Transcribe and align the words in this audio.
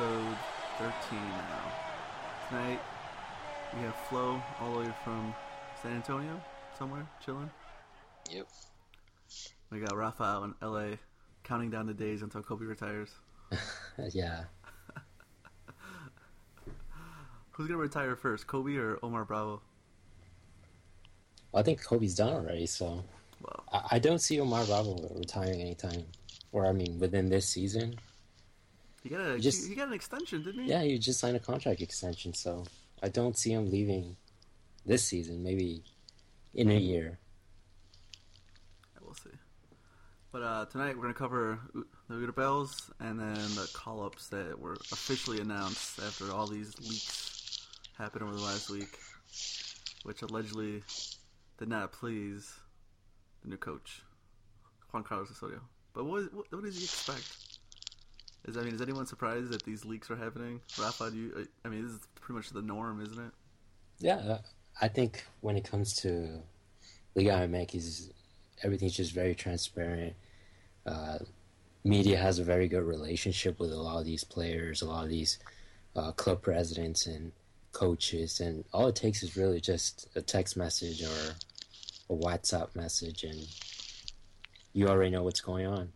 episode 0.00 0.36
13 0.78 1.18
now. 1.18 1.72
Tonight, 2.48 2.80
we 3.74 3.82
have 3.82 3.94
Flo 4.08 4.40
all 4.60 4.72
the 4.72 4.78
way 4.78 4.92
from 5.04 5.34
San 5.82 5.92
Antonio, 5.92 6.40
somewhere, 6.78 7.06
chilling. 7.24 7.50
Yep. 8.30 8.46
We 9.70 9.80
got 9.80 9.94
Rafael 9.94 10.44
in 10.44 10.54
LA, 10.62 10.96
counting 11.44 11.68
down 11.70 11.86
the 11.86 11.92
days 11.92 12.22
until 12.22 12.42
Kobe 12.42 12.64
retires. 12.64 13.10
yeah. 14.12 14.44
Who's 17.50 17.66
gonna 17.66 17.78
retire 17.78 18.16
first, 18.16 18.46
Kobe 18.46 18.76
or 18.76 18.98
Omar 19.02 19.26
Bravo? 19.26 19.60
Well, 21.52 21.60
I 21.60 21.62
think 21.62 21.84
Kobe's 21.84 22.14
done 22.14 22.32
already, 22.32 22.66
so 22.66 23.04
Well, 23.42 23.64
I, 23.70 23.96
I 23.96 23.98
don't 23.98 24.20
see 24.20 24.40
Omar 24.40 24.64
Bravo 24.64 24.96
retiring 25.14 25.60
anytime. 25.60 26.06
Or 26.52 26.66
I 26.66 26.72
mean, 26.72 26.98
within 26.98 27.28
this 27.28 27.46
season. 27.46 27.96
He 29.02 29.08
got 29.08 29.20
a 29.20 29.38
Just- 29.38 29.68
he 29.68 29.74
got 29.74 29.88
an 29.88 29.94
extension, 29.94 30.42
didn't 30.42 30.64
he? 30.64 30.70
Yeah, 30.70 30.82
he 30.82 30.98
just 30.98 31.20
signed 31.20 31.36
a 31.36 31.40
contract 31.40 31.80
extension, 31.80 32.34
so 32.34 32.64
I 33.02 33.08
don't 33.08 33.36
see 33.36 33.52
him 33.52 33.70
leaving 33.70 34.16
this 34.84 35.04
season. 35.04 35.42
Maybe 35.42 35.82
in 36.54 36.70
a 36.70 36.74
year. 36.74 37.18
We'll 39.02 39.14
see. 39.14 39.30
But 40.32 40.42
uh, 40.42 40.64
tonight 40.66 40.96
we're 40.96 41.02
gonna 41.02 41.14
cover 41.14 41.58
the 42.08 42.14
Uda 42.14 42.34
Bells 42.34 42.90
and 43.00 43.18
then 43.18 43.34
the 43.34 43.68
call-ups 43.72 44.28
that 44.28 44.58
were 44.58 44.74
officially 44.92 45.40
announced 45.40 45.98
after 45.98 46.30
all 46.32 46.46
these 46.46 46.78
leaks 46.78 47.66
happened 47.98 48.22
over 48.22 48.32
the 48.34 48.40
last 48.42 48.70
week, 48.70 48.96
which 50.04 50.22
allegedly 50.22 50.82
did 51.58 51.68
not 51.68 51.90
please 51.92 52.54
the 53.42 53.48
new 53.48 53.56
coach, 53.56 54.02
Juan 54.92 55.02
Carlos 55.02 55.30
Osorio. 55.30 55.60
But 55.94 56.04
what, 56.04 56.32
what, 56.32 56.46
what 56.52 56.62
does 56.64 56.76
he 56.76 56.84
expect? 56.84 57.49
Is 58.46 58.56
I 58.56 58.62
mean, 58.62 58.74
is 58.74 58.80
anyone 58.80 59.06
surprised 59.06 59.50
that 59.50 59.64
these 59.64 59.84
leaks 59.84 60.10
are 60.10 60.16
happening? 60.16 60.60
Rafa, 60.78 61.10
do 61.10 61.16
you? 61.16 61.46
I 61.64 61.68
mean, 61.68 61.82
this 61.82 61.92
is 61.92 62.00
pretty 62.14 62.36
much 62.36 62.50
the 62.50 62.62
norm, 62.62 63.00
isn't 63.02 63.18
it? 63.18 63.32
Yeah, 63.98 64.16
uh, 64.16 64.38
I 64.80 64.88
think 64.88 65.24
when 65.40 65.56
it 65.56 65.64
comes 65.64 65.94
to 65.96 66.40
Liga 67.14 67.32
MX, 67.32 68.10
everything's 68.62 68.96
just 68.96 69.12
very 69.12 69.34
transparent. 69.34 70.14
Uh, 70.86 71.18
media 71.84 72.16
has 72.16 72.38
a 72.38 72.44
very 72.44 72.66
good 72.66 72.82
relationship 72.82 73.58
with 73.60 73.72
a 73.72 73.76
lot 73.76 73.98
of 73.98 74.04
these 74.06 74.24
players, 74.24 74.80
a 74.80 74.86
lot 74.86 75.04
of 75.04 75.10
these 75.10 75.38
uh, 75.96 76.12
club 76.12 76.40
presidents 76.40 77.06
and 77.06 77.32
coaches, 77.72 78.40
and 78.40 78.64
all 78.72 78.88
it 78.88 78.96
takes 78.96 79.22
is 79.22 79.36
really 79.36 79.60
just 79.60 80.08
a 80.16 80.22
text 80.22 80.56
message 80.56 81.02
or 81.02 81.34
a 82.08 82.16
WhatsApp 82.16 82.74
message, 82.74 83.24
and 83.24 83.46
you 84.72 84.88
already 84.88 85.10
know 85.10 85.22
what's 85.22 85.40
going 85.40 85.66
on. 85.66 85.92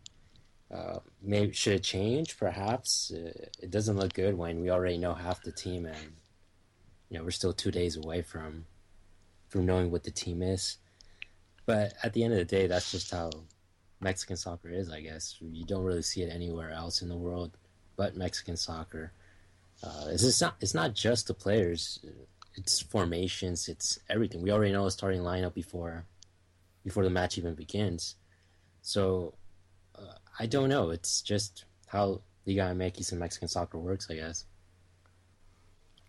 Uh, 0.73 0.99
maybe 1.23 1.53
should 1.53 1.75
it 1.75 1.83
change? 1.83 2.37
Perhaps 2.39 3.13
uh, 3.15 3.33
it 3.61 3.71
doesn't 3.71 3.97
look 3.97 4.15
good 4.15 4.37
when 4.37 4.61
we 4.61 4.71
already 4.71 4.99
know 4.99 5.15
half 5.15 5.43
the 5.43 5.53
team 5.53 5.87
and 5.87 6.15
you 7.09 7.19
know 7.19 7.25
we're 7.25 7.31
still 7.31 7.53
two 7.53 7.71
days 7.71 7.97
away 7.97 8.23
from 8.23 8.65
from 9.49 9.67
knowing 9.67 9.91
what 9.91 10.05
the 10.05 10.11
team 10.11 10.43
is. 10.43 10.79
But 11.67 11.95
at 12.03 12.13
the 12.13 12.25
end 12.25 12.33
of 12.33 12.39
the 12.39 12.45
day, 12.45 12.67
that's 12.67 12.91
just 12.91 13.11
how 13.11 13.31
Mexican 14.01 14.37
soccer 14.37 14.69
is, 14.69 14.91
I 14.91 15.01
guess. 15.01 15.37
You 15.41 15.65
don't 15.65 15.85
really 15.85 16.03
see 16.03 16.23
it 16.23 16.33
anywhere 16.33 16.71
else 16.71 17.03
in 17.03 17.09
the 17.09 17.17
world 17.17 17.57
but 17.97 18.17
Mexican 18.17 18.57
soccer. 18.57 19.13
Uh, 19.83 20.07
it's 20.09 20.41
not 20.41 20.57
it's 20.61 20.75
not 20.75 20.95
just 20.95 21.27
the 21.27 21.35
players, 21.35 22.01
it's 22.55 22.81
formations, 22.81 23.69
it's 23.69 23.99
everything. 24.09 24.43
We 24.43 24.51
already 24.51 24.73
know 24.73 24.85
the 24.85 24.91
starting 24.91 25.21
lineup 25.21 25.55
before 25.55 26.07
before 26.85 27.05
the 27.05 27.11
match 27.11 27.39
even 27.39 27.55
begins. 27.55 28.17
So 28.83 29.35
I 30.39 30.47
don't 30.47 30.69
know. 30.69 30.91
It's 30.91 31.23
just 31.23 31.65
how 31.87 32.23
Liga 32.47 32.63
MX 32.75 33.13
and 33.13 33.21
Mexican 33.21 33.49
soccer 33.49 33.79
works, 33.79 34.09
I 34.11 34.15
guess. 34.15 34.45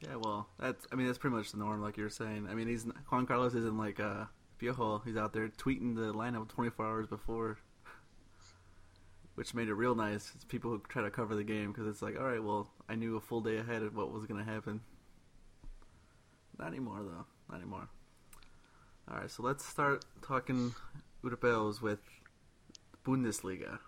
Yeah, 0.01 0.15
well, 0.17 0.47
that's 0.59 0.85
I 0.91 0.95
mean 0.95 1.07
that's 1.07 1.17
pretty 1.17 1.35
much 1.35 1.51
the 1.51 1.57
norm, 1.57 1.81
like 1.81 1.97
you 1.97 2.03
were 2.03 2.09
saying. 2.09 2.47
I 2.49 2.53
mean, 2.53 2.67
he's 2.67 2.85
Juan 3.09 3.25
Carlos 3.25 3.53
isn't 3.55 3.77
like 3.77 3.99
uh, 3.99 4.25
Piojo. 4.59 5.03
He's 5.05 5.17
out 5.17 5.33
there 5.33 5.47
tweeting 5.47 5.95
the 5.95 6.13
lineup 6.13 6.49
24 6.49 6.85
hours 6.85 7.07
before, 7.07 7.57
which 9.35 9.53
made 9.53 9.67
it 9.67 9.73
real 9.73 9.95
nice. 9.95 10.31
It's 10.35 10.43
people 10.43 10.71
who 10.71 10.81
try 10.89 11.03
to 11.03 11.09
cover 11.09 11.35
the 11.35 11.43
game 11.43 11.71
because 11.71 11.87
it's 11.87 12.01
like, 12.01 12.19
all 12.19 12.25
right, 12.25 12.43
well, 12.43 12.69
I 12.89 12.95
knew 12.95 13.15
a 13.15 13.21
full 13.21 13.41
day 13.41 13.57
ahead 13.57 13.83
of 13.83 13.95
what 13.95 14.11
was 14.11 14.25
going 14.25 14.43
to 14.43 14.51
happen. 14.51 14.81
Not 16.57 16.67
anymore, 16.67 16.99
though. 17.03 17.25
Not 17.49 17.61
anymore. 17.61 17.87
All 19.09 19.17
right, 19.17 19.29
so 19.29 19.43
let's 19.43 19.65
start 19.65 20.03
talking 20.21 20.73
Europeos 21.23 21.81
with 21.81 21.99
Bundesliga. 23.05 23.79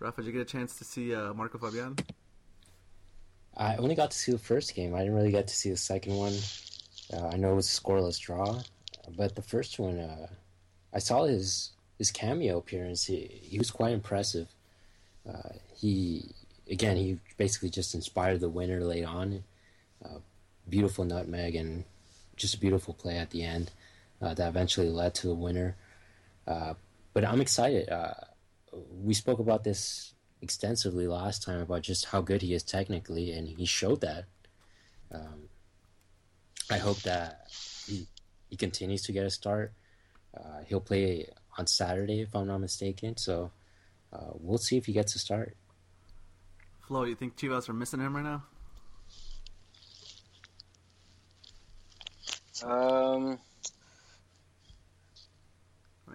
Rafa, 0.00 0.22
did 0.22 0.28
you 0.28 0.32
get 0.32 0.42
a 0.42 0.44
chance 0.44 0.76
to 0.78 0.84
see 0.84 1.14
uh, 1.14 1.34
Marco 1.34 1.58
Fabian? 1.58 1.96
I 3.56 3.76
only 3.76 3.96
got 3.96 4.12
to 4.12 4.16
see 4.16 4.30
the 4.30 4.38
first 4.38 4.74
game. 4.74 4.94
I 4.94 5.00
didn't 5.00 5.16
really 5.16 5.32
get 5.32 5.48
to 5.48 5.54
see 5.54 5.70
the 5.70 5.76
second 5.76 6.14
one. 6.14 6.34
Uh, 7.12 7.28
I 7.32 7.36
know 7.36 7.52
it 7.52 7.56
was 7.56 7.66
a 7.66 7.80
scoreless 7.80 8.20
draw, 8.20 8.60
but 9.16 9.34
the 9.34 9.42
first 9.42 9.78
one, 9.80 9.98
uh, 9.98 10.28
I 10.94 11.00
saw 11.00 11.24
his 11.24 11.72
his 11.96 12.12
cameo 12.12 12.58
appearance. 12.58 13.06
He 13.06 13.40
he 13.42 13.58
was 13.58 13.72
quite 13.72 13.92
impressive. 13.92 14.46
Uh, 15.28 15.54
he 15.74 16.30
again, 16.70 16.96
he 16.96 17.18
basically 17.36 17.70
just 17.70 17.94
inspired 17.94 18.38
the 18.38 18.48
winner 18.48 18.80
late 18.80 19.04
on. 19.04 19.42
Uh, 20.04 20.18
beautiful 20.68 21.04
nutmeg 21.04 21.56
and 21.56 21.84
just 22.36 22.54
a 22.54 22.60
beautiful 22.60 22.94
play 22.94 23.16
at 23.16 23.30
the 23.30 23.42
end 23.42 23.72
uh, 24.22 24.34
that 24.34 24.48
eventually 24.48 24.90
led 24.90 25.14
to 25.14 25.26
the 25.26 25.34
winner. 25.34 25.74
But 26.46 27.24
I'm 27.24 27.40
excited. 27.40 27.88
We 29.02 29.14
spoke 29.14 29.38
about 29.38 29.64
this 29.64 30.14
extensively 30.40 31.06
last 31.06 31.42
time 31.42 31.60
about 31.60 31.82
just 31.82 32.06
how 32.06 32.20
good 32.20 32.42
he 32.42 32.54
is 32.54 32.62
technically, 32.62 33.32
and 33.32 33.48
he 33.48 33.64
showed 33.64 34.00
that. 34.02 34.24
Um, 35.12 35.48
I 36.70 36.78
hope 36.78 37.00
that 37.02 37.48
he 37.86 38.06
he 38.48 38.56
continues 38.56 39.02
to 39.02 39.12
get 39.12 39.26
a 39.26 39.30
start. 39.30 39.72
Uh, 40.36 40.62
he'll 40.66 40.80
play 40.80 41.28
on 41.56 41.66
Saturday, 41.66 42.20
if 42.20 42.34
I'm 42.34 42.46
not 42.46 42.58
mistaken. 42.58 43.16
So 43.16 43.50
uh, 44.12 44.30
we'll 44.34 44.58
see 44.58 44.76
if 44.76 44.86
he 44.86 44.92
gets 44.92 45.14
a 45.14 45.18
start. 45.18 45.56
Flo, 46.86 47.04
you 47.04 47.14
think 47.14 47.36
Chivas 47.36 47.68
are 47.68 47.74
missing 47.74 48.00
him 48.00 48.16
right 48.16 48.24
now? 48.24 48.42
Um. 52.64 53.38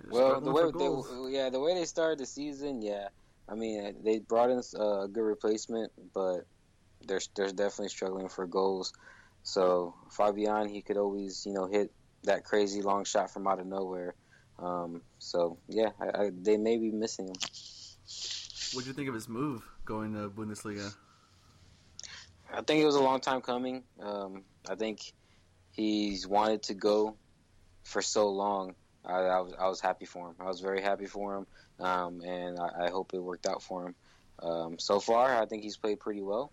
Well, 0.09 0.41
the 0.41 0.51
way 0.51 0.63
they, 0.71 1.37
yeah, 1.37 1.49
the 1.49 1.59
way 1.59 1.73
they 1.73 1.85
started 1.85 2.19
the 2.19 2.25
season, 2.25 2.81
yeah. 2.81 3.09
I 3.47 3.55
mean, 3.55 3.95
they 4.03 4.19
brought 4.19 4.49
in 4.49 4.61
uh, 4.79 5.01
a 5.01 5.07
good 5.07 5.23
replacement, 5.23 5.91
but 6.13 6.45
they're 7.05 7.21
they're 7.35 7.51
definitely 7.51 7.89
struggling 7.89 8.29
for 8.29 8.47
goals. 8.47 8.93
So 9.43 9.95
Fabian, 10.09 10.69
he 10.69 10.81
could 10.81 10.97
always, 10.97 11.45
you 11.45 11.53
know, 11.53 11.67
hit 11.67 11.91
that 12.23 12.45
crazy 12.45 12.81
long 12.81 13.03
shot 13.03 13.31
from 13.31 13.47
out 13.47 13.59
of 13.59 13.67
nowhere. 13.67 14.15
Um, 14.59 15.01
so 15.19 15.57
yeah, 15.67 15.89
I, 15.99 16.23
I, 16.23 16.31
they 16.33 16.57
may 16.57 16.77
be 16.77 16.91
missing 16.91 17.27
him. 17.27 17.35
What 18.73 18.83
do 18.83 18.89
you 18.89 18.93
think 18.93 19.09
of 19.09 19.15
his 19.15 19.27
move 19.27 19.63
going 19.85 20.13
to 20.13 20.29
Bundesliga? 20.29 20.93
I 22.51 22.61
think 22.61 22.81
it 22.81 22.85
was 22.85 22.95
a 22.95 23.01
long 23.01 23.19
time 23.19 23.41
coming. 23.41 23.83
Um, 23.99 24.43
I 24.69 24.75
think 24.75 25.13
he's 25.71 26.27
wanted 26.27 26.63
to 26.63 26.73
go 26.73 27.15
for 27.83 28.01
so 28.01 28.29
long. 28.29 28.75
I, 29.05 29.19
I 29.19 29.39
was 29.39 29.53
I 29.59 29.67
was 29.67 29.81
happy 29.81 30.05
for 30.05 30.29
him. 30.29 30.35
I 30.39 30.45
was 30.45 30.59
very 30.59 30.81
happy 30.81 31.05
for 31.05 31.37
him, 31.37 31.47
um, 31.85 32.21
and 32.21 32.59
I, 32.59 32.85
I 32.85 32.89
hope 32.89 33.13
it 33.13 33.19
worked 33.19 33.45
out 33.45 33.61
for 33.61 33.87
him. 33.87 33.95
Um, 34.41 34.79
so 34.79 34.99
far, 34.99 35.41
I 35.41 35.45
think 35.45 35.63
he's 35.63 35.77
played 35.77 35.99
pretty 35.99 36.21
well. 36.21 36.51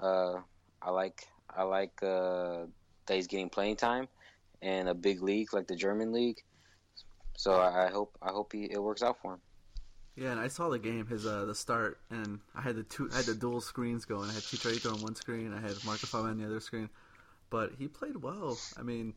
Uh, 0.00 0.34
I 0.82 0.90
like 0.90 1.26
I 1.54 1.62
like 1.62 2.02
uh, 2.02 2.66
that 3.06 3.14
he's 3.14 3.26
getting 3.26 3.48
playing 3.48 3.76
time 3.76 4.08
in 4.60 4.88
a 4.88 4.94
big 4.94 5.22
league 5.22 5.52
like 5.52 5.66
the 5.66 5.76
German 5.76 6.12
league. 6.12 6.42
So 7.36 7.60
I, 7.60 7.88
hope 7.88 8.18
I 8.20 8.30
hope 8.30 8.52
he, 8.52 8.64
it 8.64 8.82
works 8.82 9.00
out 9.00 9.18
for 9.22 9.34
him. 9.34 9.40
Yeah, 10.16 10.32
and 10.32 10.40
I 10.40 10.48
saw 10.48 10.68
the 10.68 10.80
game, 10.80 11.06
his 11.06 11.24
uh, 11.24 11.44
the 11.44 11.54
start, 11.54 12.00
and 12.10 12.40
I 12.52 12.60
had 12.60 12.74
the 12.74 12.82
two, 12.82 13.08
I 13.12 13.18
had 13.18 13.26
the 13.26 13.34
dual 13.36 13.60
screens 13.60 14.04
going. 14.04 14.28
I 14.28 14.32
had 14.32 14.42
Chicharito 14.42 14.92
on 14.92 15.00
one 15.02 15.14
screen, 15.14 15.54
I 15.54 15.60
had 15.60 15.76
Marco 15.84 16.08
Fabian 16.08 16.30
on 16.30 16.38
the 16.38 16.46
other 16.46 16.58
screen, 16.58 16.88
but 17.50 17.70
he 17.78 17.86
played 17.86 18.16
well. 18.16 18.58
I 18.76 18.82
mean, 18.82 19.14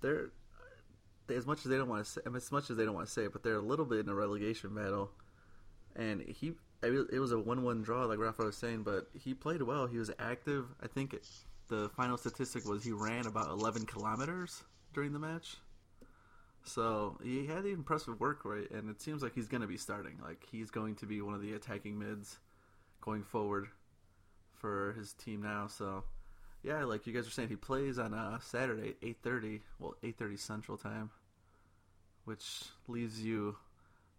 they're 0.00 0.30
they, 0.30 0.30
as 1.30 1.46
much 1.46 1.58
as 1.58 1.64
they 1.64 1.76
don't 1.76 1.88
want 1.88 2.04
to 2.04 2.10
say, 2.10 2.20
as 2.34 2.52
much 2.52 2.70
as 2.70 2.76
they 2.76 2.84
don't 2.84 2.94
want 2.94 3.06
to 3.06 3.12
say 3.12 3.24
it, 3.24 3.32
but 3.32 3.42
they're 3.42 3.56
a 3.56 3.60
little 3.60 3.84
bit 3.84 4.00
in 4.00 4.08
a 4.08 4.14
relegation 4.14 4.74
battle, 4.74 5.10
and 5.96 6.22
he. 6.22 6.54
It 6.80 7.18
was 7.18 7.32
a 7.32 7.38
one-one 7.40 7.82
draw, 7.82 8.04
like 8.04 8.20
Rafa 8.20 8.44
was 8.44 8.56
saying, 8.56 8.84
but 8.84 9.08
he 9.12 9.34
played 9.34 9.62
well. 9.62 9.88
He 9.88 9.98
was 9.98 10.12
active. 10.20 10.66
I 10.80 10.86
think 10.86 11.12
the 11.66 11.88
final 11.96 12.16
statistic 12.16 12.64
was 12.64 12.84
he 12.84 12.92
ran 12.92 13.26
about 13.26 13.48
11 13.48 13.86
kilometers 13.86 14.62
during 14.94 15.12
the 15.12 15.18
match. 15.18 15.56
So 16.64 17.18
he 17.22 17.46
had 17.46 17.64
the 17.64 17.72
impressive 17.72 18.20
work 18.20 18.44
rate, 18.44 18.70
and 18.70 18.90
it 18.90 19.00
seems 19.00 19.22
like 19.22 19.34
he's 19.34 19.48
going 19.48 19.62
to 19.62 19.66
be 19.66 19.76
starting. 19.76 20.18
Like 20.22 20.46
he's 20.52 20.70
going 20.70 20.96
to 20.96 21.06
be 21.06 21.20
one 21.20 21.34
of 21.34 21.40
the 21.40 21.54
attacking 21.54 21.98
mids 21.98 22.38
going 23.00 23.22
forward 23.22 23.68
for 24.54 24.92
his 24.98 25.14
team 25.14 25.42
now. 25.42 25.66
So 25.66 26.04
yeah, 26.62 26.84
like 26.84 27.06
you 27.06 27.12
guys 27.12 27.26
are 27.26 27.30
saying, 27.30 27.48
he 27.48 27.56
plays 27.56 27.98
on 27.98 28.12
uh, 28.12 28.38
Saturday, 28.40 28.94
eight 29.02 29.18
thirty. 29.22 29.62
Well, 29.78 29.94
eight 30.02 30.18
thirty 30.18 30.36
Central 30.36 30.76
Time, 30.76 31.10
which 32.28 32.64
leaves 32.88 33.22
you 33.22 33.56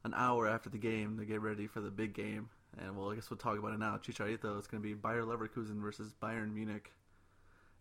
an 0.03 0.15
hour 0.15 0.47
after 0.47 0.67
the 0.67 0.79
game 0.79 1.19
to 1.19 1.25
get 1.25 1.41
ready 1.41 1.67
for 1.67 1.79
the 1.79 1.91
big 1.91 2.15
game. 2.15 2.50
And 2.79 2.97
well, 2.97 3.11
I 3.11 3.15
guess 3.15 3.29
we'll 3.29 3.38
talk 3.38 3.59
about 3.59 3.71
it 3.73 3.79
now. 3.79 3.97
Chicharito. 3.97 4.57
It's 4.57 4.65
going 4.65 4.81
to 4.81 4.88
be 4.88 4.95
Bayer 4.95 5.23
Leverkusen 5.23 5.79
versus 5.79 6.11
Bayern 6.21 6.51
Munich, 6.51 6.91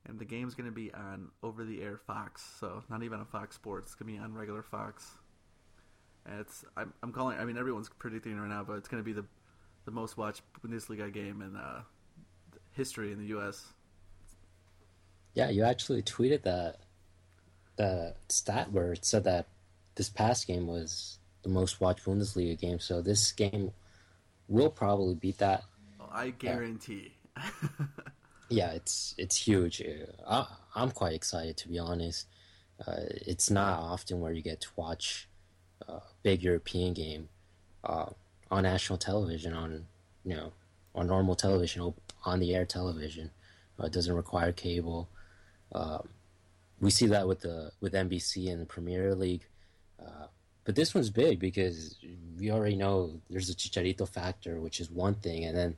and 0.07 0.19
the 0.19 0.27
game's 0.27 0.55
going 0.55 0.69
to 0.69 0.75
be 0.75 0.93
on 0.93 1.29
over-the-air 1.43 1.99
Fox. 2.07 2.47
So 2.61 2.83
not 2.91 3.03
even 3.03 3.21
on 3.21 3.27
Fox 3.27 3.55
Sports. 3.55 3.89
It's 3.89 3.95
going 3.95 4.13
to 4.13 4.19
be 4.19 4.23
on 4.23 4.35
regular 4.35 4.63
Fox. 4.63 5.13
And 6.27 6.41
it's 6.41 6.63
I'm, 6.77 6.93
I'm 7.03 7.13
calling. 7.13 7.39
I 7.39 7.47
mean, 7.47 7.57
everyone's 7.57 7.89
predicting 7.89 8.39
right 8.39 8.49
now, 8.49 8.65
but 8.65 8.75
it's 8.75 8.89
going 8.89 9.03
to 9.03 9.07
be 9.07 9.15
the 9.15 9.25
the 9.87 9.91
most 9.91 10.19
watched 10.19 10.43
Bundesliga 10.63 11.11
game 11.11 11.41
in 11.41 11.57
uh, 11.57 11.81
history 12.73 13.13
in 13.13 13.19
the 13.19 13.27
U.S. 13.29 13.65
Yeah, 15.33 15.49
you 15.49 15.65
actually 15.65 16.03
tweeted 16.03 16.43
that 16.43 16.81
the 17.77 18.15
stat 18.29 18.73
where 18.73 18.93
it 18.93 19.07
said 19.07 19.25
that 19.25 19.47
this 19.99 20.09
past 20.09 20.47
game 20.47 20.69
was 20.69 21.19
the 21.43 21.49
most 21.49 21.81
watched 21.81 22.07
Bundesliga 22.07 22.59
game. 22.59 22.79
So 22.79 23.03
this 23.03 23.33
game 23.33 23.73
will 24.47 24.71
probably 24.71 25.17
beat 25.17 25.39
that. 25.39 25.65
Oh, 26.01 26.09
I 26.11 26.31
guarantee. 26.31 27.15
yeah, 28.49 28.71
it's 28.71 29.15
it's 29.19 29.37
huge. 29.37 29.83
I, 30.27 30.47
I'm 30.75 30.93
quite 30.93 31.15
excited 31.15 31.57
to 31.59 31.69
be 31.69 31.81
honest. 31.81 32.29
Uh, 32.87 33.11
it's 33.27 33.51
not 33.51 33.81
often 33.81 34.21
where 34.21 34.33
you 34.33 34.41
get 34.41 34.61
to 34.61 34.69
watch 34.77 35.29
a 35.89 36.01
big 36.23 36.45
European 36.45 36.95
game 36.95 37.29
uh, 37.83 38.07
on 38.53 38.63
national 38.63 38.99
television 38.99 39.53
on 39.53 39.87
you 40.25 40.37
know 40.37 40.53
on 40.95 41.09
normal 41.09 41.35
television 41.35 41.93
on 42.25 42.39
the 42.39 42.55
air 42.55 42.65
television. 42.65 43.33
Uh, 43.81 43.87
it 43.87 43.93
doesn't 43.93 44.15
require 44.15 44.53
cable. 44.53 45.09
Um, 45.73 46.09
we 46.81 46.91
see 46.91 47.09
that 47.09 47.27
with 47.27 47.41
the 47.41 47.73
with 47.81 47.95
NBC 47.95 48.49
and 48.53 48.63
the 48.63 48.67
Premier 48.67 49.13
League. 49.17 49.47
Uh, 50.01 50.27
but 50.65 50.75
this 50.75 50.95
one's 50.95 51.11
big 51.11 51.39
because 51.39 51.97
we 52.39 52.51
already 52.51 52.77
know 52.77 53.21
there's 53.31 53.51
a 53.51 53.55
Chicharito 53.55 54.09
factor, 54.09 54.61
which 54.61 54.81
is 54.81 54.91
one 54.91 55.15
thing, 55.15 55.45
and 55.45 55.57
then 55.57 55.77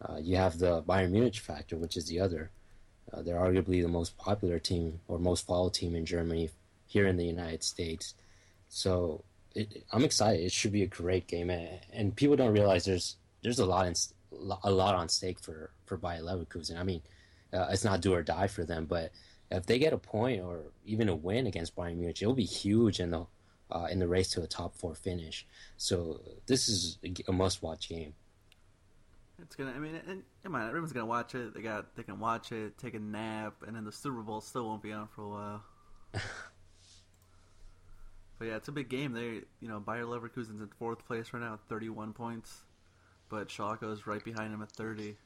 uh, 0.00 0.16
you 0.20 0.36
have 0.36 0.58
the 0.58 0.82
Bayern 0.82 1.10
Munich 1.10 1.36
factor, 1.36 1.76
which 1.76 1.96
is 1.96 2.06
the 2.06 2.20
other. 2.20 2.50
Uh, 3.12 3.22
they're 3.22 3.36
arguably 3.36 3.82
the 3.82 3.88
most 3.88 4.16
popular 4.16 4.58
team 4.58 5.00
or 5.06 5.18
most 5.18 5.46
followed 5.46 5.74
team 5.74 5.94
in 5.94 6.06
Germany, 6.06 6.50
here 6.86 7.06
in 7.06 7.16
the 7.16 7.24
United 7.24 7.62
States. 7.62 8.14
So 8.68 9.24
it, 9.54 9.84
I'm 9.92 10.04
excited. 10.04 10.44
It 10.44 10.52
should 10.52 10.72
be 10.72 10.82
a 10.82 10.86
great 10.86 11.26
game, 11.26 11.50
and 11.50 12.16
people 12.16 12.36
don't 12.36 12.52
realize 12.52 12.84
there's 12.84 13.16
there's 13.42 13.58
a 13.58 13.66
lot 13.66 13.86
in, 13.86 13.94
a 14.62 14.70
lot 14.70 14.94
on 14.94 15.08
stake 15.08 15.40
for 15.40 15.70
for 15.86 15.96
Bayer 15.96 16.22
Leverkusen. 16.22 16.78
I 16.78 16.84
mean, 16.84 17.02
uh, 17.52 17.68
it's 17.70 17.84
not 17.84 18.00
do 18.00 18.14
or 18.14 18.22
die 18.22 18.46
for 18.46 18.64
them, 18.64 18.86
but 18.86 19.12
if 19.50 19.66
they 19.66 19.78
get 19.78 19.92
a 19.92 19.98
point 19.98 20.40
or 20.40 20.60
even 20.86 21.08
a 21.08 21.14
win 21.14 21.46
against 21.46 21.76
Bayern 21.76 21.96
Munich, 21.96 22.22
it'll 22.22 22.34
be 22.34 22.44
huge 22.44 23.00
in 23.00 23.10
the 23.10 23.26
uh, 23.72 23.86
in 23.90 23.98
the 23.98 24.06
race 24.06 24.30
to 24.32 24.42
a 24.42 24.46
top 24.46 24.76
four 24.76 24.94
finish. 24.94 25.46
So 25.76 26.20
this 26.46 26.68
is 26.68 26.98
a 27.26 27.32
must-watch 27.32 27.88
game. 27.88 28.14
It's 29.40 29.56
gonna. 29.56 29.72
I 29.72 29.78
mean, 29.78 30.00
and 30.06 30.22
come 30.44 30.54
on, 30.54 30.68
everyone's 30.68 30.92
gonna 30.92 31.06
watch 31.06 31.34
it. 31.34 31.54
They 31.54 31.62
got. 31.62 31.96
They 31.96 32.04
can 32.04 32.20
watch 32.20 32.52
it, 32.52 32.78
take 32.78 32.94
a 32.94 33.00
nap, 33.00 33.54
and 33.66 33.74
then 33.74 33.84
the 33.84 33.90
Super 33.90 34.22
Bowl 34.22 34.40
still 34.40 34.66
won't 34.66 34.82
be 34.82 34.92
on 34.92 35.08
for 35.08 35.22
a 35.22 35.28
while. 35.28 35.64
but 36.12 36.22
yeah, 38.42 38.56
it's 38.56 38.68
a 38.68 38.72
big 38.72 38.88
game. 38.88 39.12
They, 39.12 39.40
you 39.60 39.68
know, 39.68 39.80
Bayer 39.80 40.04
Leverkusen's 40.04 40.60
in 40.60 40.68
fourth 40.78 41.04
place 41.06 41.32
right 41.32 41.42
now, 41.42 41.58
thirty-one 41.68 42.12
points, 42.12 42.60
but 43.30 43.48
Schalke 43.48 43.90
is 43.90 44.06
right 44.06 44.22
behind 44.22 44.54
him 44.54 44.62
at 44.62 44.70
thirty, 44.70 45.16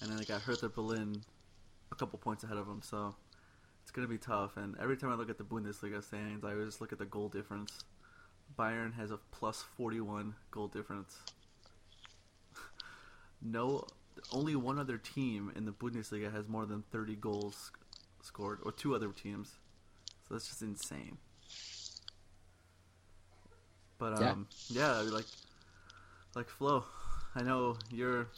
and 0.00 0.10
then 0.10 0.16
they 0.16 0.24
got 0.24 0.40
Hertha 0.40 0.70
Berlin 0.70 1.20
a 1.92 1.94
couple 1.96 2.18
points 2.18 2.44
ahead 2.44 2.56
of 2.56 2.66
them. 2.66 2.80
So 2.82 3.14
it's 3.88 3.96
gonna 3.96 4.06
be 4.06 4.18
tough. 4.18 4.58
And 4.58 4.76
every 4.78 4.98
time 4.98 5.10
I 5.10 5.14
look 5.14 5.30
at 5.30 5.38
the 5.38 5.44
Bundesliga 5.44 6.04
standings, 6.04 6.44
I 6.44 6.52
always 6.52 6.78
look 6.78 6.92
at 6.92 6.98
the 6.98 7.06
goal 7.06 7.30
difference. 7.30 7.84
Bayern 8.58 8.94
has 8.96 9.10
a 9.10 9.18
plus 9.30 9.62
forty-one 9.62 10.34
goal 10.50 10.68
difference. 10.68 11.16
no, 13.42 13.86
only 14.30 14.54
one 14.56 14.78
other 14.78 14.98
team 14.98 15.50
in 15.56 15.64
the 15.64 15.72
Bundesliga 15.72 16.30
has 16.30 16.48
more 16.48 16.66
than 16.66 16.84
thirty 16.92 17.16
goals 17.16 17.72
scored, 18.20 18.58
or 18.62 18.72
two 18.72 18.94
other 18.94 19.08
teams. 19.08 19.52
So 20.28 20.34
that's 20.34 20.48
just 20.48 20.60
insane. 20.60 21.16
But 23.96 24.22
um, 24.22 24.48
yeah, 24.68 25.00
yeah 25.00 25.10
like 25.10 25.24
like 26.34 26.50
Flo, 26.50 26.84
I 27.34 27.42
know 27.42 27.78
you're 27.90 28.28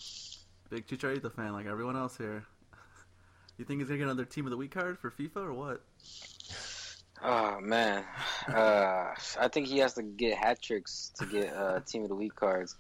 big 0.68 0.86
Chicharito 0.86 1.32
fan, 1.34 1.52
like 1.54 1.66
everyone 1.66 1.96
else 1.96 2.16
here. 2.16 2.44
You 3.60 3.66
think 3.66 3.80
he's 3.80 3.88
gonna 3.88 3.98
get 3.98 4.04
another 4.04 4.24
Team 4.24 4.46
of 4.46 4.52
the 4.52 4.56
Week 4.56 4.70
card 4.70 4.98
for 4.98 5.10
FIFA 5.10 5.36
or 5.36 5.52
what? 5.52 5.82
Oh 7.22 7.60
man, 7.60 8.04
uh, 8.48 9.12
I 9.38 9.48
think 9.48 9.66
he 9.66 9.76
has 9.80 9.92
to 9.94 10.02
get 10.02 10.38
hat 10.38 10.62
tricks 10.62 11.12
to 11.18 11.26
get 11.26 11.52
uh, 11.52 11.80
Team 11.86 12.04
of 12.04 12.08
the 12.08 12.14
Week 12.14 12.34
cards. 12.34 12.74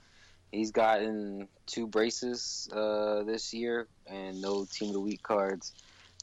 He's 0.50 0.70
gotten 0.70 1.48
two 1.66 1.86
braces 1.86 2.66
uh, 2.72 3.24
this 3.24 3.52
year 3.52 3.88
and 4.06 4.40
no 4.40 4.64
Team 4.64 4.88
of 4.88 4.94
the 4.94 5.00
Week 5.00 5.22
cards. 5.22 5.74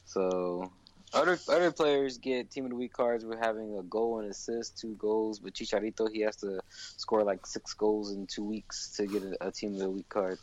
So 0.06 0.72
other 1.14 1.38
other 1.48 1.70
players 1.70 2.18
get 2.18 2.50
Team 2.50 2.64
of 2.64 2.70
the 2.70 2.76
Week 2.76 2.92
cards 2.92 3.24
with 3.24 3.38
having 3.38 3.78
a 3.78 3.84
goal 3.84 4.18
and 4.18 4.28
assist, 4.28 4.80
two 4.80 4.96
goals. 4.96 5.38
But 5.38 5.54
Chicharito, 5.54 6.08
he 6.12 6.22
has 6.22 6.34
to 6.38 6.58
score 6.96 7.22
like 7.22 7.46
six 7.46 7.74
goals 7.74 8.12
in 8.12 8.26
two 8.26 8.42
weeks 8.42 8.96
to 8.96 9.06
get 9.06 9.22
a, 9.22 9.46
a 9.46 9.52
Team 9.52 9.74
of 9.74 9.78
the 9.78 9.90
Week 9.90 10.08
card. 10.08 10.40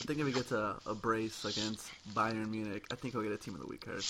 I 0.00 0.04
think 0.04 0.20
if 0.20 0.26
he 0.26 0.32
gets 0.32 0.52
a, 0.52 0.76
a 0.84 0.94
brace 0.94 1.44
against 1.44 1.90
Bayern 2.12 2.50
Munich, 2.50 2.84
I 2.92 2.96
think 2.96 3.14
he'll 3.14 3.22
get 3.22 3.32
a 3.32 3.38
Team 3.38 3.54
of 3.54 3.60
the 3.60 3.66
Week 3.66 3.84
card. 3.84 4.04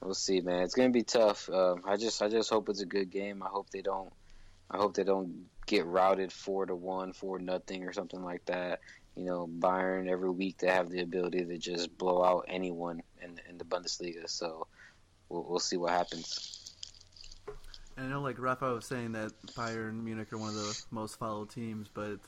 We'll 0.00 0.14
see, 0.14 0.40
man. 0.40 0.62
It's 0.62 0.74
gonna 0.74 0.90
be 0.90 1.02
tough. 1.02 1.48
Um, 1.48 1.82
I 1.86 1.96
just 1.96 2.20
I 2.20 2.28
just 2.28 2.50
hope 2.50 2.68
it's 2.68 2.82
a 2.82 2.86
good 2.86 3.10
game. 3.10 3.42
I 3.42 3.46
hope 3.46 3.70
they 3.70 3.80
don't. 3.80 4.12
I 4.70 4.76
hope 4.76 4.94
they 4.94 5.04
don't 5.04 5.46
get 5.66 5.86
routed 5.86 6.32
four 6.32 6.66
to 6.66 6.74
one, 6.74 7.14
four 7.14 7.38
nothing, 7.38 7.84
or 7.84 7.94
something 7.94 8.22
like 8.22 8.44
that. 8.46 8.80
You 9.16 9.24
know, 9.24 9.46
Bayern 9.46 10.08
every 10.08 10.30
week 10.30 10.58
they 10.58 10.68
have 10.68 10.90
the 10.90 11.00
ability 11.00 11.44
to 11.46 11.56
just 11.56 11.96
blow 11.96 12.22
out 12.22 12.44
anyone 12.48 13.02
in 13.22 13.40
in 13.48 13.56
the 13.56 13.64
Bundesliga. 13.64 14.28
So 14.28 14.66
we'll, 15.30 15.46
we'll 15.48 15.60
see 15.60 15.78
what 15.78 15.92
happens. 15.92 16.74
And 17.96 18.06
I 18.06 18.10
know, 18.10 18.20
like 18.20 18.38
Rafa 18.38 18.74
was 18.74 18.84
saying 18.84 19.12
that 19.12 19.32
Bayern 19.56 20.02
Munich 20.04 20.32
are 20.32 20.38
one 20.38 20.50
of 20.50 20.56
the 20.56 20.82
most 20.90 21.18
followed 21.18 21.48
teams, 21.48 21.88
but 21.94 22.18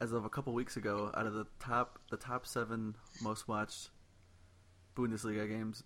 as 0.00 0.12
of 0.12 0.24
a 0.24 0.28
couple 0.28 0.52
weeks 0.52 0.76
ago, 0.76 1.10
out 1.14 1.26
of 1.26 1.34
the 1.34 1.46
top 1.60 1.98
the 2.10 2.16
top 2.16 2.46
seven 2.46 2.96
most 3.22 3.48
watched 3.48 3.90
Bundesliga 4.96 5.48
games, 5.48 5.82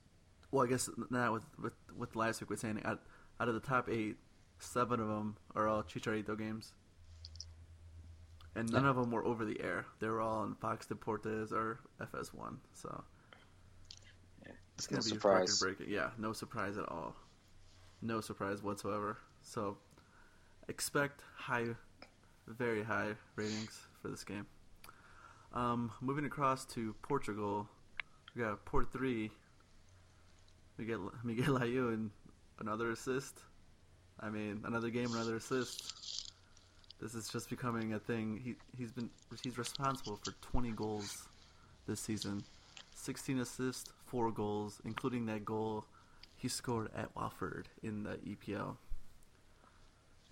well, 0.51 0.65
I 0.65 0.69
guess 0.69 0.89
not 1.11 1.33
with 1.33 1.45
with, 1.61 1.73
with 1.97 2.17
last 2.17 2.41
week 2.41 2.51
we're 2.51 2.57
saying 2.57 2.81
out, 2.85 3.01
out 3.41 3.49
of 3.49 3.55
the 3.55 3.61
top 3.61 3.89
eight, 3.89 4.17
seven 4.59 5.01
of 5.01 5.09
them 5.09 5.37
are 5.55 5.69
all 5.69 5.83
Chicharito 5.83 6.39
games, 6.39 6.73
and 8.55 8.71
none 8.71 8.85
yeah. 8.85 8.91
of 8.91 8.97
them 8.97 9.11
were 9.11 9.25
over 9.25 9.45
the 9.45 9.61
air. 9.63 9.87
They 10.01 10.09
were 10.09 10.21
all 10.21 10.41
on 10.41 10.55
Fox 10.57 10.87
Deportes 10.87 11.53
or 11.53 11.81
FS1. 12.01 12.57
So 12.75 13.05
yeah, 14.47 14.53
it's 14.77 14.87
gonna 14.87 15.01
no 15.01 15.05
be 15.05 15.09
surprise. 15.11 15.63
record 15.63 15.77
breaking. 15.79 15.95
Yeah, 15.95 16.11
no 16.19 16.33
surprise 16.33 16.79
at 16.79 16.89
all. 16.89 17.15
No 18.01 18.21
surprise 18.21 18.63
whatsoever. 18.63 19.19
So 19.43 19.77
expect 20.69 21.23
high, 21.37 21.67
very 22.47 22.83
high 22.83 23.15
ratings 23.37 23.88
for 24.01 24.09
this 24.09 24.25
game. 24.25 24.47
Um, 25.53 25.93
moving 26.01 26.25
across 26.25 26.65
to 26.67 26.95
Portugal, 27.03 27.69
we 28.35 28.43
got 28.43 28.65
Port 28.65 28.93
three. 28.93 29.31
We 30.77 30.85
get 30.85 30.99
Miguel 31.25 31.59
Layún 31.59 32.11
another 32.61 32.91
assist. 32.91 33.41
I 34.21 34.31
mean, 34.31 34.63
another 34.65 34.91
game, 34.91 35.13
another 35.13 35.37
assist. 35.37 36.33
This 37.01 37.15
is 37.15 37.29
just 37.29 37.49
becoming 37.49 37.95
a 37.95 37.99
thing. 37.99 38.41
He 38.45 38.57
he's 38.77 38.93
been 38.93 39.11
he's 39.43 39.57
responsible 39.57 40.19
for 40.23 40.33
20 40.43 40.73
goals 40.73 41.29
this 41.87 42.01
season, 42.01 42.45
16 42.95 43.41
assists, 43.41 43.91
four 44.07 44.31
goals, 44.33 44.81
including 44.85 45.27
that 45.27 45.45
goal 45.45 45.85
he 46.37 46.49
scored 46.49 46.91
at 46.95 47.15
Watford 47.17 47.69
in 47.83 48.05
the 48.05 48.17
EPL. 48.19 48.77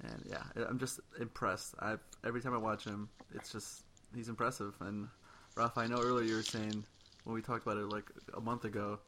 And 0.02 0.22
yeah, 0.28 0.42
I'm 0.68 0.78
just 0.78 1.00
impressed. 1.20 1.74
I 1.80 1.96
every 2.24 2.40
time 2.40 2.54
I 2.54 2.58
watch 2.58 2.84
him, 2.84 3.08
it's 3.34 3.50
just 3.50 3.82
he's 4.14 4.28
impressive. 4.28 4.74
And 4.80 5.08
Rafa, 5.56 5.80
I 5.80 5.86
know 5.86 6.00
earlier 6.00 6.26
you 6.26 6.36
were 6.36 6.42
saying 6.42 6.84
when 7.24 7.34
we 7.34 7.42
talked 7.42 7.66
about 7.66 7.78
it 7.78 7.88
like 7.88 8.04
a 8.34 8.40
month 8.40 8.64
ago, 8.64 8.98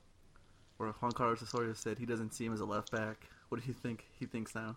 where 0.78 0.90
Juan 0.90 1.12
Carlos 1.12 1.42
Osorio 1.42 1.74
said 1.74 1.98
he 1.98 2.06
doesn't 2.06 2.32
see 2.34 2.46
him 2.46 2.52
as 2.52 2.60
a 2.60 2.64
left 2.64 2.90
back. 2.90 3.28
What 3.48 3.60
do 3.60 3.66
you 3.68 3.74
think 3.74 4.06
he 4.18 4.26
thinks 4.26 4.54
now? 4.54 4.76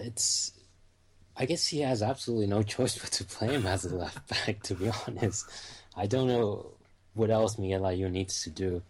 It's, 0.00 0.52
I 1.36 1.46
guess 1.46 1.66
he 1.66 1.80
has 1.80 2.02
absolutely 2.02 2.46
no 2.46 2.62
choice 2.76 2.98
but 2.98 3.10
to 3.12 3.24
play 3.24 3.54
him 3.54 3.66
as 3.66 3.84
a 3.84 3.96
left 3.96 4.28
back. 4.28 4.62
To 4.64 4.74
be 4.74 4.90
honest, 5.06 5.46
I 5.96 6.06
don't 6.06 6.28
know 6.28 6.72
what 7.14 7.30
else 7.30 7.58
Miguel 7.58 7.82
Layún 7.82 8.12
needs 8.12 8.42
to 8.44 8.50
do. 8.50 8.82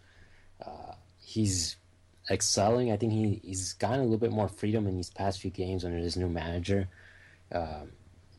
Uh, 0.65 0.93
he's 1.19 1.75
excelling. 2.29 2.91
I 2.91 2.97
think 2.97 3.11
he, 3.11 3.41
he's 3.43 3.73
gotten 3.73 3.99
a 3.99 4.03
little 4.03 4.17
bit 4.17 4.31
more 4.31 4.47
freedom 4.47 4.87
in 4.87 4.95
these 4.95 5.09
past 5.09 5.39
few 5.41 5.51
games 5.51 5.83
under 5.83 5.97
his 5.97 6.17
new 6.17 6.29
manager. 6.29 6.87
Um, 7.51 7.91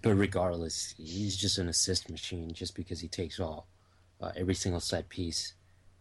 but 0.03 0.15
regardless, 0.15 0.95
he's 0.97 1.37
just 1.37 1.59
an 1.59 1.69
assist 1.69 2.11
machine 2.11 2.53
just 2.53 2.75
because 2.75 3.01
he 3.01 3.09
takes 3.09 3.39
all 3.39 3.67
uh, 4.21 4.33
every 4.37 4.55
single 4.55 4.81
set 4.81 5.09
piece 5.09 5.55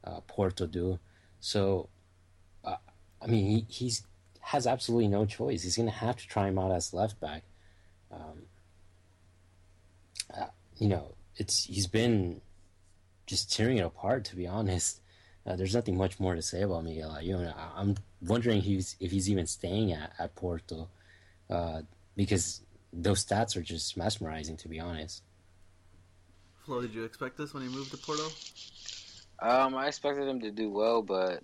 uh, 0.04 0.22
Porto 0.28 0.66
do. 0.66 1.00
So, 1.40 1.90
uh, 2.64 2.78
I 3.22 3.28
mean, 3.28 3.46
he, 3.46 3.66
he's 3.68 4.04
has 4.42 4.66
absolutely 4.66 5.08
no 5.08 5.26
choice. 5.26 5.64
He's 5.64 5.78
going 5.78 5.90
to 5.90 5.96
have 5.96 6.18
to 6.18 6.28
try 6.28 6.48
him 6.48 6.58
out 6.58 6.72
as 6.72 6.94
left 6.94 7.20
back. 7.20 7.44
Um, 8.12 8.44
uh, 10.36 10.48
you 10.78 10.88
know, 10.88 11.14
it's 11.38 11.66
he's 11.66 11.88
been 11.88 12.42
just 13.28 13.54
tearing 13.54 13.78
it 13.78 13.86
apart. 13.86 14.26
To 14.26 14.36
be 14.36 14.48
honest, 14.48 15.01
uh, 15.46 15.56
there's 15.56 15.74
nothing 15.74 15.98
much 15.98 16.20
more 16.20 16.36
to 16.36 16.42
say 16.42 16.62
about 16.62 16.84
Miguel 16.84 17.12
Layún. 17.12 17.54
I'm 17.76 17.96
wondering 18.22 18.60
if 18.60 18.64
he's, 18.64 18.96
if 19.00 19.12
he's 19.12 19.30
even 19.30 19.48
staying 19.48 19.92
at, 19.92 20.14
at 20.20 20.36
Porto 20.36 20.88
uh, 21.50 21.82
because 22.16 22.62
those 22.94 23.26
stats 23.26 23.56
are 23.56 23.62
just 23.62 23.98
mesmerizing. 23.98 24.58
To 24.58 24.68
be 24.68 24.80
honest. 24.80 25.24
Flo, 26.66 26.82
did 26.82 26.94
you 26.94 27.04
expect 27.04 27.38
this 27.38 27.54
when 27.54 27.64
he 27.64 27.70
moved 27.70 27.92
to 27.92 27.98
Porto? 27.98 28.28
Um, 29.40 29.76
I 29.76 29.88
expected 29.88 30.28
him 30.28 30.40
to 30.42 30.52
do 30.52 30.70
well, 30.70 31.02
but 31.02 31.42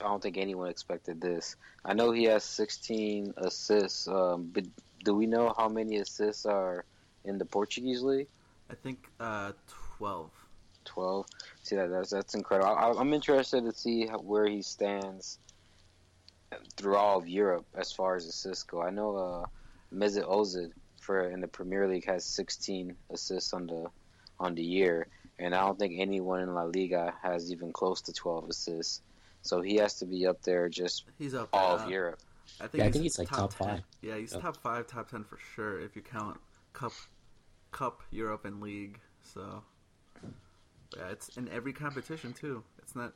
I 0.00 0.04
don't 0.04 0.22
think 0.22 0.38
anyone 0.38 0.70
expected 0.70 1.20
this. 1.20 1.56
I 1.84 1.92
know 1.92 2.10
he 2.10 2.24
has 2.24 2.42
16 2.44 3.34
assists, 3.36 4.08
um, 4.08 4.50
but 4.52 4.64
do 5.04 5.14
we 5.14 5.26
know 5.26 5.54
how 5.56 5.68
many 5.68 5.98
assists 5.98 6.46
are 6.46 6.84
in 7.24 7.36
the 7.36 7.44
Portuguese 7.44 8.02
league? 8.02 8.28
I 8.70 8.74
think 8.74 8.98
uh, 9.20 9.52
12. 9.98 10.30
12. 10.86 11.26
See 11.66 11.74
that 11.74 11.90
that's 11.90 12.10
that's 12.10 12.34
incredible. 12.36 12.70
I, 12.76 12.92
am 13.00 13.12
interested 13.12 13.64
to 13.64 13.72
see 13.72 14.06
how, 14.06 14.18
where 14.18 14.46
he 14.46 14.62
stands 14.62 15.40
through 16.76 16.94
all 16.94 17.18
of 17.18 17.28
Europe 17.28 17.66
as 17.74 17.90
far 17.90 18.14
as 18.14 18.24
assists 18.24 18.62
go. 18.62 18.80
I 18.82 18.90
know 18.90 19.16
uh, 19.16 19.46
Mesut 19.92 20.30
Ozil 20.30 20.70
for 21.00 21.28
in 21.28 21.40
the 21.40 21.48
Premier 21.48 21.88
League 21.88 22.06
has 22.06 22.24
16 22.24 22.94
assists 23.10 23.52
on 23.52 23.66
the 23.66 23.86
on 24.38 24.54
the 24.54 24.62
year, 24.62 25.08
and 25.40 25.56
I 25.56 25.66
don't 25.66 25.76
think 25.76 25.94
anyone 25.98 26.40
in 26.40 26.54
La 26.54 26.62
Liga 26.62 27.12
has 27.20 27.50
even 27.50 27.72
close 27.72 28.00
to 28.02 28.12
12 28.12 28.48
assists. 28.48 29.02
So 29.42 29.60
he 29.60 29.74
has 29.76 29.94
to 29.94 30.06
be 30.06 30.24
up 30.24 30.42
there 30.42 30.68
just 30.68 31.02
he's 31.18 31.34
up 31.34 31.48
all 31.52 31.72
uh, 31.80 31.82
of 31.82 31.90
Europe. 31.90 32.20
I 32.60 32.68
think, 32.68 32.74
Yeah, 32.74 32.82
I 32.82 32.86
he's 32.86 32.92
think 32.92 33.02
he's 33.02 33.18
like 33.18 33.28
top 33.28 33.56
10. 33.56 33.66
five. 33.68 33.82
Yeah, 34.02 34.16
he's 34.18 34.36
Oh. 34.36 34.38
top 34.40 34.56
five, 34.58 34.86
top 34.86 35.10
ten 35.10 35.24
for 35.24 35.38
sure 35.56 35.80
if 35.80 35.96
you 35.96 36.02
count 36.02 36.38
cup, 36.74 36.92
cup, 37.72 38.02
Europe, 38.12 38.44
and 38.44 38.60
league. 38.60 39.00
So 39.34 39.64
yeah, 40.96 41.10
it's 41.10 41.36
in 41.36 41.48
every 41.48 41.72
competition 41.72 42.32
too. 42.32 42.62
It's 42.78 42.94
not. 42.94 43.12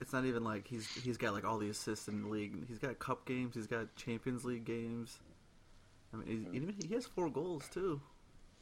It's 0.00 0.12
not 0.12 0.24
even 0.24 0.44
like 0.44 0.66
he's 0.66 0.86
he's 0.86 1.16
got 1.16 1.34
like 1.34 1.44
all 1.44 1.58
the 1.58 1.70
assists 1.70 2.08
in 2.08 2.22
the 2.22 2.28
league. 2.28 2.66
He's 2.68 2.78
got 2.78 2.98
cup 2.98 3.26
games. 3.26 3.54
He's 3.54 3.66
got 3.66 3.94
Champions 3.96 4.44
League 4.44 4.64
games. 4.64 5.18
I 6.12 6.16
mean, 6.18 6.74
he 6.86 6.94
has 6.94 7.06
four 7.06 7.28
goals 7.28 7.68
too. 7.72 8.00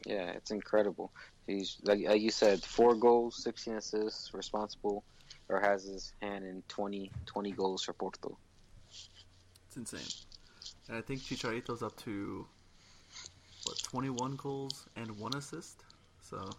Yeah, 0.05 0.31
it's 0.31 0.51
incredible. 0.51 1.13
He's 1.47 1.77
like, 1.83 2.01
like 2.07 2.21
you 2.21 2.31
said, 2.31 2.63
four 2.63 2.95
goals, 2.95 3.43
16 3.43 3.75
assists, 3.75 4.35
responsible, 4.35 5.05
or 5.49 5.61
has 5.61 5.85
his 5.85 6.13
hand 6.21 6.45
in 6.45 6.63
20, 6.69 7.11
20 7.25 7.53
goals 7.53 7.83
for 7.85 7.93
Porto. 7.93 8.37
It's 8.89 9.77
insane. 9.77 10.27
And 10.89 10.97
I 10.97 11.01
think 11.01 11.21
Chicharito's 11.21 11.83
up 11.83 11.97
to 11.99 12.47
what 13.65 13.83
twenty 13.83 14.11
one 14.11 14.37
goals 14.37 14.87
and 14.97 15.11
one 15.19 15.35
assist. 15.35 15.83
So 16.21 16.51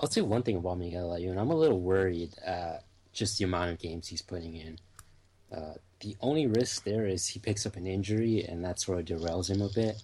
I'll 0.00 0.08
say 0.08 0.22
one 0.22 0.42
thing 0.42 0.56
about 0.56 0.78
Miguel 0.78 1.10
Layún. 1.10 1.36
I'm 1.36 1.50
a 1.50 1.54
little 1.54 1.78
worried 1.78 2.32
at 2.42 2.84
just 3.12 3.38
the 3.38 3.44
amount 3.44 3.70
of 3.70 3.78
games 3.78 4.08
he's 4.08 4.22
putting 4.22 4.56
in. 4.56 4.78
Uh, 5.54 5.74
the 6.00 6.16
only 6.22 6.46
risk 6.46 6.84
there 6.84 7.06
is 7.06 7.26
he 7.26 7.38
picks 7.38 7.66
up 7.66 7.76
an 7.76 7.86
injury, 7.86 8.42
and 8.42 8.64
that 8.64 8.80
sort 8.80 8.98
of 8.98 9.04
derails 9.04 9.50
him 9.50 9.60
a 9.60 9.68
bit. 9.68 10.02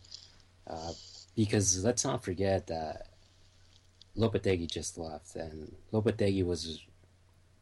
Uh, 0.66 0.92
because 1.34 1.82
let's 1.82 2.04
not 2.04 2.22
forget 2.22 2.66
that 2.66 3.06
Lopetegui 4.18 4.70
just 4.70 4.98
left, 4.98 5.34
and 5.34 5.74
Lopetegui 5.94 6.44
was 6.44 6.82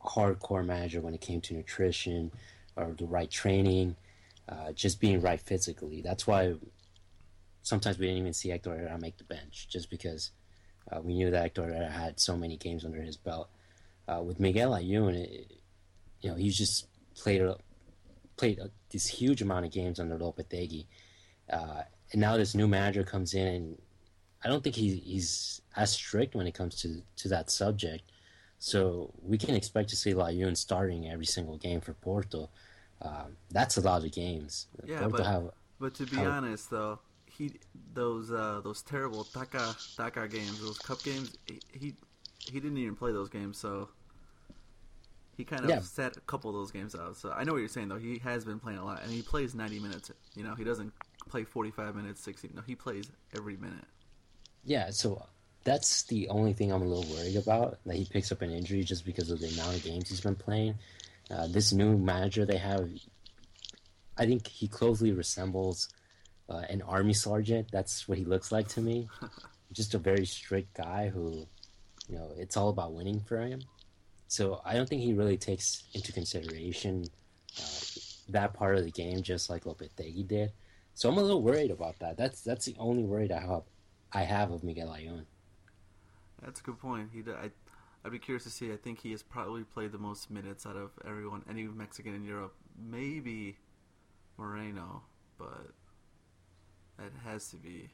a 0.03 0.09
hardcore 0.09 0.67
manager 0.67 1.01
when 1.01 1.15
it 1.15 1.21
came 1.21 1.41
to 1.43 1.55
nutrition 1.55 2.33
or 2.75 2.97
the 2.99 3.07
right 3.07 3.31
training, 3.31 3.95
uh, 4.49 4.73
just 4.73 5.01
being 5.01 5.21
right 5.21 5.41
physically. 5.41 6.01
That's 6.01 6.27
why 6.27 6.55
sometimes 7.63 7.97
we 7.97 8.07
didn't 8.07 8.19
even 8.19 8.33
see 8.33 8.49
Hector 8.49 8.71
Herrera 8.71 8.99
make 8.99 9.19
the 9.19 9.25
bench, 9.25 9.69
just 9.69 9.89
because 9.89 10.33
uh, 10.91 11.01
we 11.01 11.15
knew 11.15 11.31
that 11.31 11.43
Hector 11.43 11.73
had 11.91 12.21
so 12.21 12.37
many 12.37 12.57
games 12.57 12.85
under 12.85 13.01
his 13.01 13.17
belt. 13.17 13.49
Uh, 14.07 14.21
with 14.23 14.39
Miguel 14.39 14.73
Layún, 14.73 15.15
it, 15.15 15.51
you 16.21 16.31
know, 16.31 16.37
he's 16.37 16.57
just 16.57 16.87
played 17.17 17.41
a, 17.41 17.57
played 18.37 18.59
a, 18.59 18.71
this 18.91 19.07
huge 19.07 19.41
amount 19.43 19.65
of 19.65 19.73
games 19.73 19.99
under 19.99 20.19
Lopetegui, 20.19 20.87
uh, 21.51 21.83
and 22.13 22.21
now 22.21 22.37
this 22.37 22.55
new 22.55 22.69
manager 22.69 23.03
comes 23.03 23.35
in, 23.35 23.47
and 23.47 23.79
I 24.45 24.49
don't 24.49 24.63
think 24.63 24.77
he, 24.77 24.97
he's 24.97 25.63
as 25.77 25.93
strict 25.93 26.35
when 26.35 26.47
it 26.47 26.53
comes 26.55 26.75
to 26.83 27.03
to 27.17 27.29
that 27.29 27.51
subject. 27.51 28.05
So 28.59 29.13
we 29.23 29.37
can 29.37 29.55
expect 29.55 29.91
to 29.91 29.97
see 29.97 30.13
Layun 30.15 30.57
starting 30.57 31.09
every 31.11 31.27
single 31.27 31.59
game 31.59 31.81
for 31.81 31.93
Porto. 31.95 32.49
Um, 33.03 33.37
that's 33.51 33.77
a 33.77 33.81
lot 33.83 34.05
of 34.05 34.13
games. 34.13 34.67
Yeah, 34.87 35.01
Porto 35.01 35.17
but- 35.19 35.27
have 35.27 35.51
But 35.81 35.95
to 35.95 36.07
be 36.07 36.17
How- 36.17 36.31
honest, 36.31 36.71
though, 36.71 36.99
he 37.37 37.53
those 37.95 38.31
uh, 38.31 38.61
those 38.63 38.83
terrible 38.83 39.25
Taka 39.25 39.77
Taka 39.97 40.29
games, 40.29 40.61
those 40.61 40.79
cup 40.79 41.03
games, 41.03 41.37
he, 41.47 41.63
he 41.73 41.95
he 42.47 42.61
didn't 42.61 42.79
even 42.79 42.97
play 42.97 43.13
those 43.13 43.29
games, 43.29 43.59
so 43.59 43.89
he 45.37 45.45
kind 45.45 45.65
of 45.67 45.71
Yeah. 45.71 45.81
set 45.81 46.17
a 46.17 46.21
couple 46.21 46.51
of 46.51 46.55
those 46.57 46.71
games 46.71 46.95
out. 46.95 47.17
So 47.17 47.33
I 47.33 47.45
know 47.45 47.53
what 47.53 47.59
you're 47.59 47.69
saying, 47.69 47.89
though. 47.89 47.99
He 47.99 48.19
has 48.19 48.45
been 48.45 48.61
playing 48.61 48.79
a 48.79 48.85
lot, 48.85 49.03
and 49.03 49.13
he 49.13 49.23
plays 49.23 49.55
90 49.55 49.81
minutes. 49.81 50.11
You 50.35 50.45
know, 50.45 50.55
he 50.55 50.65
doesn't 50.65 50.93
play 51.29 51.45
45 51.45 51.95
minutes, 51.97 52.21
60. 52.23 52.51
No, 52.55 52.63
he 52.67 52.75
plays 52.77 53.11
every 53.35 53.57
minute. 53.57 53.85
Yeah, 54.65 54.91
so 54.91 55.27
that's 55.65 56.03
the 56.05 56.29
only 56.29 56.53
thing 56.53 56.73
I'm 56.73 56.83
a 56.83 56.87
little 56.87 57.15
worried 57.15 57.37
about 57.37 57.79
that 57.85 57.97
he 57.97 58.05
picks 58.05 58.33
up 58.33 58.43
an 58.43 58.51
injury 58.51 58.83
just 58.85 59.05
because 59.05 59.31
of 59.31 59.41
the 59.41 59.49
amount 59.49 59.77
of 59.77 59.83
games 59.85 60.09
he's 60.09 60.21
been 60.21 60.37
playing. 60.37 60.79
Uh, 61.31 61.47
this 61.49 61.73
new 61.73 61.97
manager 61.99 62.45
they 62.45 62.59
have, 62.59 62.89
I 64.17 64.27
think 64.27 64.47
he 64.49 64.69
closely 64.69 65.13
resembles 65.13 65.89
uh, 66.49 66.63
an 66.69 66.83
army 66.83 67.15
sergeant. 67.15 67.69
That's 67.71 68.09
what 68.09 68.19
he 68.19 68.25
looks 68.25 68.53
like 68.53 68.69
to 68.69 68.81
me. 68.81 69.09
just 69.73 69.95
a 69.95 69.99
very 69.99 70.25
strict 70.27 70.75
guy 70.75 71.09
who, 71.09 71.47
you 72.09 72.17
know, 72.17 72.31
it's 72.37 72.57
all 72.57 72.69
about 72.69 72.93
winning 72.93 73.21
for 73.21 73.41
him. 73.41 73.63
So 74.29 74.61
I 74.65 74.75
don't 74.75 74.89
think 74.89 75.03
he 75.03 75.13
really 75.13 75.37
takes 75.37 75.85
into 75.95 76.13
consideration 76.13 77.05
uh, 77.59 77.65
that 78.31 78.55
part 78.55 78.77
of 78.77 78.85
the 78.85 78.91
game, 78.91 79.23
just 79.23 79.51
like 79.51 79.65
Lopetegui 79.65 80.27
did. 80.27 80.53
So 80.95 81.09
I'm 81.09 81.19
a 81.19 81.23
little 81.23 81.43
worried 81.43 81.71
about 81.71 81.99
that. 81.99 82.17
That's 82.17 82.41
that's 82.41 82.65
the 82.65 82.77
only 82.79 83.03
worry 83.03 83.31
I 83.33 83.41
have 83.41 83.63
I 84.13 84.23
have 84.23 84.53
of 84.53 84.63
Miguel 84.63 84.89
Layún. 84.89 85.25
That's 86.43 86.61
a 86.61 86.63
good 86.63 86.79
point. 86.79 87.11
He, 87.13 87.23
I, 87.31 87.51
I'd 88.05 88.13
be 88.13 88.19
curious 88.19 88.45
to 88.45 88.51
see. 88.51 88.73
I 88.73 88.77
think 88.77 89.01
he 89.01 89.11
has 89.11 89.23
probably 89.23 89.65
played 89.65 89.93
the 89.93 89.99
most 89.99 90.31
minutes 90.31 90.67
out 90.67 90.77
of 90.77 90.91
everyone, 91.07 91.43
any 91.49 91.65
Mexican 91.65 92.15
in 92.15 92.25
Europe. 92.25 92.55
Maybe 92.79 93.57
Moreno, 94.37 95.03
but 95.39 95.73
it 96.99 97.13
has 97.25 97.49
to 97.51 97.57
be. 97.57 97.91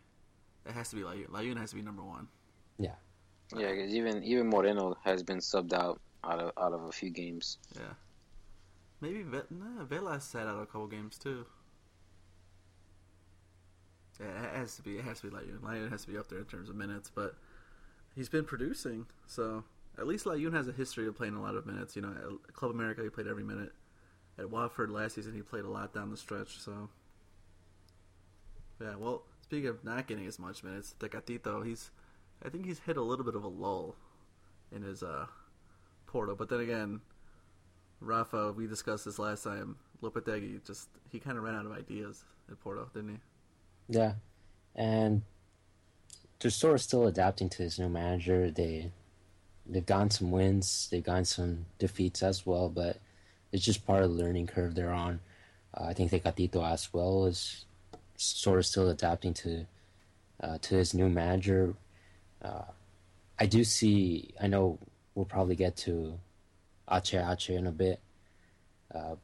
It 0.66 0.72
has 0.72 0.90
to 0.90 0.96
be 0.96 1.02
Layun. 1.02 1.28
Layun 1.28 1.56
has 1.56 1.70
to 1.70 1.76
be 1.76 1.82
number 1.82 2.02
one. 2.02 2.28
Yeah, 2.78 2.94
Yeah, 3.56 3.70
because 3.70 3.94
even 3.94 4.22
even 4.22 4.48
Moreno 4.48 4.96
has 5.04 5.22
been 5.22 5.38
subbed 5.38 5.72
out 5.72 6.00
out 6.24 6.38
of 6.38 6.52
out 6.58 6.72
of 6.72 6.84
a 6.84 6.92
few 6.92 7.10
games. 7.10 7.58
Yeah. 7.74 7.94
Maybe 9.00 9.22
Ve- 9.22 9.48
nah, 9.50 9.84
Velas 9.84 10.22
sat 10.22 10.46
out 10.46 10.62
a 10.62 10.66
couple 10.66 10.86
games 10.86 11.18
too. 11.18 11.46
Yeah, 14.20 14.44
it 14.44 14.56
has 14.56 14.76
to 14.76 14.82
be. 14.82 14.98
It 14.98 15.04
has 15.04 15.20
to 15.20 15.30
be 15.30 15.36
Layun. 15.36 15.60
Layun 15.60 15.90
has 15.90 16.02
to 16.02 16.08
be 16.08 16.18
up 16.18 16.28
there 16.28 16.40
in 16.40 16.44
terms 16.44 16.68
of 16.68 16.76
minutes, 16.76 17.10
but 17.14 17.36
he's 18.14 18.28
been 18.28 18.44
producing. 18.44 19.06
So 19.26 19.64
at 19.98 20.06
least 20.06 20.26
Layun 20.26 20.52
has 20.52 20.68
a 20.68 20.72
history 20.72 21.06
of 21.08 21.16
playing 21.16 21.34
a 21.34 21.40
lot 21.42 21.54
of 21.54 21.64
minutes. 21.66 21.96
You 21.96 22.02
know, 22.02 22.10
at 22.48 22.54
Club 22.54 22.72
America 22.72 23.02
he 23.02 23.08
played 23.08 23.26
every 23.26 23.44
minute. 23.44 23.72
At 24.38 24.50
Watford 24.50 24.90
last 24.90 25.14
season 25.14 25.34
he 25.34 25.42
played 25.42 25.64
a 25.64 25.70
lot 25.70 25.94
down 25.94 26.10
the 26.10 26.16
stretch. 26.16 26.58
So 26.58 26.90
yeah. 28.80 28.94
Well, 28.96 29.22
speaking 29.42 29.68
of 29.68 29.84
not 29.84 30.06
getting 30.06 30.26
as 30.26 30.38
much 30.38 30.62
minutes, 30.62 30.94
Tecatito, 30.98 31.64
he's. 31.64 31.90
I 32.44 32.48
think 32.48 32.64
he's 32.64 32.78
hit 32.78 32.96
a 32.96 33.02
little 33.02 33.24
bit 33.24 33.34
of 33.34 33.44
a 33.44 33.48
lull 33.48 33.96
in 34.72 34.82
his 34.82 35.02
uh, 35.02 35.26
Porto, 36.06 36.34
but 36.34 36.48
then 36.48 36.60
again, 36.60 37.00
Rafa, 38.00 38.52
we 38.52 38.66
discussed 38.66 39.04
this 39.04 39.18
last 39.18 39.44
time. 39.44 39.76
Lopetegui 40.02 40.64
just 40.66 40.88
he 41.10 41.18
kind 41.18 41.36
of 41.36 41.44
ran 41.44 41.54
out 41.54 41.66
of 41.66 41.72
ideas 41.72 42.24
at 42.50 42.58
Porto, 42.60 42.88
didn't 42.94 43.10
he? 43.10 43.96
Yeah, 43.98 44.14
and 44.74 45.22
they're 46.38 46.50
sort 46.50 46.74
of 46.74 46.80
still 46.80 47.06
adapting 47.06 47.50
to 47.50 47.58
this 47.58 47.78
new 47.78 47.88
manager. 47.88 48.50
They 48.50 48.90
they've 49.66 49.84
gotten 49.84 50.10
some 50.10 50.30
wins, 50.30 50.88
they've 50.90 51.04
gotten 51.04 51.24
some 51.24 51.66
defeats 51.78 52.22
as 52.22 52.46
well, 52.46 52.68
but 52.68 52.98
it's 53.52 53.64
just 53.64 53.86
part 53.86 54.02
of 54.02 54.10
the 54.10 54.22
learning 54.22 54.46
curve 54.46 54.74
they're 54.74 54.92
on. 54.92 55.20
Uh, 55.74 55.84
I 55.84 55.92
think 55.92 56.10
Tecatito 56.10 56.64
as 56.66 56.92
well 56.92 57.26
is 57.26 57.64
sort 58.20 58.58
of 58.58 58.66
still 58.66 58.88
adapting 58.88 59.34
to 59.34 59.66
uh, 60.42 60.58
to 60.62 60.74
his 60.76 60.94
new 60.94 61.08
manager. 61.08 61.74
Uh, 62.42 62.64
I 63.38 63.46
do 63.46 63.64
see. 63.64 64.34
I 64.40 64.46
know 64.46 64.78
we'll 65.14 65.24
probably 65.24 65.56
get 65.56 65.76
to 65.78 66.18
Ache 66.90 67.14
Ache 67.14 67.50
in 67.50 67.66
a 67.66 67.72
bit, 67.72 68.00
uh, 68.94 69.16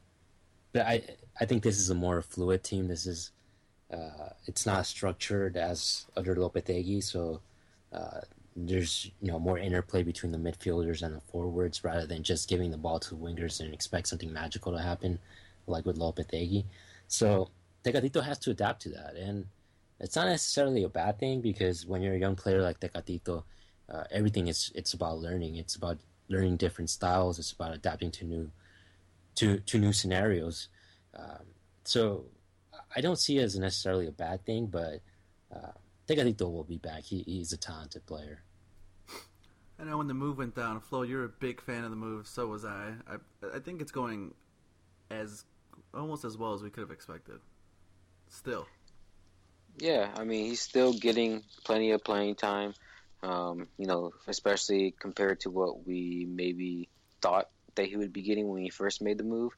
but 0.73 0.85
I 0.85 1.03
I 1.39 1.45
think 1.45 1.63
this 1.63 1.79
is 1.79 1.89
a 1.89 1.95
more 1.95 2.21
fluid 2.21 2.63
team. 2.63 2.87
This 2.87 3.05
is 3.05 3.31
uh, 3.91 4.29
it's 4.45 4.65
not 4.65 4.85
structured 4.85 5.57
as 5.57 6.05
under 6.15 6.35
Lopetegui, 6.35 7.03
so 7.03 7.41
uh, 7.93 8.21
there's 8.55 9.11
you 9.21 9.31
know 9.31 9.39
more 9.39 9.57
interplay 9.59 10.03
between 10.03 10.31
the 10.31 10.37
midfielders 10.37 11.03
and 11.03 11.15
the 11.15 11.21
forwards 11.21 11.83
rather 11.83 12.05
than 12.07 12.23
just 12.23 12.49
giving 12.49 12.71
the 12.71 12.77
ball 12.77 12.99
to 12.99 13.09
the 13.11 13.15
wingers 13.15 13.59
and 13.59 13.73
expect 13.73 14.07
something 14.07 14.33
magical 14.33 14.71
to 14.71 14.79
happen. 14.81 15.19
like 15.67 15.85
with 15.85 15.97
Lopetegui. 15.97 16.65
So 17.07 17.49
Tecatito 17.83 18.23
has 18.23 18.39
to 18.39 18.51
adapt 18.51 18.81
to 18.83 18.89
that, 18.89 19.15
and 19.15 19.45
it's 19.99 20.15
not 20.15 20.27
necessarily 20.27 20.83
a 20.83 20.89
bad 20.89 21.19
thing 21.19 21.41
because 21.41 21.85
when 21.85 22.01
you're 22.01 22.15
a 22.15 22.19
young 22.19 22.35
player 22.35 22.61
like 22.61 22.79
Tecatito, 22.79 23.43
uh, 23.89 24.03
everything 24.11 24.47
is 24.47 24.71
it's 24.75 24.93
about 24.93 25.19
learning. 25.19 25.55
It's 25.55 25.75
about 25.75 25.97
learning 26.29 26.57
different 26.57 26.89
styles. 26.89 27.39
It's 27.39 27.51
about 27.51 27.73
adapting 27.73 28.11
to 28.11 28.25
new 28.25 28.51
to 29.35 29.59
to 29.59 29.77
new 29.77 29.93
scenarios. 29.93 30.67
Um, 31.15 31.45
so 31.83 32.25
I 32.95 33.01
don't 33.01 33.17
see 33.17 33.37
it 33.37 33.43
as 33.43 33.57
necessarily 33.57 34.07
a 34.07 34.11
bad 34.11 34.45
thing, 34.45 34.67
but 34.67 35.01
uh, 35.53 35.71
Tecatito 36.07 36.51
will 36.51 36.63
be 36.63 36.77
back. 36.77 37.03
He, 37.03 37.23
he's 37.23 37.53
a 37.53 37.57
talented 37.57 38.05
player. 38.05 38.41
I 39.79 39.83
know 39.83 39.97
when 39.97 40.07
the 40.07 40.13
move 40.13 40.39
went 40.39 40.55
down, 40.55 40.79
Flo, 40.81 41.03
you're 41.03 41.23
a 41.23 41.29
big 41.29 41.61
fan 41.61 41.83
of 41.83 41.91
the 41.91 41.95
move. 41.95 42.27
So 42.27 42.47
was 42.47 42.65
I. 42.65 42.93
I, 43.07 43.17
I 43.55 43.59
think 43.59 43.81
it's 43.81 43.91
going 43.91 44.33
as 45.11 45.45
almost 45.93 46.25
as 46.25 46.37
well 46.37 46.53
as 46.53 46.61
we 46.61 46.69
could 46.69 46.81
have 46.81 46.91
expected. 46.91 47.39
Still. 48.29 48.67
Yeah, 49.77 50.09
I 50.15 50.23
mean 50.23 50.45
he's 50.45 50.61
still 50.61 50.93
getting 50.93 51.43
plenty 51.63 51.91
of 51.91 52.03
playing 52.03 52.35
time. 52.35 52.73
Um, 53.23 53.67
you 53.77 53.87
know, 53.87 54.11
especially 54.27 54.93
compared 54.99 55.41
to 55.41 55.49
what 55.49 55.87
we 55.87 56.27
maybe 56.29 56.87
thought 57.21 57.49
that 57.75 57.87
he 57.87 57.97
would 57.97 58.13
be 58.13 58.21
getting 58.21 58.47
when 58.47 58.61
he 58.61 58.69
first 58.69 59.01
made 59.01 59.17
the 59.17 59.23
move. 59.23 59.53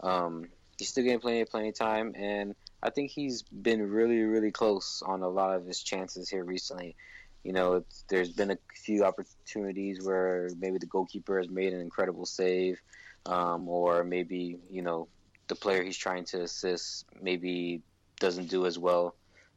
Um, 0.00 0.46
he's 0.78 0.90
still 0.90 1.04
getting 1.04 1.20
plenty 1.20 1.40
of 1.40 1.50
playing 1.50 1.72
time, 1.72 2.14
and 2.16 2.54
I 2.82 2.90
think 2.90 3.10
he's 3.10 3.42
been 3.42 3.88
really, 3.90 4.22
really 4.22 4.50
close 4.50 5.02
on 5.04 5.22
a 5.22 5.28
lot 5.28 5.56
of 5.56 5.66
his 5.66 5.82
chances 5.82 6.28
here 6.28 6.44
recently. 6.44 6.96
You 7.42 7.52
know, 7.52 7.84
there's 8.08 8.30
been 8.30 8.50
a 8.50 8.58
few 8.74 9.04
opportunities 9.04 10.04
where 10.04 10.50
maybe 10.58 10.78
the 10.78 10.86
goalkeeper 10.86 11.38
has 11.38 11.48
made 11.48 11.72
an 11.72 11.80
incredible 11.80 12.26
save, 12.26 12.80
um, 13.26 13.68
or 13.68 14.04
maybe 14.04 14.58
you 14.70 14.82
know 14.82 15.08
the 15.48 15.54
player 15.54 15.82
he's 15.82 15.96
trying 15.96 16.24
to 16.24 16.42
assist 16.42 17.06
maybe 17.20 17.82
doesn't 18.20 18.48
do 18.48 18.66
as 18.66 18.78
well 18.78 19.16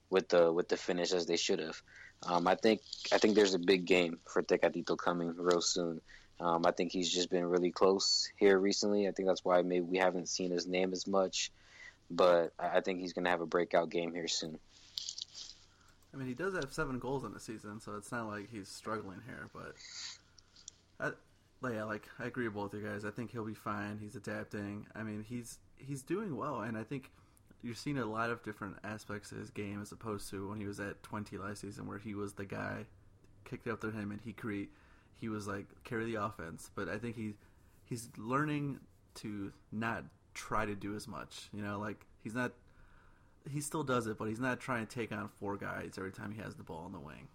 with 0.09 0.29
the 0.29 0.51
with 0.51 0.69
the 0.69 0.77
finish 0.77 1.13
as 1.13 1.27
they 1.27 1.37
should 1.37 1.59
have. 1.59 1.81
Um, 2.23 2.47
I 2.47 2.55
think 2.55 2.81
I 3.11 3.17
think 3.17 3.35
there's 3.35 3.53
a 3.53 3.59
big 3.59 3.85
game 3.85 4.19
for 4.27 4.41
Tecatito 4.41 4.97
coming 4.97 5.35
real 5.37 5.61
soon. 5.61 6.01
Um, 6.39 6.65
I 6.65 6.71
think 6.71 6.91
he's 6.91 7.11
just 7.11 7.29
been 7.29 7.45
really 7.45 7.71
close 7.71 8.29
here 8.37 8.57
recently. 8.57 9.07
I 9.07 9.11
think 9.11 9.27
that's 9.27 9.45
why 9.45 9.61
maybe 9.61 9.85
we 9.85 9.97
haven't 9.97 10.27
seen 10.27 10.51
his 10.51 10.67
name 10.67 10.91
as 10.91 11.05
much, 11.05 11.51
but 12.09 12.53
I 12.57 12.81
think 12.81 12.99
he's 12.99 13.13
going 13.13 13.25
to 13.25 13.29
have 13.29 13.41
a 13.41 13.45
breakout 13.45 13.89
game 13.89 14.13
here 14.13 14.27
soon. 14.27 14.57
I 16.13 16.17
mean, 16.17 16.27
he 16.27 16.33
does 16.33 16.53
have 16.53 16.71
seven 16.71 16.99
goals 16.99 17.23
in 17.23 17.33
the 17.33 17.39
season, 17.39 17.79
so 17.79 17.95
it's 17.95 18.11
not 18.11 18.27
like 18.27 18.49
he's 18.51 18.67
struggling 18.67 19.21
here. 19.25 19.49
But, 19.53 19.75
I, 20.99 21.69
yeah, 21.71 21.85
like 21.85 22.07
I 22.19 22.25
agree 22.25 22.45
with 22.45 22.55
both 22.55 22.73
you 22.73 22.81
guys. 22.81 23.05
I 23.05 23.11
think 23.11 23.31
he'll 23.31 23.45
be 23.45 23.53
fine. 23.53 23.99
He's 24.01 24.15
adapting. 24.15 24.85
I 24.95 25.03
mean, 25.03 25.23
he's 25.27 25.59
he's 25.77 26.01
doing 26.01 26.35
well, 26.35 26.61
and 26.61 26.77
I 26.77 26.83
think 26.83 27.09
you're 27.63 27.75
seeing 27.75 27.97
a 27.97 28.05
lot 28.05 28.29
of 28.29 28.43
different 28.43 28.75
aspects 28.83 29.31
of 29.31 29.37
his 29.37 29.49
game 29.49 29.81
as 29.81 29.91
opposed 29.91 30.29
to 30.29 30.49
when 30.49 30.59
he 30.59 30.67
was 30.67 30.79
at 30.79 31.01
Twente 31.01 31.39
last 31.39 31.61
season, 31.61 31.87
where 31.87 31.97
he 31.97 32.13
was 32.13 32.33
the 32.33 32.45
guy, 32.45 32.85
kicked 33.45 33.67
up 33.67 33.81
to 33.81 33.89
him, 33.89 34.11
and 34.11 34.19
he 34.21 34.33
create. 34.33 34.69
He 35.15 35.29
was 35.29 35.47
like 35.47 35.65
carry 35.85 36.05
the 36.05 36.21
offense, 36.21 36.69
but 36.75 36.89
I 36.89 36.97
think 36.97 37.15
he 37.15 37.35
he's 37.85 38.09
learning 38.17 38.79
to 39.15 39.53
not 39.71 40.03
try 40.33 40.65
to 40.65 40.75
do 40.75 40.95
as 40.95 41.07
much. 41.07 41.49
You 41.53 41.61
know, 41.61 41.79
like 41.79 42.05
he's 42.21 42.35
not 42.35 42.51
he 43.49 43.61
still 43.61 43.83
does 43.83 44.07
it, 44.07 44.17
but 44.17 44.27
he's 44.27 44.39
not 44.39 44.59
trying 44.59 44.85
to 44.85 44.93
take 44.93 45.11
on 45.11 45.29
four 45.39 45.57
guys 45.57 45.93
every 45.97 46.11
time 46.11 46.31
he 46.31 46.41
has 46.41 46.55
the 46.55 46.63
ball 46.63 46.85
in 46.85 46.91
the 46.91 46.99
wing. 46.99 47.27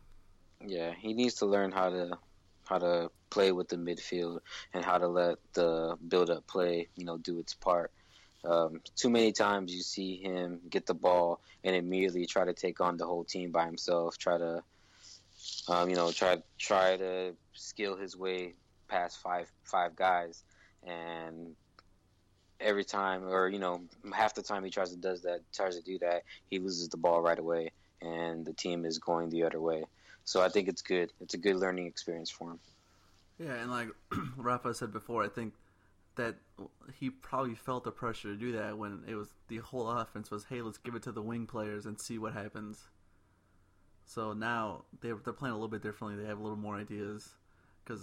Yeah, 0.66 0.92
he 0.98 1.14
needs 1.14 1.34
to 1.36 1.46
learn 1.46 1.72
how 1.72 1.90
to 1.90 2.18
how 2.64 2.78
to 2.78 3.10
play 3.30 3.52
with 3.52 3.68
the 3.68 3.76
midfield 3.76 4.40
and 4.74 4.84
how 4.84 4.98
to 4.98 5.08
let 5.08 5.38
the 5.54 5.96
build 6.06 6.28
up 6.28 6.46
play, 6.46 6.88
you 6.96 7.04
know, 7.04 7.16
do 7.16 7.38
its 7.38 7.54
part. 7.54 7.90
Um, 8.44 8.80
too 8.96 9.10
many 9.10 9.32
times 9.32 9.74
you 9.74 9.82
see 9.82 10.16
him 10.16 10.60
get 10.70 10.86
the 10.86 10.94
ball 10.94 11.40
and 11.64 11.74
immediately 11.74 12.26
try 12.26 12.44
to 12.44 12.52
take 12.52 12.80
on 12.80 12.96
the 12.96 13.04
whole 13.04 13.24
team 13.24 13.50
by 13.50 13.66
himself, 13.66 14.16
try 14.16 14.38
to, 14.38 14.62
um, 15.68 15.90
you 15.90 15.96
know, 15.96 16.12
try 16.12 16.38
try 16.58 16.96
to 16.96 17.34
skill 17.52 17.96
his 17.96 18.16
way 18.16 18.54
past 18.88 19.18
five 19.20 19.50
five 19.64 19.96
guys, 19.96 20.44
and 20.86 21.56
every 22.60 22.84
time, 22.84 23.24
or 23.24 23.48
you 23.48 23.58
know, 23.58 23.82
half 24.12 24.34
the 24.34 24.42
time 24.42 24.64
he 24.64 24.70
tries 24.70 24.90
to 24.90 24.96
does 24.96 25.22
that, 25.22 25.40
tries 25.52 25.76
to 25.76 25.82
do 25.82 25.98
that, 25.98 26.22
he 26.50 26.58
loses 26.58 26.88
the 26.88 26.96
ball 26.96 27.20
right 27.20 27.38
away, 27.38 27.72
and 28.00 28.46
the 28.46 28.52
team 28.52 28.84
is 28.84 28.98
going 28.98 29.30
the 29.30 29.42
other 29.42 29.60
way. 29.60 29.84
So 30.24 30.42
I 30.42 30.48
think 30.48 30.68
it's 30.68 30.82
good. 30.82 31.10
It's 31.20 31.34
a 31.34 31.38
good 31.38 31.56
learning 31.56 31.86
experience 31.86 32.30
for 32.30 32.52
him. 32.52 32.60
Yeah, 33.38 33.54
and 33.54 33.70
like 33.70 33.88
Rafa 34.36 34.74
said 34.74 34.92
before, 34.92 35.24
I 35.24 35.28
think 35.28 35.54
that 36.18 36.36
he 36.98 37.08
probably 37.08 37.54
felt 37.54 37.84
the 37.84 37.90
pressure 37.90 38.28
to 38.28 38.36
do 38.36 38.52
that 38.52 38.76
when 38.76 39.04
it 39.08 39.14
was 39.14 39.28
the 39.46 39.58
whole 39.58 39.88
offense 39.88 40.30
was, 40.30 40.44
hey, 40.44 40.60
let's 40.60 40.76
give 40.76 40.94
it 40.94 41.02
to 41.04 41.12
the 41.12 41.22
wing 41.22 41.46
players 41.46 41.86
and 41.86 41.98
see 41.98 42.18
what 42.18 42.34
happens. 42.34 42.88
So 44.04 44.32
now 44.32 44.84
they're 45.00 45.16
they're 45.24 45.32
playing 45.32 45.52
a 45.52 45.56
little 45.56 45.68
bit 45.68 45.82
differently. 45.82 46.20
They 46.20 46.28
have 46.28 46.38
a 46.38 46.42
little 46.42 46.58
more 46.58 46.76
ideas 46.76 47.30
because 47.84 48.02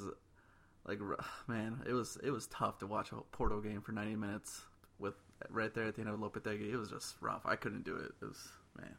like 0.88 1.00
man, 1.48 1.82
it 1.88 1.94
was 1.94 2.18
it 2.24 2.32
was 2.32 2.48
tough 2.48 2.80
to 2.80 2.88
watch 2.88 3.12
a 3.12 3.18
Porto 3.32 3.60
game 3.60 3.82
for 3.82 3.92
90 3.92 4.16
minutes 4.16 4.62
with 4.98 5.16
right 5.50 5.74
there 5.74 5.86
at 5.86 5.96
the 5.96 6.02
end 6.02 6.10
of 6.10 6.20
Lopetegui. 6.20 6.72
It 6.72 6.78
was 6.78 6.90
just 6.90 7.16
rough. 7.22 7.42
I 7.46 7.56
couldn't 7.56 7.84
do 7.84 7.96
it. 7.96 8.12
It 8.22 8.26
was 8.26 8.48
man, 8.78 8.96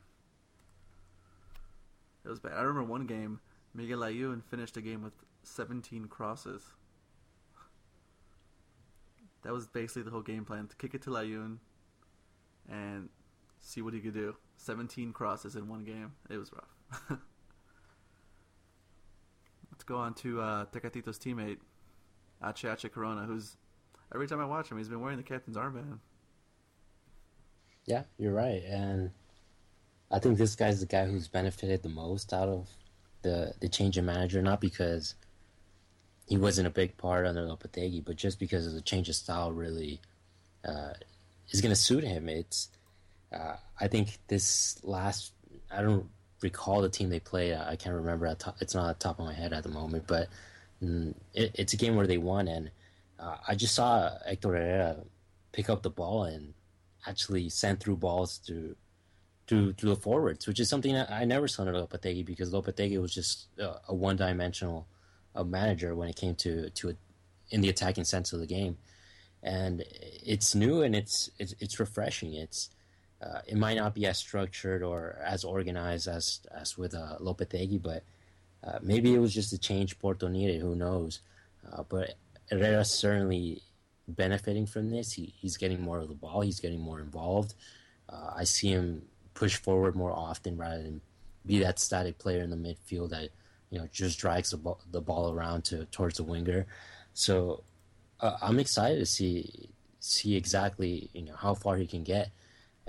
it 2.25 2.29
was 2.29 2.39
bad. 2.39 2.53
I 2.53 2.61
remember 2.61 2.85
one 2.85 3.07
game, 3.07 3.41
Miguel 3.73 4.01
Layun 4.01 4.45
finished 4.45 4.77
a 4.77 4.83
game 4.83 5.03
with 5.03 5.15
17 5.45 6.07
crosses. 6.07 6.63
That 9.47 9.53
was 9.53 9.69
basically 9.69 10.03
the 10.03 10.11
whole 10.11 10.23
game 10.23 10.45
plan: 10.45 10.67
to 10.67 10.75
kick 10.75 10.95
it 10.95 11.03
to 11.03 11.11
Layun 11.11 11.59
and 12.69 13.09
see 13.61 13.81
what 13.81 13.95
he 13.95 14.01
could 14.01 14.15
do. 14.15 14.35
17 14.57 15.13
crosses 15.13 15.55
in 15.55 15.69
one 15.69 15.85
game. 15.85 16.13
It 16.29 16.37
was 16.37 16.51
rough. 16.53 16.99
Let's 19.71 19.85
go 19.85 19.99
on 19.99 20.15
to 20.15 20.41
uh, 20.41 20.65
Tecatito's 20.67 21.19
teammate, 21.19 21.59
Ache 22.45 22.93
Corona, 22.93 23.23
who's 23.23 23.57
every 24.13 24.27
time 24.27 24.41
I 24.41 24.47
watch 24.47 24.69
him, 24.69 24.79
he's 24.79 24.89
been 24.89 25.01
wearing 25.01 25.17
the 25.17 25.23
captain's 25.23 25.57
armband. 25.57 26.01
Yeah, 27.85 28.03
you're 28.19 28.33
right, 28.33 28.65
and 28.65 29.13
I 30.11 30.19
think 30.19 30.39
this 30.39 30.57
guy's 30.57 30.81
the 30.81 30.87
guy 30.87 31.07
who's 31.07 31.29
benefited 31.29 31.85
the 31.85 31.89
most 31.89 32.33
out 32.33 32.49
of 32.49 32.69
the 33.23 33.55
the 33.61 33.69
change 33.69 33.97
in 33.97 34.07
manager, 34.07 34.43
not 34.43 34.61
because 34.61 35.15
he 36.27 36.37
wasn't 36.37 36.67
a 36.67 36.71
big 36.71 36.97
part 36.97 37.27
under 37.27 37.43
Lopetegui, 37.43 38.05
but 38.05 38.17
just 38.17 38.39
because 38.39 38.67
of 38.67 38.75
the 38.75 38.81
change 38.81 39.09
of 39.09 39.15
style 39.15 39.53
really 39.53 40.01
uh, 40.65 40.93
is 41.51 41.61
going 41.61 41.71
to 41.71 41.81
suit 41.81 42.05
him. 42.05 42.29
It's 42.29 42.69
uh, 43.33 43.57
I 43.81 43.89
think 43.89 44.19
this 44.29 44.79
last 44.83 45.33
I 45.71 45.83
don't 45.83 46.09
recall 46.43 46.83
the 46.83 46.89
team 46.89 47.11
they 47.11 47.21
played. 47.21 47.55
I 47.55 47.77
can't 47.77 47.95
remember. 47.95 48.27
It's 48.61 48.75
not 48.75 48.91
at 48.91 48.99
the 48.99 49.05
top 49.05 49.19
of 49.21 49.25
my 49.25 49.35
head 49.35 49.53
at 49.53 49.63
the 49.63 49.69
moment, 49.69 50.05
but 50.07 50.29
mm, 50.83 51.15
it, 51.33 51.53
it's 51.55 51.73
a 51.73 51.77
game 51.77 51.95
where 51.95 52.07
they 52.09 52.19
won, 52.19 52.49
and 52.49 52.71
uh, 53.21 53.37
I 53.47 53.55
just 53.55 53.75
saw 53.75 54.11
Hector 54.27 54.49
Herrera 54.49 54.97
pick 55.53 55.71
up 55.71 55.83
the 55.83 55.91
ball 55.91 56.25
and 56.25 56.55
actually 57.07 57.49
send 57.49 57.79
through 57.81 57.97
balls 57.97 58.39
to 58.47 58.75
to 59.47 59.73
to 59.75 59.87
the 59.87 59.97
forwards, 59.97 60.49
which 60.49 60.59
is 60.59 60.69
something 60.69 60.97
I 60.97 61.25
never 61.25 61.47
saw 61.47 61.63
under 61.63 61.75
Lopetegui 61.75 62.27
because 62.27 62.53
Lopetegui 62.53 63.01
was 63.01 63.15
just 63.15 63.47
a 63.59 63.95
one 63.95 64.17
dimensional 64.17 64.89
uh, 65.37 65.45
manager 65.45 65.95
when 65.95 66.09
it 66.09 66.17
came 66.17 66.35
to 66.37 66.71
to 66.71 66.91
a, 66.91 66.95
in 67.51 67.61
the 67.61 67.69
attacking 67.69 68.05
sense 68.05 68.33
of 68.33 68.41
the 68.41 68.47
game, 68.47 68.77
and 69.43 69.85
it's 70.25 70.55
new 70.55 70.83
and 70.83 70.95
it's 70.97 71.31
it's, 71.39 71.55
it's 71.61 71.79
refreshing. 71.79 72.35
It's 72.35 72.71
uh, 73.23 73.41
it 73.47 73.57
might 73.57 73.77
not 73.77 73.95
be 73.95 74.07
as 74.07 74.19
structured 74.19 74.83
or 74.83 75.19
as 75.25 75.45
organized 75.45 76.09
as 76.09 76.41
as 76.55 76.77
with 76.77 76.95
uh, 76.95 77.17
Lopetegui, 77.21 77.83
but 77.83 78.03
uh, 78.65 78.79
maybe 78.83 79.15
it 79.15 79.19
was 79.19 79.33
just 79.33 79.53
a 79.53 79.59
change 79.59 79.99
Porto 79.99 80.29
needed. 80.29 80.61
Who 80.61 80.75
knows? 80.75 81.21
Uh, 81.71 81.83
but 81.89 82.15
Herrera's 82.51 82.91
certainly 82.91 83.63
benefiting 84.09 84.67
from 84.67 84.91
this. 84.91 85.13
He, 85.13 85.35
he's 85.37 85.57
getting 85.57 85.81
more 85.81 85.99
of 85.99 86.09
the 86.09 86.15
ball. 86.15 86.41
He's 86.43 86.61
getting 86.61 86.81
more 86.81 87.01
involved. 87.01 87.55
Uh, 88.09 88.33
I 88.37 88.45
see 88.45 88.69
him 88.69 89.03
push 89.35 89.57
forward 89.57 89.97
more 89.97 90.13
often 90.13 90.57
rather 90.57 90.83
than 90.83 91.01
be 91.45 91.59
that 91.61 91.79
static 91.79 92.19
player 92.19 92.43
in 92.43 92.51
the 92.51 92.57
midfield 92.57 93.11
that 93.11 93.31
you 93.71 93.79
know 93.79 93.89
just 93.93 94.19
drags 94.19 94.51
the 94.51 94.57
ball, 94.57 94.81
the 94.91 95.01
ball 95.01 95.33
around 95.33 95.65
to 95.65 95.85
towards 95.87 96.17
the 96.17 96.25
winger. 96.25 96.67
So 97.15 97.63
uh, 98.21 98.37
I'm 98.43 98.59
excited 98.59 98.99
to 98.99 99.07
see 99.07 99.69
see 100.01 100.37
exactly 100.37 101.11
you 101.13 101.23
know 101.23 101.35
how 101.37 101.55
far 101.55 101.77
he 101.77 101.87
can 101.87 102.05
get. 102.05 102.31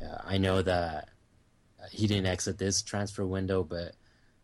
Uh, 0.02 0.18
I 0.24 0.38
know 0.38 0.62
that 0.62 1.10
he 1.92 2.08
didn't 2.08 2.28
exit 2.28 2.58
this 2.58 2.82
transfer 2.82 3.26
window, 3.26 3.64
but 3.64 3.94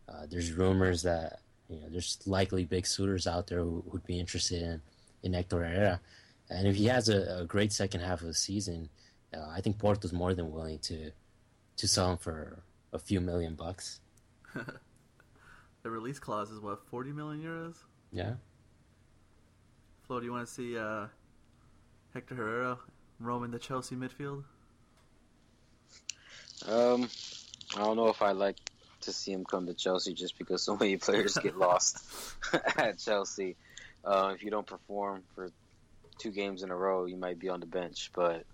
uh, 0.08 0.26
there's 0.28 0.52
rumors 0.52 1.02
that 1.02 1.40
you 1.68 1.80
know 1.80 1.88
there's 1.90 2.18
likely 2.26 2.64
big 2.64 2.86
suitors 2.86 3.26
out 3.26 3.46
there 3.46 3.60
who 3.60 3.82
would 3.86 4.04
be 4.06 4.18
interested 4.18 4.62
in 4.62 4.80
in 5.22 5.32
Hector 5.32 5.58
Herrera, 5.58 6.00
and 6.50 6.66
if 6.66 6.76
he 6.76 6.86
has 6.86 7.08
a, 7.08 7.40
a 7.40 7.44
great 7.44 7.72
second 7.72 8.00
half 8.00 8.20
of 8.20 8.26
the 8.26 8.34
season, 8.34 8.88
uh, 9.34 9.48
I 9.50 9.60
think 9.60 9.78
Porto's 9.78 10.12
more 10.12 10.34
than 10.34 10.52
willing 10.52 10.78
to 10.80 11.10
to 11.76 11.88
sell 11.88 12.12
him 12.12 12.18
for 12.18 12.62
a 12.92 12.98
few 12.98 13.20
million 13.20 13.54
bucks. 13.54 14.00
the 15.84 15.90
release 15.90 16.18
clause 16.18 16.50
is 16.50 16.58
what 16.58 16.84
forty 16.88 17.12
million 17.12 17.40
euros. 17.40 17.76
Yeah. 18.10 18.32
Flo, 20.02 20.18
do 20.18 20.26
you 20.26 20.32
want 20.32 20.46
to 20.46 20.52
see 20.52 20.76
uh, 20.76 21.06
Hector 22.12 22.34
Herrera 22.34 22.78
roaming 23.20 23.52
the 23.52 23.58
Chelsea 23.58 23.94
midfield? 23.94 24.42
Um, 26.66 27.08
I 27.76 27.80
don't 27.80 27.96
know 27.96 28.08
if 28.08 28.20
I 28.22 28.32
like 28.32 28.56
to 29.02 29.12
see 29.12 29.32
him 29.32 29.44
come 29.44 29.66
to 29.66 29.74
Chelsea 29.74 30.14
just 30.14 30.38
because 30.38 30.62
so 30.62 30.76
many 30.76 30.96
players 30.96 31.36
get 31.36 31.56
lost 31.56 32.02
at 32.76 32.98
Chelsea. 32.98 33.56
Uh, 34.04 34.32
if 34.34 34.42
you 34.42 34.50
don't 34.50 34.66
perform 34.66 35.22
for 35.34 35.50
two 36.18 36.30
games 36.30 36.62
in 36.62 36.70
a 36.70 36.76
row, 36.76 37.04
you 37.04 37.16
might 37.16 37.38
be 37.38 37.48
on 37.48 37.60
the 37.60 37.66
bench. 37.66 38.10
But 38.14 38.44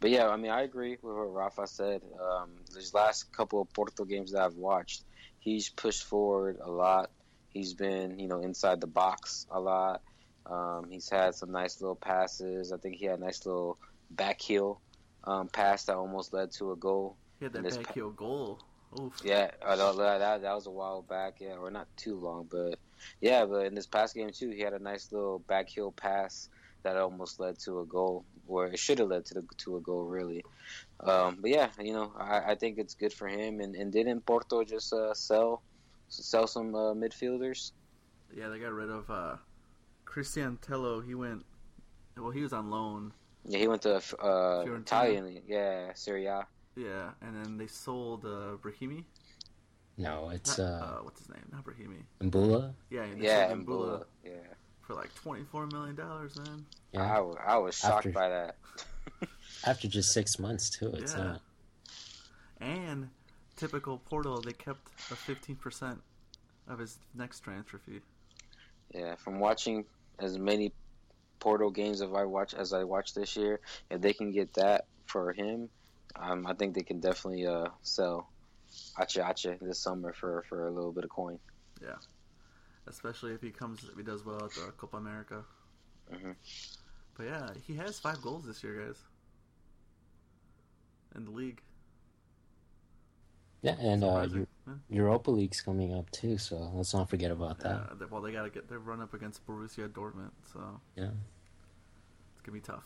but 0.00 0.10
yeah, 0.10 0.28
I 0.28 0.36
mean, 0.36 0.50
I 0.50 0.62
agree 0.62 0.98
with 1.02 1.16
what 1.16 1.34
Rafa 1.34 1.66
said. 1.66 2.02
Um, 2.20 2.50
these 2.74 2.94
last 2.94 3.32
couple 3.32 3.60
of 3.60 3.72
Porto 3.72 4.04
games 4.04 4.32
that 4.32 4.42
I've 4.42 4.56
watched, 4.56 5.04
he's 5.48 5.68
pushed 5.70 6.04
forward 6.04 6.58
a 6.62 6.70
lot. 6.70 7.10
He's 7.50 7.74
been, 7.74 8.18
you 8.18 8.28
know, 8.28 8.40
inside 8.40 8.80
the 8.80 8.86
box 8.86 9.46
a 9.50 9.58
lot. 9.58 10.02
Um, 10.46 10.86
he's 10.90 11.08
had 11.08 11.34
some 11.34 11.50
nice 11.50 11.80
little 11.80 11.96
passes. 11.96 12.72
I 12.72 12.76
think 12.76 12.96
he 12.96 13.06
had 13.06 13.18
a 13.18 13.22
nice 13.22 13.44
little 13.44 13.78
back 14.10 14.40
heel 14.40 14.80
um, 15.24 15.48
pass 15.48 15.84
that 15.84 15.96
almost 15.96 16.32
led 16.32 16.52
to 16.52 16.72
a 16.72 16.76
goal. 16.76 17.16
He 17.38 17.46
had 17.46 17.52
that 17.54 17.62
back 17.62 17.86
pa- 17.86 17.92
heel 17.92 18.10
goal. 18.10 18.60
Oof. 18.98 19.20
Yeah, 19.22 19.50
that, 19.66 19.96
that 19.96 20.42
that 20.42 20.54
was 20.54 20.66
a 20.66 20.70
while 20.70 21.02
back. 21.02 21.36
Yeah, 21.40 21.56
or 21.56 21.70
not 21.70 21.88
too 21.96 22.16
long, 22.16 22.48
but 22.50 22.78
yeah. 23.20 23.44
But 23.44 23.66
in 23.66 23.74
this 23.74 23.86
past 23.86 24.14
game 24.14 24.30
too, 24.32 24.50
he 24.50 24.60
had 24.60 24.72
a 24.72 24.78
nice 24.78 25.12
little 25.12 25.40
back 25.40 25.68
heel 25.68 25.92
pass 25.92 26.48
that 26.84 26.96
almost 26.96 27.38
led 27.38 27.58
to 27.60 27.80
a 27.80 27.86
goal, 27.86 28.24
or 28.48 28.66
it 28.66 28.78
should 28.78 28.98
have 28.98 29.08
led 29.08 29.24
to 29.26 29.34
the, 29.34 29.44
to 29.58 29.76
a 29.76 29.80
goal, 29.80 30.06
really. 30.06 30.44
Um, 31.00 31.38
but 31.40 31.50
yeah, 31.50 31.68
you 31.80 31.92
know, 31.92 32.12
I, 32.18 32.52
I 32.52 32.54
think 32.54 32.78
it's 32.78 32.94
good 32.94 33.12
for 33.12 33.28
him. 33.28 33.60
And, 33.60 33.74
and 33.76 33.92
didn't 33.92 34.26
Porto 34.26 34.64
just 34.64 34.92
uh, 34.92 35.14
sell 35.14 35.62
sell 36.08 36.46
some 36.46 36.74
uh, 36.74 36.94
midfielders? 36.94 37.72
Yeah, 38.34 38.48
they 38.48 38.58
got 38.58 38.72
rid 38.72 38.90
of 38.90 39.08
uh, 39.10 39.36
Cristian 40.04 40.60
Tello. 40.60 41.00
He 41.00 41.14
went. 41.14 41.44
Well, 42.16 42.30
he 42.30 42.42
was 42.42 42.52
on 42.52 42.70
loan. 42.70 43.12
Yeah, 43.44 43.58
he 43.58 43.68
went 43.68 43.82
to 43.82 43.96
uh, 44.20 44.64
Italian, 44.66 45.42
yeah, 45.46 45.92
Serie 45.94 46.26
A. 46.26 46.46
Yeah, 46.76 47.10
and 47.22 47.34
then 47.36 47.56
they 47.56 47.66
sold 47.66 48.24
uh, 48.24 48.56
Brahimi. 48.60 49.04
No, 49.96 50.30
it's 50.30 50.58
Not- 50.58 50.66
uh, 50.82 50.98
what's 51.02 51.20
his 51.20 51.28
name? 51.28 51.44
Not 51.50 51.64
Brahimi. 51.64 52.02
Imbula. 52.20 52.72
Yeah, 52.90 53.06
Yeah, 53.18 53.48
sold 53.48 53.58
and 53.58 53.66
Imbula 53.66 54.04
Yeah, 54.24 54.30
for 54.88 54.94
like 54.94 55.14
twenty 55.14 55.44
four 55.44 55.66
million 55.66 55.94
dollars. 55.94 56.34
Man. 56.38 56.64
Yeah, 56.92 57.02
I, 57.02 57.54
I 57.54 57.56
was 57.58 57.76
shocked 57.78 58.06
After- 58.06 58.10
by 58.10 58.28
that. 58.30 58.56
after 59.66 59.86
just 59.86 60.12
six 60.12 60.38
months 60.38 60.70
too. 60.70 60.90
It's 60.94 61.14
Yeah. 61.14 61.22
not. 61.24 61.40
And 62.60 63.10
typical 63.56 63.98
Portal, 63.98 64.40
they 64.40 64.52
kept 64.52 64.88
a 65.12 65.14
fifteen 65.14 65.56
percent 65.56 66.00
of 66.66 66.78
his 66.78 66.98
next 67.14 67.40
transfer 67.40 67.78
fee. 67.78 68.00
Yeah, 68.94 69.14
from 69.16 69.38
watching 69.38 69.84
as 70.18 70.38
many 70.38 70.72
Portal 71.38 71.70
games 71.70 72.00
as 72.00 72.10
I 72.12 72.24
watch 72.24 72.54
as 72.54 72.72
I 72.72 72.84
watched 72.84 73.14
this 73.14 73.36
year, 73.36 73.60
if 73.90 74.00
they 74.00 74.14
can 74.14 74.32
get 74.32 74.54
that 74.54 74.86
for 75.04 75.34
him, 75.34 75.68
um, 76.16 76.46
I 76.46 76.54
think 76.54 76.74
they 76.74 76.82
can 76.82 76.98
definitely 77.00 77.46
uh, 77.46 77.68
sell 77.82 78.30
Acha 78.98 79.22
Acha 79.22 79.58
this 79.60 79.78
summer 79.78 80.12
for, 80.14 80.44
for 80.48 80.66
a 80.66 80.70
little 80.70 80.92
bit 80.92 81.04
of 81.04 81.10
coin. 81.10 81.38
Especially 82.88 83.32
if 83.32 83.40
he 83.42 83.50
comes 83.50 83.84
if 83.90 83.96
he 83.96 84.02
does 84.02 84.24
well 84.24 84.44
at 84.44 84.50
the 84.52 84.72
Copa 84.76 84.96
America. 84.96 85.44
Mhm. 86.12 86.34
But 87.16 87.26
yeah, 87.26 87.50
he 87.66 87.74
has 87.76 87.98
five 87.98 88.20
goals 88.22 88.46
this 88.46 88.62
year, 88.62 88.86
guys. 88.86 89.02
In 91.16 91.24
the 91.24 91.30
league, 91.30 91.62
Yeah, 93.62 93.74
and 93.80 94.04
uh, 94.04 94.22
Surprising. 94.22 94.46
Yeah. 94.68 94.74
Europa 94.88 95.30
League's 95.32 95.60
coming 95.60 95.92
up 95.92 96.08
too, 96.10 96.38
so 96.38 96.56
let's 96.74 96.94
not 96.94 97.10
forget 97.10 97.30
about 97.32 97.58
that. 97.60 97.90
Yeah, 98.00 98.06
well, 98.08 98.20
they 98.22 98.30
gotta 98.30 98.50
get 98.50 98.68
their 98.68 98.78
run 98.78 99.00
up 99.00 99.14
against 99.14 99.44
Borussia 99.46 99.88
Dortmund, 99.88 100.30
so 100.52 100.80
Yeah, 100.94 101.10
it's 102.34 102.42
gonna 102.44 102.52
be 102.54 102.60
tough. 102.60 102.84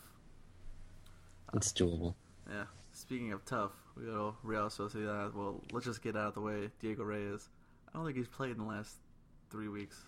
it's 1.52 1.72
doable. 1.72 2.14
Yeah. 2.48 2.64
Speaking 2.92 3.32
of 3.32 3.44
tough, 3.44 3.72
we 3.96 4.06
got 4.06 4.36
Real 4.42 4.68
Sociedad. 4.68 5.34
Well, 5.34 5.62
let's 5.72 5.84
just 5.86 6.02
get 6.02 6.16
out 6.16 6.28
of 6.28 6.34
the 6.34 6.40
way. 6.40 6.70
Diego 6.80 7.04
Reyes. 7.04 7.48
I 7.88 7.92
don't 7.98 8.06
think 8.06 8.16
he's 8.16 8.28
played 8.28 8.52
in 8.52 8.58
the 8.58 8.64
last 8.64 8.96
three 9.52 9.68
weeks. 9.68 10.02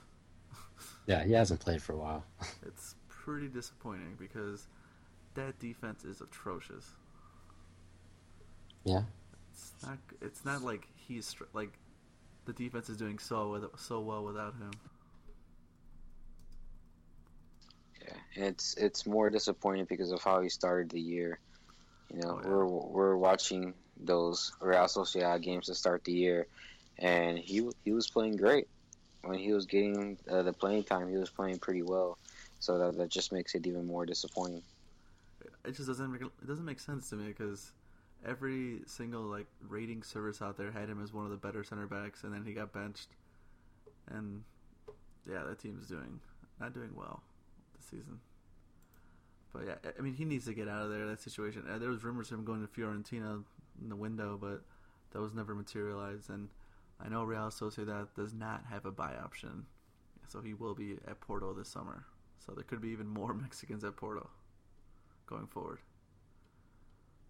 Yeah, 1.06 1.22
he 1.22 1.32
hasn't 1.32 1.60
played 1.60 1.80
for 1.82 1.92
a 1.92 1.98
while. 1.98 2.24
It's 2.66 2.96
pretty 3.08 3.48
disappointing 3.48 4.16
because 4.18 4.66
that 5.34 5.58
defense 5.60 6.04
is 6.04 6.20
atrocious. 6.20 6.86
Yeah. 8.84 9.02
It's 9.52 9.72
not. 9.86 9.98
It's 10.20 10.44
not 10.44 10.62
like 10.62 10.88
he's 10.96 11.34
like 11.52 11.72
the 12.46 12.52
defense 12.52 12.88
is 12.88 12.96
doing 12.96 13.18
so 13.18 13.50
with, 13.52 13.64
so 13.78 14.00
well 14.00 14.24
without 14.24 14.54
him. 14.54 14.72
Yeah, 18.02 18.46
it's 18.48 18.74
it's 18.74 19.06
more 19.06 19.30
disappointing 19.30 19.86
because 19.88 20.10
of 20.10 20.22
how 20.22 20.40
he 20.40 20.48
started 20.48 20.90
the 20.90 21.00
year. 21.00 21.38
You 22.12 22.20
know, 22.20 22.38
Oh, 22.38 22.40
yeah. 22.42 22.48
we're 22.48 22.66
we're 22.66 23.16
watching 23.16 23.74
those 23.96 24.52
Real 24.60 24.84
Sociedad 24.84 25.40
games 25.42 25.66
to 25.66 25.74
start 25.74 26.04
the 26.04 26.12
year, 26.12 26.46
and 26.98 27.38
he 27.38 27.68
he 27.84 27.92
was 27.92 28.08
playing 28.10 28.36
great 28.36 28.68
when 29.26 29.38
he 29.38 29.52
was 29.52 29.66
getting 29.66 30.16
uh, 30.30 30.42
the 30.42 30.52
playing 30.52 30.84
time. 30.84 31.08
He 31.08 31.16
was 31.16 31.30
playing 31.30 31.58
pretty 31.58 31.82
well, 31.82 32.18
so 32.60 32.78
that 32.78 32.96
that 32.98 33.10
just 33.10 33.32
makes 33.32 33.54
it 33.54 33.66
even 33.66 33.86
more 33.86 34.06
disappointing. 34.06 34.62
It 35.64 35.74
just 35.76 35.88
doesn't 35.88 36.12
make, 36.12 36.22
it 36.22 36.46
doesn't 36.46 36.64
make 36.64 36.80
sense 36.80 37.08
to 37.10 37.16
me 37.16 37.26
because 37.28 37.72
every 38.26 38.80
single 38.86 39.22
like 39.22 39.46
rating 39.68 40.02
service 40.02 40.40
out 40.42 40.56
there 40.56 40.72
had 40.72 40.88
him 40.88 41.02
as 41.02 41.12
one 41.12 41.24
of 41.24 41.30
the 41.30 41.36
better 41.36 41.64
center 41.64 41.86
backs, 41.86 42.24
and 42.24 42.32
then 42.32 42.44
he 42.44 42.52
got 42.52 42.72
benched, 42.72 43.08
and 44.08 44.42
yeah, 45.28 45.42
that 45.44 45.58
team's 45.58 45.86
doing 45.88 46.20
not 46.60 46.74
doing 46.74 46.90
well 46.94 47.22
this 47.76 47.86
season. 47.86 48.20
But 49.52 49.66
yeah, 49.66 49.90
I- 49.98 50.02
mean, 50.02 50.14
he 50.14 50.24
needs 50.24 50.46
to 50.46 50.54
get 50.54 50.68
out 50.68 50.82
of 50.82 50.90
there. 50.90 51.06
That 51.06 51.20
situation. 51.20 51.64
Uh, 51.70 51.78
There 51.78 51.88
was 51.88 52.02
rumors 52.02 52.30
of 52.32 52.38
him 52.38 52.44
going 52.44 52.66
to 52.66 52.68
Fiorentina 52.68 53.42
in 53.80 53.88
the 53.88 53.96
window, 53.96 54.36
but 54.40 54.62
that 55.12 55.20
was 55.20 55.32
never 55.32 55.54
materialized. 55.54 56.28
And 56.28 56.48
I 57.00 57.08
know 57.08 57.24
Real 57.24 57.48
Sociedad 57.50 58.08
does 58.16 58.32
not 58.32 58.64
have 58.70 58.86
a 58.86 58.90
buy 58.92 59.14
option, 59.22 59.66
so 60.28 60.40
he 60.40 60.54
will 60.54 60.74
be 60.74 60.98
at 61.06 61.20
Porto 61.20 61.52
this 61.52 61.68
summer. 61.68 62.04
So 62.44 62.52
there 62.52 62.64
could 62.64 62.80
be 62.80 62.88
even 62.90 63.08
more 63.08 63.32
Mexicans 63.46 63.84
at 63.84 63.96
Porto 63.96 64.28
going 65.26 65.46
forward. 65.46 65.78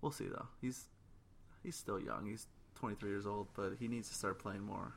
We'll 0.01 0.13
see 0.13 0.27
though. 0.29 0.47
He's 0.61 0.85
he's 1.63 1.77
still 1.77 1.99
young. 2.01 2.27
He's 2.27 2.47
23 2.77 3.09
years 3.11 3.27
old, 3.27 3.49
but 3.55 3.73
he 3.79 3.89
needs 3.89 4.09
to 4.09 4.15
start 4.15 4.39
playing 4.39 4.63
more. 4.63 4.93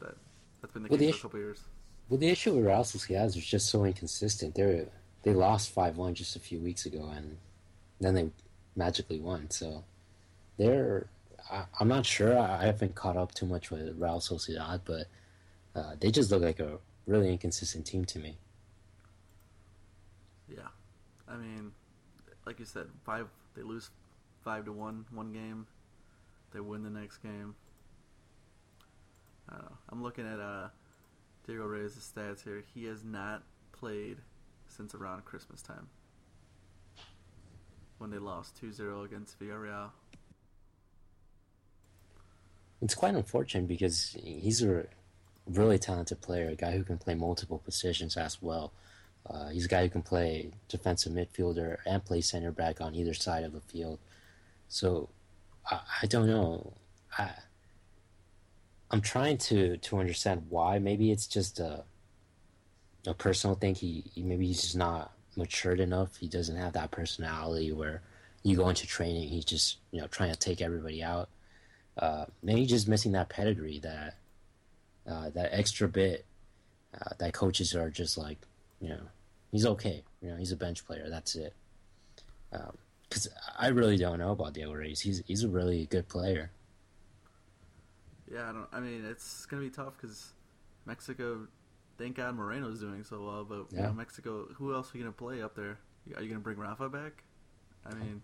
That 0.00 0.14
that's 0.60 0.72
been 0.72 0.82
the 0.84 0.88
Well, 0.88 0.98
case 0.98 1.06
the 1.06 1.12
for 1.12 1.14
a 1.14 1.16
issue- 1.18 1.22
couple 1.22 1.40
years. 1.40 1.64
Well, 2.08 2.18
the 2.18 2.28
issue 2.28 2.54
with 2.54 2.64
Real 2.64 2.78
Sociedad 2.80 3.26
is 3.26 3.36
just 3.36 3.68
so 3.68 3.84
inconsistent. 3.84 4.54
They 4.54 4.86
they 5.22 5.34
lost 5.34 5.70
five 5.70 5.96
one 5.96 6.14
just 6.14 6.36
a 6.36 6.40
few 6.40 6.58
weeks 6.58 6.86
ago, 6.86 7.10
and 7.14 7.36
then 8.00 8.14
they 8.14 8.30
magically 8.74 9.20
won. 9.20 9.50
So 9.50 9.84
they're 10.56 11.08
I, 11.50 11.64
I'm 11.78 11.88
not 11.88 12.06
sure. 12.06 12.38
I, 12.38 12.62
I 12.62 12.66
haven't 12.66 12.94
caught 12.94 13.16
up 13.16 13.34
too 13.34 13.46
much 13.46 13.70
with 13.70 13.96
Real 13.98 14.20
Sociedad, 14.20 14.80
but 14.84 15.06
uh, 15.74 15.94
they 16.00 16.10
just 16.10 16.30
look 16.30 16.42
like 16.42 16.60
a 16.60 16.78
really 17.06 17.30
inconsistent 17.30 17.86
team 17.86 18.04
to 18.06 18.18
me. 18.18 18.38
Yeah, 20.48 20.68
I 21.28 21.36
mean, 21.36 21.72
like 22.46 22.58
you 22.58 22.64
said, 22.64 22.86
five 23.04 23.26
they 23.54 23.62
lose 23.62 23.90
five 24.44 24.64
to 24.64 24.72
one 24.72 25.04
one 25.12 25.32
game, 25.32 25.66
they 26.52 26.60
win 26.60 26.82
the 26.82 26.90
next 26.90 27.18
game. 27.18 27.54
I 29.48 29.54
don't 29.54 29.64
know. 29.64 29.76
I'm 29.88 30.02
looking 30.02 30.26
at 30.26 30.38
uh, 30.38 30.68
Diego 31.46 31.64
Reyes' 31.64 31.96
stats 31.96 32.44
here. 32.44 32.62
He 32.74 32.84
has 32.84 33.04
not 33.04 33.42
played 33.72 34.18
since 34.68 34.94
around 34.94 35.24
Christmas 35.24 35.62
time 35.62 35.88
when 37.98 38.10
they 38.10 38.18
lost 38.18 38.60
2-0 38.62 39.04
against 39.04 39.38
Villarreal. 39.38 39.90
It's 42.82 42.94
quite 42.94 43.14
unfortunate 43.14 43.68
because 43.68 44.16
he's 44.22 44.62
a 44.62 44.86
really 45.46 45.78
talented 45.78 46.20
player, 46.20 46.48
a 46.48 46.54
guy 46.54 46.72
who 46.72 46.84
can 46.84 46.98
play 46.98 47.14
multiple 47.14 47.58
positions 47.58 48.16
as 48.16 48.40
well. 48.40 48.72
Uh, 49.28 49.48
he's 49.48 49.66
a 49.66 49.68
guy 49.68 49.82
who 49.82 49.90
can 49.90 50.02
play 50.02 50.50
defensive 50.68 51.12
midfielder 51.12 51.76
and 51.86 52.04
play 52.04 52.20
center 52.20 52.50
back 52.50 52.80
on 52.80 52.94
either 52.94 53.12
side 53.12 53.44
of 53.44 53.52
the 53.52 53.60
field. 53.60 53.98
So 54.68 55.10
I, 55.70 55.80
I 56.02 56.06
don't 56.06 56.26
know. 56.26 56.72
I 57.18 57.30
I'm 58.90 59.00
trying 59.02 59.38
to 59.38 59.76
to 59.76 59.98
understand 59.98 60.46
why. 60.48 60.78
Maybe 60.78 61.10
it's 61.10 61.26
just 61.26 61.60
a 61.60 61.84
a 63.06 63.14
personal 63.14 63.56
thing. 63.56 63.74
He, 63.74 64.04
he 64.14 64.22
maybe 64.22 64.46
he's 64.46 64.62
just 64.62 64.76
not 64.76 65.12
matured 65.36 65.80
enough. 65.80 66.16
He 66.16 66.28
doesn't 66.28 66.56
have 66.56 66.72
that 66.72 66.90
personality 66.90 67.72
where 67.72 68.02
you 68.42 68.56
go 68.56 68.68
into 68.68 68.86
training, 68.86 69.28
he's 69.28 69.44
just 69.44 69.78
you 69.90 70.00
know 70.00 70.06
trying 70.06 70.32
to 70.32 70.38
take 70.38 70.60
everybody 70.62 71.02
out 71.02 71.28
uh, 71.98 72.26
maybe 72.42 72.66
just 72.66 72.88
missing 72.88 73.12
that 73.12 73.28
pedigree, 73.28 73.78
that 73.80 74.16
uh, 75.06 75.30
that 75.30 75.50
extra 75.52 75.88
bit 75.88 76.24
uh, 76.94 77.10
that 77.18 77.32
coaches 77.32 77.74
are 77.74 77.90
just 77.90 78.16
like, 78.16 78.38
you 78.80 78.88
know, 78.88 79.02
he's 79.50 79.66
okay. 79.66 80.02
You 80.22 80.30
know, 80.30 80.36
he's 80.36 80.52
a 80.52 80.56
bench 80.56 80.86
player. 80.86 81.08
That's 81.08 81.34
it. 81.34 81.54
Because 83.08 83.28
I 83.58 83.68
really 83.68 83.96
don't 83.96 84.18
know 84.18 84.32
about 84.32 84.54
Diego 84.54 84.72
Reyes. 84.72 85.00
He's 85.00 85.22
he's 85.26 85.44
a 85.44 85.48
really 85.48 85.86
good 85.86 86.08
player. 86.08 86.50
Yeah, 88.32 88.48
I 88.48 88.52
don't. 88.52 88.68
I 88.72 88.80
mean, 88.80 89.04
it's 89.04 89.46
gonna 89.46 89.62
be 89.62 89.70
tough 89.70 89.94
because 90.00 90.32
Mexico. 90.86 91.46
Thank 91.98 92.16
God 92.16 92.34
Moreno's 92.34 92.80
doing 92.80 93.04
so 93.04 93.22
well, 93.22 93.44
but 93.44 93.76
you 93.76 93.82
know, 93.82 93.92
Mexico. 93.92 94.46
Who 94.54 94.72
else 94.72 94.94
are 94.94 94.98
you 94.98 95.04
gonna 95.04 95.12
play 95.12 95.42
up 95.42 95.54
there? 95.54 95.78
Are 96.16 96.22
you 96.22 96.28
gonna 96.28 96.40
bring 96.40 96.56
Rafa 96.56 96.88
back? 96.88 97.24
I 97.84 97.94
mean, 97.94 98.22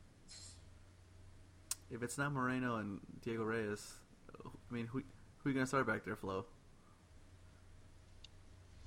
if 1.90 2.02
it's 2.02 2.18
not 2.18 2.32
Moreno 2.32 2.76
and 2.76 3.00
Diego 3.22 3.44
Reyes, 3.44 3.94
I 4.44 4.74
mean, 4.74 4.86
who 4.86 4.98
who 5.38 5.48
are 5.48 5.52
you 5.52 5.54
gonna 5.54 5.66
start 5.66 5.86
back 5.86 6.04
there, 6.04 6.16
Flo? 6.16 6.44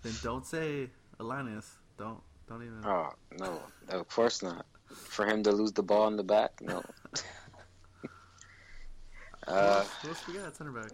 Then 0.01 0.13
don't 0.23 0.45
say 0.45 0.89
Alanis. 1.19 1.65
Don't 1.97 2.19
don't 2.47 2.63
even. 2.63 2.83
Oh 2.85 3.09
no, 3.37 3.61
of 3.89 4.07
course 4.09 4.41
not. 4.43 4.65
For 4.93 5.25
him 5.25 5.43
to 5.43 5.51
lose 5.51 5.71
the 5.71 5.83
ball 5.83 6.07
in 6.07 6.15
the 6.15 6.23
back, 6.23 6.51
no. 6.61 6.81
Who 9.47 9.55
uh, 9.55 9.77
else- 9.79 9.89
who 10.01 10.09
else 10.09 10.27
we 10.27 10.33
got 10.35 10.45
at 10.47 10.55
center 10.55 10.71
back? 10.71 10.91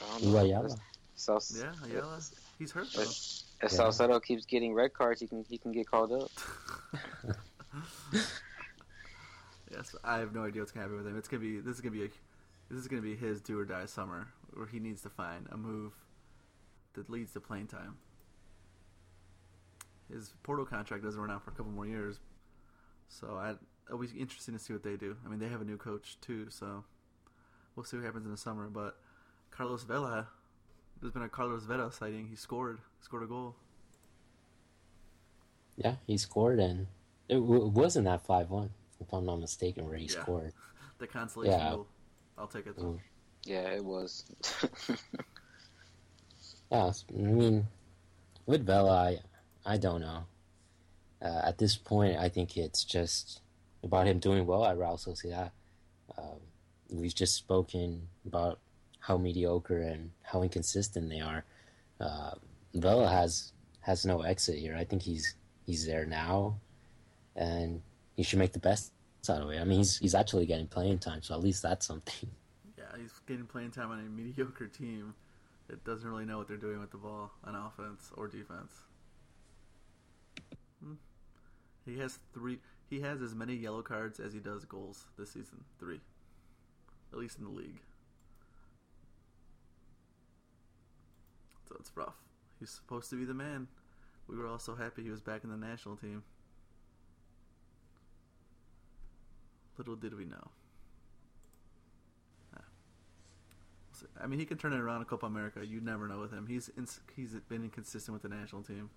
I. 0.00 0.18
Ayala. 0.40 0.76
Sal- 1.16 1.42
Yeah, 1.54 1.72
Ayala. 1.84 2.20
He's 2.58 2.70
hurt 2.72 2.86
though. 2.94 3.02
If, 3.02 3.08
if 3.10 3.44
Yeah. 3.62 3.68
Salcedo 3.68 4.20
keeps 4.20 4.46
getting 4.46 4.72
red 4.72 4.94
cards, 4.94 5.20
he 5.20 5.26
can 5.26 5.44
he 5.48 5.58
can 5.58 5.72
get 5.72 5.86
called 5.90 6.12
up. 6.12 6.30
yes, 9.70 9.94
I 10.04 10.18
have 10.18 10.34
no 10.34 10.44
idea 10.44 10.62
what's 10.62 10.72
gonna 10.72 10.84
happen 10.84 10.98
with 10.98 11.06
him. 11.06 11.16
It's 11.16 11.28
gonna 11.28 11.40
be 11.42 11.60
this 11.60 11.74
is 11.76 11.80
gonna 11.80 11.92
be 11.92 12.04
a 12.04 12.08
this 12.68 12.78
is 12.78 12.88
gonna 12.88 13.02
be 13.02 13.16
his 13.16 13.40
do 13.40 13.58
or 13.58 13.64
die 13.64 13.86
summer 13.86 14.28
where 14.52 14.66
he 14.66 14.80
needs 14.80 15.02
to 15.02 15.10
find 15.10 15.46
a 15.50 15.56
move 15.56 15.92
that 16.94 17.08
leads 17.08 17.32
to 17.32 17.40
playing 17.40 17.68
time. 17.68 17.96
His 20.12 20.32
Porto 20.42 20.64
contract 20.64 21.04
doesn't 21.04 21.20
run 21.20 21.30
out 21.30 21.44
for 21.44 21.50
a 21.50 21.54
couple 21.54 21.72
more 21.72 21.86
years, 21.86 22.18
so 23.08 23.36
I 23.36 23.54
it'll 23.86 23.98
be 23.98 24.08
interesting 24.18 24.54
to 24.54 24.60
see 24.60 24.72
what 24.72 24.82
they 24.82 24.96
do. 24.96 25.16
I 25.24 25.28
mean, 25.28 25.38
they 25.38 25.48
have 25.48 25.60
a 25.60 25.64
new 25.64 25.76
coach 25.76 26.18
too, 26.20 26.46
so 26.50 26.84
we'll 27.74 27.84
see 27.84 27.96
what 27.96 28.04
happens 28.06 28.24
in 28.24 28.30
the 28.30 28.36
summer. 28.36 28.68
But 28.68 28.96
Carlos 29.50 29.84
Vela, 29.84 30.28
there's 31.00 31.12
been 31.12 31.22
a 31.22 31.28
Carlos 31.28 31.64
Vela 31.64 31.92
sighting. 31.92 32.28
He 32.28 32.36
scored, 32.36 32.78
scored 33.00 33.22
a 33.22 33.26
goal. 33.26 33.56
Yeah, 35.76 35.96
he 36.06 36.18
scored, 36.18 36.58
and 36.60 36.88
it 37.28 37.34
w- 37.36 37.66
wasn't 37.68 38.04
that 38.04 38.26
five 38.26 38.50
one, 38.50 38.70
if 39.00 39.12
I'm 39.12 39.24
not 39.26 39.36
mistaken, 39.40 39.86
where 39.86 39.96
he 39.96 40.06
Yeah. 40.06 40.22
scored. 40.22 40.52
The 40.98 41.06
consolation 41.06 41.58
Yeah. 41.58 41.70
goal. 41.70 41.86
I'll 42.36 42.46
take 42.46 42.66
it. 42.66 42.76
Mm. 42.76 43.00
Yeah, 43.44 43.70
it 43.70 43.84
was. 43.84 44.24
Yeah, 46.70 46.86
s- 46.88 47.04
I 47.12 47.16
mean, 47.18 47.66
with 48.46 48.64
Vela, 48.64 48.90
I, 48.96 49.18
I 49.66 49.76
don't 49.76 50.00
know. 50.02 50.24
Uh, 51.22 51.40
at 51.44 51.58
this 51.58 51.76
point, 51.76 52.16
I 52.16 52.28
think 52.28 52.56
it's 52.56 52.84
just 52.84 53.40
about 53.82 54.06
him 54.06 54.18
doing 54.18 54.46
well 54.46 54.64
at 54.64 54.78
Real 54.78 54.96
Sociedad. 54.96 55.50
Um, 56.16 56.38
we've 56.90 57.14
just 57.14 57.34
spoken 57.34 58.08
about 58.26 58.58
how 59.00 59.16
mediocre 59.16 59.80
and 59.82 60.12
how 60.22 60.42
inconsistent 60.42 61.08
they 61.10 61.20
are. 61.20 61.44
Uh, 62.00 62.32
Vela 62.74 63.08
has 63.08 63.52
has 63.80 64.04
no 64.06 64.22
exit 64.22 64.58
here. 64.58 64.76
I 64.76 64.84
think 64.84 65.02
he's 65.02 65.34
he's 65.66 65.86
there 65.86 66.06
now, 66.06 66.58
and 67.34 67.82
he 68.20 68.24
should 68.24 68.38
make 68.38 68.52
the 68.52 68.58
best 68.58 68.92
out 69.30 69.40
of 69.40 69.50
it. 69.50 69.58
I 69.58 69.64
mean, 69.64 69.78
he's 69.78 69.96
he's 69.96 70.14
actually 70.14 70.44
getting 70.44 70.66
playing 70.66 70.98
time, 70.98 71.22
so 71.22 71.32
at 71.32 71.40
least 71.40 71.62
that's 71.62 71.86
something. 71.86 72.28
Yeah, 72.76 72.84
he's 73.00 73.18
getting 73.26 73.46
playing 73.46 73.70
time 73.70 73.90
on 73.90 73.98
a 73.98 74.02
mediocre 74.02 74.66
team 74.66 75.14
that 75.68 75.82
doesn't 75.84 76.06
really 76.06 76.26
know 76.26 76.36
what 76.36 76.46
they're 76.46 76.58
doing 76.58 76.80
with 76.80 76.90
the 76.90 76.98
ball 76.98 77.30
on 77.44 77.54
offense 77.54 78.10
or 78.18 78.28
defense. 78.28 78.72
Hmm. 80.84 80.94
He 81.86 81.98
has 81.98 82.18
three. 82.34 82.58
He 82.90 83.00
has 83.00 83.22
as 83.22 83.34
many 83.34 83.54
yellow 83.54 83.80
cards 83.80 84.20
as 84.20 84.34
he 84.34 84.38
does 84.38 84.66
goals 84.66 85.06
this 85.18 85.30
season. 85.30 85.64
Three, 85.78 86.00
at 87.12 87.18
least 87.18 87.38
in 87.38 87.44
the 87.44 87.50
league. 87.50 87.80
So 91.70 91.76
it's 91.80 91.90
rough. 91.94 92.16
He's 92.58 92.70
supposed 92.70 93.08
to 93.08 93.16
be 93.16 93.24
the 93.24 93.32
man. 93.32 93.68
We 94.28 94.36
were 94.36 94.46
all 94.46 94.58
so 94.58 94.74
happy 94.74 95.04
he 95.04 95.10
was 95.10 95.22
back 95.22 95.42
in 95.42 95.50
the 95.50 95.56
national 95.56 95.96
team. 95.96 96.22
Little 99.80 99.96
did 99.96 100.14
we 100.14 100.26
know. 100.26 100.50
I 104.22 104.26
mean, 104.26 104.38
he 104.38 104.44
can 104.44 104.58
turn 104.58 104.74
it 104.74 104.78
around 104.78 105.00
in 105.00 105.06
Copa 105.06 105.24
America. 105.24 105.64
You 105.64 105.80
never 105.80 106.06
know 106.06 106.20
with 106.20 106.32
him. 106.32 106.46
He's 106.46 106.70
ins- 106.76 107.00
he's 107.16 107.32
been 107.48 107.64
inconsistent 107.64 108.12
with 108.12 108.20
the 108.20 108.28
national 108.28 108.62
team. 108.62 108.90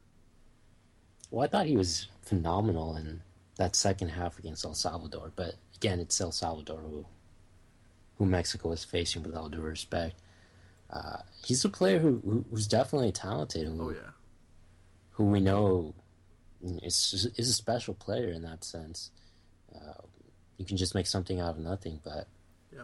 Well, 1.32 1.46
I 1.46 1.48
thought 1.48 1.68
he 1.68 1.78
was 1.78 2.10
phenomenal 2.22 2.98
in 2.98 3.22
that 3.56 3.78
second 3.78 4.10
half 4.10 4.38
against 4.40 4.66
El 4.66 4.74
Salvador, 4.74 5.32
but 5.38 5.56
again, 5.78 6.02
it's 6.02 6.20
El 6.20 6.34
Salvador 6.34 6.80
who, 6.80 7.06
who 8.18 8.26
Mexico 8.26 8.74
is 8.74 8.84
facing. 8.84 9.24
With 9.24 9.38
all 9.38 9.48
due 9.48 9.62
respect, 9.62 10.20
uh, 10.90 11.20
he's 11.46 11.64
a 11.64 11.70
player 11.70 12.00
who, 12.00 12.22
who 12.26 12.44
who's 12.52 12.68
definitely 12.68 13.14
talented. 13.14 13.68
Who, 13.68 13.82
Oh 13.82 13.92
yeah, 13.92 14.12
who 15.12 15.24
we 15.28 15.40
know 15.40 15.96
is 16.62 17.32
is 17.38 17.48
a 17.48 17.54
special 17.54 17.94
player 17.94 18.32
in 18.32 18.42
that 18.42 18.66
sense. 18.66 19.12
Uh, 19.74 20.02
you 20.58 20.66
can 20.66 20.78
just 20.78 20.96
make 20.96 21.08
something 21.08 21.40
out 21.40 21.52
of 21.52 21.60
nothing, 21.60 22.00
but 22.04 22.28
yeah. 22.74 22.84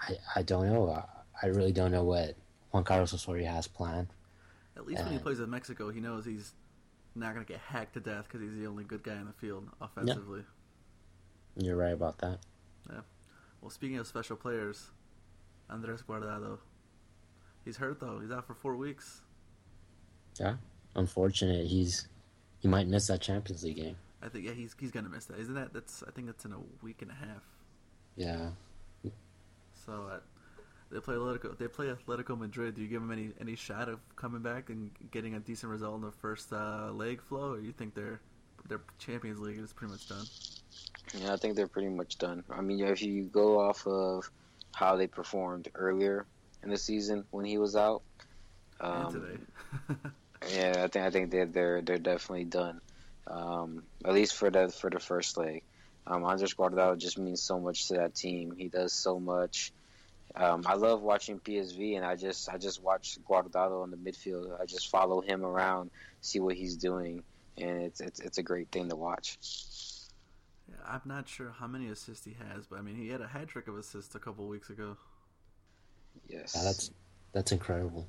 I 0.00 0.16
I 0.36 0.42
don't 0.42 0.66
know. 0.66 0.90
I, 0.90 1.04
I 1.42 1.48
really 1.50 1.72
don't 1.72 1.90
know 1.90 2.04
what 2.04 2.36
Juan 2.70 2.84
Carlos 2.84 3.14
Osorio 3.14 3.50
has 3.50 3.66
planned. 3.66 4.08
At 4.76 4.86
least 4.86 5.02
when 5.04 5.12
he 5.12 5.18
plays 5.18 5.38
with 5.38 5.48
Mexico, 5.48 5.90
he 5.90 6.00
knows 6.00 6.24
he's 6.24 6.52
not 7.14 7.32
gonna 7.32 7.44
get 7.44 7.60
hacked 7.60 7.94
to 7.94 8.00
death 8.00 8.24
because 8.24 8.40
he's 8.40 8.58
the 8.58 8.66
only 8.66 8.84
good 8.84 9.02
guy 9.02 9.14
in 9.14 9.26
the 9.26 9.32
field 9.32 9.68
offensively. 9.80 10.42
You're 11.56 11.76
right 11.76 11.92
about 11.92 12.18
that. 12.18 12.40
Yeah. 12.90 13.00
Well, 13.60 13.70
speaking 13.70 13.98
of 13.98 14.06
special 14.06 14.36
players, 14.36 14.90
Andres 15.70 16.02
Guardado. 16.02 16.58
He's 17.64 17.76
hurt 17.76 18.00
though. 18.00 18.18
He's 18.20 18.30
out 18.30 18.46
for 18.46 18.54
four 18.54 18.76
weeks. 18.76 19.22
Yeah, 20.38 20.56
unfortunate. 20.96 21.66
He's 21.66 22.08
he 22.58 22.68
might 22.68 22.88
miss 22.88 23.06
that 23.06 23.20
Champions 23.20 23.62
League 23.64 23.76
game. 23.76 23.96
I 24.24 24.28
think 24.28 24.46
yeah, 24.46 24.52
he's 24.52 24.74
he's 24.78 24.90
gonna 24.90 25.08
miss 25.08 25.26
that. 25.26 25.38
Isn't 25.38 25.54
that? 25.54 25.72
That's 25.72 26.02
I 26.06 26.10
think 26.10 26.26
that's 26.26 26.44
in 26.44 26.52
a 26.52 26.60
week 26.82 27.02
and 27.02 27.10
a 27.10 27.14
half. 27.14 27.42
Yeah. 28.16 28.50
So 29.86 30.08
uh, 30.10 30.18
they 30.90 31.00
play 31.00 31.14
Atletico. 31.14 31.56
They 31.58 31.68
play 31.68 31.86
Atletico 31.86 32.38
Madrid. 32.38 32.74
Do 32.74 32.82
you 32.82 32.88
give 32.88 33.00
them 33.00 33.10
any 33.10 33.30
any 33.40 33.56
shot 33.56 33.88
of 33.88 34.00
coming 34.16 34.42
back 34.42 34.70
and 34.70 34.90
getting 35.10 35.34
a 35.34 35.40
decent 35.40 35.70
result 35.70 35.96
in 35.96 36.02
the 36.02 36.12
first 36.12 36.52
uh, 36.52 36.90
leg 36.92 37.20
Flo, 37.20 37.52
or 37.52 37.60
you 37.60 37.72
think 37.72 37.94
their 37.94 38.20
their 38.68 38.80
Champions 38.98 39.40
League 39.40 39.58
is 39.58 39.72
pretty 39.72 39.92
much 39.92 40.08
done? 40.08 40.24
Yeah, 41.18 41.32
I 41.32 41.36
think 41.36 41.56
they're 41.56 41.68
pretty 41.68 41.88
much 41.88 42.18
done. 42.18 42.44
I 42.50 42.60
mean, 42.60 42.80
if 42.80 43.02
you 43.02 43.24
go 43.24 43.60
off 43.60 43.86
of 43.86 44.30
how 44.74 44.96
they 44.96 45.06
performed 45.06 45.68
earlier 45.74 46.26
in 46.62 46.70
the 46.70 46.78
season 46.78 47.24
when 47.30 47.44
he 47.44 47.58
was 47.58 47.76
out, 47.76 48.02
and 48.80 49.06
um, 49.06 49.12
today. 49.12 49.40
yeah, 50.56 50.84
I 50.84 50.88
think 50.88 51.04
I 51.04 51.10
think 51.10 51.30
they're 51.30 51.46
they're 51.46 51.82
they're 51.82 51.98
definitely 51.98 52.44
done. 52.44 52.80
Um, 53.26 53.84
at 54.04 54.12
least 54.12 54.34
for 54.36 54.50
the 54.50 54.68
for 54.68 54.90
the 54.90 55.00
first 55.00 55.36
leg. 55.36 55.62
Um, 56.06 56.24
Andres 56.24 56.54
Guardado 56.54 56.98
just 56.98 57.18
means 57.18 57.42
so 57.42 57.58
much 57.58 57.88
to 57.88 57.94
that 57.94 58.14
team. 58.14 58.54
He 58.56 58.68
does 58.68 58.92
so 58.92 59.18
much. 59.18 59.72
Um, 60.36 60.64
I 60.66 60.74
love 60.74 61.00
watching 61.00 61.38
PSV, 61.38 61.96
and 61.96 62.04
I 62.04 62.16
just 62.16 62.48
I 62.48 62.58
just 62.58 62.82
watch 62.82 63.18
Guardado 63.28 63.84
in 63.84 63.90
the 63.90 63.96
midfield. 63.96 64.60
I 64.60 64.66
just 64.66 64.90
follow 64.90 65.20
him 65.20 65.44
around, 65.44 65.90
see 66.20 66.40
what 66.40 66.56
he's 66.56 66.76
doing, 66.76 67.22
and 67.56 67.82
it's 67.82 68.00
it's 68.00 68.20
it's 68.20 68.38
a 68.38 68.42
great 68.42 68.70
thing 68.70 68.88
to 68.90 68.96
watch. 68.96 69.38
yeah, 70.68 70.76
I'm 70.86 71.02
not 71.04 71.28
sure 71.28 71.54
how 71.58 71.66
many 71.66 71.88
assists 71.88 72.24
he 72.24 72.36
has, 72.50 72.66
but 72.66 72.78
I 72.78 72.82
mean 72.82 72.96
he 72.96 73.08
had 73.08 73.20
a 73.20 73.28
hat 73.28 73.48
trick 73.48 73.68
of 73.68 73.78
assists 73.78 74.14
a 74.14 74.18
couple 74.18 74.46
weeks 74.48 74.70
ago, 74.70 74.96
Yes, 76.28 76.52
Yeah, 76.56 76.62
that's 76.64 76.90
that's 77.32 77.52
incredible. 77.52 78.06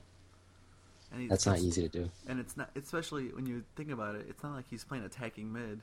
And 1.15 1.21
he's 1.23 1.29
That's 1.31 1.45
not 1.45 1.59
easy 1.59 1.81
to 1.81 1.87
do. 1.89 2.09
And 2.27 2.39
it's 2.39 2.57
not, 2.57 2.69
especially 2.75 3.29
when 3.29 3.45
you 3.45 3.63
think 3.77 3.89
about 3.89 4.15
it. 4.15 4.25
It's 4.29 4.43
not 4.43 4.53
like 4.53 4.65
he's 4.69 4.83
playing 4.83 5.05
attacking 5.05 5.51
mid. 5.51 5.81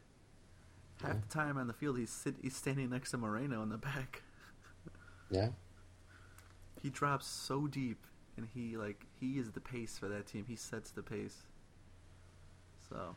Half 1.03 1.15
Yeah. 1.15 1.21
the 1.27 1.29
time 1.35 1.57
on 1.57 1.67
the 1.67 1.73
field, 1.73 1.97
he's 1.99 2.11
sit, 2.11 2.35
he's 2.43 2.55
standing 2.55 2.91
next 2.91 3.11
to 3.13 3.19
Moreno 3.19 3.63
in 3.63 3.71
the 3.71 3.79
back. 3.79 4.23
Yeah. 5.31 5.49
He 6.83 6.91
drops 6.91 7.27
so 7.27 7.67
deep, 7.67 7.99
and 8.37 8.47
he 8.55 8.77
like 8.77 9.07
he 9.19 9.39
is 9.39 9.51
the 9.53 9.61
pace 9.61 9.97
for 9.99 10.09
that 10.09 10.27
team. 10.27 10.45
He 10.47 10.57
sets 10.57 10.91
the 10.91 11.03
pace. 11.03 11.37
So 12.91 13.17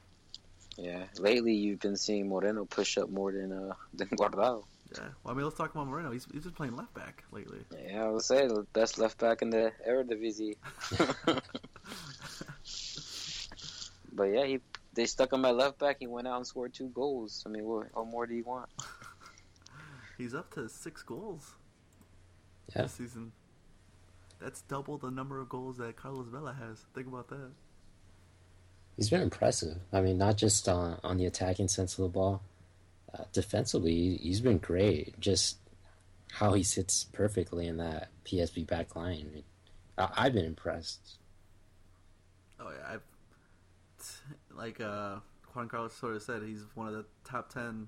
yeah. 0.78 1.04
Lately, 1.20 1.54
you've 1.54 1.80
been 1.82 1.98
seeing 1.98 2.30
Moreno 2.30 2.64
push 2.66 2.98
up 2.98 3.10
more 3.10 3.32
than 3.34 3.52
uh 3.52 3.74
than 3.94 4.08
Guardado. 4.10 4.64
yeah. 4.94 5.04
Well, 5.24 5.34
I 5.34 5.36
mean, 5.36 5.46
let's 5.46 5.58
talk 5.58 5.74
about 5.74 5.88
Moreno. 5.88 6.12
He's 6.12 6.26
he's 6.32 6.44
been 6.44 6.54
playing 6.54 6.76
left 6.78 6.94
back 6.94 7.24
lately. 7.32 7.60
Yeah, 7.88 8.06
I 8.06 8.10
would 8.10 8.22
say 8.24 8.48
the 8.48 8.66
best 8.74 8.98
left 8.98 9.18
back 9.18 9.42
in 9.42 9.50
the 9.50 9.72
Eredivisie. 9.88 10.56
but 14.14 14.24
yeah, 14.26 14.46
he 14.46 14.60
they 14.94 15.06
stuck 15.06 15.34
him 15.34 15.44
at 15.46 15.56
left 15.56 15.80
back. 15.80 15.98
He 16.00 16.08
went 16.08 16.28
out 16.28 16.38
and 16.38 16.48
scored 16.48 16.74
two 16.74 16.88
goals. 16.90 17.44
I 17.46 17.50
mean, 17.50 17.66
what, 17.66 17.88
what 17.94 18.08
more 18.08 18.26
do 18.26 18.34
you 18.34 18.44
want? 18.44 18.70
He's 20.18 20.34
up 20.34 20.54
to 20.54 20.70
six 20.70 21.04
goals 21.04 21.54
Yeah. 22.74 22.84
this 22.84 22.94
season. 22.94 23.34
That's 24.40 24.62
double 24.62 24.98
the 24.98 25.12
number 25.12 25.40
of 25.42 25.50
goals 25.50 25.78
that 25.78 25.96
Carlos 25.98 26.28
Vela 26.30 26.54
has. 26.54 26.86
Think 26.94 27.08
about 27.08 27.28
that. 27.30 27.52
He's 28.96 29.10
been 29.10 29.22
impressive. 29.22 29.78
I 29.92 30.00
mean, 30.00 30.18
not 30.18 30.38
just 30.38 30.70
on, 30.70 30.98
on 31.04 31.18
the 31.18 31.26
attacking 31.26 31.68
sense 31.68 31.98
of 31.98 32.04
the 32.04 32.10
ball. 32.10 32.42
Uh, 33.14 33.24
defensively, 33.34 33.94
he- 33.94 34.20
he's 34.24 34.40
been 34.40 34.58
great. 34.60 35.20
Just 35.20 35.58
how 36.32 36.54
he 36.54 36.64
sits 36.64 37.04
perfectly 37.12 37.68
in 37.68 37.76
that 37.78 38.10
PSV 38.26 38.66
back 38.68 38.96
line. 38.96 39.44
I, 39.98 40.10
I've 40.16 40.34
been 40.34 40.46
impressed. 40.46 41.18
Oh 42.60 42.70
yeah, 42.70 42.94
I've 42.94 43.02
like 44.56 44.80
uh, 44.82 45.18
Juan 45.54 45.68
Carlos 45.68 45.94
sort 45.94 46.16
of 46.16 46.22
said, 46.22 46.44
he's 46.44 46.64
one 46.76 46.88
of 46.88 46.94
the 46.94 47.06
top 47.24 47.52
ten 47.52 47.88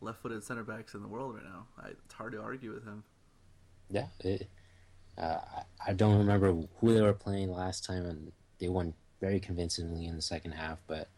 left-footed 0.00 0.42
center 0.42 0.64
backs 0.64 0.94
in 0.94 1.02
the 1.02 1.08
world 1.08 1.34
right 1.34 1.44
now. 1.44 1.66
I, 1.78 1.88
it's 1.88 2.14
hard 2.14 2.32
to 2.32 2.40
argue 2.40 2.72
with 2.72 2.84
him. 2.84 3.04
Yeah, 3.90 4.06
it, 4.20 4.48
uh, 5.16 5.38
I 5.86 5.92
don't 5.92 6.18
remember 6.18 6.52
who 6.80 6.94
they 6.94 7.00
were 7.00 7.12
playing 7.12 7.52
last 7.52 7.84
time, 7.84 8.06
and 8.06 8.32
they 8.58 8.68
won 8.68 8.94
very 9.20 9.38
convincingly 9.38 10.06
in 10.06 10.16
the 10.16 10.22
second 10.22 10.52
half. 10.52 10.78
But 10.86 11.08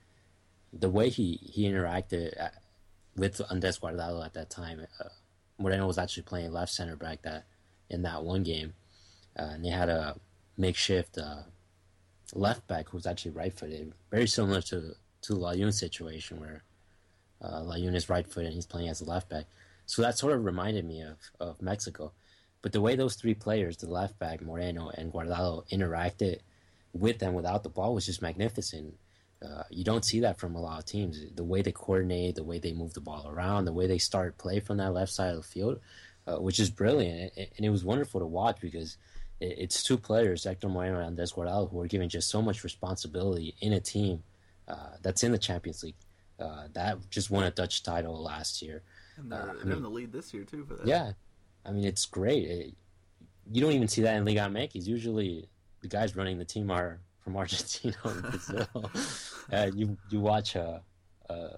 the 0.73 0.91
way 0.91 1.09
he 1.09 1.39
he 1.43 1.65
interacted 1.65 2.33
at, 2.39 2.41
uh, 2.41 2.59
with 3.17 3.41
Andres 3.51 3.79
Guardado 3.79 4.25
at 4.25 4.35
that 4.35 4.51
time, 4.51 4.87
uh, 5.01 5.09
Moreno 5.59 5.87
was 5.87 5.99
actually 5.99 6.25
playing 6.25 6.53
left 6.53 6.73
center 6.73 6.97
back 6.97 7.23
that 7.23 7.47
in 7.89 8.03
that 8.03 8.25
one 8.25 8.43
game, 8.43 8.75
uh, 9.39 9.51
and 9.53 9.65
they 9.65 9.69
had 9.71 9.89
a 9.89 10.17
makeshift 10.57 11.17
uh, 11.17 11.43
left 12.33 12.67
back 12.67 12.89
who's 12.89 13.07
actually 13.07 13.33
right 13.33 13.53
footed, 13.53 13.93
very 14.11 14.27
similar 14.27 14.63
to 14.63 14.95
to 15.23 15.33
Layún's 15.35 15.79
situation 15.79 16.39
where 16.39 16.65
uh, 17.41 17.61
Layun 17.61 17.95
is 17.95 18.09
right 18.09 18.27
footed 18.27 18.47
and 18.47 18.55
he's 18.55 18.67
playing 18.67 18.89
as 18.89 19.01
a 19.01 19.05
left 19.05 19.29
back. 19.29 19.47
So 19.87 20.03
that 20.03 20.19
sort 20.19 20.35
of 20.35 20.45
reminded 20.45 20.85
me 20.85 21.03
of, 21.03 21.17
of 21.41 21.63
Mexico. 21.63 22.13
But 22.63 22.73
the 22.73 22.81
way 22.81 22.97
those 22.97 23.17
three 23.17 23.35
players, 23.35 23.77
the 23.77 23.91
left 23.91 24.19
back, 24.19 24.41
Moreno, 24.41 24.91
and 24.97 25.13
Guardado, 25.13 25.69
interacted 25.71 26.41
with 26.93 27.23
and 27.23 27.35
without 27.35 27.63
the 27.63 27.69
ball 27.69 27.95
was 27.95 28.07
just 28.07 28.23
magnificent. 28.23 28.97
Uh, 29.45 29.65
you 29.69 29.85
don't 29.85 30.05
see 30.05 30.21
that 30.21 30.39
from 30.39 30.55
a 30.55 30.61
lot 30.61 30.79
of 30.79 30.87
teams. 30.87 31.21
The 31.35 31.45
way 31.45 31.61
they 31.61 31.73
coordinate, 31.73 32.37
the 32.37 32.45
way 32.45 32.59
they 32.59 32.73
move 32.73 32.95
the 32.95 33.01
ball 33.01 33.29
around, 33.29 33.67
the 33.67 33.73
way 33.73 33.87
they 33.87 33.99
start 33.99 34.39
play 34.39 34.61
from 34.61 34.79
that 34.79 34.95
left 34.95 35.13
side 35.13 35.31
of 35.31 35.37
the 35.37 35.43
field, 35.43 35.81
uh, 36.27 36.37
which 36.37 36.59
is 36.59 36.71
brilliant. 36.71 37.33
And 37.37 37.67
it 37.67 37.71
was 37.71 37.85
wonderful 37.85 38.21
to 38.21 38.27
watch 38.27 38.61
because 38.61 38.97
it's 39.41 39.83
two 39.83 39.99
players, 39.99 40.45
Hector 40.45 40.69
Moreno 40.69 40.99
and 40.99 41.07
Andres 41.07 41.33
Guardado, 41.33 41.71
who 41.71 41.81
are 41.81 41.87
given 41.87 42.09
just 42.09 42.31
so 42.31 42.41
much 42.41 42.65
responsibility 42.65 43.55
in 43.61 43.73
a 43.73 43.81
team 43.81 44.23
uh, 44.69 44.97
that's 45.03 45.23
in 45.23 45.33
the 45.33 45.39
Champions 45.39 45.83
League. 45.83 45.97
Uh, 46.39 46.69
that 46.73 46.99
just 47.11 47.31
won 47.31 47.45
a 47.45 47.51
Dutch 47.51 47.83
title 47.83 48.21
last 48.21 48.63
year. 48.63 48.83
And 49.17 49.31
they're, 49.31 49.41
uh, 49.41 49.47
they're 49.55 49.65
mean, 49.65 49.77
in 49.77 49.83
the 49.83 49.91
lead 49.91 50.13
this 50.13 50.35
year 50.35 50.45
too 50.45 50.65
for 50.65 50.75
that. 50.75 50.87
Yeah, 50.87 51.13
I 51.65 51.71
mean 51.71 51.85
it's 51.85 52.07
great. 52.07 52.45
It, 52.45 52.75
you 53.53 53.61
don't 53.61 53.73
even 53.73 53.89
see 53.89 54.03
that 54.03 54.17
in 54.17 54.25
Liga 54.25 54.41
MX. 54.41 54.87
Usually, 54.87 55.49
the 55.83 55.89
guys 55.89 56.17
running 56.17 56.39
the 56.39 56.45
team 56.45 56.71
are 56.71 57.01
from 57.21 57.37
Argentina 57.37 57.97
and 58.05 58.23
Brazil. 58.23 58.69
uh, 59.53 59.71
you 59.75 59.97
you 60.11 60.21
watch 60.21 60.57
a, 60.57 60.83
a, 61.29 61.51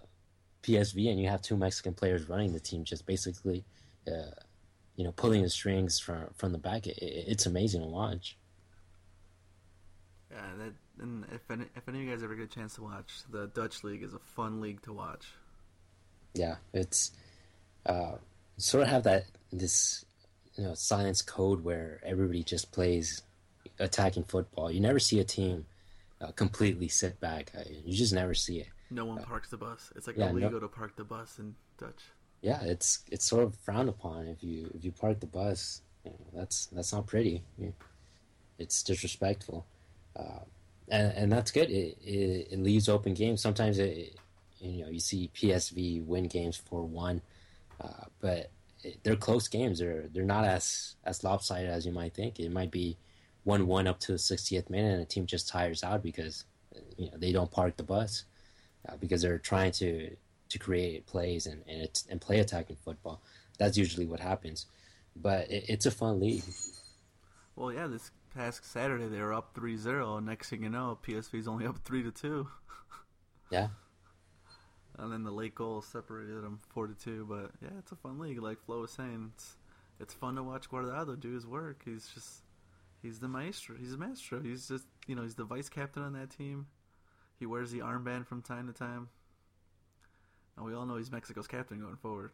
PSV 0.63 1.11
and 1.11 1.21
you 1.21 1.29
have 1.29 1.43
two 1.43 1.57
Mexican 1.57 1.95
players 1.95 2.29
running 2.29 2.53
the 2.53 2.61
team, 2.61 2.83
just 2.83 3.07
basically, 3.07 3.65
uh, 4.09 4.31
you 4.97 5.05
know, 5.05 5.13
pulling 5.13 5.43
the 5.43 5.51
strings 5.51 5.99
from 5.99 6.29
from 6.35 6.53
the 6.53 6.59
back. 6.59 6.87
It, 6.87 6.99
it, 6.99 7.25
it's 7.29 7.47
amazing 7.47 7.83
to 7.83 7.89
watch. 7.89 8.37
Yeah, 10.31 10.41
that, 10.59 10.73
and 11.03 11.25
if 11.33 11.51
any, 11.51 11.65
if 11.77 11.89
any 11.89 11.99
of 11.99 12.05
you 12.05 12.11
guys 12.11 12.23
ever 12.23 12.35
get 12.35 12.45
a 12.45 12.55
chance 12.55 12.75
to 12.75 12.83
watch, 12.83 13.13
the 13.31 13.47
Dutch 13.47 13.85
league 13.85 14.03
is 14.03 14.15
a 14.15 14.19
fun 14.19 14.61
league 14.61 14.83
to 14.83 14.93
watch. 14.93 15.27
Yeah, 16.35 16.57
it's 16.73 17.13
uh, 17.85 18.17
sort 18.57 18.83
of 18.83 18.89
have 18.89 19.05
that 19.05 19.25
this 19.53 20.05
you 20.57 20.65
know 20.65 20.75
science 20.75 21.23
code 21.23 21.63
where 21.63 22.01
everybody 22.05 22.43
just 22.43 22.73
plays 22.73 23.23
attacking 23.79 24.25
football. 24.25 24.71
You 24.71 24.81
never 24.81 24.99
see 24.99 25.21
a 25.21 25.25
team 25.25 25.67
uh, 26.21 26.33
completely 26.33 26.89
sit 26.89 27.21
back. 27.21 27.53
You 27.85 27.97
just 27.97 28.13
never 28.13 28.35
see 28.35 28.61
it. 28.61 28.69
No 28.91 29.05
one 29.05 29.19
uh, 29.19 29.23
parks 29.23 29.51
the 29.51 29.57
bus. 29.57 29.93
It's 29.97 30.07
like 30.07 30.17
yeah, 30.17 30.31
illegal 30.31 30.53
no, 30.53 30.61
to 30.61 30.69
park 30.69 30.97
the 30.97 31.05
bus 31.05 31.39
in 31.39 31.55
Dutch. 31.79 32.03
Yeah, 32.43 32.63
it's 32.63 33.01
it's 33.11 33.25
sort 33.25 33.45
of 33.45 33.57
frowned 33.57 33.89
upon 33.89 34.29
if 34.29 34.43
you 34.43 34.71
if 34.75 34.85
you 34.85 34.93
park 34.93 35.21
the 35.21 35.27
bus. 35.27 35.83
You 36.05 36.13
know, 36.13 36.41
that's 36.41 36.67
that's 36.67 36.93
not 36.93 37.07
pretty. 37.07 37.43
It's 38.59 38.83
disrespectful, 38.83 39.67
uh, 40.15 40.45
and 40.89 41.13
and 41.17 41.33
that's 41.33 41.51
good. 41.51 41.71
It, 41.71 41.99
it, 42.03 42.49
it 42.53 42.59
leaves 42.61 42.89
open 42.89 43.15
games. 43.15 43.41
Sometimes 43.41 43.79
it 43.79 44.17
you 44.59 44.85
know 44.85 44.91
you 44.91 45.01
see 45.01 45.31
PSV 45.35 46.05
win 46.05 46.29
games 46.29 46.57
for 46.57 46.85
one, 46.85 47.23
uh, 47.81 48.05
but 48.21 48.51
they're 49.03 49.17
close 49.17 49.49
games. 49.49 49.79
They're 49.79 50.05
they're 50.13 50.25
not 50.25 50.45
as 50.45 50.97
as 51.05 51.25
lopsided 51.25 51.71
as 51.71 51.87
you 51.87 51.93
might 51.93 52.15
think. 52.15 52.39
It 52.39 52.53
might 52.53 52.71
be 52.71 52.97
one 53.45 53.67
one 53.67 53.87
up 53.87 54.01
to 54.01 54.13
the 54.13 54.19
60th 54.19 54.71
minute, 54.71 54.93
and 54.93 55.03
a 55.03 55.07
team 55.07 55.27
just 55.27 55.49
tires 55.49 55.83
out 55.83 56.03
because 56.03 56.45
you 56.97 57.11
know 57.11 57.17
they 57.17 57.33
don't 57.33 57.51
park 57.51 57.77
the 57.77 57.83
bus 57.83 58.25
uh, 58.89 58.97
because 58.97 59.23
they're 59.23 59.39
trying 59.39 59.73
to 59.73 60.17
to 60.49 60.59
create 60.59 61.07
plays 61.07 61.47
and 61.47 61.63
and, 61.69 61.83
it's, 61.83 62.07
and 62.09 62.21
play 62.21 62.41
attacking 62.41 62.77
football. 62.77 63.23
That's 63.59 63.77
usually 63.77 64.07
what 64.07 64.21
happens. 64.21 64.67
But 65.15 65.51
it, 65.51 65.65
it's 65.69 65.87
a 65.87 65.91
fun 65.91 66.21
league. 66.21 66.45
Well, 67.55 67.73
yeah, 67.73 67.87
this 67.87 68.11
past 68.35 68.65
Saturday 68.65 69.09
they 69.09 69.21
were 69.21 69.33
up 69.33 69.55
3-0. 69.55 70.23
Next 70.23 70.51
thing 70.51 70.63
you 70.63 70.69
know, 70.69 70.99
PSV's 71.03 71.49
only 71.49 71.67
up 71.67 71.79
three 71.85 72.03
to 72.03 72.11
two. 72.11 72.49
yeah, 73.51 73.69
and 74.99 75.13
then 75.13 75.25
the 75.25 75.31
late 75.31 75.55
goal 75.55 75.83
separated 75.83 76.43
them 76.43 76.59
four 76.69 76.87
to 76.87 76.95
two. 76.95 77.27
But 77.29 77.51
yeah, 77.63 77.79
it's 77.79 77.93
a 77.93 77.97
fun 77.97 78.19
league. 78.19 78.41
Like 78.43 78.65
Flo 78.65 78.83
was 78.83 78.91
saying, 78.91 79.33
it's 79.35 79.57
it's 80.01 80.15
fun 80.15 80.37
to 80.37 80.43
watch 80.43 80.69
Guardado 80.71 81.19
do 81.19 81.33
his 81.33 81.47
work. 81.47 81.83
He's 81.85 82.09
just 82.15 82.43
he's 83.03 83.19
the 83.19 83.29
maestro. 83.29 83.77
He's 83.79 83.93
a 83.93 83.99
maestro. 83.99 84.41
He's 84.41 84.69
just 84.69 84.87
you 85.07 85.15
know 85.15 85.23
he's 85.23 85.35
the 85.35 85.45
vice 85.45 85.69
captain 85.69 86.03
on 86.03 86.13
that 86.15 86.31
team. 86.31 86.67
He 87.39 87.47
wears 87.47 87.71
the 87.71 87.81
armband 87.81 88.27
from 88.27 88.43
time 88.43 88.67
to 88.67 88.73
time, 88.73 89.09
and 90.57 90.67
we 90.67 90.75
all 90.75 90.87
know 90.87 90.97
he's 90.97 91.11
Mexico's 91.11 91.47
captain 91.47 91.81
going 91.81 91.97
forward. 91.97 92.33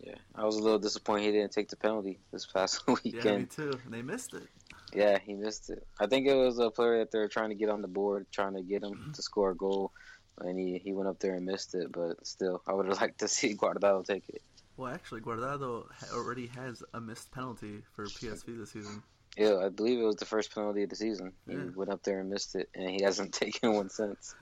Yeah, 0.00 0.14
I 0.34 0.44
was 0.44 0.56
a 0.56 0.62
little 0.62 0.78
disappointed 0.78 1.26
he 1.26 1.32
didn't 1.32 1.52
take 1.52 1.68
the 1.68 1.76
penalty 1.76 2.18
this 2.32 2.46
past 2.46 2.86
weekend. 2.86 3.24
Yeah, 3.24 3.38
me 3.38 3.44
too. 3.44 3.80
They 3.88 4.02
missed 4.02 4.34
it. 4.34 4.48
Yeah, 4.92 5.18
he 5.18 5.34
missed 5.34 5.70
it. 5.70 5.86
I 6.00 6.06
think 6.06 6.26
it 6.26 6.34
was 6.34 6.58
a 6.58 6.70
player 6.70 6.98
that 6.98 7.12
they 7.12 7.18
were 7.18 7.28
trying 7.28 7.50
to 7.50 7.54
get 7.54 7.68
on 7.68 7.82
the 7.82 7.88
board, 7.88 8.26
trying 8.32 8.54
to 8.54 8.62
get 8.62 8.82
him 8.82 8.94
mm-hmm. 8.94 9.12
to 9.12 9.22
score 9.22 9.50
a 9.50 9.56
goal 9.56 9.92
and 10.40 10.58
he, 10.58 10.80
he 10.82 10.92
went 10.92 11.08
up 11.08 11.18
there 11.18 11.34
and 11.34 11.46
missed 11.46 11.74
it. 11.74 11.92
But 11.92 12.26
still, 12.26 12.62
I 12.66 12.72
would 12.72 12.86
have 12.86 12.96
liked 13.00 13.20
to 13.20 13.28
see 13.28 13.54
Guardado 13.54 14.04
take 14.04 14.28
it. 14.28 14.42
Well, 14.76 14.92
actually, 14.92 15.20
Guardado 15.20 15.86
already 16.14 16.46
has 16.48 16.82
a 16.94 17.00
missed 17.00 17.30
penalty 17.30 17.82
for 17.94 18.06
PSV 18.06 18.58
this 18.58 18.72
season. 18.72 19.02
Yeah, 19.36 19.58
I 19.64 19.68
believe 19.68 19.98
it 19.98 20.04
was 20.04 20.16
the 20.16 20.26
first 20.26 20.54
penalty 20.54 20.82
of 20.82 20.90
the 20.90 20.96
season. 20.96 21.32
He 21.46 21.54
yeah. 21.54 21.64
went 21.74 21.90
up 21.90 22.02
there 22.02 22.20
and 22.20 22.30
missed 22.30 22.54
it, 22.54 22.68
and 22.74 22.90
he 22.90 23.02
hasn't 23.02 23.32
taken 23.34 23.74
one 23.74 23.90
since. 23.90 24.34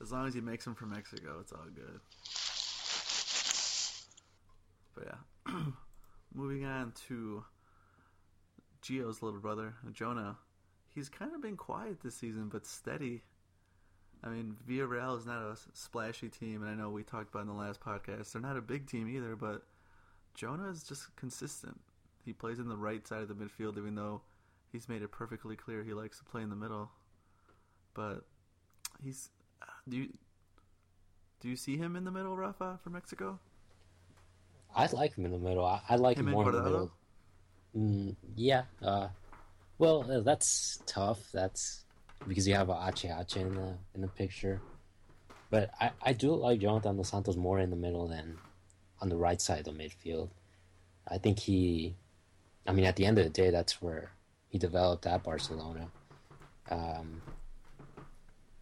As 0.00 0.12
long 0.12 0.26
as 0.26 0.34
he 0.34 0.40
makes 0.40 0.64
them 0.64 0.74
for 0.74 0.86
Mexico, 0.86 1.38
it's 1.40 1.52
all 1.52 1.64
good. 1.74 2.00
But 4.94 5.04
yeah, 5.06 5.52
moving 6.34 6.64
on 6.64 6.92
to 7.08 7.44
Gio's 8.82 9.22
little 9.22 9.40
brother, 9.40 9.74
Jonah. 9.92 10.36
He's 10.94 11.08
kind 11.08 11.34
of 11.34 11.42
been 11.42 11.56
quiet 11.56 12.00
this 12.02 12.16
season, 12.16 12.48
but 12.48 12.66
steady. 12.66 13.22
I 14.24 14.28
mean, 14.28 14.56
Villarreal 14.68 15.18
is 15.18 15.26
not 15.26 15.42
a 15.42 15.56
splashy 15.74 16.28
team, 16.28 16.62
and 16.62 16.70
I 16.70 16.74
know 16.74 16.90
we 16.90 17.02
talked 17.02 17.30
about 17.30 17.42
in 17.42 17.48
the 17.48 17.54
last 17.54 17.80
podcast. 17.80 18.32
They're 18.32 18.40
not 18.42 18.56
a 18.56 18.62
big 18.62 18.86
team 18.86 19.08
either, 19.08 19.36
but 19.36 19.62
Jonah 20.34 20.70
is 20.70 20.82
just 20.82 21.14
consistent. 21.16 21.78
He 22.24 22.32
plays 22.32 22.58
in 22.58 22.68
the 22.68 22.76
right 22.76 23.06
side 23.06 23.22
of 23.22 23.28
the 23.28 23.34
midfield, 23.34 23.78
even 23.78 23.94
though 23.94 24.22
he's 24.72 24.88
made 24.88 25.02
it 25.02 25.12
perfectly 25.12 25.56
clear 25.56 25.84
he 25.84 25.94
likes 25.94 26.18
to 26.18 26.24
play 26.24 26.42
in 26.42 26.50
the 26.50 26.56
middle. 26.56 26.90
But 27.94 28.24
he's 29.02 29.30
do 29.88 29.96
you 29.96 30.08
do 31.40 31.48
you 31.48 31.56
see 31.56 31.76
him 31.76 31.96
in 31.96 32.04
the 32.04 32.10
middle, 32.10 32.36
Rafa, 32.36 32.78
for 32.82 32.90
Mexico? 32.90 33.38
I 34.74 34.86
like 34.92 35.16
him 35.16 35.24
in 35.24 35.32
the 35.32 35.38
middle. 35.38 35.64
I, 35.64 35.80
I 35.88 35.96
like 35.96 36.18
him, 36.18 36.28
him 36.28 36.34
more 36.34 36.48
in 36.48 36.54
the 36.54 36.62
middle. 36.62 36.92
Mm, 37.76 38.16
yeah. 38.34 38.64
Uh, 38.82 39.08
well, 39.78 40.10
uh, 40.10 40.20
that's 40.20 40.80
tough. 40.86 41.20
That's 41.32 41.84
because 42.26 42.48
you 42.48 42.54
have 42.54 42.70
Ache 42.70 43.06
Ache 43.06 43.36
in 43.36 43.54
the 43.54 43.74
in 43.94 44.00
the 44.00 44.08
picture. 44.08 44.60
But 45.50 45.70
I, 45.80 45.90
I 46.02 46.12
do 46.12 46.34
like 46.34 46.60
Jonathan 46.60 46.96
Dos 46.96 47.10
Santos 47.10 47.36
more 47.36 47.58
in 47.60 47.70
the 47.70 47.76
middle 47.76 48.08
than 48.08 48.38
on 49.00 49.08
the 49.08 49.16
right 49.16 49.40
side 49.40 49.68
of 49.68 49.74
midfield. 49.74 50.30
I 51.06 51.18
think 51.18 51.38
he, 51.38 51.94
I 52.66 52.72
mean, 52.72 52.84
at 52.84 52.96
the 52.96 53.06
end 53.06 53.18
of 53.18 53.24
the 53.24 53.30
day, 53.30 53.50
that's 53.50 53.80
where 53.80 54.10
he 54.48 54.58
developed 54.58 55.06
at 55.06 55.22
Barcelona. 55.22 55.88
Um, 56.70 57.22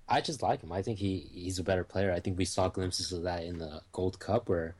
I 0.08 0.20
just 0.20 0.42
like 0.42 0.62
him. 0.62 0.72
I 0.72 0.82
think 0.82 0.98
he, 0.98 1.28
he's 1.32 1.58
a 1.58 1.64
better 1.64 1.84
player. 1.84 2.12
I 2.12 2.20
think 2.20 2.36
we 2.36 2.44
saw 2.44 2.68
glimpses 2.68 3.12
of 3.12 3.22
that 3.22 3.44
in 3.44 3.58
the 3.58 3.80
Gold 3.92 4.18
Cup 4.18 4.48
where 4.48 4.74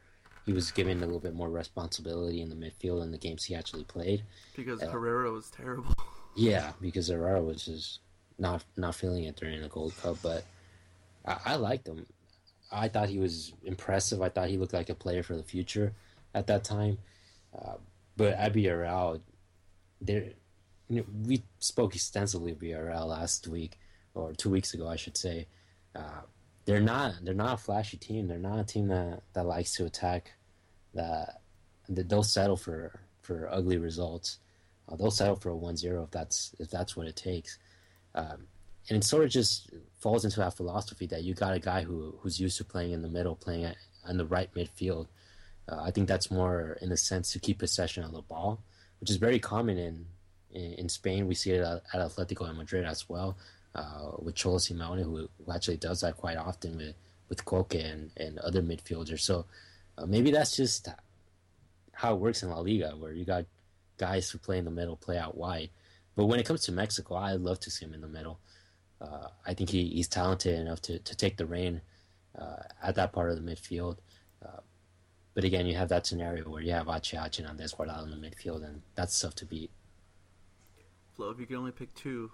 he 0.45 0.53
was 0.53 0.70
given 0.70 0.99
a 0.99 1.07
little 1.07 1.20
bit 1.20 1.35
more 1.35 1.49
responsibility 1.49 2.43
in 2.43 2.51
the 2.51 2.55
midfield 2.55 3.03
in 3.03 3.11
the 3.11 3.18
games 3.18 3.45
he 3.45 3.55
actually 3.55 3.85
played. 3.85 4.25
Because 4.55 4.83
uh, 4.83 4.91
Herrera 4.91 5.31
was 5.33 5.51
terrible. 5.51 5.95
yeah, 6.37 6.72
because 6.81 7.09
Herrera 7.09 7.43
was 7.43 7.64
just 7.64 8.01
not 8.39 8.64
not 8.77 8.95
feeling 8.95 9.25
it 9.25 9.37
during 9.37 9.62
the 9.62 9.68
Gold 9.68 9.97
Cup, 9.97 10.18
but 10.22 10.45
I, 11.25 11.39
I 11.47 11.57
liked 11.57 11.89
him. 11.89 12.05
I 12.70 12.89
thought 12.89 13.09
he 13.09 13.18
was 13.18 13.53
impressive. 13.64 14.20
I 14.20 14.29
thought 14.29 14.49
he 14.49 14.59
looked 14.59 14.75
like 14.75 14.91
a 14.91 14.95
player 14.95 15.22
for 15.22 15.37
the 15.37 15.43
future 15.43 15.95
at 16.35 16.47
that 16.49 16.64
time. 16.64 16.99
Uh, 17.57 17.77
but 18.16 18.35
at 18.35 18.53
Villarreal, 18.53 19.20
there, 20.01 20.25
you 20.89 20.97
know, 20.97 21.05
we 21.25 21.43
spoke 21.61 21.95
extensively 21.95 22.53
of 22.53 22.59
Villarreal 22.59 23.07
last 23.07 23.47
week 23.47 23.79
or 24.15 24.33
two 24.33 24.51
weeks 24.51 24.75
ago, 24.75 24.89
I 24.89 24.97
should 24.97 25.17
say. 25.17 25.49
Uh, 25.95 26.23
they're 26.65 26.81
not 26.81 27.15
they're 27.23 27.35
not 27.35 27.55
a 27.55 27.62
flashy 27.62 27.97
team. 27.97 28.27
They're 28.27 28.39
not 28.39 28.59
a 28.59 28.65
team 28.65 28.89
that, 28.89 29.23
that 29.35 29.47
likes 29.47 29.75
to 29.77 29.85
attack. 29.85 30.33
That, 30.95 31.41
that 31.89 32.09
they'll 32.09 32.23
settle 32.23 32.57
for 32.57 33.01
for 33.21 33.49
ugly 33.51 33.79
results. 33.79 34.39
Uh, 34.89 34.97
they'll 34.97 35.11
settle 35.11 35.37
for 35.37 35.51
a 35.51 35.55
1-0 35.55 36.05
if 36.05 36.11
that's 36.11 36.55
if 36.59 36.71
that's 36.71 36.97
what 36.97 37.07
it 37.07 37.17
takes. 37.17 37.59
Um, 38.15 38.47
and 38.89 38.99
it 38.99 39.05
sort 39.05 39.25
of 39.25 39.31
just 39.31 39.71
falls 39.99 40.25
into 40.25 40.41
that 40.41 40.57
philosophy 40.57 41.07
that 41.07 41.25
you 41.25 41.35
got 41.35 41.55
a 41.55 41.59
guy 41.59 41.83
who 41.83 42.15
who's 42.21 42.41
used 42.41 42.59
to 42.59 42.65
playing 42.65 42.93
in 42.93 43.03
the 43.03 43.09
middle, 43.09 43.35
playing 43.35 43.65
at, 43.65 43.77
on 44.07 44.17
the 44.17 44.27
right 44.27 44.53
midfield. 44.55 45.09
Uh, 45.69 45.81
I 45.83 45.91
think 45.91 46.07
that's 46.07 46.31
more 46.31 46.77
in 46.83 46.91
the 46.91 46.97
sense 46.97 47.33
to 47.33 47.39
keep 47.39 47.59
possession 47.59 48.05
of 48.05 48.12
the 48.12 48.21
ball, 48.23 48.62
which 49.01 49.11
is 49.11 49.17
very 49.17 49.39
common 49.39 49.79
in 49.79 50.07
in, 50.53 50.75
in 50.75 50.89
Spain. 50.89 51.27
We 51.27 51.35
see 51.35 51.53
it 51.53 51.62
at, 51.62 51.83
at 51.93 52.01
Atletico 52.01 52.49
and 52.49 52.59
Madrid 52.59 52.85
as 52.85 53.09
well, 53.09 53.37
uh, 53.75 54.12
with 54.18 54.35
Cholo 54.35 54.59
Simeone, 54.59 55.03
who, 55.03 55.29
who 55.45 55.53
actually 55.53 55.77
does 55.77 56.01
that 56.01 56.16
quite 56.16 56.37
often 56.37 56.77
with 56.77 56.95
with 57.29 57.45
Koke 57.45 57.75
and, 57.75 58.11
and 58.16 58.39
other 58.39 58.62
midfielders. 58.62 59.20
So 59.20 59.47
uh, 59.97 60.07
maybe 60.07 60.31
that's 60.31 60.57
just 60.57 60.89
how 61.93 62.14
it 62.14 62.20
works 62.20 62.43
in 62.43 62.51
La 62.51 62.59
Liga, 62.59 62.91
where 62.91 63.12
you 63.12 63.25
got 63.25 63.47
guys 63.97 64.31
who 64.31 64.39
play 64.39 64.59
in 64.59 64.64
the 64.64 64.70
middle, 64.70 64.97
play 64.97 65.18
out 65.18 65.37
wide. 65.37 65.70
But 66.16 66.27
when 66.27 66.39
it 66.39 66.47
comes 66.47 66.64
to 66.64 66.72
Mexico, 66.72 67.16
I'd 67.16 67.41
love 67.41 67.61
to 67.61 67.70
see 67.70 67.85
him 67.85 67.95
in 67.95 68.01
the 68.01 68.09
middle. 68.09 68.39
Uh, 69.01 69.29
I 69.47 69.55
think 69.55 69.70
he, 69.70 69.89
he's 69.89 70.09
talented 70.09 70.59
enough 70.59 70.81
to, 70.83 70.99
to 70.99 71.16
take 71.16 71.37
the 71.37 71.47
reign 71.47 71.81
uh, 72.39 72.62
at 72.83 72.95
that 72.97 73.12
part 73.12 73.31
of 73.31 73.43
the 73.43 73.51
midfield. 73.51 73.99
Uh, 74.45 74.61
but 75.35 75.45
again, 75.45 75.66
you 75.66 75.77
have 75.77 75.89
that 75.89 76.07
scenario 76.07 76.49
where 76.49 76.62
you 76.62 76.72
have 76.72 76.89
Ache 76.89 77.14
and 77.39 77.47
Andres 77.49 77.75
in 77.79 78.11
the 78.11 78.29
midfield, 78.29 78.64
and 78.64 78.83
that's 78.95 79.18
tough 79.18 79.35
to 79.37 79.47
beat. 79.47 79.70
Flo, 81.14 81.31
if 81.31 81.39
you 81.39 81.47
can 81.47 81.57
only 81.57 81.72
pick 81.72 81.95
two 81.95 82.31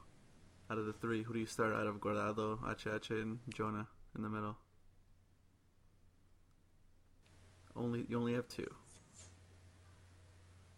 out 0.71 0.79
of 0.79 0.87
the 0.87 0.93
three, 0.93 1.23
who 1.23 1.33
do 1.33 1.41
you 1.41 1.47
start 1.47 1.75
out 1.75 1.87
of 1.87 1.97
Guardado, 1.97 2.59
Ache 2.71 3.11
and 3.11 3.39
Jonah 3.53 3.89
in 4.15 4.23
the 4.23 4.29
middle? 4.29 4.57
Only 7.75 8.07
you 8.09 8.19
only 8.19 8.35
have 8.35 8.47
two. 8.49 8.69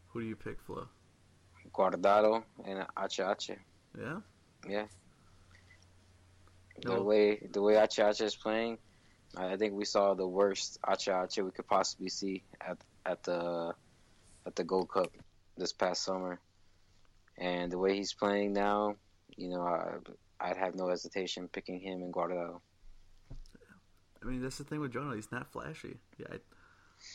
Who 0.08 0.20
do 0.20 0.26
you 0.26 0.36
pick, 0.36 0.60
Flo? 0.60 0.88
Guardado 1.72 2.42
and 2.64 2.86
Ache. 2.98 3.58
Yeah. 3.98 4.20
Yeah. 4.68 4.86
No. 6.84 6.96
The 6.96 7.02
way 7.02 7.48
the 7.52 7.60
way 7.60 7.76
Ache 7.76 8.20
is 8.20 8.34
playing, 8.34 8.78
I 9.36 9.56
think 9.56 9.74
we 9.74 9.84
saw 9.84 10.14
the 10.14 10.26
worst 10.26 10.78
Ache 10.88 11.42
we 11.44 11.50
could 11.50 11.66
possibly 11.66 12.08
see 12.08 12.42
at 12.60 12.78
at 13.04 13.22
the 13.24 13.74
at 14.46 14.56
the 14.56 14.64
Gold 14.64 14.90
Cup 14.90 15.12
this 15.56 15.72
past 15.72 16.02
summer. 16.02 16.40
And 17.38 17.72
the 17.72 17.78
way 17.78 17.96
he's 17.96 18.12
playing 18.12 18.52
now, 18.52 18.96
you 19.36 19.48
know, 19.48 19.62
I, 19.62 19.96
I'd 20.40 20.56
have 20.56 20.74
no 20.74 20.88
hesitation 20.88 21.48
picking 21.48 21.80
him 21.80 22.02
and 22.02 22.12
Guardado. 22.12 22.60
I 24.22 24.26
mean, 24.26 24.42
that's 24.42 24.58
the 24.58 24.64
thing 24.64 24.80
with 24.80 24.92
Jonah. 24.92 25.14
He's 25.16 25.32
not 25.32 25.50
flashy. 25.50 25.96
Yeah, 26.18 26.26
I, 26.32 26.36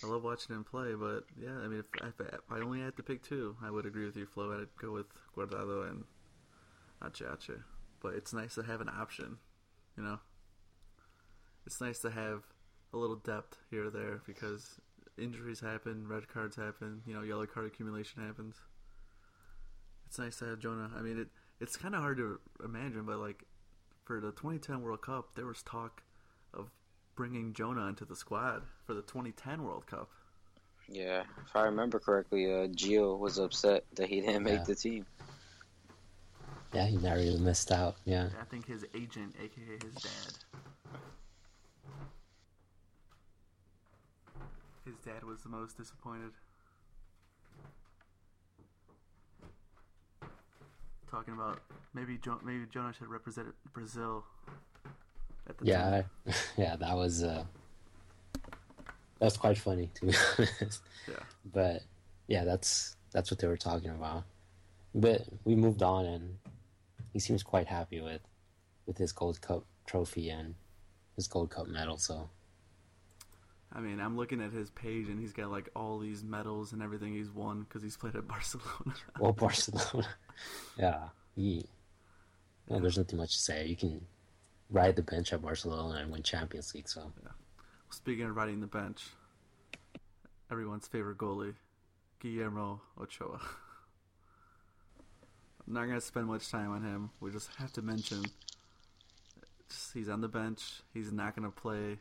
I 0.04 0.10
love 0.10 0.24
watching 0.24 0.56
him 0.56 0.64
play, 0.64 0.94
but 0.94 1.24
yeah, 1.42 1.58
I 1.64 1.68
mean, 1.68 1.80
if, 1.80 1.86
if, 2.04 2.20
if 2.20 2.40
I 2.52 2.60
only 2.60 2.82
had 2.82 2.98
to 2.98 3.04
pick 3.04 3.24
two, 3.24 3.56
I 3.64 3.72
would 3.72 3.86
agree 3.86 4.06
with 4.06 4.18
you, 4.18 4.26
Flo. 4.26 4.52
I'd 4.52 4.68
go 4.82 4.92
with 4.92 5.08
Guardado 5.36 5.90
and 5.90 6.04
Ache. 7.04 7.60
But 8.02 8.14
it's 8.14 8.34
nice 8.34 8.56
to 8.56 8.64
have 8.64 8.82
an 8.82 8.90
option, 8.90 9.38
you 9.98 10.04
know. 10.04 10.20
It's 11.66 11.82
nice 11.82 12.00
to 12.00 12.12
have 12.12 12.44
a 12.94 12.98
little 12.98 13.16
depth 13.16 13.58
here 13.70 13.88
or 13.88 13.90
there 13.90 14.22
because 14.26 14.80
injuries 15.18 15.60
happen, 15.60 16.08
red 16.08 16.28
cards 16.28 16.56
happen, 16.56 17.02
you 17.06 17.14
know, 17.14 17.22
yellow 17.22 17.46
card 17.46 17.66
accumulation 17.66 18.22
happens. 18.26 18.56
It's 20.06 20.20
nice 20.20 20.38
to 20.38 20.46
have 20.46 20.60
Jonah. 20.60 20.92
I 20.98 21.02
mean, 21.02 21.20
it 21.20 21.28
it's 21.60 21.76
kind 21.76 21.96
of 21.96 22.02
hard 22.02 22.18
to 22.18 22.40
imagine, 22.64 23.04
but 23.04 23.18
like 23.20 23.44
for 24.06 24.20
the 24.20 24.32
2010 24.32 24.82
World 24.82 25.02
Cup, 25.02 25.30
there 25.36 25.46
was 25.46 25.62
talk 25.64 26.04
of 26.54 26.70
bringing 27.16 27.54
Jonah 27.54 27.88
into 27.88 28.06
the 28.06 28.16
squad 28.16 28.64
for 28.86 28.94
the 28.94 29.02
2010 29.02 29.64
World 29.64 29.88
Cup. 29.88 30.10
Yeah, 30.90 31.24
if 31.46 31.56
I 31.56 31.64
remember 31.64 32.00
correctly, 32.00 32.46
uh, 32.46 32.68
Gio 32.68 33.18
was 33.20 33.40
upset 33.40 33.84
that 33.96 34.08
he 34.08 34.22
didn't 34.22 34.44
make 34.44 34.60
Yeah. 34.60 34.64
the 34.64 34.76
team. 34.76 35.06
Yeah, 36.74 36.86
he 36.86 36.96
never 36.96 37.18
narrowly 37.22 37.38
missed 37.40 37.72
out. 37.72 37.98
Yeah. 38.06 38.30
I 38.40 38.46
think 38.46 38.66
his 38.68 38.86
agent, 38.94 39.36
aka 39.42 39.80
his 39.84 39.96
dad, 39.96 40.34
his 44.86 44.96
dad 45.04 45.24
was 45.24 45.42
the 45.42 45.50
most 45.50 45.78
disappointed. 45.78 46.32
Talking 51.10 51.34
about 51.34 51.62
maybe 51.94 52.18
jo- 52.18 52.40
maybe 52.44 52.66
Jonah 52.72 52.94
should 52.94 53.08
represent 53.08 53.48
Brazil. 53.74 54.24
At 55.48 55.58
the 55.58 55.66
Yeah. 55.66 56.04
I- 56.28 56.34
yeah, 56.58 56.76
that 56.76 56.96
was 56.96 57.24
uh, 57.24 57.46
that's 59.20 59.38
quite 59.38 59.58
funny 59.58 59.90
to 59.96 60.06
be 60.08 60.14
honest. 60.38 60.82
Yeah. 61.08 61.16
But 61.54 61.84
yeah, 62.28 62.44
that's 62.44 62.96
that's 63.12 63.32
what 63.32 63.40
they 63.40 63.48
were 63.48 63.58
talking 63.58 63.90
about. 63.92 64.24
But 64.94 65.22
we 65.46 65.56
moved 65.56 65.82
on, 65.82 66.06
and 66.06 66.38
he 67.14 67.20
seems 67.20 67.44
quite 67.44 67.68
happy 67.68 68.02
with 68.02 68.22
with 68.86 68.98
his 68.98 69.12
Gold 69.12 69.40
Cup 69.42 69.64
trophy 69.86 70.30
and 70.30 70.56
his 71.16 71.28
Gold 71.28 71.50
Cup 71.52 71.68
medal. 71.68 71.98
So 71.98 72.30
I 73.74 73.80
mean, 73.82 74.00
I'm 74.00 74.16
looking 74.16 74.42
at 74.42 74.52
his 74.52 74.70
page 74.72 75.10
and 75.10 75.20
he's 75.20 75.34
got 75.34 75.52
like 75.52 75.70
all 75.76 76.00
these 76.00 76.24
medals 76.24 76.72
and 76.74 76.82
everything 76.82 77.14
he's 77.14 77.30
won 77.30 77.62
because 77.64 77.84
he's 77.84 77.98
played 77.98 78.16
at 78.16 78.28
Barcelona. 78.28 78.96
well, 79.20 79.34
Barcelona, 79.34 80.08
yeah. 80.78 81.10
Well, 82.68 82.80
there's 82.80 82.98
nothing 82.98 83.18
much 83.18 83.34
to 83.34 83.40
say. 83.40 83.66
You 83.66 83.76
can 83.76 84.02
ride 84.70 84.96
the 84.96 85.04
bench 85.04 85.34
at 85.34 85.42
Barcelona 85.42 86.00
and 86.00 86.12
win 86.12 86.24
Champions 86.24 86.74
League. 86.74 86.90
So 86.90 87.12
yeah. 87.24 87.32
Speaking 87.90 88.26
of 88.26 88.36
riding 88.36 88.60
the 88.60 88.68
bench, 88.68 89.06
everyone's 90.52 90.88
favorite 90.88 91.18
goalie, 91.18 91.56
Guillermo 92.20 92.82
Ochoa. 93.00 93.40
I'm 95.66 95.74
not 95.74 95.86
gonna 95.88 96.02
spend 96.02 96.28
much 96.28 96.50
time 96.50 96.72
on 96.72 96.84
him. 96.84 97.10
We 97.20 97.32
just 97.32 97.50
have 97.58 97.74
to 97.74 97.82
mention 97.82 98.24
just, 99.70 99.94
he's 99.94 100.10
on 100.10 100.22
the 100.22 100.28
bench. 100.28 100.82
He's 100.94 101.12
not 101.12 101.36
gonna 101.36 101.52
play 101.52 102.00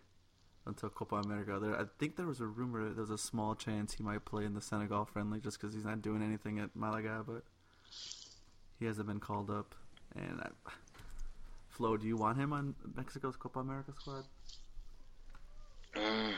until 0.67 0.89
Copa 0.89 1.17
America. 1.17 1.59
There, 1.61 1.79
I 1.79 1.85
think 1.99 2.17
there 2.17 2.27
was 2.27 2.41
a 2.41 2.47
rumor. 2.47 2.85
That 2.85 2.97
there's 2.97 3.11
a 3.11 3.19
small 3.19 3.55
chance 3.55 3.95
he 3.95 4.03
might 4.03 4.25
play 4.25 4.45
in 4.45 4.55
the 4.55 4.61
Senegal 4.61 5.05
friendly 5.05 5.41
just 5.41 5.61
because 5.61 5.75
he's 5.75 5.85
not 5.85 6.03
doing 6.03 6.23
anything 6.23 6.59
at 6.59 6.75
Malaga, 6.75 7.25
but 7.27 7.43
he 8.79 8.87
hasn't 8.87 9.07
been 9.07 9.21
called 9.21 9.51
up. 9.51 9.75
And 10.14 10.41
I, 10.41 10.49
Flo, 11.69 11.97
do 11.97 12.07
you 12.07 12.17
want 12.17 12.39
him 12.39 12.53
on 12.53 12.75
Mexico's 12.95 13.37
Copa 13.37 13.61
America 13.61 13.93
squad? 13.99 14.25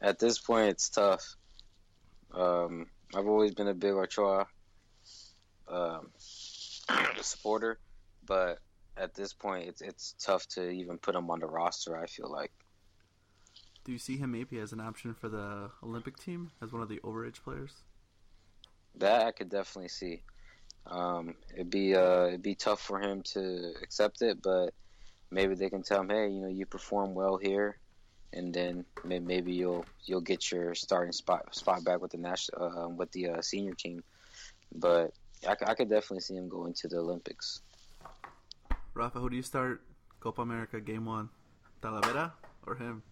At 0.00 0.18
this 0.18 0.38
point, 0.38 0.68
it's 0.68 0.88
tough. 0.88 1.34
Um, 2.32 2.86
I've 3.14 3.26
always 3.26 3.54
been 3.54 3.68
a 3.68 3.74
big 3.74 3.94
Ochoa 3.94 4.46
um, 5.66 6.08
supporter, 7.20 7.78
but 8.24 8.58
at 8.96 9.14
this 9.14 9.32
point, 9.32 9.68
it's 9.68 9.80
it's 9.80 10.14
tough 10.20 10.46
to 10.48 10.68
even 10.70 10.98
put 10.98 11.14
him 11.14 11.30
on 11.30 11.40
the 11.40 11.46
roster. 11.46 11.96
I 11.96 12.06
feel 12.06 12.30
like 12.30 12.52
Do 13.88 13.92
you 13.92 13.98
see 13.98 14.18
him 14.18 14.32
maybe 14.32 14.58
as 14.58 14.72
an 14.72 14.80
option 14.80 15.14
for 15.14 15.30
the 15.30 15.70
Olympic 15.82 16.18
team 16.18 16.50
as 16.60 16.74
one 16.74 16.82
of 16.82 16.90
the 16.90 16.98
overage 16.98 17.42
players? 17.42 17.72
that 18.96 19.26
I 19.26 19.32
could 19.32 19.48
definitely 19.48 19.88
see. 19.88 20.20
Um, 20.86 21.36
it'd 21.54 21.70
be 21.70 21.94
uh, 21.96 22.26
it'd 22.26 22.42
be 22.42 22.54
tough 22.54 22.82
for 22.82 23.00
him 23.00 23.22
to 23.32 23.72
accept 23.82 24.20
it, 24.20 24.42
but 24.42 24.74
maybe 25.30 25.54
they 25.54 25.70
can 25.70 25.82
tell 25.82 26.02
him, 26.02 26.10
hey, 26.10 26.28
you 26.28 26.42
know, 26.42 26.48
you 26.48 26.66
perform 26.66 27.14
well 27.14 27.38
here, 27.38 27.78
and 28.34 28.52
then 28.52 28.84
maybe 29.06 29.54
you'll 29.54 29.86
you'll 30.04 30.20
get 30.20 30.52
your 30.52 30.74
starting 30.74 31.12
spot 31.12 31.54
spot 31.54 31.82
back 31.82 32.02
with 32.02 32.10
the 32.10 32.18
national 32.18 32.62
uh, 32.62 32.88
with 32.90 33.10
the 33.12 33.30
uh, 33.30 33.40
senior 33.40 33.72
team. 33.72 34.04
But 34.70 35.14
I 35.46 35.72
could 35.72 35.88
definitely 35.88 36.20
see 36.20 36.36
him 36.36 36.50
going 36.50 36.74
to 36.74 36.88
the 36.88 36.98
Olympics. 36.98 37.62
Rafa, 38.92 39.18
who 39.18 39.30
do 39.30 39.36
you 39.36 39.42
start 39.42 39.80
Copa 40.20 40.42
America 40.42 40.78
game 40.78 41.06
one? 41.06 41.30
Talavera 41.80 42.32
or 42.66 42.74
him? 42.74 43.02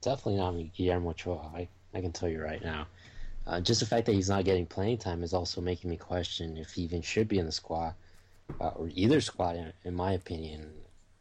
Definitely 0.00 0.36
not 0.36 0.54
Guillermo 0.74 1.10
Ochoa. 1.10 1.50
I, 1.54 1.68
I 1.94 2.00
can 2.00 2.12
tell 2.12 2.28
you 2.28 2.42
right 2.42 2.62
now. 2.62 2.86
Uh, 3.46 3.60
just 3.60 3.80
the 3.80 3.86
fact 3.86 4.06
that 4.06 4.12
he's 4.14 4.28
not 4.28 4.44
getting 4.44 4.66
playing 4.66 4.98
time 4.98 5.22
is 5.22 5.32
also 5.32 5.60
making 5.60 5.88
me 5.90 5.96
question 5.96 6.56
if 6.56 6.72
he 6.72 6.82
even 6.82 7.00
should 7.00 7.28
be 7.28 7.38
in 7.38 7.46
the 7.46 7.52
squad 7.52 7.94
uh, 8.60 8.68
or 8.68 8.90
either 8.94 9.20
squad. 9.20 9.56
In, 9.56 9.72
in 9.84 9.94
my 9.94 10.12
opinion, 10.12 10.70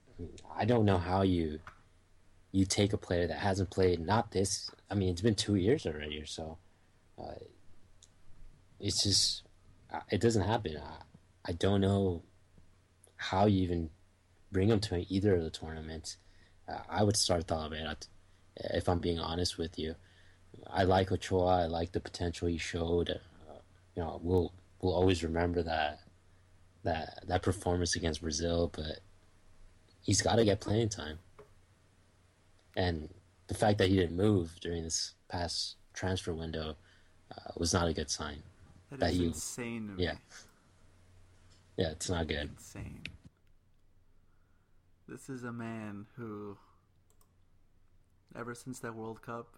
I, 0.07 0.21
mean, 0.21 0.32
I 0.57 0.65
don't 0.65 0.86
know 0.86 0.97
how 0.97 1.21
you 1.21 1.59
you 2.51 2.65
take 2.65 2.93
a 2.93 2.97
player 2.97 3.28
that 3.28 3.38
hasn't 3.38 3.69
played 3.69 3.99
not 3.99 4.32
this. 4.32 4.71
I 4.89 4.95
mean, 4.95 5.09
it's 5.09 5.21
been 5.21 5.36
two 5.36 5.55
years 5.55 5.86
already 5.86 6.19
or 6.19 6.25
so. 6.25 6.57
Uh, 7.17 7.36
it's 8.80 9.03
just 9.03 9.43
uh, 9.93 10.01
it 10.11 10.19
doesn't 10.19 10.43
happen. 10.43 10.78
I, 10.78 11.49
I 11.49 11.51
don't 11.53 11.82
know 11.82 12.23
how 13.15 13.45
you 13.45 13.63
even 13.63 13.89
bring 14.51 14.69
him 14.69 14.80
to 14.82 15.05
either 15.13 15.36
of 15.36 15.43
the 15.43 15.49
tournaments. 15.49 16.17
Uh, 16.67 16.80
I 16.89 17.03
would 17.03 17.15
start 17.15 17.47
Talavera 17.47 17.95
if 18.60 18.88
I'm 18.89 18.99
being 18.99 19.20
honest 19.20 19.58
with 19.58 19.78
you. 19.80 19.95
I 20.68 20.84
like 20.84 21.12
Ochoa. 21.12 21.64
I 21.64 21.66
like 21.68 21.91
the 21.91 21.99
potential 21.99 22.47
he 22.47 22.58
showed. 22.58 23.10
Uh, 23.10 23.53
you 23.95 24.03
know, 24.03 24.20
we'll 24.24 24.53
we'll 24.82 24.93
always 24.95 25.24
remember 25.24 25.62
that 25.64 25.99
that 26.84 27.24
that 27.28 27.41
performance 27.41 27.95
against 27.95 28.22
Brazil, 28.22 28.72
but 28.76 28.99
he's 30.01 30.22
got 30.22 30.36
to 30.38 30.45
get 30.45 30.60
playing 30.62 30.89
time. 30.89 31.20
And 32.76 33.10
the 33.47 33.53
fact 33.55 33.78
that 33.80 33.89
he 33.89 33.95
didn't 33.97 34.16
move 34.18 34.55
during 34.62 34.84
this 34.84 35.14
past 35.30 35.76
transfer 35.93 36.34
window 36.34 36.76
uh, 37.32 37.51
was 37.58 37.74
not 37.74 37.88
a 37.88 37.93
good 37.93 38.10
sign. 38.10 38.38
That 38.91 38.99
That 38.99 39.12
is 39.12 39.18
you- 39.20 39.28
insane 39.28 39.88
to 39.88 39.93
me. 39.93 40.03
yeah. 40.05 40.16
Yeah, 41.78 41.89
it's 41.91 42.10
not 42.10 42.28
good. 42.28 42.49
Insane. 42.58 43.03
This 45.08 45.30
is 45.30 45.43
a 45.43 45.51
man 45.53 46.05
who, 46.16 46.58
ever 48.36 48.53
since 48.55 48.80
that 48.80 48.95
World 48.95 49.21
Cup, 49.21 49.55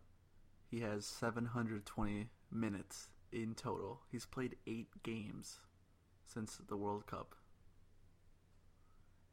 he 0.69 0.81
has 0.81 1.05
720 1.05 2.29
minutes 2.51 3.09
in 3.31 3.55
total. 3.55 4.01
He's 4.11 4.25
played 4.25 4.55
eight 4.67 4.89
games 5.03 5.59
since 6.25 6.59
the 6.67 6.77
World 6.77 7.07
Cup. 7.07 7.35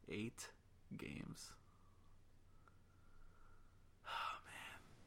Eight 0.09 0.49
games. 0.97 1.51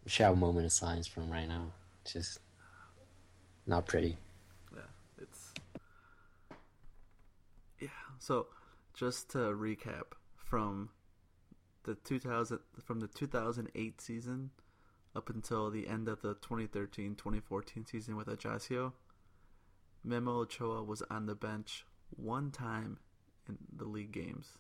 We 0.05 0.11
should 0.11 0.25
have 0.25 0.33
a 0.33 0.37
moment 0.37 0.65
of 0.65 0.73
silence 0.73 1.07
for 1.07 1.21
him 1.21 1.31
right 1.31 1.47
now. 1.47 1.73
It's 2.03 2.15
just 2.15 2.39
not 3.67 3.87
pretty. 3.87 4.17
Yeah, 4.75 4.81
it's 5.21 5.53
yeah. 7.79 7.89
So, 8.19 8.47
just 8.95 9.31
to 9.33 9.39
recap 9.39 10.13
from 10.37 10.89
the 11.85 11.95
2000 11.95 12.59
from 12.85 13.01
the 13.01 13.09
2008 13.09 14.01
season 14.01 14.51
up 15.15 15.29
until 15.29 15.71
the 15.71 15.89
end 15.89 16.09
of 16.09 16.23
the 16.23 16.35
2013-2014 16.37 17.89
season 17.89 18.17
with 18.17 18.29
Ajaccio, 18.29 18.93
Memo 20.05 20.41
Ochoa 20.41 20.83
was 20.83 21.03
on 21.11 21.27
the 21.27 21.35
bench 21.35 21.85
one 22.17 22.51
time 22.51 22.99
in 23.49 23.59
the 23.77 23.85
league 23.85 24.13
games. 24.13 24.59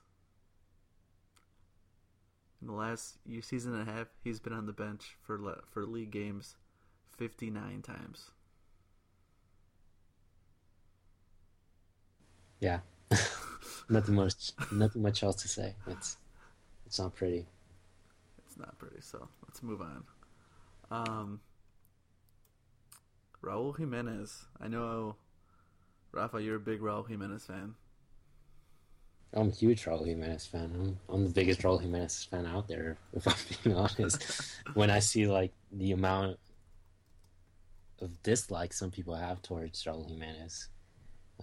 In 2.60 2.66
the 2.66 2.74
last 2.74 3.16
year, 3.24 3.40
season 3.40 3.74
and 3.74 3.88
a 3.88 3.92
half, 3.92 4.08
he's 4.22 4.38
been 4.40 4.52
on 4.52 4.66
the 4.66 4.72
bench 4.72 5.16
for 5.22 5.62
for 5.70 5.86
league 5.86 6.10
games 6.10 6.56
59 7.16 7.80
times. 7.82 8.30
Yeah. 12.60 12.80
nothing 13.88 14.14
much 14.14 14.52
nothing 14.70 15.02
much 15.02 15.22
else 15.22 15.42
to 15.42 15.48
say. 15.48 15.74
It's 15.86 16.18
it's 16.90 16.98
not 16.98 17.14
pretty. 17.14 17.46
It's 18.48 18.58
not 18.58 18.76
pretty, 18.80 18.96
so 19.00 19.28
let's 19.46 19.62
move 19.62 19.80
on. 19.80 20.02
Um 20.90 21.40
Raul 23.44 23.78
Jimenez. 23.78 24.46
I 24.60 24.66
know 24.66 25.14
Rafa, 26.10 26.42
you're 26.42 26.56
a 26.56 26.58
big 26.60 26.80
Raul 26.80 27.08
Jimenez 27.08 27.44
fan. 27.44 27.74
I'm 29.32 29.50
a 29.50 29.52
huge 29.52 29.84
Raul 29.84 30.04
Jimenez 30.04 30.46
fan. 30.46 30.72
I'm, 31.08 31.14
I'm 31.14 31.24
the 31.28 31.32
biggest 31.32 31.60
Raul 31.60 31.80
Jimenez 31.80 32.24
fan 32.24 32.44
out 32.44 32.66
there, 32.66 32.98
if 33.12 33.28
I'm 33.28 33.36
being 33.62 33.76
honest. 33.98 34.24
when 34.74 34.90
I 34.90 34.98
see 34.98 35.28
like 35.28 35.52
the 35.70 35.92
amount 35.92 36.40
of 38.00 38.20
dislike 38.24 38.72
some 38.72 38.90
people 38.90 39.14
have 39.14 39.42
towards 39.42 39.84
Raul 39.84 40.08
Jimenez, 40.08 40.66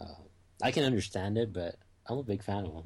uh, 0.02 0.24
I 0.62 0.72
can 0.72 0.84
understand 0.84 1.38
it, 1.38 1.54
but 1.54 1.76
I'm 2.06 2.18
a 2.18 2.24
big 2.24 2.44
fan 2.44 2.66
of 2.66 2.74
him. 2.74 2.84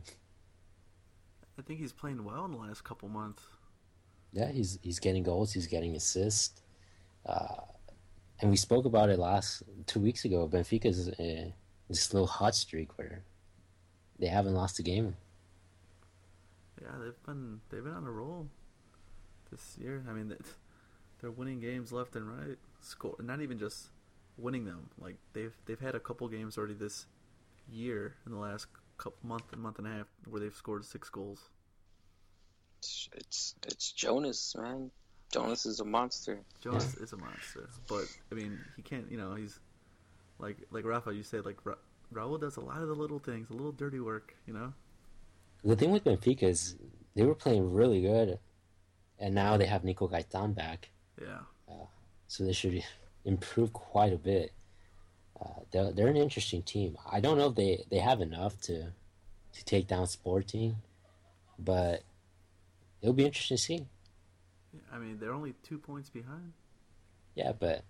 I 1.61 1.63
think 1.63 1.79
he's 1.79 1.93
playing 1.93 2.23
well 2.23 2.45
in 2.45 2.51
the 2.53 2.57
last 2.57 2.83
couple 2.83 3.07
months. 3.07 3.43
Yeah, 4.33 4.51
he's 4.51 4.79
he's 4.81 4.99
getting 4.99 5.21
goals, 5.21 5.53
he's 5.53 5.67
getting 5.67 5.95
assists, 5.95 6.63
uh, 7.27 7.61
and 8.39 8.49
we 8.49 8.57
spoke 8.57 8.85
about 8.85 9.09
it 9.11 9.19
last 9.19 9.61
two 9.85 9.99
weeks 9.99 10.25
ago. 10.25 10.49
Benfica's 10.51 11.09
uh, 11.09 11.51
this 11.87 12.13
little 12.13 12.25
hot 12.25 12.55
streak 12.55 12.97
where 12.97 13.23
they 14.17 14.25
haven't 14.25 14.55
lost 14.55 14.79
a 14.79 14.83
game. 14.83 15.15
Yeah, 16.81 16.95
they've 17.03 17.23
been 17.27 17.61
they've 17.69 17.83
been 17.83 17.93
on 17.93 18.07
a 18.07 18.11
roll 18.11 18.47
this 19.51 19.77
year. 19.79 20.03
I 20.09 20.13
mean, 20.13 20.35
they're 21.21 21.29
winning 21.29 21.59
games 21.59 21.91
left 21.91 22.15
and 22.15 22.27
right. 22.27 22.57
Score, 22.79 23.17
not 23.21 23.39
even 23.41 23.59
just 23.59 23.89
winning 24.35 24.65
them. 24.65 24.89
Like 24.99 25.17
they've 25.33 25.53
they've 25.65 25.79
had 25.79 25.93
a 25.93 25.99
couple 25.99 26.27
games 26.27 26.57
already 26.57 26.73
this 26.73 27.05
year 27.71 28.15
in 28.25 28.31
the 28.31 28.39
last 28.39 28.65
couple 29.01 29.27
month 29.27 29.51
and 29.51 29.61
month 29.61 29.79
and 29.79 29.87
a 29.87 29.91
half 29.91 30.07
where 30.29 30.39
they've 30.39 30.55
scored 30.55 30.85
six 30.85 31.09
goals. 31.09 31.49
It's 32.79 33.09
it's, 33.15 33.55
it's 33.65 33.91
Jonas, 33.91 34.55
man. 34.57 34.91
Jonas 35.31 35.65
is 35.65 35.79
a 35.79 35.85
monster. 35.85 36.41
Jonas 36.61 36.95
is 36.95 37.13
a 37.13 37.17
monster, 37.17 37.69
but 37.87 38.05
I 38.31 38.35
mean, 38.35 38.59
he 38.75 38.81
can't. 38.81 39.09
You 39.09 39.17
know, 39.17 39.33
he's 39.35 39.59
like 40.39 40.57
like 40.71 40.85
Rafa. 40.85 41.13
You 41.13 41.23
said 41.23 41.45
like 41.45 41.57
Ra- 41.63 41.75
Raul 42.13 42.39
does 42.39 42.57
a 42.57 42.61
lot 42.61 42.81
of 42.81 42.87
the 42.87 42.95
little 42.95 43.19
things, 43.19 43.49
a 43.49 43.53
little 43.53 43.71
dirty 43.71 43.99
work. 43.99 44.35
You 44.45 44.53
know. 44.53 44.73
The 45.63 45.75
thing 45.75 45.91
with 45.91 46.03
Benfica 46.03 46.43
is 46.43 46.75
they 47.15 47.23
were 47.23 47.35
playing 47.35 47.71
really 47.71 48.01
good, 48.01 48.39
and 49.19 49.35
now 49.35 49.57
they 49.57 49.67
have 49.67 49.83
Nico 49.83 50.07
Gaitan 50.07 50.55
back, 50.55 50.89
Yeah. 51.21 51.39
Uh, 51.69 51.85
so 52.27 52.43
they 52.43 52.53
should 52.53 52.83
improve 53.25 53.71
quite 53.71 54.13
a 54.13 54.17
bit. 54.17 54.51
Uh, 55.41 55.61
they're, 55.71 55.91
they're 55.91 56.07
an 56.07 56.17
interesting 56.17 56.61
team. 56.61 56.97
I 57.09 57.19
don't 57.19 57.37
know 57.37 57.47
if 57.47 57.55
they, 57.55 57.83
they 57.89 57.97
have 57.97 58.21
enough 58.21 58.59
to 58.61 58.91
to 59.53 59.65
take 59.65 59.87
down 59.87 60.07
Sporting, 60.07 60.77
but 61.59 62.03
it'll 63.01 63.13
be 63.13 63.25
interesting 63.25 63.57
to 63.57 63.63
see. 63.63 63.85
I 64.93 64.97
mean, 64.97 65.17
they're 65.19 65.33
only 65.33 65.55
two 65.63 65.77
points 65.77 66.09
behind. 66.09 66.53
Yeah, 67.35 67.51
but 67.51 67.83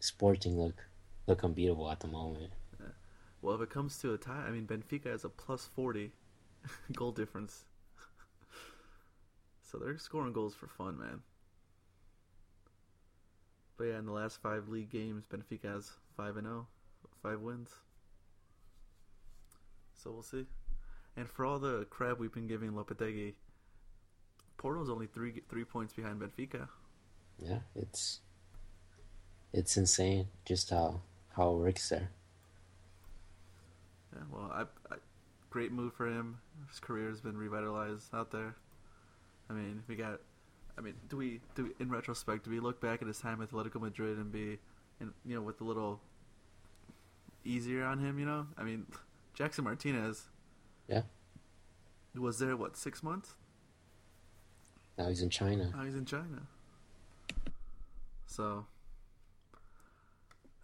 Sporting 0.00 0.58
look 0.58 0.74
look 1.26 1.44
unbeatable 1.44 1.90
at 1.90 2.00
the 2.00 2.08
moment. 2.08 2.52
Well, 3.40 3.54
if 3.54 3.60
it 3.60 3.70
comes 3.70 3.98
to 3.98 4.14
a 4.14 4.18
tie, 4.18 4.44
I 4.46 4.50
mean, 4.50 4.66
Benfica 4.66 5.06
has 5.06 5.24
a 5.24 5.28
plus 5.28 5.68
40 5.76 6.10
goal 6.94 7.12
difference. 7.12 7.64
so 9.62 9.78
they're 9.78 9.98
scoring 9.98 10.32
goals 10.32 10.54
for 10.54 10.66
fun, 10.66 10.98
man. 10.98 11.20
But 13.76 13.84
yeah, 13.84 13.98
in 13.98 14.06
the 14.06 14.12
last 14.12 14.42
five 14.42 14.68
league 14.68 14.90
games, 14.90 15.24
Benfica 15.32 15.72
has 15.72 15.92
5 16.16 16.38
and 16.38 16.46
0, 16.46 16.66
5 17.22 17.40
wins. 17.40 17.70
So 19.94 20.10
we'll 20.10 20.22
see. 20.22 20.46
And 21.16 21.28
for 21.28 21.44
all 21.44 21.58
the 21.58 21.86
crap 21.90 22.18
we've 22.18 22.32
been 22.32 22.46
giving 22.46 22.72
Lopetegui, 22.72 23.34
Porto's 24.56 24.88
only 24.88 25.06
three 25.06 25.42
three 25.48 25.64
points 25.64 25.92
behind 25.92 26.20
Benfica. 26.20 26.68
Yeah, 27.38 27.58
it's 27.74 28.20
it's 29.52 29.76
insane 29.76 30.28
just 30.44 30.70
how 30.70 31.00
how 31.30 31.50
it 31.50 31.58
works 31.58 31.88
there. 31.88 32.10
Yeah, 34.12 34.22
well, 34.30 34.50
I, 34.52 34.62
I, 34.92 34.96
great 35.50 35.72
move 35.72 35.94
for 35.94 36.06
him. 36.06 36.38
His 36.68 36.80
career 36.80 37.08
has 37.08 37.20
been 37.20 37.36
revitalized 37.36 38.14
out 38.14 38.30
there. 38.30 38.56
I 39.50 39.52
mean, 39.52 39.82
we 39.88 39.96
got. 39.96 40.20
I 40.76 40.80
mean, 40.80 40.94
do 41.08 41.16
we 41.16 41.40
do 41.54 41.64
we, 41.64 41.70
in 41.80 41.90
retrospect 41.90 42.44
do 42.44 42.50
we 42.50 42.60
look 42.60 42.80
back 42.80 43.02
at 43.02 43.08
his 43.08 43.18
time 43.18 43.42
at 43.42 43.50
Atletico 43.50 43.80
Madrid 43.80 44.18
and 44.18 44.30
be, 44.30 44.58
and 45.00 45.12
you 45.24 45.34
know, 45.34 45.42
with 45.42 45.58
the 45.58 45.64
little 45.64 46.00
easier 47.48 47.84
on 47.84 47.98
him? 47.98 48.18
You 48.18 48.26
know, 48.26 48.46
I 48.56 48.62
mean, 48.62 48.86
Jackson 49.34 49.64
Martinez. 49.64 50.24
Yeah. 50.88 51.02
Was 52.16 52.38
there 52.38 52.56
what 52.56 52.76
six 52.76 53.02
months? 53.02 53.34
Now 54.96 55.08
he's 55.08 55.22
in 55.22 55.30
China. 55.30 55.70
Now 55.74 55.84
he's 55.84 55.94
in 55.94 56.04
China. 56.04 56.42
So, 58.26 58.66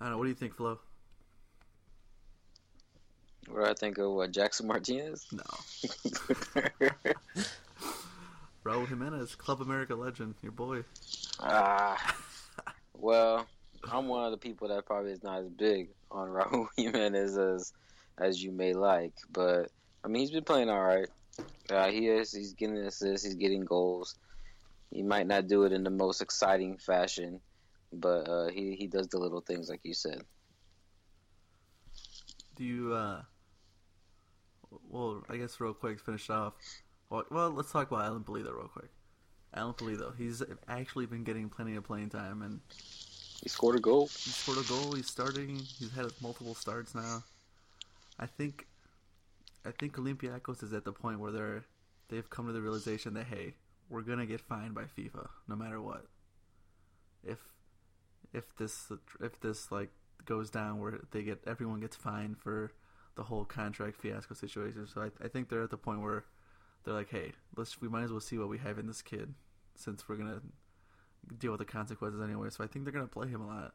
I 0.01 0.05
don't 0.05 0.13
know. 0.13 0.19
What 0.19 0.25
do 0.25 0.31
you 0.31 0.35
think, 0.35 0.55
Flo? 0.55 0.79
What 3.49 3.65
do 3.65 3.71
I 3.71 3.75
think 3.75 3.99
of 3.99 4.13
what 4.13 4.33
Jackson 4.33 4.67
Martinez? 4.67 5.27
No. 5.33 5.43
Raul 8.65 8.89
Jimenez, 8.89 9.35
Club 9.35 9.61
America 9.61 9.95
legend, 9.95 10.35
your 10.43 10.53
boy. 10.53 10.85
Ah, 11.39 12.17
well, 12.95 13.47
I'm 13.93 14.09
one 14.09 14.25
of 14.25 14.31
the 14.31 14.39
people 14.39 14.69
that 14.69 14.87
probably 14.87 15.13
is 15.13 15.23
not 15.23 15.41
as 15.41 15.49
big 15.49 15.89
on 16.11 16.29
Raul 16.31 16.67
Jimenez 16.77 17.37
as 17.37 17.73
as 18.19 18.43
you 18.43 18.53
may 18.53 18.75
like, 18.75 19.15
but 19.31 19.71
I 20.05 20.09
mean 20.09 20.21
he's 20.21 20.31
been 20.31 20.45
playing 20.45 20.71
all 20.71 20.83
right. 20.83 21.09
Uh, 21.71 21.89
he 21.89 22.09
is. 22.09 22.33
He's 22.33 22.53
getting 22.53 22.77
assists. 22.79 23.27
He's 23.27 23.35
getting 23.35 23.65
goals. 23.65 24.15
He 24.91 25.03
might 25.03 25.27
not 25.27 25.49
do 25.49 25.65
it 25.65 25.73
in 25.73 25.83
the 25.83 25.91
most 25.91 26.21
exciting 26.21 26.79
fashion, 26.79 27.41
but 27.93 28.29
uh, 28.29 28.49
he 28.49 28.77
he 28.77 28.87
does 28.87 29.09
the 29.09 29.19
little 29.19 29.41
things 29.41 29.69
like 29.69 29.81
you 29.83 29.95
said. 29.95 30.23
Do 32.57 32.63
you, 32.63 32.93
uh, 32.93 33.23
well, 34.89 35.25
I 35.29 35.37
guess 35.37 35.59
real 35.59 35.75
quick, 35.75 35.99
finish 35.99 36.31
off. 36.31 36.53
Well, 37.11 37.51
let's 37.51 37.73
talk 37.73 37.91
about 37.91 38.05
Alan 38.05 38.23
Pulido 38.23 38.55
real 38.55 38.69
quick. 38.69 38.91
Alan 39.53 39.75
Pulido, 39.75 40.17
he's 40.17 40.43
actually 40.69 41.07
been 41.07 41.25
getting 41.25 41.49
plenty 41.49 41.75
of 41.75 41.85
playing 41.85 42.11
time, 42.11 42.43
and 42.43 42.61
He 43.45 43.51
scored 43.51 43.77
a 43.77 43.81
goal. 43.81 44.07
he 44.07 44.31
scored 44.31 44.57
a 44.57 44.63
goal. 44.63 44.95
He's 44.95 45.07
starting. 45.07 45.57
He's 45.57 45.93
had 45.95 46.07
multiple 46.23 46.55
starts 46.55 46.95
now. 46.95 47.23
I 48.19 48.25
think, 48.25 48.67
I 49.67 49.71
think 49.71 49.97
Olympiacos 49.97 50.63
is 50.63 50.73
at 50.73 50.87
the 50.87 50.93
point 50.93 51.21
where 51.21 51.31
they're, 51.31 51.65
they've 52.09 52.29
come 52.31 52.47
to 52.47 52.55
the 52.55 52.63
realization 52.63 53.13
that 53.15 53.27
hey, 53.27 53.53
we're 53.91 54.01
gonna 54.01 54.25
get 54.25 54.41
fined 54.41 54.75
by 54.75 54.85
FIFA 54.85 55.29
no 55.47 55.57
matter 55.57 55.79
what. 55.83 56.07
If, 57.23 57.39
if 58.33 58.57
this 58.57 58.91
if 59.21 59.39
this 59.41 59.71
like 59.71 59.91
goes 60.25 60.49
down 60.49 60.81
where 60.81 61.01
they 61.11 61.23
get 61.23 61.41
everyone 61.47 61.81
gets 61.81 61.97
fined 61.97 62.39
for 62.39 62.73
the 63.15 63.25
whole 63.25 63.45
contract 63.45 64.01
fiasco 64.01 64.35
situation. 64.35 64.87
So 64.87 65.03
I, 65.03 65.11
I 65.23 65.29
think 65.29 65.51
they're 65.51 65.63
at 65.63 65.71
the 65.71 65.77
point 65.77 66.01
where 66.01 66.25
they're 66.83 66.95
like, 66.95 67.11
hey, 67.11 67.33
let's 67.57 67.79
we 67.79 67.89
might 67.89 68.05
as 68.05 68.11
well 68.11 68.21
see 68.21 68.39
what 68.39 68.49
we 68.49 68.57
have 68.59 68.79
in 68.79 68.87
this 68.87 69.03
kid 69.03 69.35
since 69.77 70.09
we're 70.09 70.17
gonna 70.17 70.41
deal 71.39 71.53
with 71.53 71.61
the 71.61 71.65
consequences 71.65 72.21
anyway. 72.21 72.51
So 72.51 72.65
I 72.65 72.67
think 72.67 72.85
they're 72.85 72.93
gonna 72.93 73.07
play 73.07 73.29
him 73.29 73.41
a 73.41 73.47
lot. 73.47 73.75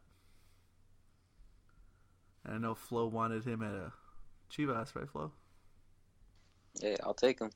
And 2.45 2.56
I 2.56 2.58
know 2.58 2.76
Flo 2.76 3.08
wanted 3.08 3.43
him 3.45 3.62
at 3.62 3.74
a 3.74 3.91
Chivas, 4.50 4.95
right, 4.95 5.10
Flo? 5.10 5.32
Yeah, 6.82 6.95
I'll 7.04 7.14
take 7.14 7.39
him. 7.39 7.52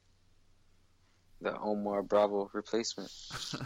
the 1.41 1.57
Omar 1.59 2.03
Bravo 2.03 2.49
replacement. 2.53 3.11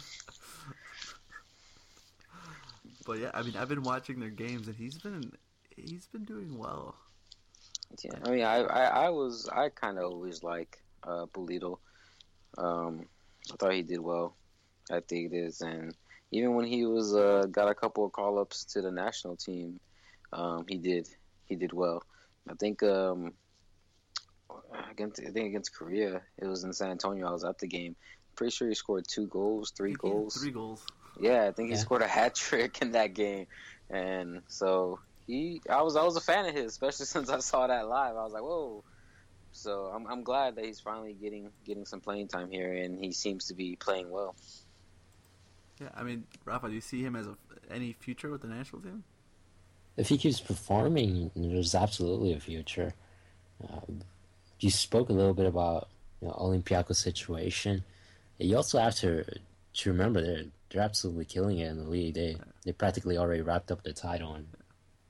but 3.05 3.19
yeah, 3.19 3.31
I 3.33 3.41
mean, 3.43 3.55
I've 3.57 3.69
been 3.69 3.83
watching 3.83 4.19
their 4.19 4.29
games, 4.29 4.67
and 4.67 4.75
he's 4.75 4.97
been 4.97 5.31
he's 5.75 6.07
been 6.07 6.25
doing 6.25 6.57
well. 6.57 6.95
Yeah, 8.03 8.19
I 8.23 8.29
mean, 8.29 8.43
I 8.43 8.57
I, 8.57 9.05
I 9.05 9.09
was 9.09 9.49
I 9.51 9.69
kind 9.69 9.97
of 9.97 10.05
always 10.05 10.43
like 10.43 10.77
uh, 11.03 11.25
Pulido. 11.33 11.79
Um, 12.57 13.07
I 13.51 13.55
thought 13.57 13.73
he 13.73 13.83
did 13.83 13.99
well 13.99 14.35
at 14.91 15.07
Tigres, 15.07 15.61
and 15.61 15.95
even 16.31 16.55
when 16.55 16.65
he 16.65 16.85
was 16.85 17.15
uh, 17.15 17.45
got 17.49 17.69
a 17.69 17.75
couple 17.75 18.05
of 18.05 18.11
call 18.11 18.39
ups 18.39 18.65
to 18.73 18.81
the 18.81 18.91
national 18.91 19.37
team, 19.37 19.79
um, 20.33 20.65
he 20.67 20.77
did 20.77 21.07
he 21.45 21.55
did 21.55 21.73
well. 21.73 22.03
I 22.49 22.53
think 22.59 22.83
um, 22.83 23.33
against 24.89 25.19
I 25.21 25.31
think 25.31 25.47
against 25.47 25.75
Korea, 25.75 26.21
it 26.37 26.47
was 26.47 26.63
in 26.63 26.73
San 26.73 26.91
Antonio. 26.91 27.27
I 27.27 27.31
was 27.31 27.43
at 27.43 27.59
the 27.59 27.67
game. 27.67 27.95
Pretty 28.35 28.51
sure 28.51 28.67
he 28.67 28.75
scored 28.75 29.05
two 29.09 29.27
goals, 29.27 29.71
three 29.75 29.93
goals. 29.93 30.35
Three 30.35 30.51
goals. 30.51 30.85
Yeah, 31.19 31.45
I 31.45 31.51
think 31.51 31.69
he 31.69 31.75
Yeah. 31.75 31.81
scored 31.81 32.03
a 32.03 32.07
hat 32.07 32.35
trick 32.35 32.77
in 32.81 32.91
that 32.91 33.13
game, 33.13 33.47
and 33.89 34.43
so 34.47 34.99
he, 35.25 35.61
I 35.69 35.81
was, 35.81 35.95
I 35.95 36.03
was 36.03 36.15
a 36.15 36.21
fan 36.21 36.45
of 36.45 36.55
his, 36.55 36.65
especially 36.71 37.05
since 37.07 37.29
I 37.29 37.39
saw 37.39 37.67
that 37.67 37.87
live. 37.87 38.15
I 38.15 38.23
was 38.23 38.33
like, 38.33 38.43
whoa. 38.43 38.83
So 39.51 39.85
I'm, 39.85 40.05
I'm 40.07 40.23
glad 40.23 40.55
that 40.55 40.65
he's 40.65 40.79
finally 40.79 41.13
getting, 41.13 41.51
getting 41.65 41.85
some 41.85 41.99
playing 41.99 42.27
time 42.27 42.49
here, 42.51 42.71
and 42.73 43.03
he 43.03 43.11
seems 43.11 43.45
to 43.45 43.55
be 43.55 43.75
playing 43.75 44.09
well. 44.11 44.35
Yeah, 45.79 45.89
I 45.95 46.03
mean, 46.03 46.25
Rafa, 46.45 46.67
do 46.67 46.73
you 46.73 46.81
see 46.81 47.03
him 47.03 47.15
as 47.15 47.27
a, 47.27 47.37
any 47.69 47.93
future 47.93 48.29
with 48.29 48.41
the 48.41 48.47
national 48.47 48.81
team? 48.81 49.03
If 49.95 50.09
he 50.09 50.17
keeps 50.17 50.39
performing, 50.39 51.31
there's 51.35 51.75
absolutely 51.75 52.33
a 52.33 52.39
future. 52.39 52.93
Um, 53.67 54.01
you 54.59 54.69
spoke 54.69 55.09
a 55.09 55.13
little 55.13 55.33
bit 55.33 55.45
about 55.45 55.89
you 56.21 56.27
know, 56.27 56.33
Olympiacos' 56.33 56.95
situation. 56.95 57.83
You 58.37 58.57
also 58.57 58.79
have 58.79 58.95
to 58.95 59.23
to 59.73 59.91
remember 59.91 60.21
they're 60.21 60.45
they're 60.69 60.81
absolutely 60.81 61.25
killing 61.25 61.59
it 61.59 61.69
in 61.69 61.77
the 61.77 61.89
league. 61.89 62.15
They 62.15 62.37
they 62.65 62.71
practically 62.71 63.17
already 63.17 63.41
wrapped 63.41 63.71
up 63.71 63.83
the 63.83 63.93
title 63.93 64.33
and 64.33 64.47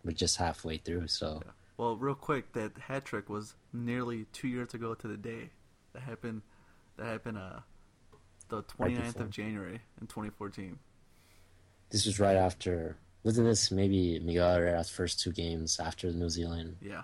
we're 0.04 0.12
just 0.12 0.38
halfway 0.38 0.78
through. 0.78 1.08
So 1.08 1.42
Well, 1.78 1.96
real 1.98 2.16
quick, 2.16 2.54
that 2.54 2.78
hat 2.78 3.06
trick 3.06 3.30
was 3.30 3.56
nearly 3.74 4.26
two 4.32 4.48
years 4.48 4.74
ago 4.74 4.94
to 4.96 5.08
the 5.08 5.18
day. 5.18 5.50
That 5.94 6.04
happened. 6.04 6.42
That 6.98 7.08
happened. 7.08 7.38
Uh, 7.38 7.60
the 8.50 8.64
29th 8.64 9.06
before. 9.06 9.22
of 9.24 9.30
January 9.30 9.80
in 10.02 10.08
2014. 10.08 10.78
this 11.90 12.06
was 12.06 12.20
right 12.20 12.36
after. 12.38 12.98
Wasn't 13.24 13.46
this 13.48 13.72
maybe 13.72 14.20
Miguel 14.20 14.56
Herrera's 14.56 14.90
first 14.90 15.20
two 15.20 15.32
games 15.32 15.80
after 15.80 16.12
New 16.12 16.30
Zealand? 16.30 16.78
Yeah. 16.82 17.02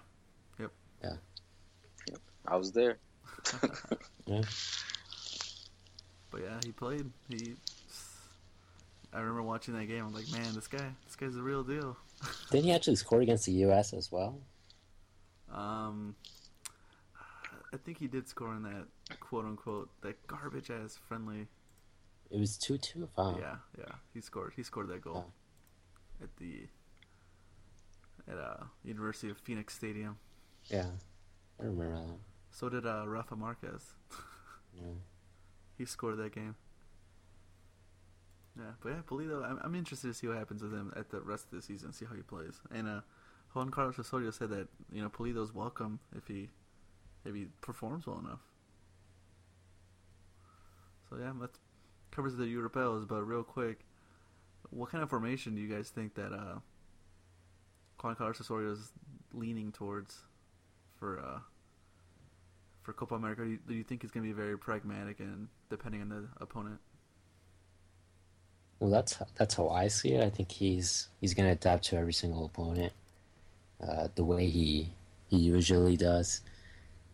Yep. 0.59 0.71
Yeah. 1.03 1.13
Yep. 2.09 2.19
I 2.47 2.55
was 2.55 2.71
there. 2.71 2.97
Yeah. 4.25 4.41
But 6.31 6.41
yeah, 6.43 6.59
he 6.65 6.71
played. 6.71 7.09
He. 7.27 7.55
I 9.11 9.19
remember 9.19 9.43
watching 9.43 9.73
that 9.77 9.85
game. 9.85 10.05
I'm 10.05 10.13
like, 10.13 10.31
man, 10.31 10.55
this 10.55 10.67
guy, 10.67 10.87
this 11.05 11.17
guy's 11.17 11.35
the 11.35 11.41
real 11.43 11.61
deal. 11.61 11.97
Didn't 12.51 12.63
he 12.65 12.71
actually 12.71 12.95
score 12.95 13.19
against 13.19 13.45
the 13.45 13.51
U.S. 13.67 13.91
as 13.91 14.09
well? 14.11 14.39
Um, 15.53 16.15
I 17.73 17.77
think 17.83 17.97
he 17.99 18.07
did 18.07 18.29
score 18.29 18.53
in 18.55 18.63
that 18.63 18.85
quote 19.19 19.45
unquote 19.45 19.89
that 20.01 20.25
garbage 20.27 20.69
ass 20.71 20.97
friendly. 21.07 21.47
It 22.31 22.39
was 22.39 22.57
two 22.57 22.77
two. 22.77 23.09
Yeah, 23.17 23.55
yeah, 23.77 23.95
he 24.13 24.21
scored. 24.21 24.53
He 24.55 24.63
scored 24.63 24.87
that 24.89 25.01
goal 25.01 25.25
Oh. 25.27 26.23
at 26.23 26.35
the 26.37 26.67
at 28.27 28.37
uh 28.37 28.63
University 28.83 29.29
of 29.29 29.37
Phoenix 29.37 29.75
Stadium. 29.75 30.17
yeah, 30.69 30.87
I 31.59 31.63
remember 31.65 31.95
that. 31.95 32.17
So 32.51 32.69
did 32.69 32.85
uh, 32.85 33.05
Rafa 33.07 33.35
Marquez. 33.35 33.93
Yeah. 34.75 34.87
He 35.77 35.85
scored 35.85 36.17
that 36.17 36.33
game. 36.33 36.55
Yeah, 38.57 38.71
but 38.81 38.89
yeah, 38.89 39.01
Pulido. 39.07 39.43
I'm, 39.47 39.59
I'm 39.63 39.75
interested 39.75 40.07
to 40.07 40.13
see 40.15 40.27
what 40.27 40.37
happens 40.37 40.63
with 40.63 40.71
him 40.73 40.91
at 40.95 41.09
the 41.11 41.21
rest 41.21 41.45
of 41.45 41.51
the 41.51 41.61
season. 41.61 41.93
See 41.93 42.05
how 42.05 42.15
he 42.15 42.21
plays. 42.23 42.59
And 42.71 42.87
uh, 42.87 43.01
Juan 43.53 43.69
Carlos 43.69 43.99
Osorio 43.99 44.31
said 44.31 44.49
that 44.49 44.67
you 44.91 45.01
know 45.03 45.09
Pulido's 45.09 45.53
welcome 45.53 45.99
if 46.15 46.27
he 46.27 46.49
if 47.25 47.35
he 47.35 47.45
performs 47.61 48.05
well 48.07 48.19
enough. 48.19 48.39
So 51.13 51.19
yeah, 51.21 51.31
that 51.41 51.51
covers 52.11 52.35
the 52.35 52.45
Europeos. 52.45 53.07
But 53.07 53.23
real 53.23 53.43
quick, 53.43 53.79
what 54.69 54.89
kind 54.89 55.03
of 55.03 55.09
formation 55.09 55.55
do 55.55 55.61
you 55.61 55.73
guys 55.73 55.89
think 55.89 56.15
that 56.15 56.33
uh, 56.33 56.59
Juan 58.01 58.15
Carlos 58.15 58.39
Osorio 58.41 58.71
is 58.71 58.91
leaning 59.33 59.71
towards 59.71 60.19
for 60.97 61.19
uh, 61.19 61.39
for 62.81 62.93
Copa 62.93 63.15
America? 63.15 63.43
Do 63.43 63.51
you, 63.51 63.59
do 63.67 63.73
you 63.73 63.83
think 63.83 64.01
he's 64.01 64.11
going 64.11 64.25
to 64.25 64.33
be 64.33 64.35
very 64.35 64.57
pragmatic 64.57 65.19
and 65.19 65.47
depending 65.69 66.01
on 66.01 66.09
the 66.09 66.27
opponent? 66.41 66.79
Well, 68.79 68.89
that's 68.89 69.17
that's 69.35 69.53
how 69.53 69.69
I 69.69 69.87
see 69.87 70.13
it. 70.13 70.23
I 70.23 70.29
think 70.29 70.51
he's 70.51 71.09
he's 71.21 71.33
going 71.33 71.47
to 71.47 71.53
adapt 71.53 71.85
to 71.85 71.97
every 71.97 72.13
single 72.13 72.45
opponent, 72.45 72.91
uh, 73.87 74.07
the 74.15 74.23
way 74.23 74.47
he 74.47 74.89
he 75.29 75.37
usually 75.37 75.95
does. 75.95 76.41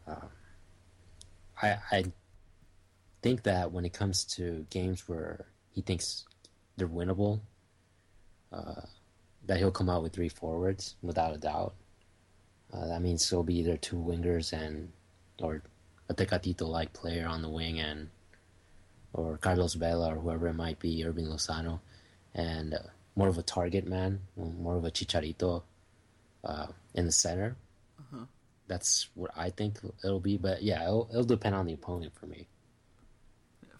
Uh, 0.08 0.16
I 1.62 1.78
I 1.92 2.06
think 3.22 3.44
that 3.44 3.72
when 3.72 3.86
it 3.86 3.94
comes 3.94 4.24
to 4.36 4.66
games 4.70 5.08
where 5.08 5.46
he 5.72 5.82
thinks 5.82 6.26
they're 6.78 6.88
winnable, 6.88 7.42
uh, 8.52 8.82
that 9.46 9.58
he'll 9.58 9.72
come 9.72 9.90
out 9.90 10.04
with 10.04 10.14
three 10.14 10.30
forwards 10.30 10.96
without 11.02 11.34
a 11.34 11.38
doubt. 11.38 11.74
Uh, 12.72 12.88
that 12.88 13.02
means 13.02 13.28
there'll 13.30 13.44
be 13.44 13.60
either 13.60 13.78
two 13.78 13.96
wingers 13.98 14.54
and 14.54 14.92
or 15.42 15.64
a 16.10 16.14
Tecatito 16.14 16.68
like 16.68 16.94
player 16.94 17.28
on 17.28 17.42
the 17.42 17.50
wing 17.50 17.80
and 17.80 18.10
or 19.14 19.38
Carlos 19.38 19.74
Vela 19.74 20.14
or 20.14 20.18
whoever 20.18 20.48
it 20.48 20.54
might 20.54 20.80
be, 20.80 21.04
Irving 21.04 21.26
Lozano, 21.26 21.80
and 22.36 22.76
uh, 22.76 22.80
more 23.16 23.28
of 23.28 23.38
a 23.38 23.44
target 23.44 23.88
man, 23.88 24.22
more 24.36 24.76
of 24.76 24.86
a 24.86 24.92
Chicharito 24.92 25.64
uh, 26.44 26.68
in 26.94 27.06
the 27.06 27.12
center. 27.12 27.56
Uh-huh. 28.00 28.26
That's 28.68 29.08
what 29.16 29.32
I 29.36 29.50
think 29.50 29.80
it'll 30.04 30.20
be, 30.20 30.38
but 30.38 30.62
yeah, 30.62 30.84
it'll, 30.84 31.10
it'll 31.12 31.24
depend 31.24 31.56
on 31.56 31.66
the 31.66 31.74
opponent 31.74 32.14
for 32.14 32.28
me. 32.28 32.48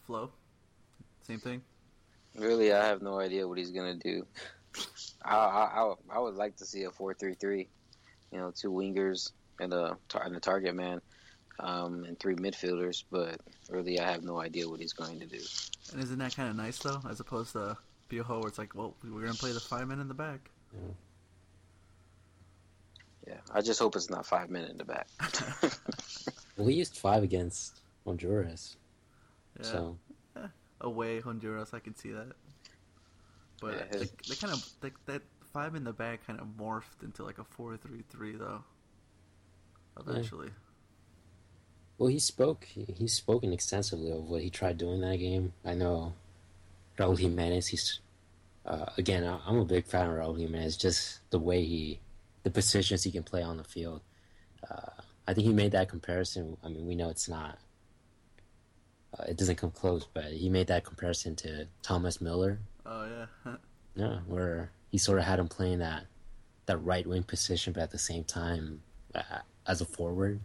Yeah, 0.10 0.16
Flo, 0.16 0.32
same 1.22 1.40
thing. 1.40 1.62
Really, 2.36 2.74
I 2.74 2.86
have 2.86 3.02
no 3.02 3.20
idea 3.20 3.48
what 3.48 3.58
he's 3.58 3.72
gonna 3.72 3.96
do. 3.96 4.26
I 5.24 5.36
I, 5.36 5.84
I, 5.84 5.94
I 6.10 6.20
would 6.20 6.36
like 6.36 6.58
to 6.58 6.66
see 6.66 6.84
a 6.84 6.92
four-three-three. 6.92 7.68
You 8.32 8.38
know, 8.40 8.52
two 8.56 8.72
wingers 8.72 9.32
and 9.60 9.74
a 9.74 9.98
and 10.24 10.36
a 10.36 10.40
target 10.40 10.76
man, 10.76 11.02
um, 11.60 12.06
and 12.06 12.20
three 12.20 12.36
midfielders. 12.36 13.04
But 13.12 13.40
really, 13.70 14.00
I 14.00 14.12
have 14.12 14.24
no 14.24 14.40
idea 14.40 14.68
what 14.68 14.80
he's 14.80 14.94
going 14.94 15.20
to 15.20 15.26
do. 15.26 15.40
And 15.92 16.02
isn't 16.02 16.20
that 16.20 16.36
kind 16.36 16.50
of 16.50 16.56
nice 16.56 16.80
though, 16.80 17.02
as 17.10 17.20
opposed 17.20 17.54
to 17.54 17.78
Piojo, 18.10 18.40
where 18.40 18.48
it's 18.48 18.58
like, 18.58 18.76
well, 18.76 18.96
we're 19.04 19.22
gonna 19.22 19.34
play 19.34 19.52
the 19.52 19.60
five 19.60 19.88
men 19.88 20.00
in 20.00 20.08
the 20.08 20.14
back. 20.14 20.50
Yeah, 23.28 23.36
I 23.54 23.62
just 23.62 23.80
hope 23.80 23.96
it's 23.96 24.10
not 24.10 24.26
five 24.26 24.50
men 24.50 24.66
in 24.66 24.78
the 24.78 24.86
back. 24.86 25.08
Well, 26.58 26.68
we 26.68 26.74
used 26.74 26.98
five 26.98 27.24
against 27.24 27.80
Honduras, 28.06 28.76
Yeah, 29.60 29.66
so 29.66 29.98
away 30.82 31.20
Honduras, 31.20 31.74
I 31.74 31.80
can 31.80 31.96
see 31.96 32.12
that. 32.12 32.28
But 33.62 33.74
Yeah, 33.76 33.84
they, 33.92 34.00
his- 34.00 34.12
they 34.30 34.36
kind 34.36 34.54
of 34.54 34.66
they, 34.82 34.92
that 35.06 35.22
five 35.54 35.76
in 35.76 35.84
the 35.84 35.94
back 35.94 36.26
kind 36.26 36.40
of 36.40 36.48
morphed 36.58 37.04
into 37.04 37.24
like 37.24 37.38
a 37.40 37.44
four-three-three 37.44 38.36
though. 38.38 38.64
Eventually, 40.00 40.50
well, 41.98 42.08
he 42.08 42.20
spoke. 42.20 42.64
He, 42.66 42.86
he's 42.98 43.14
spoken 43.14 43.52
extensively 43.52 44.12
of 44.12 44.24
what 44.30 44.42
he 44.42 44.50
tried 44.50 44.78
doing 44.78 45.02
that 45.02 45.18
game. 45.18 45.52
I 45.66 45.74
know 45.74 46.14
Raul 46.98 47.20
Jimenez. 47.20 47.68
He's 47.68 48.00
uh, 48.66 48.86
again. 48.98 49.26
I- 49.26 49.42
I'm 49.46 49.58
a 49.58 49.66
big 49.66 49.86
fan 49.86 50.08
of 50.08 50.14
Raul 50.14 50.40
Jimenez. 50.40 50.78
Just 50.78 51.20
the 51.32 51.40
way 51.40 51.66
he, 51.66 52.00
the 52.44 52.50
positions 52.50 53.04
he 53.04 53.12
can 53.12 53.24
play 53.24 53.42
on 53.44 53.58
the 53.58 53.66
field. 53.66 54.00
Uh, 54.70 55.02
I 55.28 55.34
think 55.34 55.46
he 55.48 55.54
made 55.54 55.74
that 55.74 55.90
comparison. 55.90 56.56
I 56.64 56.70
mean, 56.70 56.88
we 56.88 56.96
know 56.96 57.10
it's 57.10 57.28
not. 57.28 57.58
Uh, 59.18 59.24
it 59.28 59.38
doesn't 59.38 59.56
come 59.56 59.72
close, 59.72 60.08
but 60.14 60.26
he 60.26 60.50
made 60.50 60.68
that 60.68 60.84
comparison 60.86 61.36
to 61.38 61.68
Thomas 61.82 62.22
Mueller. 62.22 62.60
oh 62.86 63.26
yeah, 63.46 63.56
Yeah, 63.96 64.20
where 64.28 64.72
he 64.90 64.98
sort 64.98 65.18
of 65.20 65.26
had 65.26 65.40
him 65.40 65.48
playing 65.48 65.80
that 65.80 66.06
that 66.68 66.78
right 66.78 67.06
wing 67.08 67.24
position, 67.24 67.74
but 67.74 67.82
at 67.84 67.92
the 67.92 67.98
same 67.98 68.24
time 68.24 68.82
uh, 69.16 69.22
as 69.66 69.82
a 69.82 69.86
forward. 69.86 70.40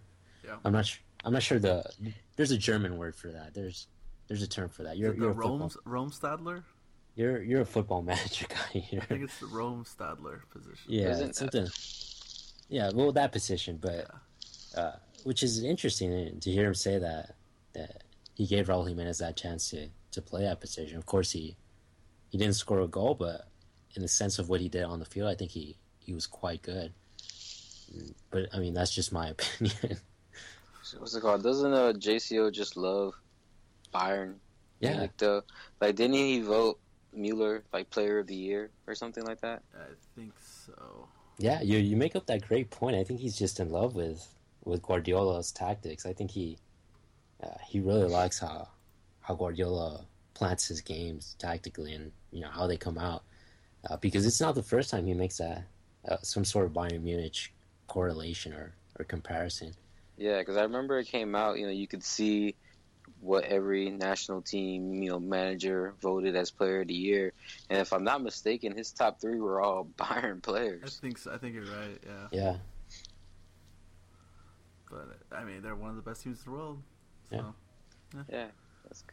Yeah. 0.44 0.56
I'm 0.64 0.72
not. 0.72 0.86
Sure, 0.86 1.02
I'm 1.24 1.32
not 1.34 1.42
sure 1.42 1.58
the. 1.58 1.84
There's 2.36 2.50
a 2.50 2.58
German 2.58 2.96
word 2.96 3.14
for 3.14 3.28
that. 3.28 3.52
There's 3.54 3.86
there's 4.28 4.42
a 4.42 4.48
term 4.48 4.68
for 4.70 4.82
that. 4.84 4.96
You're 4.96 5.14
you're 5.14 5.30
a 5.30 5.34
football, 5.34 5.58
Rome 5.58 5.70
Rome 5.84 6.10
Stadler. 6.10 6.62
you're 7.14 7.42
you're 7.42 7.60
a 7.60 7.66
football 7.66 8.00
manager 8.10 8.46
guy 8.48 8.78
here. 8.80 9.00
I 9.02 9.04
think 9.06 9.24
it's 9.24 9.38
the 9.40 9.46
Rome 9.46 9.84
Stadler 9.84 10.40
position. 10.50 10.86
Yeah, 10.86 11.10
Isn't 11.10 11.28
it's 11.28 11.38
something. 11.38 11.66
Yeah, 12.70 12.90
well, 12.94 13.12
that 13.12 13.30
position, 13.32 13.78
but 13.80 14.08
Yeah. 14.74 14.80
uh, 14.80 14.96
which 15.24 15.42
is 15.42 15.62
interesting 15.62 16.40
to 16.40 16.50
hear 16.50 16.66
him 16.68 16.74
say 16.74 16.98
that 16.98 17.34
that 17.74 18.03
he 18.34 18.46
gave 18.46 18.66
Raul 18.68 18.86
Jimenez 18.88 19.18
that 19.18 19.36
chance 19.36 19.70
to 19.70 19.88
to 20.12 20.22
play 20.22 20.42
that 20.42 20.60
position. 20.60 20.96
Of 20.96 21.06
course, 21.06 21.32
he 21.32 21.56
he 22.28 22.38
didn't 22.38 22.56
score 22.56 22.80
a 22.80 22.88
goal, 22.88 23.14
but 23.14 23.48
in 23.94 24.02
the 24.02 24.08
sense 24.08 24.38
of 24.38 24.48
what 24.48 24.60
he 24.60 24.68
did 24.68 24.84
on 24.84 24.98
the 24.98 25.04
field, 25.04 25.28
I 25.28 25.34
think 25.34 25.50
he 25.50 25.76
he 25.98 26.12
was 26.12 26.26
quite 26.26 26.62
good. 26.62 26.92
But 28.30 28.48
I 28.52 28.58
mean, 28.58 28.74
that's 28.74 28.94
just 28.94 29.12
my 29.12 29.28
opinion. 29.36 29.98
What's 30.98 31.14
it 31.14 31.20
called? 31.22 31.42
Doesn't 31.42 31.72
uh, 31.72 31.92
JCO 31.94 32.52
just 32.52 32.76
love 32.76 33.14
Bayern. 33.94 34.34
Yeah, 34.80 35.00
Like 35.00 35.16
the 35.16 35.44
like 35.80 35.96
didn't 35.96 36.14
he 36.16 36.40
vote 36.40 36.78
Mueller 37.12 37.62
like 37.72 37.90
player 37.90 38.18
of 38.18 38.26
the 38.26 38.34
year 38.34 38.70
or 38.86 38.94
something 38.94 39.24
like 39.24 39.40
that? 39.40 39.62
I 39.74 39.86
think 40.16 40.32
so. 40.66 41.08
yeah. 41.38 41.62
You 41.62 41.78
you 41.78 41.96
make 41.96 42.16
up 42.16 42.26
that 42.26 42.46
great 42.46 42.70
point. 42.70 42.96
I 42.96 43.04
think 43.04 43.20
he's 43.20 43.38
just 43.38 43.60
in 43.60 43.70
love 43.70 43.94
with 43.94 44.26
with 44.64 44.82
Guardiola's 44.82 45.52
tactics. 45.52 46.04
I 46.06 46.12
think 46.12 46.30
he 46.32 46.58
uh, 47.44 47.58
he 47.68 47.80
really 47.80 48.08
likes 48.08 48.38
how 48.40 48.68
how 49.20 49.34
Guardiola 49.34 50.06
plants 50.34 50.68
his 50.68 50.80
games 50.82 51.36
tactically 51.38 51.94
and 51.94 52.12
you 52.32 52.40
know 52.40 52.50
how 52.50 52.66
they 52.66 52.76
come 52.78 52.98
out 52.98 53.24
uh, 53.88 53.96
because 53.98 54.26
it's 54.26 54.40
not 54.40 54.54
the 54.54 54.62
first 54.62 54.90
time 54.90 55.06
he 55.06 55.14
makes 55.14 55.38
that 55.38 55.64
uh, 56.08 56.18
some 56.22 56.44
sort 56.44 56.66
of 56.66 56.72
Bayern 56.72 57.02
Munich 57.02 57.54
correlation 57.88 58.52
or, 58.54 58.74
or 58.98 59.04
comparison. 59.04 59.74
Yeah, 60.16 60.38
because 60.40 60.56
I 60.56 60.62
remember 60.62 60.98
it 60.98 61.06
came 61.08 61.34
out. 61.34 61.58
You 61.58 61.66
know, 61.66 61.72
you 61.72 61.88
could 61.88 62.04
see 62.04 62.56
what 63.20 63.44
every 63.44 63.90
national 63.90 64.42
team, 64.42 65.02
you 65.02 65.10
know, 65.10 65.20
manager 65.20 65.94
voted 66.00 66.36
as 66.36 66.50
player 66.50 66.82
of 66.82 66.88
the 66.88 66.94
year, 66.94 67.32
and 67.70 67.80
if 67.80 67.92
I'm 67.92 68.04
not 68.04 68.22
mistaken, 68.22 68.76
his 68.76 68.92
top 68.92 69.20
three 69.20 69.40
were 69.40 69.60
all 69.60 69.86
Bayern 69.98 70.42
players. 70.42 70.82
I 70.82 70.88
players. 70.88 71.00
think 71.00 71.18
so. 71.18 71.32
I 71.32 71.38
think 71.38 71.54
you're 71.54 71.66
right. 71.66 72.00
Yeah, 72.06 72.28
Yeah, 72.30 72.56
but 74.90 75.18
I 75.32 75.44
mean, 75.44 75.62
they're 75.62 75.76
one 75.76 75.90
of 75.90 75.96
the 75.96 76.02
best 76.02 76.22
teams 76.22 76.44
in 76.44 76.52
the 76.52 76.56
world. 76.58 76.82
So. 77.30 77.54
Yeah. 78.30 78.46
That's 78.84 79.04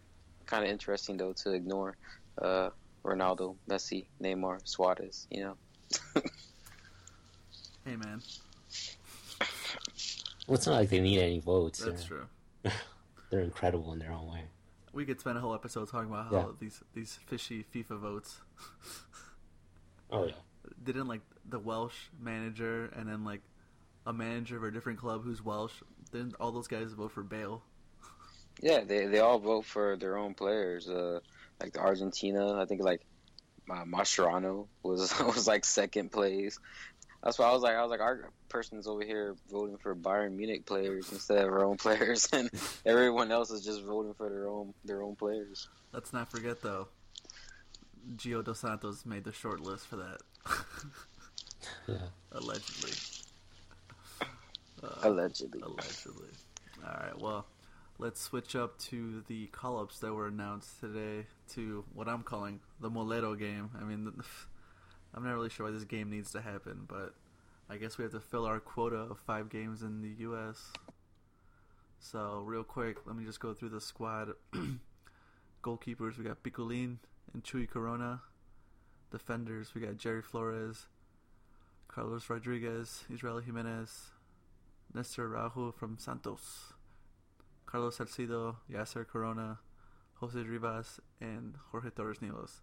kind 0.46 0.64
of 0.64 0.70
interesting 0.70 1.18
though 1.18 1.34
to 1.34 1.54
ignore 1.54 1.96
uh, 2.42 2.70
Ronaldo, 3.04 3.56
Messi, 3.70 4.06
Neymar, 4.22 4.60
Suarez. 4.68 5.28
You 5.32 5.44
know. 5.44 5.58
Hey, 7.84 7.96
man, 7.96 8.22
well, 10.48 10.56
it's 10.56 10.68
not 10.68 10.76
like 10.76 10.90
they 10.90 11.00
need 11.00 11.20
any 11.20 11.40
votes. 11.40 11.80
that's 11.80 12.08
they're, 12.08 12.28
true. 12.64 12.72
they're 13.32 13.40
incredible 13.40 13.92
in 13.94 14.00
their 14.00 14.12
own 14.12 14.32
way. 14.32 14.44
We 14.94 15.06
could 15.06 15.20
spend 15.20 15.38
a 15.38 15.42
whole 15.42 15.56
episode 15.56 15.90
talking 15.90 16.12
about 16.12 16.28
how 16.28 16.38
Yeah. 16.38 16.46
these 16.60 16.82
these 16.94 17.18
fishy 17.26 17.66
FIFA 17.74 18.00
votes 18.00 18.42
Oh 20.12 20.26
yeah, 20.26 20.34
didn't 20.84 21.08
like 21.08 21.22
the 21.50 21.58
Welsh 21.60 21.96
manager 22.20 22.92
and 22.96 23.08
then 23.08 23.24
like 23.24 23.42
a 24.06 24.14
manager 24.14 24.58
of 24.58 24.64
a 24.64 24.72
different 24.72 25.00
club 25.00 25.24
who's 25.24 25.44
Welsh. 25.44 25.74
Didn't 26.12 26.36
all 26.40 26.52
those 26.52 26.68
guys 26.68 26.92
vote 26.92 27.12
for 27.12 27.24
Bale? 27.24 27.64
Yeah, 28.60 28.82
they 28.84 29.06
they 29.06 29.20
all 29.20 29.40
vote 29.40 29.66
for 29.66 29.98
their 29.98 30.18
own 30.18 30.34
players. 30.34 30.90
Uh, 30.90 31.20
like 31.62 31.74
the 31.74 31.80
Argentina, 31.80 32.60
I 32.60 32.66
think 32.66 32.82
like 32.82 33.02
uh, 33.70 33.86
Mascherano 33.86 34.68
was 34.84 35.18
was 35.26 35.48
like 35.48 35.66
second 35.66 36.12
place. 36.12 36.60
That's 37.24 37.38
why 37.38 37.46
I 37.46 37.54
was 37.54 37.62
like, 37.62 37.76
I 37.76 37.82
was 37.84 37.92
like, 37.92 38.00
our 38.00 38.32
person's 38.50 38.88
over 38.88 39.04
here 39.04 39.36
voting 39.52 39.78
for 39.78 39.96
Bayern 39.96 40.36
Munich 40.36 40.66
players 40.66 41.12
instead 41.12 41.38
of 41.46 41.52
our 41.54 41.64
own 41.64 41.78
players, 41.86 42.28
and 42.34 42.50
everyone 42.86 43.32
else 43.32 43.52
is 43.52 43.64
just 43.64 43.84
voting 43.84 44.14
for 44.16 44.30
their 44.30 44.48
own 44.48 44.74
their 44.86 45.04
own 45.04 45.16
players. 45.16 45.70
Let's 45.94 46.14
not 46.14 46.32
forget 46.32 46.62
though, 46.62 46.88
Gio 48.16 48.44
dos 48.44 48.60
Santos 48.60 49.06
made 49.06 49.24
the 49.24 49.32
short 49.32 49.60
list 49.62 49.88
for 49.88 49.98
that. 49.98 50.22
yeah. 51.88 51.96
Allegedly. 52.32 52.92
Uh, 54.84 54.88
Allegedly, 55.04 55.62
Allegedly. 55.62 56.30
All 56.84 56.94
right. 56.94 57.20
Well, 57.20 57.46
let's 58.02 58.20
switch 58.20 58.56
up 58.56 58.80
to 58.80 59.24
the 59.28 59.46
call-ups 59.48 60.00
that 60.00 60.12
were 60.12 60.28
announced 60.28 60.80
today 60.80 61.28
to 61.48 61.86
what 61.94 62.08
I'm 62.08 62.24
calling 62.24 62.60
the 62.80 62.90
Molero 62.90 63.38
game. 63.38 63.70
I 63.80 63.84
mean, 63.84 64.12
I'm 65.14 65.24
not 65.24 65.36
really 65.36 65.52
sure 65.52 65.68
why 65.68 65.72
this 65.72 65.84
game 65.84 66.10
needs 66.10 66.32
to 66.32 66.42
happen, 66.42 66.86
but 66.88 67.14
I 67.70 67.78
guess 67.78 68.00
we 68.00 68.04
have 68.04 68.12
to 68.14 68.20
fill 68.20 68.48
our 68.48 68.60
quota 68.60 68.96
of 68.96 69.20
five 69.20 69.50
games 69.50 69.84
in 69.84 70.02
the 70.02 70.10
U.S. 70.24 70.74
So, 72.00 72.42
real 72.44 72.64
quick, 72.64 73.06
let 73.06 73.16
me 73.16 73.24
just 73.24 73.40
go 73.40 73.54
through 73.54 73.70
the 73.70 73.80
squad. 73.80 74.30
Goalkeepers, 75.64 76.18
we 76.18 76.24
got 76.24 76.42
Picolin 76.42 76.98
and 77.34 77.44
Chuy 77.44 77.70
Corona. 77.70 78.24
Defenders, 79.12 79.76
we 79.76 79.82
got 79.82 79.98
Jerry 79.98 80.24
Flores, 80.24 80.88
Carlos 81.88 82.28
Rodriguez, 82.32 83.04
Israel 83.14 83.40
Jimenez, 83.40 84.08
Nestor 84.92 85.28
Araujo 85.36 85.72
from 85.72 85.98
Santos, 86.00 86.74
Carlos 87.72 87.98
Salcido, 87.98 88.58
Yasser 88.70 89.08
Corona, 89.08 89.60
Jose 90.16 90.38
Rivas, 90.38 91.00
and 91.22 91.56
Jorge 91.72 91.90
Torres 91.90 92.18
Nilos. 92.20 92.60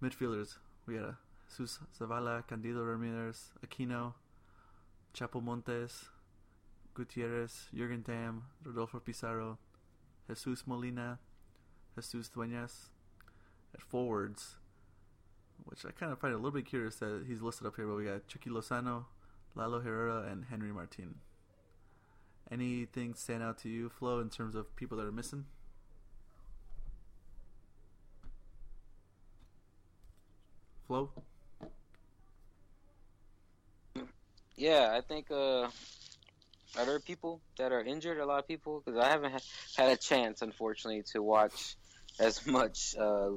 Midfielders, 0.00 0.58
we 0.86 0.94
got 0.94 1.16
Jesus 1.48 1.80
Zavala, 1.98 2.46
Candido 2.46 2.84
Ramirez, 2.84 3.50
Aquino, 3.66 4.14
Chapo 5.12 5.42
Montes, 5.42 6.04
Gutierrez, 6.94 7.68
Jurgen 7.74 8.04
Damm, 8.06 8.44
Rodolfo 8.64 9.00
Pizarro, 9.00 9.58
Jesus 10.28 10.68
Molina, 10.68 11.18
Jesus 11.96 12.30
Dueñas. 12.30 12.90
At 13.74 13.82
forwards, 13.82 14.56
which 15.64 15.84
I 15.84 15.90
kind 15.90 16.12
of 16.12 16.18
find 16.18 16.32
a 16.32 16.36
little 16.36 16.50
bit 16.52 16.66
curious 16.66 16.96
that 16.96 17.24
he's 17.26 17.40
listed 17.40 17.66
up 17.66 17.76
here, 17.76 17.86
but 17.86 17.96
we 17.96 18.04
got 18.04 18.26
Chucky 18.28 18.50
Lozano, 18.50 19.06
Lalo 19.54 19.80
Herrera, 19.80 20.28
and 20.30 20.44
Henry 20.44 20.72
Martin. 20.72 21.16
Anything 22.50 23.14
stand 23.14 23.42
out 23.42 23.58
to 23.58 23.68
you, 23.68 23.88
Flo, 23.88 24.18
in 24.18 24.28
terms 24.28 24.56
of 24.56 24.74
people 24.74 24.98
that 24.98 25.06
are 25.06 25.12
missing? 25.12 25.44
Flo? 30.86 31.10
yeah, 34.56 34.90
I 34.92 35.00
think. 35.00 35.30
Uh, 35.30 35.68
are 36.76 36.84
there 36.84 37.00
people 37.00 37.40
that 37.58 37.72
are 37.72 37.82
injured? 37.82 38.18
A 38.18 38.26
lot 38.26 38.40
of 38.40 38.48
people 38.48 38.82
because 38.84 39.00
I 39.00 39.08
haven't 39.08 39.32
ha- 39.32 39.38
had 39.76 39.90
a 39.90 39.96
chance, 39.96 40.42
unfortunately, 40.42 41.04
to 41.12 41.22
watch 41.22 41.76
as 42.18 42.44
much 42.48 42.96
uh, 42.98 43.30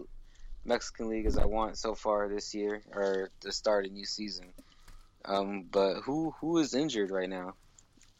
Mexican 0.66 1.10
League 1.10 1.26
as 1.26 1.38
I 1.38 1.46
want 1.46 1.78
so 1.78 1.96
far 1.96 2.30
this 2.30 2.54
year 2.54 2.82
or 2.92 3.30
to 3.42 3.52
start 3.52 3.86
a 3.86 3.90
new 3.90 4.06
season. 4.06 4.54
Um, 5.26 5.68
but 5.72 6.02
who 6.02 6.34
who 6.42 6.58
is 6.58 6.74
injured 6.74 7.12
right 7.12 7.30
now? 7.30 7.54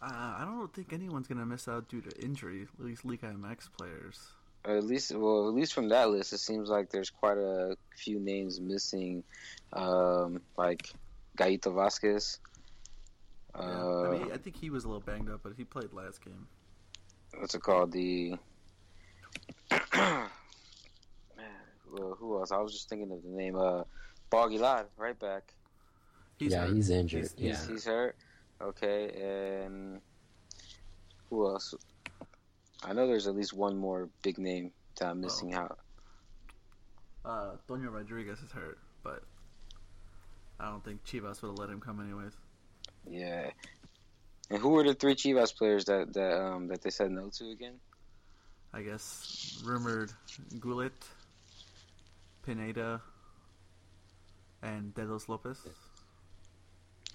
Uh, 0.04 0.36
I 0.40 0.44
don't 0.44 0.74
think 0.74 0.92
anyone's 0.92 1.28
going 1.28 1.38
to 1.38 1.46
miss 1.46 1.70
out 1.70 1.88
due 1.88 2.02
to 2.02 2.22
injury, 2.22 2.68
at 2.78 2.86
least 2.86 3.06
Liga 3.06 3.28
MX 3.28 3.70
players. 3.78 4.20
At 4.66 4.84
least, 4.84 5.16
well, 5.16 5.48
at 5.48 5.54
least 5.54 5.74
from 5.74 5.88
that 5.90 6.10
list, 6.10 6.34
it 6.34 6.40
seems 6.40 6.70
like 6.70 6.90
there's 6.90 7.10
quite 7.10 7.38
a 7.38 7.78
few 7.96 8.20
names 8.20 8.60
missing, 8.60 9.24
um, 9.72 10.42
like 10.58 10.90
Gallito 11.38 11.74
Vasquez. 11.74 12.40
Yeah. 13.56 13.62
Uh, 13.62 14.04
I 14.04 14.12
mean, 14.12 14.32
I 14.34 14.38
think 14.38 14.58
he 14.58 14.70
was 14.70 14.84
a 14.84 14.88
little 14.88 15.02
banged 15.02 15.30
up, 15.30 15.40
but 15.42 15.54
he 15.56 15.64
played 15.64 15.94
last 15.94 16.24
game. 16.24 16.48
what's 17.38 17.56
it 17.56 17.62
called? 17.62 17.94
The 17.94 18.36
man, 19.72 20.28
well, 21.92 22.18
who 22.20 22.40
else? 22.40 22.52
I 22.52 22.58
was 22.58 22.74
just 22.74 22.90
thinking 22.90 23.12
of 23.12 23.24
the 23.24 23.30
name. 23.30 23.56
Uh, 23.56 23.84
Bogilad, 24.30 24.86
right 24.98 25.18
back. 25.18 25.54
He's 26.38 26.52
yeah, 26.52 26.66
hurt. 26.66 26.74
he's 26.74 26.90
injured. 26.90 27.22
He's, 27.22 27.36
yeah, 27.38 27.50
he's, 27.52 27.68
he's 27.68 27.86
hurt. 27.86 28.18
Okay, 28.62 29.62
and 29.66 30.02
who 31.30 31.48
else? 31.48 31.74
I 32.84 32.94
know 32.94 33.08
there's 33.08 33.28
at 33.28 33.36
least 33.36 33.54
one 33.54 33.78
more 33.78 34.10
big 34.22 34.38
name 34.38 34.72
that 35.00 35.08
I'm 35.08 35.22
missing 35.22 35.54
out. 35.54 35.80
Uh, 37.26 37.52
Tonio 37.68 37.90
Rodriguez 37.90 38.40
is 38.40 38.52
hurt, 38.52 38.78
but 39.04 39.24
I 40.60 40.70
don't 40.70 40.84
think 40.84 41.04
Chivas 41.06 41.42
would 41.42 41.50
have 41.50 41.58
let 41.58 41.70
him 41.70 41.80
come 41.80 42.00
anyways. 42.00 42.34
Yeah. 43.10 43.50
And 44.50 44.62
who 44.62 44.70
were 44.70 44.84
the 44.84 44.94
three 44.94 45.16
Chivas 45.16 45.56
players 45.56 45.86
that 45.86 46.14
that 46.14 46.42
um 46.42 46.68
that 46.68 46.82
they 46.82 46.90
said 46.90 47.12
no 47.12 47.30
to 47.30 47.50
again? 47.50 47.80
I 48.74 48.82
guess 48.82 49.62
rumored 49.64 50.12
Gullit, 50.60 50.94
Pineda, 52.44 53.02
and 54.62 54.94
Dedos 54.94 55.30
Lopez. 55.30 55.60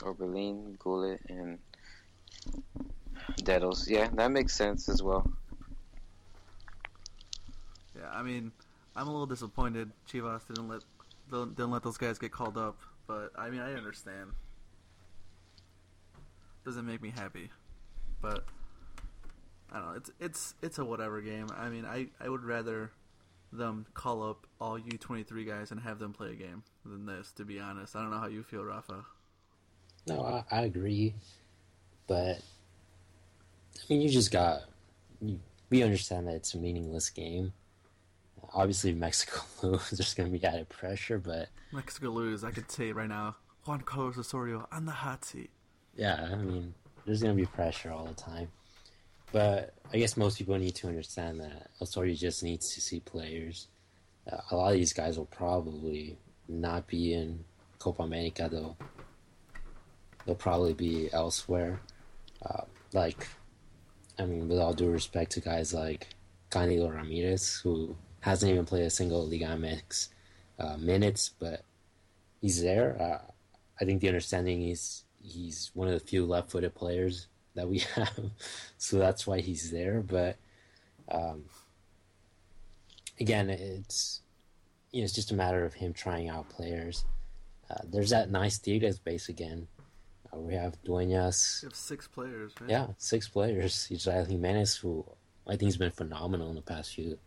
Orbelín, 0.01 0.78
Gullit, 0.78 1.20
and 1.28 1.59
Dedos. 3.38 3.88
Yeah, 3.88 4.09
that 4.14 4.30
makes 4.30 4.55
sense 4.55 4.88
as 4.88 5.03
well. 5.03 5.30
Yeah, 7.96 8.11
I 8.12 8.22
mean, 8.22 8.53
I'm 8.94 9.09
a 9.09 9.11
little 9.11 9.26
disappointed 9.26 9.90
Chivas 10.11 10.46
didn't 10.49 10.68
let 10.68 10.82
didn't 11.30 11.70
let 11.70 11.82
those 11.82 11.99
guys 11.99 12.18
get 12.18 12.32
called 12.32 12.57
up, 12.57 12.78
but 13.07 13.32
I 13.36 13.51
mean, 13.51 13.61
I 13.61 13.74
understand. 13.74 14.30
Doesn't 16.64 16.86
make 16.86 17.03
me 17.03 17.11
happy, 17.11 17.51
but 18.20 18.44
I 19.72 19.78
don't 19.78 19.88
know. 19.88 19.94
It's 19.94 20.11
it's 20.20 20.55
it's 20.62 20.78
a 20.78 20.84
whatever 20.84 21.20
game. 21.20 21.49
I 21.57 21.68
mean, 21.68 21.84
I 21.84 22.09
I 22.20 22.28
would 22.28 22.44
rather 22.44 22.92
them 23.53 23.86
call 23.94 24.28
up 24.28 24.46
all 24.61 24.78
U23 24.78 25.46
guys 25.46 25.70
and 25.70 25.80
have 25.80 25.99
them 25.99 26.12
play 26.12 26.32
a 26.32 26.34
game 26.34 26.62
than 26.84 27.07
this. 27.07 27.32
To 27.32 27.44
be 27.44 27.61
honest, 27.61 27.96
I 27.96 28.03
don't 28.03 28.11
know 28.11 28.18
how 28.18 28.26
you 28.28 28.42
feel, 28.42 28.64
Rafa. 28.64 29.05
No, 30.09 30.22
I, 30.22 30.44
I 30.50 30.62
agree, 30.62 31.14
but 32.06 32.38
I 32.38 33.80
mean, 33.88 34.00
you 34.00 34.09
just 34.09 34.30
got. 34.32 34.62
You, 35.20 35.40
we 35.70 35.82
understand 35.82 36.26
that 36.28 36.34
it's 36.34 36.54
a 36.54 36.59
meaningless 36.59 37.11
game. 37.11 37.52
Obviously, 38.54 38.92
Mexico 38.92 39.40
lose, 39.62 39.90
there's 39.90 40.14
going 40.14 40.32
to 40.32 40.38
be 40.38 40.44
added 40.44 40.68
pressure, 40.68 41.18
but 41.18 41.48
Mexico 41.72 42.11
lose. 42.11 42.44
I 42.44 42.50
could 42.50 42.70
say 42.70 42.92
right 42.92 43.09
now. 43.09 43.36
Juan 43.66 43.82
Carlos 43.82 44.16
Osorio 44.16 44.66
on 44.72 44.86
the 44.86 44.92
hot 44.92 45.26
seat. 45.26 45.50
yeah, 45.94 46.28
I 46.32 46.36
mean, 46.36 46.72
there's 47.04 47.22
going 47.22 47.36
to 47.36 47.40
be 47.40 47.44
pressure 47.46 47.92
all 47.92 48.06
the 48.06 48.14
time. 48.14 48.48
but 49.30 49.74
I 49.92 49.98
guess 49.98 50.16
most 50.16 50.38
people 50.38 50.56
need 50.59 50.74
to 50.76 50.88
understand 50.88 51.40
that 51.40 51.68
Osorio 51.82 52.14
just 52.14 52.42
needs 52.42 52.72
to 52.74 52.80
see 52.80 53.00
players. 53.00 53.68
Uh, 54.30 54.38
a 54.50 54.56
lot 54.56 54.72
of 54.72 54.78
these 54.78 54.94
guys 54.94 55.18
will 55.18 55.26
probably 55.26 56.16
not 56.48 56.86
be 56.86 57.12
in 57.12 57.44
Copa 57.78 58.04
America 58.04 58.48
though. 58.50 58.76
They'll 60.28 60.34
probably 60.34 60.74
be 60.74 61.08
elsewhere. 61.10 61.80
Uh, 62.44 62.64
like, 62.92 63.26
I 64.18 64.26
mean, 64.26 64.46
with 64.46 64.58
all 64.58 64.74
due 64.74 64.90
respect 64.90 65.32
to 65.32 65.40
guys 65.40 65.72
like 65.72 66.08
Canelo 66.50 66.94
Ramirez, 66.94 67.58
who 67.64 67.96
hasn't 68.20 68.52
even 68.52 68.66
played 68.66 68.82
a 68.82 68.90
single 68.90 69.26
Liga 69.26 69.46
MX 69.46 70.08
uh, 70.58 70.76
minutes, 70.76 71.30
but 71.30 71.62
he's 72.42 72.60
there. 72.60 73.00
Uh, 73.00 73.32
I 73.80 73.86
think 73.86 74.02
the 74.02 74.08
understanding 74.08 74.68
is 74.68 75.04
he's 75.22 75.70
one 75.72 75.88
of 75.88 75.94
the 75.94 76.06
few 76.06 76.26
left-footed 76.26 76.74
players 76.74 77.28
that 77.54 77.66
we 77.66 77.78
have, 77.94 78.30
so 78.76 78.98
that's 78.98 79.26
why 79.26 79.40
he's 79.40 79.70
there. 79.70 80.02
But 80.02 80.36
um, 81.10 81.44
again, 83.18 83.48
it's 83.48 84.20
you 84.92 85.00
know 85.00 85.04
it's 85.04 85.14
just 85.14 85.32
a 85.32 85.34
matter 85.34 85.64
of 85.64 85.72
him 85.72 85.94
trying 85.94 86.28
out 86.28 86.50
players. 86.50 87.06
Uh, 87.70 87.80
there's 87.90 88.10
that 88.10 88.30
nice 88.30 88.58
Tigres 88.58 88.98
base 88.98 89.30
again. 89.30 89.68
Uh, 90.32 90.38
we 90.38 90.54
have 90.54 90.82
Dueñas. 90.84 91.62
We 91.62 91.66
have 91.66 91.74
six 91.74 92.06
players, 92.06 92.52
right? 92.60 92.70
Yeah, 92.70 92.86
six 92.98 93.28
players. 93.28 93.88
Israel 93.90 94.24
Jimenez, 94.24 94.76
who 94.76 95.04
I 95.46 95.52
think 95.52 95.68
has 95.68 95.76
been 95.76 95.90
phenomenal 95.90 96.50
in 96.50 96.56
the 96.56 96.62
past 96.62 96.94
few, 96.94 97.18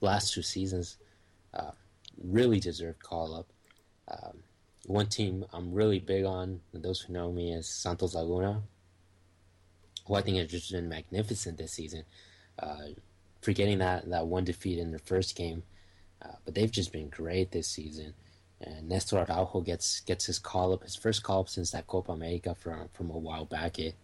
last 0.00 0.32
two 0.32 0.42
seasons. 0.42 0.98
Uh, 1.54 1.72
really 2.22 2.60
deserved 2.60 3.02
call 3.02 3.34
up. 3.34 3.46
Um, 4.08 4.38
one 4.86 5.06
team 5.06 5.44
I'm 5.52 5.72
really 5.72 6.00
big 6.00 6.24
on, 6.24 6.60
and 6.72 6.82
those 6.82 7.00
who 7.00 7.12
know 7.12 7.32
me, 7.32 7.52
is 7.52 7.68
Santos 7.68 8.14
Laguna, 8.14 8.62
who 10.06 10.14
I 10.14 10.22
think 10.22 10.38
has 10.38 10.50
just 10.50 10.72
been 10.72 10.88
magnificent 10.88 11.58
this 11.58 11.72
season. 11.72 12.04
Uh, 12.58 12.88
forgetting 13.40 13.78
that, 13.78 14.08
that 14.10 14.26
one 14.26 14.44
defeat 14.44 14.78
in 14.78 14.90
their 14.90 14.98
first 14.98 15.36
game, 15.36 15.62
uh, 16.22 16.34
but 16.44 16.54
they've 16.54 16.70
just 16.70 16.92
been 16.92 17.08
great 17.08 17.50
this 17.52 17.68
season. 17.68 18.14
And 18.64 18.88
Nestor 18.88 19.18
Araujo 19.18 19.60
gets 19.60 20.00
gets 20.00 20.26
his 20.26 20.38
call 20.38 20.72
up, 20.72 20.82
his 20.84 20.94
first 20.94 21.22
call 21.22 21.40
up 21.40 21.48
since 21.48 21.72
that 21.72 21.86
Copa 21.86 22.12
America 22.12 22.54
from 22.54 22.88
from 22.92 23.10
a 23.10 23.18
while 23.18 23.44
back. 23.44 23.78
It 23.78 23.96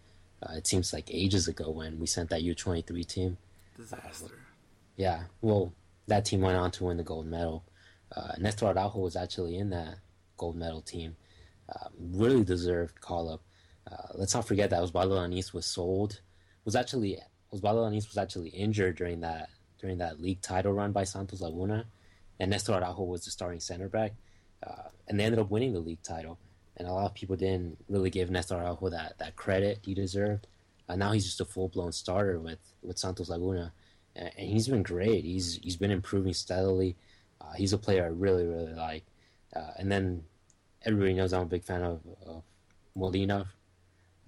uh, 0.42 0.54
it 0.54 0.66
seems 0.66 0.92
like 0.92 1.08
ages 1.12 1.48
ago 1.48 1.70
when 1.70 1.98
we 1.98 2.06
sent 2.06 2.30
that 2.30 2.42
U 2.42 2.54
twenty 2.54 2.82
three 2.82 3.04
team. 3.04 3.38
Disaster. 3.76 4.34
Yeah, 4.96 5.24
well, 5.40 5.72
that 6.08 6.24
team 6.24 6.40
went 6.40 6.56
on 6.56 6.72
to 6.72 6.84
win 6.84 6.96
the 6.96 7.04
gold 7.04 7.26
medal. 7.26 7.62
Uh, 8.10 8.32
Nestor 8.38 8.66
Araujo 8.66 8.98
was 8.98 9.14
actually 9.14 9.56
in 9.56 9.70
that 9.70 9.98
gold 10.36 10.56
medal 10.56 10.80
team. 10.80 11.14
Uh, 11.68 11.88
really 12.00 12.42
deserved 12.42 13.00
call 13.00 13.32
up. 13.32 13.42
Uh, 13.90 14.08
let's 14.14 14.34
not 14.34 14.46
forget 14.46 14.70
that 14.70 14.82
Osvaldo 14.82 15.22
Anis 15.22 15.54
was 15.54 15.66
sold. 15.66 16.20
Was 16.64 16.74
actually 16.74 17.18
Osvaldo 17.52 17.86
Anis 17.86 18.08
was 18.08 18.18
actually 18.18 18.48
injured 18.48 18.96
during 18.96 19.20
that 19.20 19.50
during 19.80 19.98
that 19.98 20.20
league 20.20 20.40
title 20.42 20.72
run 20.72 20.90
by 20.92 21.04
Santos 21.04 21.40
Laguna, 21.40 21.86
and 22.40 22.50
Nestor 22.50 22.72
Araujo 22.72 23.04
was 23.04 23.24
the 23.24 23.30
starting 23.30 23.60
center 23.60 23.88
back, 23.88 24.14
uh, 24.66 24.88
and 25.06 25.18
they 25.18 25.24
ended 25.24 25.40
up 25.40 25.50
winning 25.50 25.72
the 25.72 25.80
league 25.80 26.02
title. 26.02 26.38
And 26.76 26.86
a 26.86 26.92
lot 26.92 27.06
of 27.06 27.14
people 27.14 27.36
didn't 27.36 27.78
really 27.88 28.10
give 28.10 28.30
Nestor 28.30 28.54
Araujo 28.54 28.90
that, 28.90 29.18
that 29.18 29.36
credit 29.36 29.80
he 29.82 29.94
deserved. 29.94 30.46
Uh, 30.88 30.96
now 30.96 31.12
he's 31.12 31.24
just 31.24 31.40
a 31.40 31.44
full 31.44 31.68
blown 31.68 31.92
starter 31.92 32.38
with, 32.38 32.60
with 32.82 32.98
Santos 32.98 33.28
Laguna, 33.28 33.72
and, 34.16 34.30
and, 34.38 34.48
he's 34.48 34.68
been 34.68 34.82
great. 34.82 35.24
He's 35.24 35.56
he's 35.62 35.76
been 35.76 35.90
improving 35.90 36.32
steadily. 36.32 36.96
Uh, 37.40 37.52
he's 37.52 37.72
a 37.72 37.78
player 37.78 38.04
I 38.04 38.08
really 38.08 38.46
really 38.46 38.72
like. 38.72 39.04
Uh, 39.54 39.72
and 39.76 39.92
then 39.92 40.24
everybody 40.82 41.12
knows 41.12 41.32
I'm 41.32 41.42
a 41.42 41.46
big 41.46 41.64
fan 41.64 41.82
of, 41.82 42.00
of 42.24 42.42
Molina, 42.94 43.48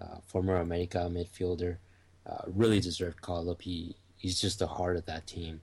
uh, 0.00 0.18
former 0.26 0.56
America 0.56 1.08
midfielder. 1.10 1.78
Uh, 2.26 2.42
really 2.46 2.80
deserved 2.80 3.22
call 3.22 3.48
up. 3.50 3.62
He 3.62 3.96
he's 4.18 4.38
just 4.38 4.58
the 4.58 4.66
heart 4.66 4.96
of 4.96 5.06
that 5.06 5.26
team. 5.26 5.62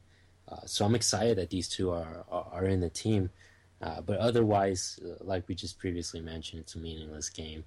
So 0.65 0.85
I'm 0.85 0.95
excited 0.95 1.37
that 1.37 1.49
these 1.49 1.67
two 1.67 1.91
are 1.91 2.25
are, 2.31 2.47
are 2.51 2.65
in 2.65 2.79
the 2.79 2.89
team. 2.89 3.29
Uh, 3.81 4.01
but 4.01 4.17
otherwise, 4.17 4.99
uh, 5.05 5.23
like 5.23 5.47
we 5.47 5.55
just 5.55 5.77
previously 5.77 6.19
mentioned, 6.19 6.61
it's 6.61 6.75
a 6.75 6.79
meaningless 6.79 7.29
game. 7.29 7.63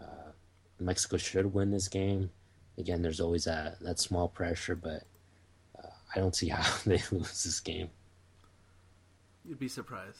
Uh, 0.00 0.30
Mexico 0.78 1.16
should 1.16 1.52
win 1.52 1.70
this 1.70 1.88
game. 1.88 2.30
Again, 2.76 3.02
there's 3.02 3.20
always 3.20 3.44
that 3.44 3.80
that 3.80 3.98
small 3.98 4.28
pressure, 4.28 4.76
but 4.76 5.02
I 6.14 6.20
don't 6.20 6.34
see 6.34 6.48
how 6.54 6.76
they 6.86 7.02
lose 7.10 7.44
this 7.44 7.60
game. 7.60 7.90
You'd 9.44 9.58
be 9.58 9.68
surprised. 9.68 10.18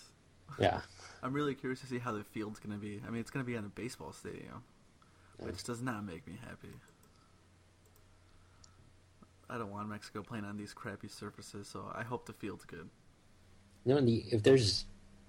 Yeah. 0.59 0.81
I'm 1.23 1.33
really 1.33 1.55
curious 1.55 1.81
to 1.81 1.87
see 1.87 1.99
how 1.99 2.13
the 2.13 2.25
field's 2.25 2.59
going 2.59 2.79
to 2.79 2.81
be. 2.81 3.01
I 3.07 3.11
mean, 3.11 3.21
it's 3.21 3.31
going 3.31 3.45
to 3.45 3.51
be 3.51 3.57
on 3.57 3.65
a 3.65 3.69
baseball 3.69 4.13
stadium, 4.13 4.63
which 5.39 5.65
does 5.65 5.83
not 5.83 6.05
make 6.05 6.27
me 6.27 6.39
happy. 6.41 6.73
I 9.51 9.59
don't 9.59 9.71
want 9.71 9.89
Mexico 9.89 10.23
playing 10.23 10.45
on 10.45 10.57
these 10.57 10.75
crappy 10.75 11.09
surfaces, 11.09 11.69
so 11.69 11.91
I 11.95 12.05
hope 12.05 12.27
the 12.27 12.35
field's 12.35 12.65
good. 12.65 12.89
You 13.85 13.95
know, 13.95 14.03
if 14.07 14.43
there's 14.43 14.85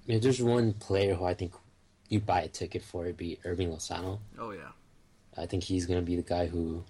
if 0.10 0.22
there's 0.22 0.42
one 0.42 0.74
player 0.74 1.14
who 1.14 1.26
I 1.26 1.34
think 1.34 1.54
you 2.10 2.20
buy 2.20 2.42
a 2.42 2.48
ticket 2.48 2.84
for, 2.84 3.06
it'd 3.06 3.18
be 3.18 3.38
Irving 3.46 3.70
Lozano. 3.70 4.20
Oh 4.40 4.52
yeah, 4.52 4.72
I 5.38 5.46
think 5.46 5.64
he's 5.64 5.86
going 5.86 6.00
to 6.00 6.06
be 6.06 6.16
the 6.16 6.22
guy 6.24 6.48
who 6.48 6.84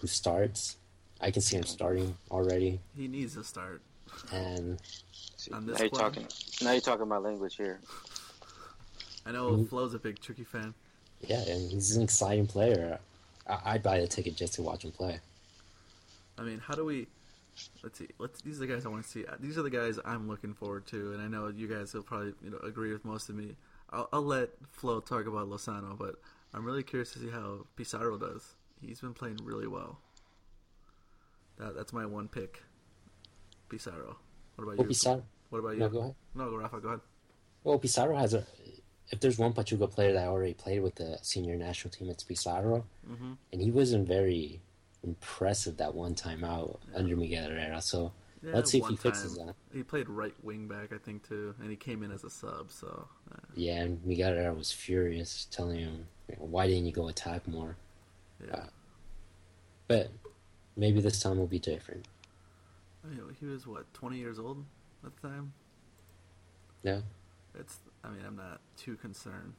who 0.00 0.06
starts. 0.06 0.76
I 1.20 1.30
can 1.30 1.42
see 1.42 1.56
him 1.56 1.64
starting 1.64 2.16
already. 2.30 2.80
He 2.96 3.08
needs 3.08 3.34
to 3.34 3.44
start. 3.44 3.82
And 4.32 4.80
now 5.50 5.76
you're 5.78 5.88
talking. 5.88 6.26
Now 6.62 6.72
you're 6.72 6.80
talking 6.80 7.08
my 7.08 7.18
language 7.18 7.56
here. 7.56 7.80
I 9.26 9.32
know 9.32 9.50
mm-hmm. 9.50 9.64
Flo's 9.64 9.94
a 9.94 9.98
big 9.98 10.20
Tricky 10.20 10.44
fan. 10.44 10.74
Yeah, 11.20 11.40
and 11.40 11.70
he's 11.70 11.96
an 11.96 12.02
exciting 12.02 12.46
player. 12.46 12.98
I- 13.46 13.74
would 13.74 13.82
buy 13.82 13.96
a 13.96 14.06
ticket 14.06 14.36
just 14.36 14.54
to 14.54 14.62
watch 14.62 14.84
him 14.84 14.92
play. 14.92 15.20
I 16.38 16.42
mean, 16.42 16.60
how 16.60 16.74
do 16.74 16.84
we? 16.84 17.08
Let's 17.82 17.98
see. 17.98 18.08
Let's. 18.18 18.40
These 18.40 18.56
are 18.56 18.66
the 18.66 18.72
guys 18.72 18.86
I 18.86 18.88
want 18.88 19.04
to 19.04 19.08
see. 19.08 19.24
These 19.40 19.58
are 19.58 19.62
the 19.62 19.70
guys 19.70 19.98
I'm 20.04 20.28
looking 20.28 20.54
forward 20.54 20.86
to, 20.88 21.12
and 21.12 21.22
I 21.22 21.28
know 21.28 21.48
you 21.48 21.68
guys 21.68 21.94
will 21.94 22.02
probably 22.02 22.34
you 22.42 22.50
know 22.50 22.58
agree 22.58 22.92
with 22.92 23.04
most 23.04 23.28
of 23.28 23.34
me. 23.34 23.56
I'll, 23.90 24.08
I'll 24.12 24.22
let 24.22 24.50
Flo 24.70 25.00
talk 25.00 25.26
about 25.26 25.48
Lozano, 25.48 25.96
but 25.98 26.16
I'm 26.54 26.64
really 26.64 26.82
curious 26.82 27.12
to 27.12 27.18
see 27.18 27.30
how 27.30 27.66
Pizarro 27.76 28.18
does. 28.18 28.54
He's 28.80 29.00
been 29.00 29.14
playing 29.14 29.38
really 29.42 29.66
well. 29.66 29.98
That, 31.58 31.74
that's 31.74 31.92
my 31.92 32.06
one 32.06 32.28
pick. 32.28 32.62
Pizarro. 33.68 34.16
What 34.56 34.64
about 34.64 34.78
well, 34.78 34.84
you? 34.84 34.88
Pizarro. 34.88 35.22
What 35.50 35.58
about 35.58 35.74
you? 35.74 35.80
No, 35.80 35.88
go 35.88 35.98
ahead. 36.00 36.14
No, 36.34 36.50
go 36.50 36.56
Rafa. 36.56 36.80
Go 36.80 36.88
ahead. 36.88 37.00
Well, 37.64 37.78
Pizarro 37.78 38.16
has 38.16 38.34
a 38.34 38.44
if 39.10 39.20
there's 39.20 39.38
one 39.38 39.52
Pachuca 39.52 39.86
player 39.86 40.12
that 40.12 40.28
already 40.28 40.54
played 40.54 40.82
with 40.82 40.96
the 40.96 41.18
senior 41.22 41.56
national 41.56 41.92
team, 41.92 42.10
it's 42.10 42.22
Pizarro, 42.22 42.84
mm-hmm. 43.08 43.32
and 43.52 43.60
he 43.62 43.70
wasn't 43.70 44.06
very 44.06 44.60
impressive 45.04 45.76
that 45.78 45.94
one 45.94 46.14
time 46.14 46.44
out 46.44 46.80
yeah. 46.90 46.98
under 46.98 47.16
Miguel 47.16 47.48
Herrera. 47.48 47.80
So 47.80 48.12
yeah, 48.42 48.52
let's 48.54 48.70
see 48.70 48.78
if 48.78 48.86
he 48.86 48.96
fixes 48.96 49.36
that. 49.36 49.54
He 49.72 49.82
played 49.82 50.08
right 50.08 50.34
wing 50.42 50.68
back, 50.68 50.92
I 50.92 50.98
think, 50.98 51.28
too, 51.28 51.54
and 51.60 51.70
he 51.70 51.76
came 51.76 52.02
in 52.02 52.12
as 52.12 52.24
a 52.24 52.30
sub. 52.30 52.70
So 52.70 53.08
uh. 53.32 53.36
yeah, 53.54 53.82
and 53.82 54.04
Miguel 54.04 54.30
Herrera 54.30 54.54
was 54.54 54.72
furious, 54.72 55.46
telling 55.50 55.78
him, 55.80 56.06
"Why 56.38 56.66
didn't 56.66 56.86
you 56.86 56.92
go 56.92 57.08
attack 57.08 57.46
more?" 57.48 57.76
Yeah. 58.46 58.54
Uh, 58.54 58.66
but 59.88 60.10
maybe 60.76 61.00
this 61.00 61.20
time 61.20 61.38
will 61.38 61.46
be 61.46 61.58
different. 61.58 62.06
I 63.04 63.08
mean, 63.08 63.20
he 63.40 63.46
was 63.46 63.66
what, 63.66 63.92
twenty 63.94 64.18
years 64.18 64.38
old 64.38 64.64
at 65.04 65.12
the 65.20 65.28
time. 65.28 65.52
Yeah. 66.82 67.00
It's 67.58 67.78
I 68.04 68.10
mean, 68.10 68.22
I'm 68.26 68.36
not 68.36 68.60
too 68.76 68.96
concerned. 68.96 69.54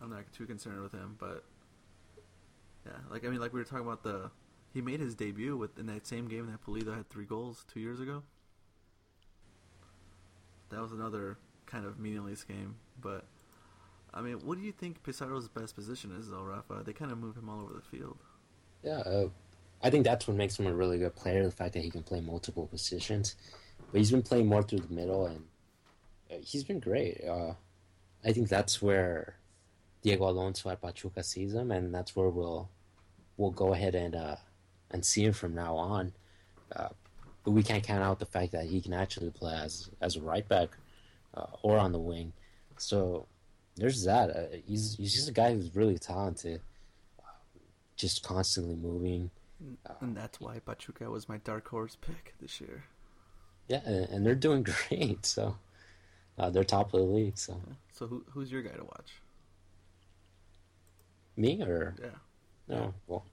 I'm 0.00 0.10
not 0.10 0.24
too 0.32 0.46
concerned 0.46 0.82
with 0.82 0.92
him, 0.92 1.16
but 1.18 1.44
yeah, 2.86 2.92
like 3.10 3.24
I 3.24 3.28
mean, 3.28 3.40
like 3.40 3.52
we 3.52 3.60
were 3.60 3.64
talking 3.64 3.86
about 3.86 4.02
the 4.02 4.30
he 4.72 4.80
made 4.80 5.00
his 5.00 5.14
debut 5.14 5.56
with 5.56 5.78
in 5.78 5.86
that 5.86 6.06
same 6.06 6.28
game 6.28 6.46
that 6.46 6.64
Pulido 6.64 6.96
had 6.96 7.08
three 7.10 7.24
goals 7.24 7.64
two 7.72 7.80
years 7.80 8.00
ago. 8.00 8.22
That 10.70 10.80
was 10.80 10.92
another 10.92 11.36
kind 11.66 11.84
of 11.84 11.98
meaningless 11.98 12.44
game, 12.44 12.76
but 13.00 13.24
I 14.14 14.20
mean, 14.20 14.34
what 14.44 14.58
do 14.58 14.64
you 14.64 14.72
think 14.72 15.02
Pizarro's 15.02 15.48
best 15.48 15.74
position 15.74 16.14
is, 16.18 16.28
though, 16.28 16.42
Rafa? 16.42 16.82
They 16.84 16.92
kind 16.92 17.12
of 17.12 17.18
move 17.18 17.36
him 17.36 17.48
all 17.48 17.62
over 17.62 17.74
the 17.74 17.80
field. 17.80 18.18
Yeah, 18.82 18.98
uh, 18.98 19.28
I 19.82 19.90
think 19.90 20.04
that's 20.04 20.28
what 20.28 20.36
makes 20.36 20.58
him 20.58 20.66
a 20.66 20.72
really 20.72 20.98
good 20.98 21.14
player—the 21.14 21.50
fact 21.50 21.74
that 21.74 21.82
he 21.82 21.90
can 21.90 22.02
play 22.02 22.20
multiple 22.20 22.66
positions. 22.66 23.36
But 23.90 23.98
he's 23.98 24.10
been 24.10 24.22
playing 24.22 24.46
more 24.46 24.62
through 24.62 24.80
the 24.80 24.94
middle, 24.94 25.26
and 25.26 25.44
he's 26.44 26.64
been 26.64 26.80
great. 26.80 27.22
Uh, 27.26 27.54
I 28.24 28.32
think 28.32 28.48
that's 28.48 28.82
where 28.82 29.36
Diego 30.02 30.28
Alonso 30.28 30.68
at 30.70 30.80
Pachuca 30.82 31.22
sees 31.22 31.54
him, 31.54 31.70
and 31.70 31.94
that's 31.94 32.14
where 32.16 32.28
we'll 32.28 32.68
we'll 33.36 33.50
go 33.50 33.72
ahead 33.72 33.94
and 33.94 34.14
uh, 34.14 34.36
and 34.90 35.04
see 35.04 35.24
him 35.24 35.32
from 35.32 35.54
now 35.54 35.76
on. 35.76 36.12
Uh, 36.74 36.88
but 37.44 37.52
we 37.52 37.62
can't 37.62 37.82
count 37.82 38.02
out 38.02 38.18
the 38.18 38.26
fact 38.26 38.52
that 38.52 38.66
he 38.66 38.80
can 38.80 38.92
actually 38.92 39.30
play 39.30 39.54
as 39.54 39.90
as 40.00 40.16
a 40.16 40.20
right 40.20 40.46
back 40.48 40.70
uh, 41.34 41.46
or 41.62 41.78
on 41.78 41.92
the 41.92 41.98
wing. 41.98 42.32
So 42.76 43.26
there's 43.76 44.04
that. 44.04 44.30
Uh, 44.30 44.56
he's 44.66 44.96
he's 44.96 45.14
just 45.14 45.28
a 45.28 45.32
guy 45.32 45.54
who's 45.54 45.74
really 45.74 45.98
talented, 45.98 46.60
just 47.96 48.22
constantly 48.22 48.74
moving. 48.74 49.30
and 50.00 50.16
that's 50.16 50.40
why 50.40 50.58
Pachuca 50.58 51.08
was 51.08 51.28
my 51.28 51.38
dark 51.38 51.68
horse 51.68 51.96
pick 52.00 52.34
this 52.40 52.60
year. 52.60 52.84
Yeah, 53.68 53.80
and, 53.84 54.08
and 54.08 54.26
they're 54.26 54.34
doing 54.34 54.64
great. 54.88 55.24
So 55.24 55.56
uh, 56.38 56.50
they're 56.50 56.64
top 56.64 56.92
of 56.92 57.00
the 57.00 57.06
league. 57.06 57.38
So, 57.38 57.60
so 57.92 58.06
who 58.06 58.24
who's 58.30 58.50
your 58.50 58.62
guy 58.62 58.72
to 58.72 58.84
watch? 58.84 59.21
Me 61.36 61.62
or 61.62 61.94
yeah? 62.00 62.08
No, 62.68 62.94
well, 63.06 63.24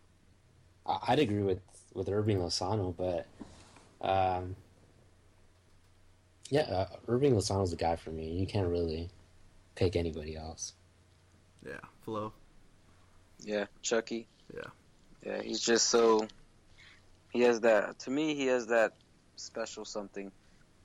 I- 0.85 0.99
I'd 1.09 1.19
agree 1.19 1.43
with 1.43 1.59
with 1.93 2.09
Irving 2.09 2.39
Lozano, 2.39 2.95
but 2.95 3.27
um, 4.01 4.55
yeah, 6.49 6.61
uh, 6.61 6.87
Irving 7.07 7.33
Lozano's 7.33 7.71
the 7.71 7.77
guy 7.77 7.95
for 7.95 8.11
me. 8.11 8.29
You 8.31 8.47
can't 8.47 8.67
really 8.67 9.09
pick 9.75 9.95
anybody 9.95 10.35
else. 10.35 10.73
Yeah, 11.65 11.79
Flo. 12.03 12.33
Yeah, 13.41 13.65
Chucky. 13.81 14.27
Yeah. 14.53 14.69
Yeah, 15.25 15.41
he's 15.41 15.59
just 15.59 15.89
so. 15.89 16.27
He 17.31 17.41
has 17.41 17.61
that. 17.61 17.99
To 17.99 18.11
me, 18.11 18.35
he 18.35 18.47
has 18.47 18.67
that 18.67 18.93
special 19.35 19.85
something. 19.85 20.31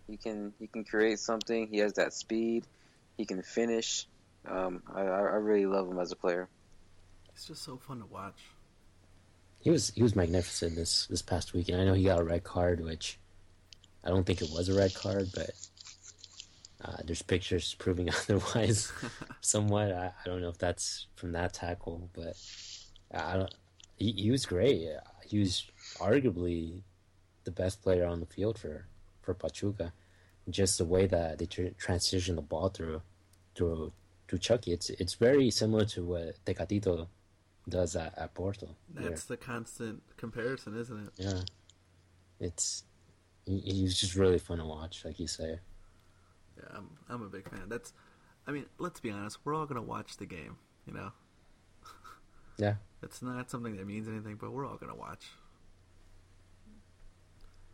He 0.08 0.16
can 0.16 0.52
he 0.58 0.66
can 0.66 0.84
create 0.84 1.18
something. 1.18 1.68
He 1.68 1.78
has 1.78 1.94
that 1.94 2.12
speed. 2.12 2.66
He 3.16 3.24
can 3.24 3.42
finish. 3.42 4.06
Um, 4.46 4.82
I 4.94 5.02
I 5.02 5.20
I 5.20 5.36
really 5.36 5.66
love 5.66 5.88
him 5.88 5.98
as 5.98 6.12
a 6.12 6.16
player. 6.16 6.48
It's 7.35 7.47
just 7.47 7.64
so 7.64 7.76
fun 7.76 7.99
to 7.99 8.07
watch. 8.07 8.39
He 9.59 9.70
was 9.70 9.91
he 9.91 10.03
was 10.03 10.14
magnificent 10.14 10.76
this 10.76 11.07
this 11.07 11.22
past 11.22 11.53
weekend. 11.53 11.80
I 11.80 11.85
know 11.85 11.95
he 11.95 12.05
got 12.05 12.20
a 12.20 12.24
red 12.24 12.45
card, 12.45 12.80
which 12.80 13.18
I 14.05 14.09
don't 14.09 14.24
think 14.24 14.41
it 14.41 14.51
was 14.51 14.68
a 14.68 14.74
red 14.74 14.95
card, 14.95 15.30
but 15.35 15.51
uh, 16.85 16.99
there's 17.05 17.22
pictures 17.22 17.74
proving 17.74 18.09
otherwise. 18.28 18.93
somewhat, 19.41 19.93
I, 19.93 20.07
I 20.07 20.26
don't 20.26 20.43
know 20.43 20.49
if 20.49 20.59
that's 20.59 21.07
from 21.16 21.32
that 21.32 21.55
tackle, 21.55 22.09
but 22.14 22.37
I 23.12 23.37
don't. 23.37 23.55
He, 23.97 24.12
he 24.12 24.30
was 24.30 24.47
great. 24.47 24.89
He 25.26 25.41
was 25.41 25.66
arguably 25.97 26.82
the 27.45 27.51
best 27.51 27.82
player 27.82 28.07
on 28.07 28.20
the 28.20 28.26
field 28.26 28.59
for 28.59 28.87
for 29.22 29.35
Pachuca. 29.35 29.93
Just 30.49 30.78
the 30.78 30.85
way 30.85 31.07
that 31.07 31.39
they 31.39 31.47
tr- 31.47 31.74
transition 31.78 32.37
the 32.37 32.43
ball 32.43 32.68
through 32.68 33.03
through 33.55 33.93
to 34.28 34.39
Chucky, 34.39 34.72
it's 34.72 34.91
it's 34.91 35.14
very 35.14 35.51
similar 35.51 35.85
to 35.87 36.05
what 36.05 36.45
Tecatito 36.45 37.09
does 37.68 37.96
at, 37.96 38.16
at 38.18 38.34
Porto. 38.34 38.68
where- 38.92 39.08
That's 39.08 39.24
the 39.24 39.36
constant 39.36 40.02
comparison, 40.16 40.76
isn't 40.78 41.06
it? 41.06 41.12
yeah. 41.16 41.40
It's 42.40 42.82
he, 43.46 43.60
he 43.60 43.82
was 43.84 43.98
just 43.98 44.14
really 44.16 44.38
fun 44.38 44.58
to 44.58 44.64
watch, 44.66 45.04
like 45.04 45.18
you 45.20 45.26
say. 45.28 45.58
Yeah, 46.56 46.64
I'm 46.76 46.90
I'm 47.08 47.22
a 47.22 47.28
big 47.28 47.48
fan. 47.48 47.68
That's, 47.68 47.92
I 48.46 48.50
mean, 48.52 48.66
let's 48.78 49.00
be 49.00 49.10
honest. 49.10 49.38
We're 49.44 49.54
all 49.54 49.66
gonna 49.66 49.82
watch 49.82 50.16
the 50.16 50.26
game. 50.26 50.56
You 50.86 50.94
know. 50.94 51.12
Yeah. 52.56 52.74
It's 53.02 53.20
not 53.20 53.50
something 53.50 53.76
that 53.76 53.84
means 53.86 54.06
anything, 54.06 54.36
but 54.40 54.52
we're 54.52 54.64
all 54.66 54.76
gonna 54.76 54.94
watch. 54.94 55.26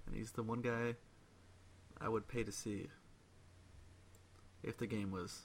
And 0.07 0.17
he's 0.17 0.33
the 0.33 0.43
one 0.43 0.61
guy 0.63 0.95
I 2.01 2.09
would 2.09 2.27
pay 2.29 2.43
to 2.45 2.53
see 2.53 2.89
if 4.63 4.79
the 4.79 4.87
game 4.87 5.11
was 5.11 5.43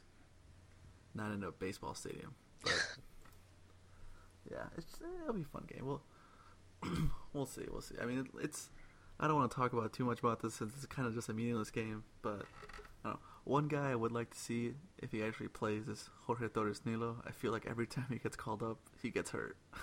not 1.14 1.32
in 1.34 1.44
a 1.44 1.52
baseball 1.52 1.94
stadium. 1.96 2.34
But 2.64 2.98
yeah, 4.52 4.66
it's 4.78 5.00
it'll 5.22 5.34
be 5.34 5.42
a 5.42 5.46
fun 5.46 5.66
game. 5.68 5.86
We'll 5.86 6.02
we'll 7.34 7.46
see. 7.46 7.66
We'll 7.72 7.82
see. 7.82 7.96
I 8.02 8.06
mean, 8.06 8.20
it, 8.20 8.28
it's 8.42 8.70
I 9.20 9.28
don't 9.28 9.36
want 9.36 9.52
to 9.52 9.56
talk 9.56 9.74
about 9.74 9.94
too 9.94 10.06
much 10.06 10.20
about 10.20 10.42
this 10.42 10.56
since 10.56 10.74
it's 10.76 10.86
kind 10.86 11.08
of 11.08 11.14
just 11.14 11.30
a 11.30 11.34
meaningless 11.34 11.72
game. 11.72 12.04
But 12.22 12.44
I 13.04 13.10
don't 13.10 13.14
know. 13.14 13.20
One 13.44 13.68
guy 13.68 13.92
I 13.92 13.96
would 13.96 14.12
like 14.12 14.32
to 14.32 14.40
see 14.40 14.74
if 14.98 15.12
he 15.12 15.24
actually 15.24 15.50
plays 15.50 15.88
is 15.88 16.10
Jorge 16.26 16.48
Torres 16.48 16.82
Nilo. 16.86 17.22
I 17.26 17.32
feel 17.32 17.52
like 17.52 17.66
every 17.70 17.88
time 17.96 18.08
he 18.10 18.18
gets 18.18 18.36
called 18.36 18.64
up, 18.64 18.78
he 19.02 19.10
gets 19.10 19.32
hurt. 19.32 19.58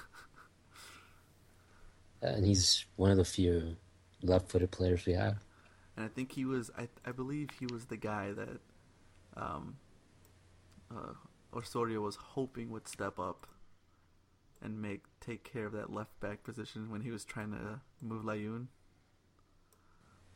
And 2.21 2.47
he's 2.47 2.85
one 2.97 3.11
of 3.11 3.17
the 3.17 3.25
few 3.25 3.77
left-footed 4.23 4.71
players 4.71 5.05
we 5.07 5.13
have. 5.15 5.39
and 5.97 6.05
I 6.05 6.09
think 6.09 6.33
he 6.33 6.45
was. 6.45 6.71
I 6.79 6.89
I 7.05 7.13
believe 7.13 7.51
he 7.59 7.67
was 7.67 7.87
the 7.87 7.97
guy 7.97 8.33
that 8.33 8.61
um, 9.37 9.77
uh, 10.95 11.15
Osorio 11.53 12.01
was 12.01 12.17
hoping 12.17 12.71
would 12.71 12.87
step 12.87 13.19
up 13.19 13.47
and 14.63 14.81
make 14.81 15.03
take 15.21 15.45
care 15.45 15.67
of 15.67 15.73
that 15.73 15.93
left 15.93 16.19
back 16.21 16.45
position 16.45 16.91
when 16.91 17.01
he 17.01 17.11
was 17.11 17.25
trying 17.25 17.51
to 17.51 17.81
move 18.01 18.25
Layún. 18.25 18.67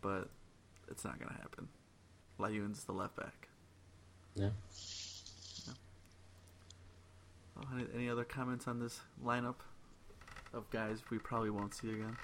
But 0.00 0.30
it's 0.88 1.04
not 1.04 1.18
gonna 1.18 1.38
happen. 1.40 1.68
Layún's 2.38 2.84
the 2.84 2.92
left 2.92 3.16
back. 3.16 3.48
Yeah. 4.34 4.50
Oh, 7.58 7.64
any, 7.74 7.86
any 7.94 8.10
other 8.10 8.24
comments 8.24 8.68
on 8.68 8.78
this 8.78 9.00
lineup 9.24 9.56
of 10.52 10.68
guys 10.70 10.98
we 11.10 11.18
probably 11.18 11.50
won't 11.50 11.74
see 11.74 11.90
again? 11.90 12.16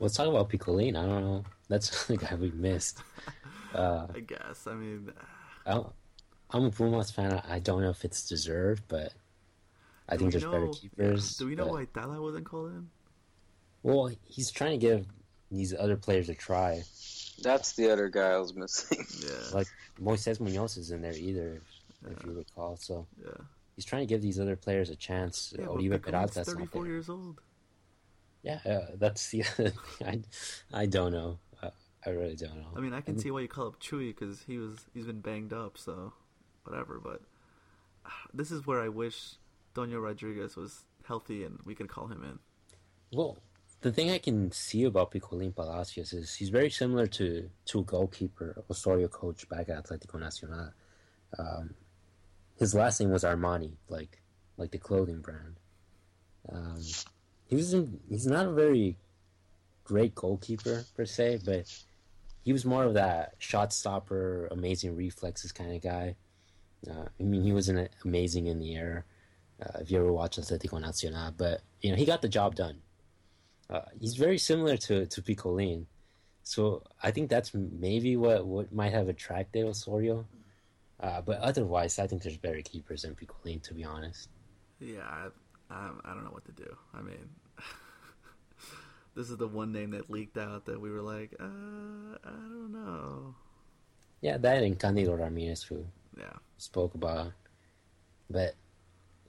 Let's 0.00 0.14
talk 0.14 0.28
about 0.28 0.48
Picolin. 0.50 0.96
I 0.96 1.06
don't 1.06 1.22
know. 1.22 1.44
That's 1.68 2.06
the 2.06 2.16
guy 2.16 2.34
we 2.34 2.50
missed. 2.50 3.02
Uh, 3.74 4.06
I 4.14 4.20
guess. 4.20 4.66
I 4.66 4.72
mean, 4.72 5.12
I 5.66 5.72
don't, 5.72 5.92
I'm 6.50 6.64
a 6.64 6.70
Pumas 6.70 7.10
fan. 7.10 7.42
I 7.46 7.58
don't 7.58 7.82
know 7.82 7.90
if 7.90 8.02
it's 8.02 8.26
deserved, 8.26 8.84
but 8.88 9.12
I 10.08 10.16
do 10.16 10.18
think 10.18 10.34
we 10.34 10.40
there's 10.40 10.50
better 10.52 10.66
know- 10.66 10.72
keepers. 10.72 11.36
Do 11.36 11.46
we 11.46 11.54
know 11.54 11.64
but- 11.66 11.72
why 11.74 11.84
Tala 11.86 12.20
wasn't 12.22 12.44
called 12.46 12.70
in? 12.72 12.88
Well, 13.82 14.10
he's 14.24 14.50
trying 14.50 14.72
to 14.72 14.86
give 14.86 15.06
these 15.50 15.72
other 15.74 15.96
players 15.96 16.28
a 16.28 16.34
try. 16.34 16.82
That's 17.42 17.72
the 17.74 17.90
other 17.92 18.08
guy 18.08 18.30
I 18.32 18.38
was 18.38 18.54
missing. 18.54 19.04
Yeah. 19.20 19.54
Like 19.54 19.68
Moises 20.02 20.40
Munoz 20.40 20.76
is 20.76 20.90
in 20.90 21.00
there 21.02 21.12
either, 21.14 21.60
if, 22.06 22.12
if 22.18 22.24
you 22.26 22.32
recall. 22.32 22.76
So 22.76 23.06
yeah. 23.24 23.30
he's 23.76 23.84
trying 23.84 24.02
to 24.02 24.06
give 24.12 24.20
these 24.20 24.40
other 24.40 24.56
players 24.56 24.90
a 24.90 24.96
chance. 24.96 25.54
Yeah, 25.56 25.66
Oribe 25.66 25.90
but 25.90 26.02
Picolin's 26.02 26.34
Peralta's 26.34 26.48
not 26.48 26.56
34 26.56 26.82
there. 26.82 26.92
years 26.92 27.08
old. 27.08 27.40
Yeah, 28.42 28.58
uh, 28.66 28.86
that's 28.96 29.30
the. 29.30 29.44
I, 30.04 30.20
I 30.72 30.86
don't 30.86 31.12
know. 31.12 31.38
Uh, 31.62 31.70
I 32.04 32.10
really 32.10 32.36
don't 32.36 32.56
know. 32.56 32.68
I 32.76 32.80
mean, 32.80 32.92
I 32.92 33.00
can 33.00 33.14
And- 33.14 33.22
see 33.22 33.30
why 33.30 33.40
you 33.40 33.48
call 33.48 33.68
up 33.68 33.80
Chuy 33.80 34.08
because 34.14 34.42
he 34.42 34.58
was 34.58 34.76
he's 34.92 35.06
been 35.06 35.20
banged 35.20 35.52
up, 35.52 35.78
so 35.78 36.12
whatever. 36.64 37.00
But 37.02 37.22
uh, 38.04 38.10
this 38.34 38.50
is 38.50 38.66
where 38.66 38.80
I 38.80 38.88
wish 38.88 39.34
Toño 39.78 40.02
Rodriguez 40.02 40.56
was 40.56 40.82
healthy 41.06 41.44
and 41.44 41.60
we 41.64 41.74
could 41.74 41.88
call 41.88 42.08
him 42.08 42.24
in. 42.24 42.38
Well, 43.16 43.38
the 43.80 43.92
thing 43.92 44.10
I 44.10 44.18
can 44.18 44.50
see 44.50 44.84
about 44.84 45.12
Picolín 45.12 45.54
Palacios 45.54 46.12
is 46.12 46.34
he's 46.34 46.48
very 46.48 46.70
similar 46.70 47.06
to 47.18 47.48
to 47.66 47.84
goalkeeper 47.84 48.64
Osorio 48.68 49.06
coach 49.06 49.48
back 49.48 49.68
at 49.68 49.84
Atlético 49.84 50.18
Nacional. 50.18 50.72
Um, 51.38 51.74
his 52.58 52.74
last 52.74 52.98
name 52.98 53.10
was 53.10 53.22
Armani, 53.22 53.72
like 53.88 54.20
like 54.56 54.72
the 54.72 54.78
clothing 54.78 55.20
brand. 55.20 55.54
Um, 56.50 56.82
he 57.46 57.54
was 57.54 57.72
in, 57.72 58.00
he's 58.08 58.26
not 58.26 58.46
a 58.46 58.52
very 58.52 58.96
great 59.84 60.14
goalkeeper 60.14 60.84
per 60.96 61.06
se, 61.06 61.40
but 61.44 61.72
he 62.42 62.52
was 62.52 62.64
more 62.64 62.84
of 62.84 62.94
that 62.94 63.34
shot 63.38 63.72
stopper, 63.72 64.48
amazing 64.50 64.96
reflexes 64.96 65.52
kind 65.52 65.72
of 65.72 65.82
guy. 65.82 66.16
Uh, 66.88 67.06
I 67.20 67.22
mean, 67.22 67.42
he 67.42 67.52
wasn't 67.52 67.90
amazing 68.04 68.46
in 68.48 68.58
the 68.58 68.74
air. 68.74 69.04
Uh, 69.62 69.78
if 69.80 69.90
you 69.90 69.98
ever 69.98 70.12
watch 70.12 70.36
Atlético 70.38 70.80
Nacional, 70.80 71.32
but 71.32 71.62
you 71.80 71.90
know 71.90 71.96
he 71.96 72.04
got 72.04 72.22
the 72.22 72.28
job 72.28 72.54
done. 72.54 72.82
Uh, 73.70 73.82
he's 74.00 74.16
very 74.16 74.38
similar 74.38 74.76
to 74.76 75.06
to 75.06 75.22
Picolin, 75.22 75.86
so 76.42 76.82
I 77.02 77.10
think 77.10 77.30
that's 77.30 77.54
maybe 77.54 78.16
what 78.16 78.46
what 78.46 78.72
might 78.72 78.92
have 78.92 79.08
attracted 79.08 79.66
Osorio. 79.66 80.28
Uh, 81.00 81.20
but 81.22 81.38
otherwise, 81.40 81.98
I 81.98 82.06
think 82.06 82.22
there's 82.22 82.38
better 82.38 82.62
keepers 82.62 83.02
than 83.02 83.14
Picolin, 83.16 83.62
to 83.64 83.74
be 83.74 83.84
honest. 83.84 84.30
Yeah, 84.80 85.02
I, 85.02 85.28
I, 85.70 85.90
I 86.04 86.14
don't 86.14 86.24
know 86.24 86.30
what 86.30 86.44
to 86.46 86.52
do. 86.52 86.76
I 86.94 87.00
mean, 87.02 87.28
this 89.14 89.30
is 89.30 89.36
the 89.36 89.48
one 89.48 89.72
name 89.72 89.90
that 89.90 90.10
leaked 90.10 90.36
out 90.38 90.66
that 90.66 90.80
we 90.80 90.90
were 90.90 91.02
like, 91.02 91.34
uh, 91.40 91.44
I 92.24 92.30
don't 92.30 92.72
know. 92.72 93.34
Yeah, 94.20 94.36
that 94.38 94.62
and 94.62 94.78
Candido 94.78 95.14
Ramirez, 95.14 95.62
who 95.64 95.86
Yeah, 96.16 96.38
spoke 96.58 96.94
about, 96.94 97.32
but 98.30 98.54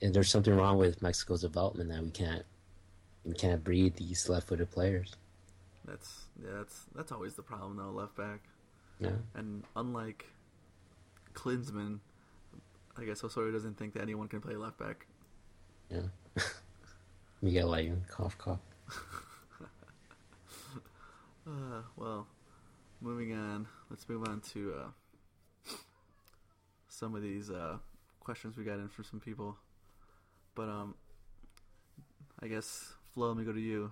there's 0.01 0.29
something 0.29 0.55
wrong 0.55 0.77
with 0.77 1.01
Mexico's 1.01 1.41
development 1.41 1.89
that 1.89 2.03
we 2.03 2.11
can't 2.11 2.43
we 3.25 3.33
can't 3.33 3.63
breed 3.63 3.95
these 3.97 4.29
left-footed 4.29 4.71
players. 4.71 5.15
that's 5.85 6.25
yeah, 6.41 6.51
that's 6.57 6.85
that's 6.95 7.11
always 7.11 7.33
the 7.35 7.41
problem 7.43 7.77
though, 7.77 7.91
left 7.91 8.15
back. 8.15 8.39
Yeah, 8.99 9.11
And 9.35 9.63
unlike 9.75 10.25
Klinsmann, 11.33 11.99
I 12.97 13.05
guess 13.05 13.23
Osorio 13.23 13.51
doesn't 13.51 13.77
think 13.77 13.93
that 13.93 14.01
anyone 14.01 14.27
can 14.27 14.41
play 14.41 14.55
left 14.55 14.77
back. 14.77 15.05
yeah. 15.89 16.01
Miguel 17.41 17.69
Layún, 17.69 18.05
cough 18.09 18.37
cough. 18.37 18.59
Uh, 21.47 21.81
well, 21.95 22.27
moving 23.01 23.33
on. 23.33 23.65
Let's 23.89 24.07
move 24.07 24.27
on 24.27 24.39
to 24.53 24.73
uh, 24.75 25.71
some 26.89 27.15
of 27.15 27.23
these 27.23 27.49
uh, 27.49 27.77
questions 28.19 28.55
we 28.55 28.63
got 28.63 28.77
in 28.77 28.87
from 28.87 29.03
some 29.05 29.19
people. 29.19 29.57
But 30.55 30.69
um, 30.69 30.95
I 32.41 32.47
guess 32.47 32.93
Flo, 33.13 33.29
let 33.29 33.37
me 33.37 33.43
go 33.43 33.53
to 33.53 33.59
you. 33.59 33.91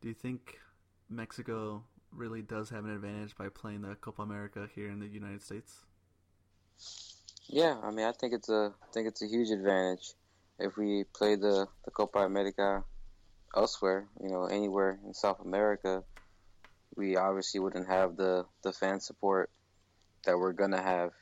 Do 0.00 0.08
you 0.08 0.14
think 0.14 0.58
Mexico 1.08 1.84
really 2.12 2.42
does 2.42 2.70
have 2.70 2.84
an 2.84 2.90
advantage 2.90 3.36
by 3.36 3.48
playing 3.48 3.82
the 3.82 3.94
Copa 3.96 4.22
America 4.22 4.68
here 4.74 4.90
in 4.90 5.00
the 5.00 5.06
United 5.06 5.42
States? 5.42 5.84
Yeah, 7.48 7.78
I 7.82 7.90
mean, 7.90 8.06
I 8.06 8.12
think 8.12 8.34
it's 8.34 8.48
a 8.48 8.72
I 8.82 8.86
think 8.92 9.08
it's 9.08 9.22
a 9.22 9.26
huge 9.26 9.50
advantage 9.50 10.14
if 10.58 10.76
we 10.76 11.04
play 11.14 11.36
the 11.36 11.66
the 11.84 11.90
Copa 11.90 12.20
America 12.20 12.84
elsewhere. 13.54 14.08
You 14.20 14.30
know, 14.30 14.46
anywhere 14.46 14.98
in 15.04 15.14
South 15.14 15.40
America, 15.40 16.02
we 16.96 17.16
obviously 17.16 17.60
wouldn't 17.60 17.88
have 17.88 18.16
the 18.16 18.46
the 18.62 18.72
fan 18.72 19.00
support 19.00 19.50
that 20.24 20.38
we're 20.38 20.52
gonna 20.52 20.82
have 20.82 21.12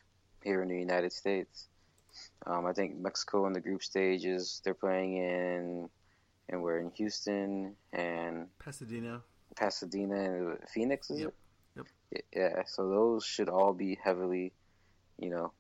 here 0.43 0.63
in 0.63 0.69
the 0.69 0.79
United 0.79 1.13
States. 1.13 1.69
Um, 2.47 2.67
I 2.67 2.73
think 2.73 2.97
Mexico 2.99 3.47
in 3.47 3.53
the 3.53 3.61
group 3.61 3.83
stages 3.83 4.61
they're 4.65 4.75
playing 4.75 5.17
in 5.17 5.89
and 6.49 6.63
we're 6.63 6.79
in 6.79 6.91
Houston 6.97 7.75
and 7.93 8.49
Pasadena. 8.59 9.23
Pasadena 9.57 10.15
and 10.15 10.59
Phoenix, 10.69 11.11
is 11.11 11.21
Yep. 11.21 11.29
it? 11.29 11.35
Yep. 11.77 12.25
Yeah, 12.35 12.63
so 12.67 12.89
those 12.89 13.25
should 13.25 13.49
all 13.49 13.73
be 13.73 13.99
heavily, 14.03 14.53
you 15.19 15.31
know, 15.31 15.53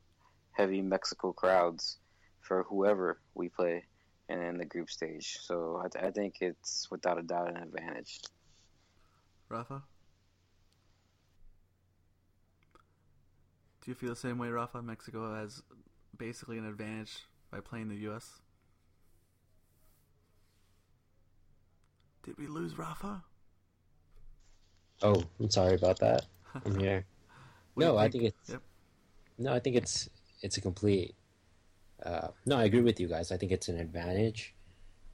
heavy 0.52 0.82
Mexico 0.82 1.32
crowds 1.32 1.98
for 2.40 2.64
whoever 2.64 3.20
we 3.34 3.48
play 3.48 3.84
and 4.28 4.42
in 4.42 4.58
the 4.58 4.64
group 4.64 4.90
stage. 4.90 5.38
So 5.40 5.80
I, 5.84 5.88
th- 5.88 6.04
I 6.04 6.10
think 6.10 6.36
it's 6.40 6.88
without 6.90 7.18
a 7.18 7.22
doubt 7.22 7.48
an 7.50 7.56
advantage. 7.56 8.20
Rafa? 9.48 9.82
Do 13.82 13.90
you 13.90 13.94
feel 13.94 14.10
the 14.10 14.16
same 14.16 14.38
way, 14.38 14.48
Rafa? 14.48 14.82
Mexico 14.82 15.34
has 15.34 15.62
basically 16.18 16.58
an 16.58 16.66
advantage 16.66 17.18
by 17.50 17.60
playing 17.60 17.88
the 17.88 17.96
U.S. 18.08 18.40
Did 22.24 22.38
we 22.38 22.46
lose 22.46 22.78
Rafa? 22.78 23.22
Oh, 25.02 25.22
I'm 25.38 25.50
sorry 25.50 25.74
about 25.74 25.98
that. 26.00 26.24
I'm 26.64 26.78
here. 26.80 27.04
What 27.74 27.82
do 27.82 27.86
you 27.88 27.92
no, 27.92 27.98
I 27.98 28.08
think 28.08 28.24
it's 28.24 28.50
Yep. 28.50 28.62
no, 29.38 29.52
I 29.52 29.58
think 29.60 29.76
it's 29.76 30.08
it's 30.40 30.56
a 30.56 30.60
complete. 30.60 31.14
Uh, 32.04 32.28
no, 32.46 32.56
I 32.58 32.64
agree 32.64 32.80
with 32.80 33.00
you 33.00 33.08
guys. 33.08 33.32
I 33.32 33.36
think 33.36 33.52
it's 33.52 33.68
an 33.68 33.78
advantage. 33.78 34.54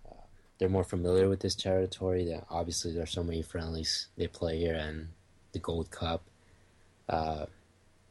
Uh, 0.09 0.15
they're 0.59 0.69
more 0.69 0.85
familiar 0.85 1.29
with 1.29 1.41
this 1.41 1.55
territory. 1.55 2.25
That 2.27 2.45
obviously 2.51 2.93
there's 2.93 3.11
so 3.11 3.25
many 3.25 3.43
friendlies 3.43 4.09
they 4.17 4.27
play 4.27 4.59
here 4.59 4.75
and 4.75 5.09
the 5.53 5.59
Gold 5.59 5.91
Cup. 5.91 6.23
Uh, 7.09 7.47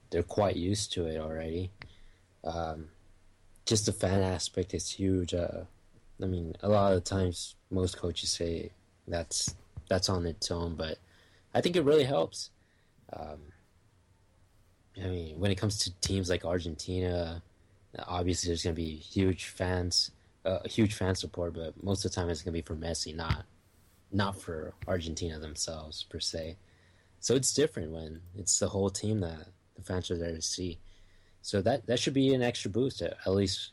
they're 0.09 0.23
quite 0.23 0.55
used 0.55 0.91
to 0.93 1.05
it 1.05 1.17
already. 1.17 1.71
Um, 2.43 2.89
just 3.65 3.85
the 3.85 3.93
fan 3.93 4.21
aspect 4.21 4.73
is 4.73 4.89
huge. 4.89 5.33
Uh, 5.33 5.63
I 6.21 6.25
mean, 6.25 6.55
a 6.61 6.69
lot 6.69 6.93
of 6.93 7.03
times 7.03 7.55
most 7.69 7.97
coaches 7.97 8.31
say 8.31 8.71
that's 9.07 9.55
that's 9.89 10.09
on 10.09 10.25
its 10.25 10.51
own, 10.51 10.75
but 10.75 10.97
I 11.53 11.61
think 11.61 11.75
it 11.75 11.83
really 11.83 12.03
helps. 12.03 12.51
Um, 13.13 13.39
I 14.97 15.07
mean, 15.07 15.39
when 15.39 15.51
it 15.51 15.57
comes 15.57 15.79
to 15.79 15.93
teams 16.01 16.29
like 16.29 16.45
Argentina, 16.45 17.41
obviously 18.07 18.49
there's 18.49 18.63
going 18.63 18.75
to 18.75 18.81
be 18.81 18.95
huge 18.95 19.45
fans, 19.45 20.11
uh, 20.45 20.59
huge 20.65 20.93
fan 20.93 21.15
support, 21.15 21.53
but 21.53 21.81
most 21.83 22.05
of 22.05 22.11
the 22.11 22.15
time 22.15 22.29
it's 22.29 22.41
going 22.41 22.53
to 22.53 22.61
be 22.61 22.65
for 22.65 22.75
Messi, 22.75 23.15
not 23.15 23.45
not 24.11 24.39
for 24.39 24.73
Argentina 24.87 25.37
themselves 25.37 26.03
per 26.09 26.19
se. 26.19 26.57
So 27.19 27.35
it's 27.35 27.53
different 27.53 27.91
when 27.91 28.21
it's 28.35 28.57
the 28.57 28.69
whole 28.69 28.89
team 28.89 29.19
that 29.19 29.47
the 29.75 29.83
fans 29.83 30.09
are 30.09 30.17
there 30.17 30.33
to 30.33 30.41
see. 30.41 30.79
So 31.41 31.61
that 31.61 31.87
that 31.87 31.99
should 31.99 32.13
be 32.13 32.33
an 32.33 32.41
extra 32.41 32.69
boost. 32.69 33.01
At, 33.01 33.17
at 33.25 33.31
least, 33.31 33.71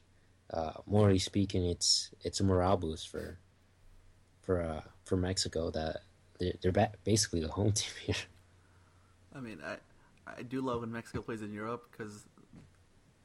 uh, 0.52 0.72
morally 0.86 1.18
speaking, 1.18 1.64
it's 1.66 2.10
it's 2.22 2.40
a 2.40 2.44
morale 2.44 2.76
boost 2.76 3.08
for 3.08 3.38
for 4.42 4.62
uh, 4.62 4.82
for 5.04 5.16
Mexico 5.16 5.70
that 5.70 6.02
they're, 6.38 6.52
they're 6.62 6.72
ba- 6.72 6.92
basically 7.04 7.40
the 7.40 7.48
home 7.48 7.72
team 7.72 7.92
here. 8.04 8.14
I 9.34 9.40
mean, 9.40 9.60
I 9.64 9.76
I 10.26 10.42
do 10.42 10.60
love 10.60 10.80
when 10.80 10.92
Mexico 10.92 11.22
plays 11.22 11.42
in 11.42 11.52
Europe 11.52 11.88
because 11.90 12.24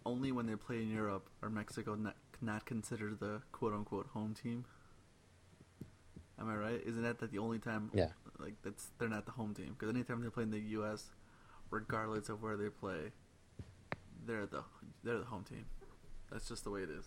only 0.05 0.31
when 0.31 0.45
they 0.47 0.55
play 0.55 0.81
in 0.81 0.89
Europe 0.89 1.27
are 1.41 1.49
Mexico 1.49 1.95
not, 1.95 2.15
not 2.41 2.65
considered 2.65 3.19
the 3.19 3.41
quote 3.51 3.73
unquote 3.73 4.07
home 4.13 4.33
team. 4.33 4.65
Am 6.39 6.49
I 6.49 6.55
right? 6.55 6.81
Isn't 6.85 7.03
that 7.03 7.19
the 7.31 7.37
only 7.37 7.59
time? 7.59 7.91
Yeah. 7.93 8.09
Like 8.39 8.55
that's 8.63 8.87
they're 8.97 9.09
not 9.09 9.25
the 9.25 9.31
home 9.31 9.53
team 9.53 9.75
because 9.77 9.93
anytime 9.93 10.23
they 10.23 10.29
play 10.29 10.43
in 10.43 10.51
the 10.51 10.59
U.S., 10.59 11.11
regardless 11.69 12.29
of 12.29 12.41
where 12.41 12.57
they 12.57 12.69
play, 12.69 13.11
they're 14.25 14.45
the 14.45 14.63
they're 15.03 15.19
the 15.19 15.25
home 15.25 15.43
team. 15.43 15.65
That's 16.31 16.47
just 16.47 16.63
the 16.63 16.69
way 16.69 16.81
it 16.81 16.89
is. 16.89 17.05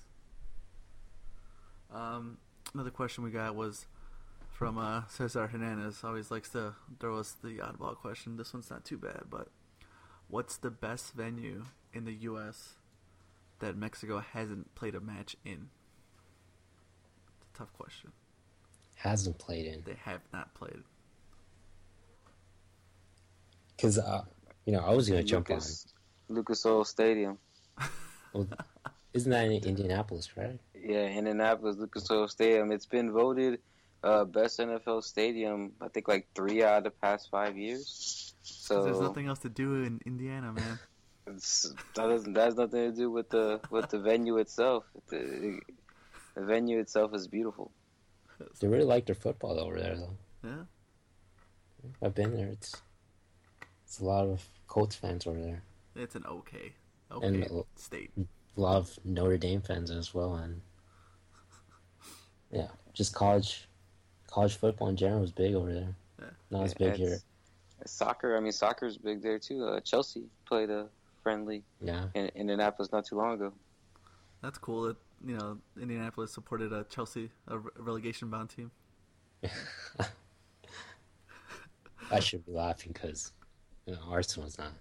Um, 1.93 2.39
another 2.75 2.91
question 2.91 3.25
we 3.25 3.31
got 3.31 3.55
was 3.55 3.87
from 4.51 4.79
uh, 4.79 5.03
Cesar 5.09 5.47
Hernandez. 5.47 6.03
Always 6.05 6.31
likes 6.31 6.51
to 6.51 6.75
throw 7.01 7.19
us 7.19 7.37
the 7.43 7.59
oddball 7.59 7.97
question. 7.97 8.37
This 8.37 8.53
one's 8.53 8.71
not 8.71 8.85
too 8.85 8.99
bad, 8.99 9.25
but 9.31 9.49
what's 10.29 10.57
the 10.57 10.71
best 10.71 11.15
venue 11.15 11.65
in 11.93 12.05
the 12.05 12.13
U.S. 12.13 12.75
that 13.61 13.77
Mexico 13.77 14.19
hasn't 14.21 14.75
played 14.75 14.95
a 14.95 15.01
match 15.01 15.37
in? 15.45 15.69
It's 17.41 17.49
a 17.55 17.59
tough 17.59 17.73
question. 17.73 18.13
Hasn't 18.97 19.39
played 19.39 19.67
in. 19.67 19.83
They 19.85 19.97
have 20.05 20.21
not 20.33 20.55
played. 20.55 20.83
Because, 23.77 23.99
uh, 23.99 24.23
you 24.67 24.73
know, 24.73 24.81
I 24.81 24.95
was 24.95 25.09
going 25.09 25.21
to 25.21 25.27
jump 25.27 25.51
on. 25.51 25.57
Lucas, 25.57 25.87
Lucas 26.29 26.65
Oil 26.67 26.85
Stadium. 26.85 27.39
Well, 28.33 28.49
isn't 29.13 29.31
that 29.31 29.45
in 29.45 29.53
Indianapolis, 29.53 30.37
right? 30.37 30.59
Yeah, 30.75 31.07
Indianapolis, 31.07 31.77
Lucas 31.77 32.11
Oil 32.11 32.29
Stadium. 32.29 32.73
It's 32.73 32.87
been 32.87 33.13
voted 33.13 33.61
uh, 34.05 34.25
best 34.25 34.61
NFL 34.61 35.03
stadium. 35.03 35.73
I 35.81 35.89
think 35.89 36.07
like 36.09 36.29
three 36.35 36.63
out 36.63 36.79
of 36.79 36.85
the 36.85 36.91
past 36.91 37.31
five 37.31 37.57
years. 37.57 38.35
So 38.43 38.85
There's 38.85 39.01
nothing 39.01 39.27
else 39.27 39.39
to 39.41 39.49
do 39.49 39.83
in 39.83 40.01
Indiana, 40.07 40.53
man. 40.53 40.79
That 41.27 42.09
doesn't 42.09 42.35
that 42.35 42.45
has 42.45 42.57
nothing 42.57 42.91
to 42.91 42.93
do 42.95 43.11
with 43.11 43.31
the 43.31 43.59
with 43.71 43.89
the 43.89 43.99
venue 43.99 44.37
itself. 44.37 44.85
The, 45.09 45.59
the 46.35 46.45
venue 46.45 46.81
itself 46.81 47.15
is 47.15 47.27
beautiful. 47.27 47.73
They 48.61 48.69
really 48.69 48.85
like 48.85 49.07
their 49.07 49.15
football 49.15 49.59
over 49.59 49.81
there, 49.81 49.97
though. 49.97 50.17
Yeah. 50.45 50.65
I've 52.03 52.15
been 52.15 52.37
there. 52.37 52.49
It's 52.49 52.77
it's 53.87 54.01
a 54.01 54.05
lot 54.05 54.27
of 54.27 54.45
Colts 54.67 54.97
fans 54.97 55.27
over 55.27 55.41
there. 55.41 55.63
It's 55.97 56.15
an 56.15 56.25
okay, 56.27 56.73
okay 57.13 57.47
uh, 57.47 57.63
state. 57.77 58.11
a 58.19 58.61
lot 58.61 58.77
of 58.77 58.99
Notre 59.05 59.37
Dame 59.39 59.61
fans 59.61 59.91
as 59.91 60.13
well, 60.13 60.35
and 60.35 60.61
yeah, 62.51 62.69
just 62.93 63.15
college 63.15 63.69
college 64.27 64.57
football 64.57 64.89
in 64.89 64.97
general 64.97 65.23
is 65.23 65.33
big 65.33 65.55
over 65.55 65.73
there. 65.73 65.95
Yeah. 66.19 66.27
Not 66.51 66.65
as 66.65 66.75
big 66.75 66.95
here. 66.95 67.19
Soccer, 67.87 68.37
I 68.37 68.41
mean, 68.41 68.53
soccer's 68.53 68.97
big 68.97 69.23
there 69.23 69.39
too. 69.39 69.65
Uh, 69.65 69.81
Chelsea 69.81 70.25
played 70.47 70.71
a 70.71 70.87
friendly 71.23 71.63
Yeah, 71.81 72.07
in 72.15 72.31
Indianapolis 72.35 72.91
not 72.93 73.05
too 73.07 73.17
long 73.17 73.35
ago. 73.35 73.53
That's 74.43 74.59
cool 74.59 74.83
that 74.83 74.97
you 75.25 75.37
know 75.37 75.59
Indianapolis 75.81 76.33
supported 76.33 76.73
a 76.73 76.85
Chelsea, 76.85 77.31
a 77.49 77.59
relegation 77.79 78.31
bound 78.31 78.51
team. 78.51 78.71
I 82.11 82.21
should 82.21 82.45
be 82.45 82.53
laughing 82.53 82.93
because 82.93 83.33
you 83.87 83.95
know 83.95 84.01
Arsenal's 84.09 84.59
not 84.59 84.73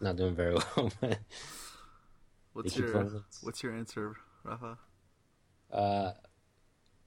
not 0.00 0.16
doing 0.16 0.34
very 0.34 0.54
well. 0.54 0.92
but, 1.00 1.18
What's 2.52 2.76
your. 2.76 3.22
What's 3.42 3.62
your 3.62 3.74
answer, 3.74 4.16
Rafa? 4.42 4.78
uh, 5.72 6.12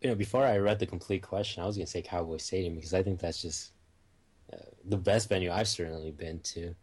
you 0.02 0.10
know, 0.10 0.16
before 0.16 0.46
I 0.46 0.58
read 0.58 0.80
the 0.80 0.86
complete 0.86 1.24
question, 1.24 1.64
I 1.64 1.66
was 1.66 1.76
gonna 1.76 1.88
say 1.88 2.02
Cowboy 2.02 2.38
Stadium 2.38 2.76
because 2.76 2.94
I 2.94 3.04
think 3.04 3.20
that's 3.20 3.42
just 3.42 3.72
uh, 4.54 4.58
the 4.86 4.98
best 4.98 5.30
venue 5.30 5.52
I've 5.52 5.68
certainly 5.68 6.12
been 6.12 6.40
to. 6.40 6.76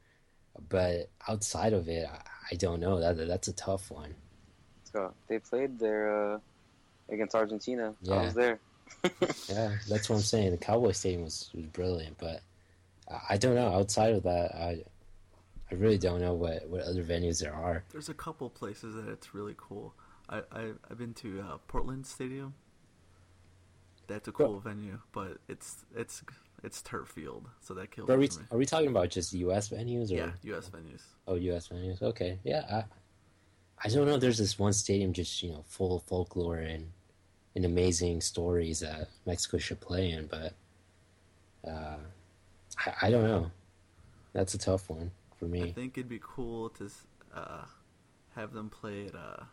But 0.69 1.11
outside 1.29 1.73
of 1.73 1.89
it, 1.89 2.07
I, 2.11 2.21
I 2.53 2.55
don't 2.57 2.81
know. 2.81 3.01
That 3.01 3.27
that's 3.27 3.49
a 3.49 3.53
tough 3.53 3.91
one. 3.91 4.15
So 4.85 5.13
they 5.29 5.39
played 5.39 5.79
there 5.79 6.35
uh, 6.35 6.39
against 7.09 7.35
Argentina. 7.35 7.95
I 8.11 8.25
was 8.25 8.35
there. 8.35 8.59
Yeah, 9.49 9.77
that's 9.89 10.09
what 10.09 10.17
I'm 10.17 10.23
saying. 10.23 10.53
The 10.53 10.59
Cowboy 10.59 10.93
Stadium 10.93 11.23
was, 11.23 11.51
was 11.55 11.67
brilliant, 11.67 12.19
but 12.19 12.41
I, 13.11 13.35
I 13.35 13.37
don't 13.37 13.57
know. 13.57 13.69
Outside 13.69 14.15
of 14.15 14.23
that, 14.23 14.55
I 14.55 14.85
I 15.71 15.75
really 15.75 15.99
don't 15.99 16.21
know 16.21 16.35
what, 16.35 16.69
what 16.69 16.83
other 16.83 17.03
venues 17.03 17.41
there 17.43 17.55
are. 17.55 17.83
There's 17.91 18.09
a 18.09 18.15
couple 18.15 18.49
places 18.51 18.95
that 18.95 19.09
it's 19.09 19.35
really 19.35 19.55
cool. 19.57 19.95
I, 20.29 20.43
I 20.53 20.71
I've 20.91 20.99
been 20.99 21.15
to 21.15 21.41
uh, 21.41 21.57
Portland 21.67 22.07
Stadium. 22.07 22.55
That's 24.07 24.29
a 24.29 24.33
cool 24.33 24.61
venue, 24.61 25.01
but 25.13 25.39
it's 25.49 25.85
it's 25.95 26.23
it's 26.63 26.81
turf 26.83 27.09
field, 27.09 27.49
so 27.61 27.75
that 27.75 27.91
kills 27.91 28.09
are 28.09 28.17
we 28.17 28.29
me. 28.29 28.37
are 28.53 28.59
we 28.59 28.65
talking 28.65 28.89
about 28.89 29.09
just 29.11 29.33
U.S. 29.33 29.69
venues 29.69 30.11
or 30.13 30.15
Yeah, 30.17 30.31
U.S. 30.45 30.71
venues. 30.71 31.03
oh 31.27 31.35
U.S. 31.35 31.69
venues? 31.69 32.01
Okay, 32.01 32.39
yeah. 32.45 32.65
I, 32.71 32.85
I 33.85 33.89
don't 33.89 34.07
know. 34.07 34.17
There's 34.17 34.39
this 34.39 34.59
one 34.59 34.73
stadium 34.73 35.13
just 35.13 35.43
you 35.43 35.51
know 35.51 35.65
full 35.67 35.97
of 35.97 36.05
folklore 36.05 36.59
and 36.59 36.93
and 37.57 37.65
amazing 37.65 38.21
stories 38.21 38.81
that 38.81 39.09
Mexico 39.27 39.59
should 39.59 39.81
play 39.81 40.11
in, 40.11 40.27
but 40.29 40.53
uh, 41.69 41.97
I, 42.87 42.93
I 43.03 43.11
don't 43.11 43.25
know. 43.25 43.51
That's 44.33 44.55
a 44.55 44.59
tough 44.59 44.89
one 44.89 45.11
for 45.39 45.47
I 45.55 45.71
think 45.73 45.97
it'd 45.99 46.09
be 46.09 46.21
cool 46.23 46.71
to 46.71 46.91
uh, 47.35 47.65
have 48.35 48.53
them 48.53 48.71
play 48.71 49.07
at. 49.07 49.15
Uh, 49.15 49.45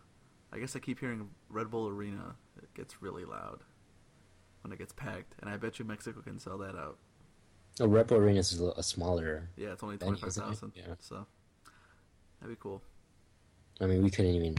I 0.51 0.59
guess 0.59 0.75
I 0.75 0.79
keep 0.79 0.99
hearing 0.99 1.29
Red 1.49 1.69
Bull 1.71 1.87
Arena. 1.87 2.35
It 2.61 2.73
gets 2.73 3.01
really 3.01 3.25
loud 3.25 3.61
when 4.61 4.71
it 4.71 4.77
gets 4.79 4.93
packed, 4.93 5.33
and 5.41 5.49
I 5.49 5.57
bet 5.57 5.79
you 5.79 5.85
Mexico 5.85 6.21
can 6.21 6.39
sell 6.39 6.57
that 6.59 6.75
out. 6.75 6.97
Oh, 7.79 7.87
Red 7.87 8.07
Bull 8.07 8.19
Arena 8.19 8.39
is 8.39 8.53
a, 8.53 8.63
little- 8.63 8.79
a 8.79 8.83
smaller. 8.83 9.49
Yeah, 9.57 9.69
it's 9.73 9.83
only 9.83 9.97
twenty 9.97 10.19
five 10.19 10.33
thousand. 10.33 10.73
Yeah. 10.75 10.93
So 10.99 11.25
that'd 12.39 12.55
be 12.55 12.59
cool. 12.61 12.81
I 13.81 13.87
mean, 13.87 14.03
we 14.03 14.11
couldn't 14.11 14.35
even 14.35 14.57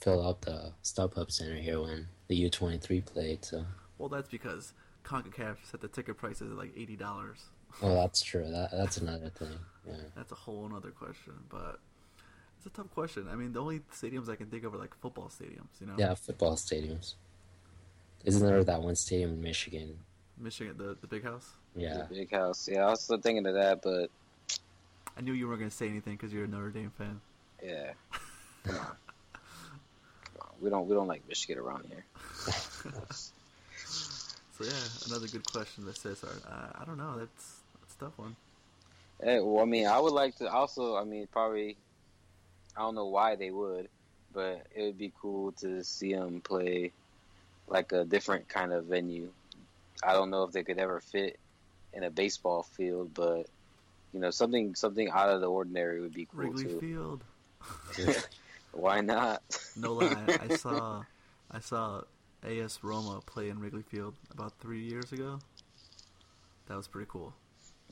fill 0.00 0.26
out 0.26 0.42
the 0.42 0.72
StubHub 0.84 1.30
Center 1.30 1.54
here 1.56 1.80
when 1.80 2.06
the 2.28 2.50
U23 2.50 3.04
played. 3.06 3.44
So, 3.44 3.64
Well, 3.96 4.08
that's 4.10 4.28
because 4.28 4.74
Concacaf 5.04 5.56
set 5.64 5.80
the 5.80 5.88
ticket 5.88 6.18
prices 6.18 6.50
at 6.50 6.58
like 6.58 6.72
eighty 6.76 6.96
dollars. 6.96 7.46
Well, 7.80 7.94
that's 7.96 8.22
true. 8.22 8.50
That 8.50 8.70
that's 8.72 8.98
another 8.98 9.30
thing. 9.30 9.58
Yeah. 9.86 9.94
That's 10.16 10.32
a 10.32 10.36
whole 10.36 10.70
other 10.74 10.90
question, 10.90 11.34
but 11.48 11.78
it's 12.58 12.66
a 12.66 12.70
tough 12.70 12.92
question. 12.94 13.28
I 13.30 13.34
mean, 13.34 13.52
the 13.52 13.60
only 13.60 13.80
stadiums 13.92 14.28
I 14.28 14.36
can 14.36 14.46
think 14.46 14.64
of 14.64 14.74
are 14.74 14.78
like 14.78 14.94
football 15.00 15.28
stadiums. 15.28 15.80
You 15.80 15.86
know. 15.86 15.94
Yeah, 15.96 16.14
football 16.14 16.56
stadiums. 16.56 17.14
Isn't 18.24 18.46
there 18.46 18.62
that 18.62 18.82
one 18.82 18.94
stadium 18.94 19.30
in 19.32 19.42
Michigan? 19.42 19.98
Michigan, 20.38 20.76
the 20.76 20.96
the 21.00 21.06
big 21.06 21.24
house. 21.24 21.48
Yeah. 21.74 22.06
The 22.08 22.14
big 22.14 22.30
house. 22.30 22.68
Yeah, 22.68 22.86
I 22.86 22.90
was 22.90 23.02
still 23.02 23.18
thinking 23.18 23.46
of 23.46 23.54
that, 23.54 23.82
but 23.82 24.10
I 25.16 25.20
knew 25.20 25.32
you 25.32 25.48
weren't 25.48 25.60
gonna 25.60 25.70
say 25.70 25.88
anything 25.88 26.14
because 26.14 26.32
you're 26.32 26.44
a 26.44 26.48
Notre 26.48 26.70
Dame 26.70 26.92
fan. 26.96 27.20
yeah. 27.62 27.92
Come 28.64 28.76
on. 28.76 28.96
We 30.60 30.70
don't 30.70 30.86
we 30.86 30.94
don't 30.94 31.08
like 31.08 31.26
Michigan 31.28 31.58
around 31.58 31.86
here. 31.88 32.04
So 34.58 34.64
yeah, 34.64 35.06
another 35.06 35.26
good 35.28 35.50
question 35.50 35.86
that 35.86 35.96
says, 35.96 36.22
uh, 36.22 36.28
I 36.78 36.84
don't 36.84 36.98
know. 36.98 37.18
That's 37.18 37.22
that's 37.24 37.61
a 37.61 37.61
tough 38.02 38.18
one. 38.18 38.36
Eh, 39.22 39.26
hey, 39.26 39.40
well, 39.40 39.62
I 39.62 39.66
mean, 39.66 39.86
I 39.86 39.98
would 39.98 40.12
like 40.12 40.36
to 40.38 40.50
also. 40.50 40.96
I 40.96 41.04
mean, 41.04 41.26
probably. 41.30 41.76
I 42.76 42.80
don't 42.80 42.94
know 42.94 43.06
why 43.06 43.36
they 43.36 43.50
would, 43.50 43.88
but 44.32 44.66
it 44.74 44.82
would 44.82 44.98
be 44.98 45.12
cool 45.20 45.52
to 45.60 45.84
see 45.84 46.14
them 46.14 46.40
play 46.40 46.92
like 47.68 47.92
a 47.92 48.04
different 48.04 48.48
kind 48.48 48.72
of 48.72 48.86
venue. 48.86 49.28
I 50.02 50.14
don't 50.14 50.30
know 50.30 50.44
if 50.44 50.52
they 50.52 50.62
could 50.62 50.78
ever 50.78 51.00
fit 51.00 51.38
in 51.92 52.02
a 52.02 52.10
baseball 52.10 52.62
field, 52.62 53.12
but 53.14 53.46
you 54.12 54.20
know, 54.20 54.30
something 54.30 54.74
something 54.74 55.10
out 55.10 55.28
of 55.28 55.40
the 55.40 55.48
ordinary 55.48 56.00
would 56.00 56.14
be 56.14 56.26
cool 56.26 56.52
Wrigley 56.52 56.64
too. 56.64 56.80
Field. 56.80 57.24
Why 58.72 59.02
not? 59.02 59.42
No 59.76 59.94
lie, 59.94 60.38
I 60.40 60.56
saw 60.56 61.02
I 61.50 61.60
saw 61.60 62.02
AS 62.42 62.78
Roma 62.82 63.20
play 63.26 63.50
in 63.50 63.60
Wrigley 63.60 63.82
Field 63.82 64.14
about 64.30 64.54
three 64.60 64.80
years 64.80 65.12
ago. 65.12 65.38
That 66.66 66.76
was 66.76 66.88
pretty 66.88 67.08
cool. 67.10 67.34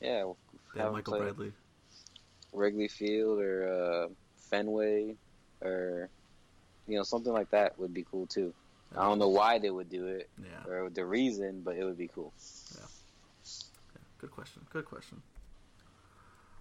Yeah, 0.01 0.23
have 0.75 0.87
'em 0.87 0.93
Michael 0.93 1.17
Bradley. 1.19 1.53
Wrigley 2.53 2.87
Field 2.87 3.39
or 3.39 3.67
uh, 3.67 4.13
Fenway 4.49 5.15
or 5.61 6.09
you 6.87 6.97
know 6.97 7.03
something 7.03 7.31
like 7.31 7.49
that 7.51 7.77
would 7.79 7.93
be 7.93 8.03
cool 8.03 8.25
too. 8.25 8.53
I 8.95 9.03
don't 9.03 9.19
know 9.19 9.29
why 9.29 9.57
they 9.57 9.69
would 9.69 9.89
do 9.89 10.07
it 10.07 10.29
Yeah, 10.43 10.69
or 10.69 10.89
the 10.89 11.05
reason, 11.05 11.61
but 11.61 11.77
it 11.77 11.85
would 11.85 11.97
be 11.97 12.09
cool. 12.09 12.33
Yeah. 12.75 12.85
Good 14.17 14.31
question. 14.31 14.65
Good 14.69 14.85
question. 14.85 15.21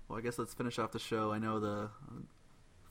Well, 0.08 0.16
I 0.18 0.22
guess 0.22 0.38
let's 0.38 0.54
finish 0.54 0.78
off 0.78 0.92
the 0.92 1.00
show. 1.00 1.32
I 1.32 1.38
know 1.38 1.58
the 1.58 1.90
um, 2.08 2.28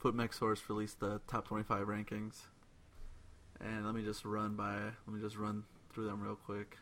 FootMech 0.04 0.34
source 0.34 0.62
released 0.68 1.00
the 1.00 1.22
top 1.28 1.48
25 1.48 1.88
rankings, 1.88 2.36
and 3.62 3.86
let 3.86 3.96
me 3.96 4.04
just 4.04 4.26
run 4.26 4.56
by. 4.56 4.76
Let 5.08 5.16
me 5.16 5.22
just 5.22 5.38
run 5.38 5.64
through 5.94 6.08
them 6.08 6.22
real 6.22 6.36
quick. 6.36 6.78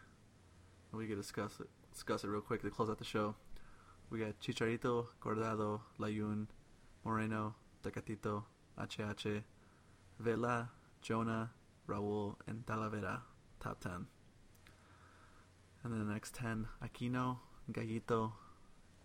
And 0.92 1.00
we 1.00 1.08
can 1.08 1.16
discuss 1.16 1.60
it. 1.60 1.68
Discuss 1.94 2.24
it 2.24 2.28
real 2.28 2.42
quick 2.42 2.62
to 2.64 2.70
close 2.70 2.90
out 2.90 2.98
the 2.98 3.04
show. 3.06 3.36
We 4.10 4.20
got 4.20 4.40
Chicharito, 4.40 5.08
Guardado, 5.22 5.82
Layún, 6.00 6.48
Moreno, 7.04 7.56
Tecatito, 7.84 8.44
HH, 8.78 9.44
Vela, 10.20 10.70
Jonah, 11.02 11.52
Raul, 11.90 12.36
and 12.48 12.66
Talavera. 12.66 13.20
Top 13.60 13.82
10. 13.82 14.08
And 15.84 15.94
then 15.94 16.08
the 16.08 16.14
next 16.14 16.36
10, 16.36 16.68
Aquino, 16.82 17.38
Gallito, 17.72 18.32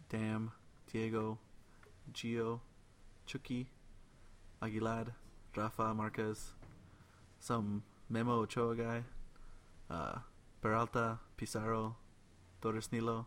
Damm, 0.09 0.53
Diego, 0.93 1.39
Gio, 2.13 2.61
Chucky, 3.27 3.67
Aguilar, 4.63 5.07
Rafa 5.57 5.95
Marquez, 5.95 6.53
some 7.41 7.83
Memo 8.09 8.43
Ochoa 8.43 8.77
guy, 8.77 9.03
uh, 9.91 10.19
Peralta, 10.63 11.19
Pizarro, 11.37 11.97
Torres 12.61 12.91
Nilo, 12.93 13.27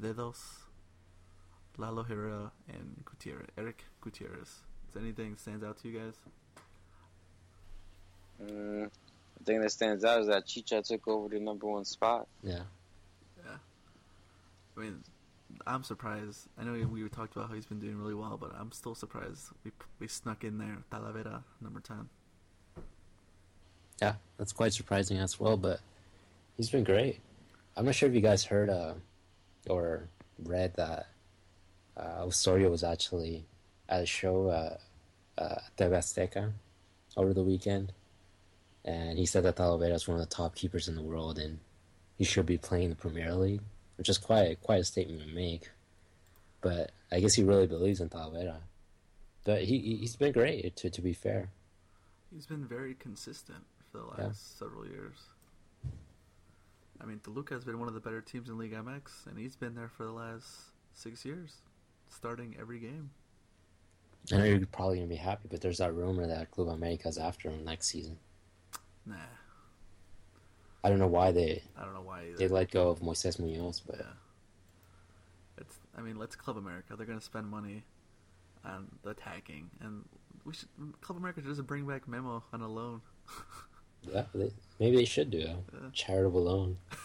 Dedos, 0.00 0.38
Lalo 1.76 2.02
Herrera, 2.02 2.52
and 2.68 3.02
Gutierrez, 3.04 3.48
Eric 3.56 3.84
Gutierrez. 4.00 4.60
Does 4.92 5.02
anything 5.02 5.36
stands 5.36 5.64
out 5.64 5.78
to 5.82 5.88
you 5.88 5.98
guys? 5.98 6.14
Mm, 8.42 8.90
the 9.38 9.44
thing 9.44 9.60
that 9.60 9.70
stands 9.70 10.04
out 10.04 10.20
is 10.20 10.28
that 10.28 10.46
Chicha 10.46 10.82
took 10.82 11.06
over 11.08 11.28
the 11.28 11.40
number 11.40 11.66
one 11.66 11.84
spot. 11.84 12.26
Yeah. 12.42 12.62
Yeah. 13.44 13.56
I 14.76 14.80
mean, 14.80 15.02
I'm 15.66 15.82
surprised. 15.82 16.48
I 16.58 16.64
know 16.64 16.72
we 16.72 17.02
we 17.02 17.08
talked 17.08 17.36
about 17.36 17.48
how 17.48 17.54
he's 17.54 17.66
been 17.66 17.80
doing 17.80 17.98
really 17.98 18.14
well, 18.14 18.36
but 18.40 18.52
I'm 18.58 18.72
still 18.72 18.94
surprised 18.94 19.48
we 19.64 19.72
we 19.98 20.08
snuck 20.08 20.44
in 20.44 20.58
there 20.58 20.78
Talavera 20.92 21.42
number 21.60 21.80
ten. 21.80 22.08
Yeah, 24.00 24.14
that's 24.36 24.52
quite 24.52 24.72
surprising 24.72 25.18
as 25.18 25.40
well, 25.40 25.56
but 25.56 25.80
he's 26.56 26.70
been 26.70 26.84
great. 26.84 27.18
I'm 27.76 27.84
not 27.84 27.94
sure 27.94 28.08
if 28.08 28.14
you 28.14 28.20
guys 28.20 28.44
heard 28.44 28.70
uh, 28.70 28.94
or 29.68 30.08
read 30.42 30.74
that 30.74 31.06
uh, 31.96 32.22
Osorio 32.24 32.70
was 32.70 32.84
actually 32.84 33.44
at 33.88 34.02
a 34.02 34.06
show 34.06 34.48
uh, 34.48 34.76
uh, 35.40 35.58
at 35.66 35.76
TV 35.76 35.90
Azteca 35.98 36.52
over 37.16 37.32
the 37.34 37.42
weekend, 37.42 37.92
and 38.84 39.18
he 39.18 39.26
said 39.26 39.42
that 39.44 39.56
Talavera 39.56 39.94
is 39.94 40.06
one 40.08 40.20
of 40.20 40.28
the 40.28 40.34
top 40.34 40.54
keepers 40.54 40.88
in 40.88 40.94
the 40.94 41.02
world, 41.02 41.38
and 41.38 41.58
he 42.16 42.24
should 42.24 42.46
be 42.46 42.58
playing 42.58 42.90
the 42.90 42.96
Premier 42.96 43.34
League, 43.34 43.62
which 43.96 44.08
is 44.08 44.18
quite 44.18 44.60
quite 44.60 44.80
a 44.80 44.84
statement 44.84 45.22
to 45.28 45.34
make. 45.34 45.70
But 46.60 46.90
I 47.10 47.20
guess 47.20 47.34
he 47.34 47.44
really 47.44 47.66
believes 47.66 48.00
in 48.00 48.08
Talavera. 48.08 48.56
But 49.44 49.62
he 49.62 49.78
he- 49.78 49.96
he's 49.96 50.16
been 50.16 50.32
great 50.32 50.76
to 50.76 50.90
to 50.90 51.00
be 51.02 51.12
fair. 51.12 51.50
He's 52.32 52.46
been 52.46 52.66
very 52.66 52.94
consistent 52.94 53.64
for 53.90 53.98
the 53.98 54.04
last 54.04 54.18
Yeah. 54.20 54.32
several 54.58 54.86
years. 54.86 55.16
I 57.00 57.04
mean, 57.04 57.20
Toluca 57.20 57.54
has 57.54 57.64
been 57.64 57.78
one 57.78 57.88
of 57.88 57.94
the 57.94 58.00
better 58.00 58.20
teams 58.20 58.48
in 58.48 58.58
League 58.58 58.72
MX, 58.74 59.26
and 59.26 59.38
he's 59.38 59.56
been 59.56 59.74
there 59.74 59.88
for 59.88 60.04
the 60.04 60.12
last 60.12 60.46
six 60.94 61.24
years, 61.24 61.62
starting 62.08 62.56
every 62.60 62.78
game. 62.80 63.10
I 64.32 64.36
know 64.38 64.44
you're 64.44 64.66
probably 64.66 64.96
gonna 64.96 65.08
be 65.08 65.16
happy, 65.16 65.48
but 65.50 65.60
there's 65.60 65.78
that 65.78 65.94
rumor 65.94 66.26
that 66.26 66.50
Club 66.50 66.68
America's 66.68 67.18
after 67.18 67.48
him 67.50 67.64
next 67.64 67.86
season. 67.88 68.18
Nah, 69.06 69.14
I 70.84 70.88
don't 70.90 70.98
know 70.98 71.06
why 71.06 71.32
they 71.32 71.62
I 71.76 71.84
don't 71.84 71.94
know 71.94 72.02
why 72.02 72.24
either. 72.24 72.36
they 72.36 72.48
let 72.48 72.70
go 72.70 72.88
of 72.90 73.00
Moises 73.00 73.38
Munoz, 73.38 73.80
but 73.80 73.96
Yeah. 73.98 74.04
It's. 75.58 75.76
I 75.96 76.02
mean, 76.02 76.16
let's 76.18 76.36
Club 76.36 76.56
America. 76.56 76.94
They're 76.96 77.06
gonna 77.06 77.20
spend 77.20 77.48
money 77.48 77.84
on 78.64 78.88
the 79.02 79.10
attacking, 79.10 79.70
and 79.80 80.04
we 80.44 80.52
should 80.52 80.68
Club 81.00 81.16
America 81.18 81.40
should 81.40 81.48
just 81.50 81.66
bring 81.66 81.86
back 81.86 82.06
Memo 82.06 82.42
on 82.52 82.60
a 82.60 82.68
loan. 82.68 83.00
yeah, 84.02 84.24
they, 84.34 84.50
maybe 84.78 84.96
they 84.96 85.04
should 85.04 85.30
do 85.30 85.40
a 85.40 85.42
Yeah. 85.72 85.90
charitable 85.92 86.42
loan. 86.44 86.78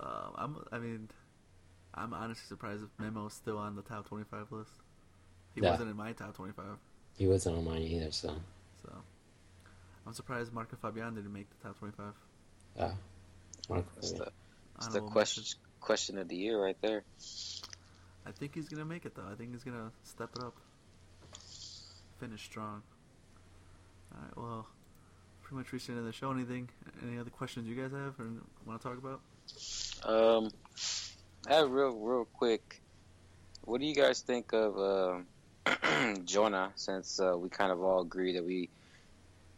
Um, 0.00 0.32
I'm. 0.36 0.56
I 0.70 0.78
mean, 0.78 1.08
I'm 1.94 2.14
honestly 2.14 2.44
surprised 2.46 2.84
if 2.84 2.88
Memo's 3.04 3.34
still 3.34 3.58
on 3.58 3.74
the 3.74 3.82
top 3.82 4.06
25 4.08 4.52
list. 4.52 4.70
He 5.54 5.60
Yeah. 5.60 5.70
wasn't 5.72 5.90
in 5.90 5.96
my 5.96 6.12
top 6.12 6.36
25, 6.36 6.64
He 7.16 7.26
wasn't 7.26 7.56
on 7.58 7.64
mine 7.64 7.82
either, 7.82 8.12
so 8.12 8.32
so 8.82 8.92
I'm 10.06 10.12
surprised 10.12 10.52
Marco 10.52 10.76
Fabian 10.76 11.16
didn't 11.16 11.32
make 11.32 11.48
the 11.50 11.68
top 11.68 11.78
25. 11.80 12.14
yeah. 12.76 12.92
Mark, 13.68 13.84
That's 13.96 14.12
the, 14.12 14.18
that's 14.18 14.86
the 14.86 15.00
Honorable 15.00 15.10
question 15.10 15.44
question 15.80 16.18
of 16.18 16.28
the 16.28 16.36
year 16.36 16.62
right 16.62 16.76
there. 16.80 17.02
I 18.24 18.30
think 18.30 18.54
he's 18.54 18.68
gonna 18.68 18.84
make 18.84 19.04
it 19.04 19.16
though. 19.16 19.26
I 19.30 19.34
think 19.34 19.50
he's 19.52 19.64
gonna 19.64 19.90
step 20.04 20.30
it 20.36 20.42
up, 20.44 20.54
finish 22.20 22.44
strong. 22.44 22.82
All 24.14 24.22
right. 24.22 24.36
Well, 24.36 24.66
pretty 25.48 25.60
much 25.60 25.72
reached 25.72 25.86
the 25.86 25.92
end 25.92 26.00
of 26.00 26.04
the 26.04 26.12
show. 26.12 26.30
Anything? 26.30 26.68
Any 27.02 27.18
other 27.18 27.30
questions 27.30 27.66
you 27.66 27.74
guys 27.74 27.90
have 27.92 28.20
or 28.20 28.28
want 28.66 28.80
to 28.80 28.86
talk 28.86 28.98
about? 28.98 29.20
Um, 30.04 30.50
I 31.48 31.54
have 31.54 31.70
real 31.70 31.96
real 31.96 32.26
quick. 32.26 32.82
What 33.64 33.80
do 33.80 33.86
you 33.86 33.94
guys 33.94 34.20
think 34.20 34.52
of 34.52 34.78
um 34.78 36.24
Jonah? 36.26 36.72
Since 36.76 37.18
uh, 37.18 37.36
we 37.38 37.48
kind 37.48 37.72
of 37.72 37.82
all 37.82 38.02
agree 38.02 38.34
that 38.34 38.44
we 38.44 38.68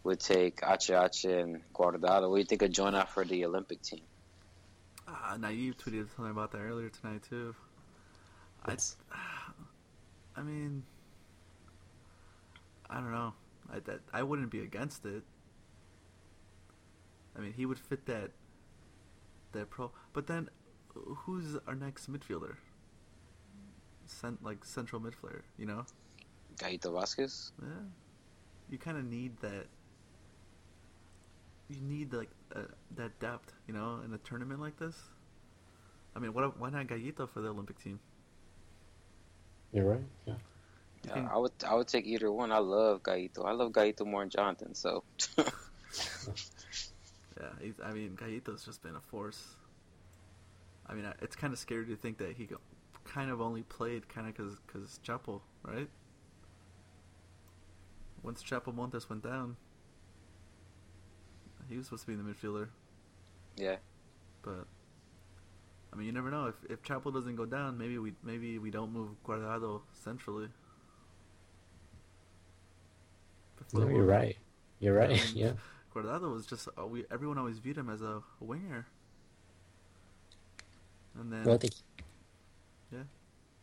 would 0.05 0.21
take 0.21 0.61
HH 0.62 1.25
and 1.25 1.61
Guardado. 1.75 2.31
What 2.31 2.37
do 2.37 2.41
you 2.41 2.45
think 2.45 2.62
of 2.62 2.71
Jonah 2.71 3.07
for 3.07 3.25
the 3.25 3.45
Olympic 3.45 3.83
team? 3.83 4.01
Uh, 5.09 5.37
Naive 5.39 5.77
tweeted 5.77 6.09
something 6.15 6.31
about 6.31 6.53
that 6.53 6.59
earlier 6.59 6.89
tonight 6.89 7.25
too. 7.29 7.55
I, 8.65 8.77
I 10.37 10.43
mean, 10.43 10.85
I 12.89 12.95
don't 12.95 13.11
know. 13.11 13.33
I 13.73 13.81
that 13.81 14.01
I 14.12 14.23
wouldn't 14.23 14.51
be 14.51 14.61
against 14.61 15.05
it. 15.05 15.25
I 17.41 17.43
mean, 17.45 17.53
he 17.55 17.65
would 17.65 17.79
fit 17.79 18.05
that 18.07 18.33
that 19.53 19.71
pro. 19.71 19.91
But 20.12 20.27
then, 20.27 20.51
who's 20.95 21.57
our 21.67 21.75
next 21.75 22.12
midfielder? 22.12 22.57
Cent, 24.07 24.45
like 24.45 24.65
central 24.65 25.01
midfielder, 25.01 25.43
you 25.57 25.65
know? 25.67 25.85
Gallito 26.59 26.93
Vasquez. 26.93 27.53
Yeah. 27.62 27.69
You 28.69 28.77
kind 28.79 28.99
of 28.99 29.05
need 29.05 29.39
that. 29.41 29.67
You 31.69 31.81
need 31.81 32.12
like 32.12 32.29
uh, 32.55 32.62
that 32.97 33.19
depth, 33.21 33.55
you 33.67 33.73
know, 33.73 34.01
in 34.05 34.12
a 34.12 34.19
tournament 34.19 34.61
like 34.61 34.79
this. 34.79 34.97
I 36.15 36.19
mean, 36.19 36.35
what? 36.35 36.59
Why 36.59 36.69
not 36.71 36.89
Gallito 36.89 37.29
for 37.29 37.41
the 37.41 37.49
Olympic 37.49 37.83
team? 37.83 38.01
You're 39.73 39.85
right. 39.87 40.01
Yeah. 40.27 40.35
Yeah, 41.07 41.15
can- 41.15 41.29
I 41.29 41.39
would 41.39 41.53
I 41.67 41.75
would 41.75 41.89
take 41.89 42.05
either 42.05 42.31
one. 42.31 42.53
I 42.53 42.59
love 42.59 43.03
Gallito. 43.03 43.47
I 43.47 43.53
love 43.53 43.73
Gallito 43.73 44.05
more 44.05 44.21
than 44.21 44.31
Jonathan. 44.31 44.75
So 44.75 45.05
Yeah, 47.39 47.48
he's, 47.61 47.74
I 47.82 47.93
mean, 47.93 48.16
Gallito's 48.16 48.65
just 48.65 48.82
been 48.82 48.97
a 48.97 49.01
force. 49.01 49.57
I 50.86 50.94
mean, 50.94 51.07
it's 51.20 51.36
kind 51.36 51.52
of 51.52 51.59
scary 51.59 51.86
to 51.86 51.97
think 51.97 52.19
that 52.19 52.32
he 52.36 52.48
kind 53.05 53.31
of 53.31 53.40
only 53.40 53.62
played 53.62 54.09
kind 54.09 54.27
of 54.28 54.36
because 54.36 54.57
because 54.66 54.98
Chapo, 55.05 55.40
right? 55.62 55.89
Once 58.23 58.43
Chapo 58.43 58.74
Montes 58.74 59.09
went 59.09 59.23
down, 59.23 59.57
he 61.69 61.77
was 61.77 61.86
supposed 61.86 62.02
to 62.02 62.07
be 62.09 62.12
in 62.15 62.24
the 62.24 62.31
midfielder, 62.32 62.69
Yeah. 63.57 63.77
but 64.43 64.66
I 65.93 65.97
mean, 65.97 66.07
you 66.07 66.12
never 66.12 66.31
know. 66.31 66.47
If 66.47 66.55
if 66.70 66.82
Chapo 66.82 67.12
doesn't 67.12 67.36
go 67.36 67.47
down, 67.47 67.78
maybe 67.78 67.98
we 67.98 68.12
maybe 68.23 68.59
we 68.59 68.70
don't 68.70 68.93
move 68.93 69.11
Guardado 69.24 69.82
centrally. 69.93 70.48
No, 73.73 73.89
you're 73.89 74.05
right. 74.05 74.36
You're 74.81 74.94
right. 74.94 75.20
Um, 75.20 75.28
yeah. 75.35 75.52
Guardado 75.95 76.33
was 76.33 76.47
just 76.47 76.69
uh, 76.79 76.87
we 76.87 77.05
everyone 77.11 77.39
always 77.39 77.59
viewed 77.59 77.77
him 77.77 77.91
as 77.91 78.03
a, 78.03 78.23
a 78.41 78.45
winger, 78.45 78.87
and 81.19 81.33
then 81.33 81.45
Well, 81.45 81.55
I 81.55 81.59
think. 81.59 81.75
Yeah. 82.93 82.99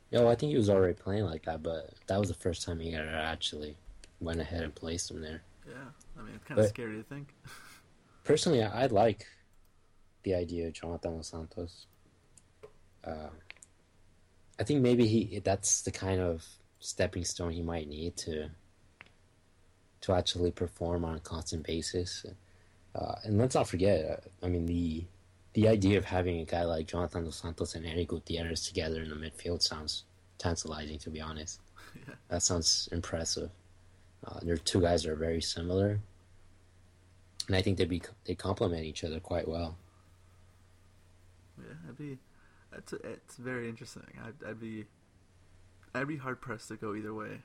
Yeah, 0.09 0.19
well, 0.19 0.29
I 0.29 0.35
think 0.35 0.51
he 0.51 0.57
was 0.57 0.69
already 0.69 0.93
playing 0.93 1.25
like 1.25 1.43
that, 1.45 1.61
but 1.61 1.93
that 2.07 2.17
was 2.17 2.29
the 2.29 2.33
first 2.35 2.65
time 2.65 2.79
he 2.79 2.95
actually 2.95 3.75
went 4.21 4.39
ahead 4.39 4.63
and 4.63 4.73
placed 4.73 5.11
him 5.11 5.21
there. 5.21 5.41
yeah, 5.67 5.75
I 6.17 6.23
mean 6.23 6.35
it's 6.35 6.45
kind 6.45 6.59
of 6.59 6.67
scary 6.67 6.97
to 6.97 7.03
think. 7.03 7.33
Personally, 8.23 8.63
I, 8.63 8.83
I 8.83 8.85
like 8.87 9.25
the 10.23 10.33
idea 10.35 10.67
of 10.67 10.73
Jonathan 10.73 11.15
Dos 11.15 11.27
Santos. 11.27 11.87
Uh, 13.03 13.29
I 14.59 14.63
think 14.63 14.81
maybe 14.81 15.07
he 15.07 15.39
that's 15.39 15.81
the 15.81 15.91
kind 15.91 16.19
of 16.19 16.45
stepping 16.79 17.23
stone 17.23 17.51
he 17.51 17.61
might 17.61 17.87
need 17.87 18.15
to 18.17 18.49
to 20.01 20.13
actually 20.13 20.51
perform 20.51 21.05
on 21.05 21.15
a 21.15 21.19
constant 21.19 21.65
basis. 21.65 22.25
Uh, 22.95 23.15
and 23.23 23.37
let's 23.37 23.55
not 23.55 23.67
forget, 23.67 24.05
uh, 24.05 24.45
I 24.45 24.49
mean 24.49 24.65
the 24.65 25.05
the 25.53 25.67
idea 25.67 25.97
of 25.97 26.05
having 26.05 26.39
a 26.39 26.45
guy 26.45 26.63
like 26.63 26.85
Jonathan 26.85 27.23
Dos 27.23 27.37
Santos 27.37 27.73
and 27.73 27.85
Eric 27.85 28.09
Gutierrez 28.09 28.67
together 28.67 29.01
in 29.01 29.09
the 29.09 29.15
midfield 29.15 29.61
sounds 29.63 30.03
tantalizing, 30.37 30.99
to 30.99 31.09
be 31.09 31.19
honest. 31.19 31.59
yeah, 31.95 32.13
That 32.29 32.43
sounds 32.43 32.87
impressive. 32.91 33.49
Uh, 34.25 34.39
they're 34.43 34.57
two 34.57 34.81
guys 34.81 35.05
are 35.05 35.15
very 35.15 35.41
similar, 35.41 35.99
and 37.47 37.55
I 37.55 37.61
think 37.61 37.77
they 37.77 37.85
be 37.85 38.01
they 38.25 38.35
complement 38.35 38.83
each 38.85 39.03
other 39.03 39.19
quite 39.19 39.47
well. 39.47 39.77
yeah, 41.59 41.73
it'd 41.85 41.97
be 41.97 42.17
it's 42.75 42.93
it's 42.93 43.37
very 43.37 43.69
interesting. 43.69 44.03
I'd 44.23 44.47
I'd 44.47 44.59
be 44.59 44.85
I'd 45.93 46.07
be 46.07 46.17
hard 46.17 46.41
pressed 46.41 46.67
to 46.69 46.75
go 46.75 46.95
either 46.95 47.13
way, 47.13 47.41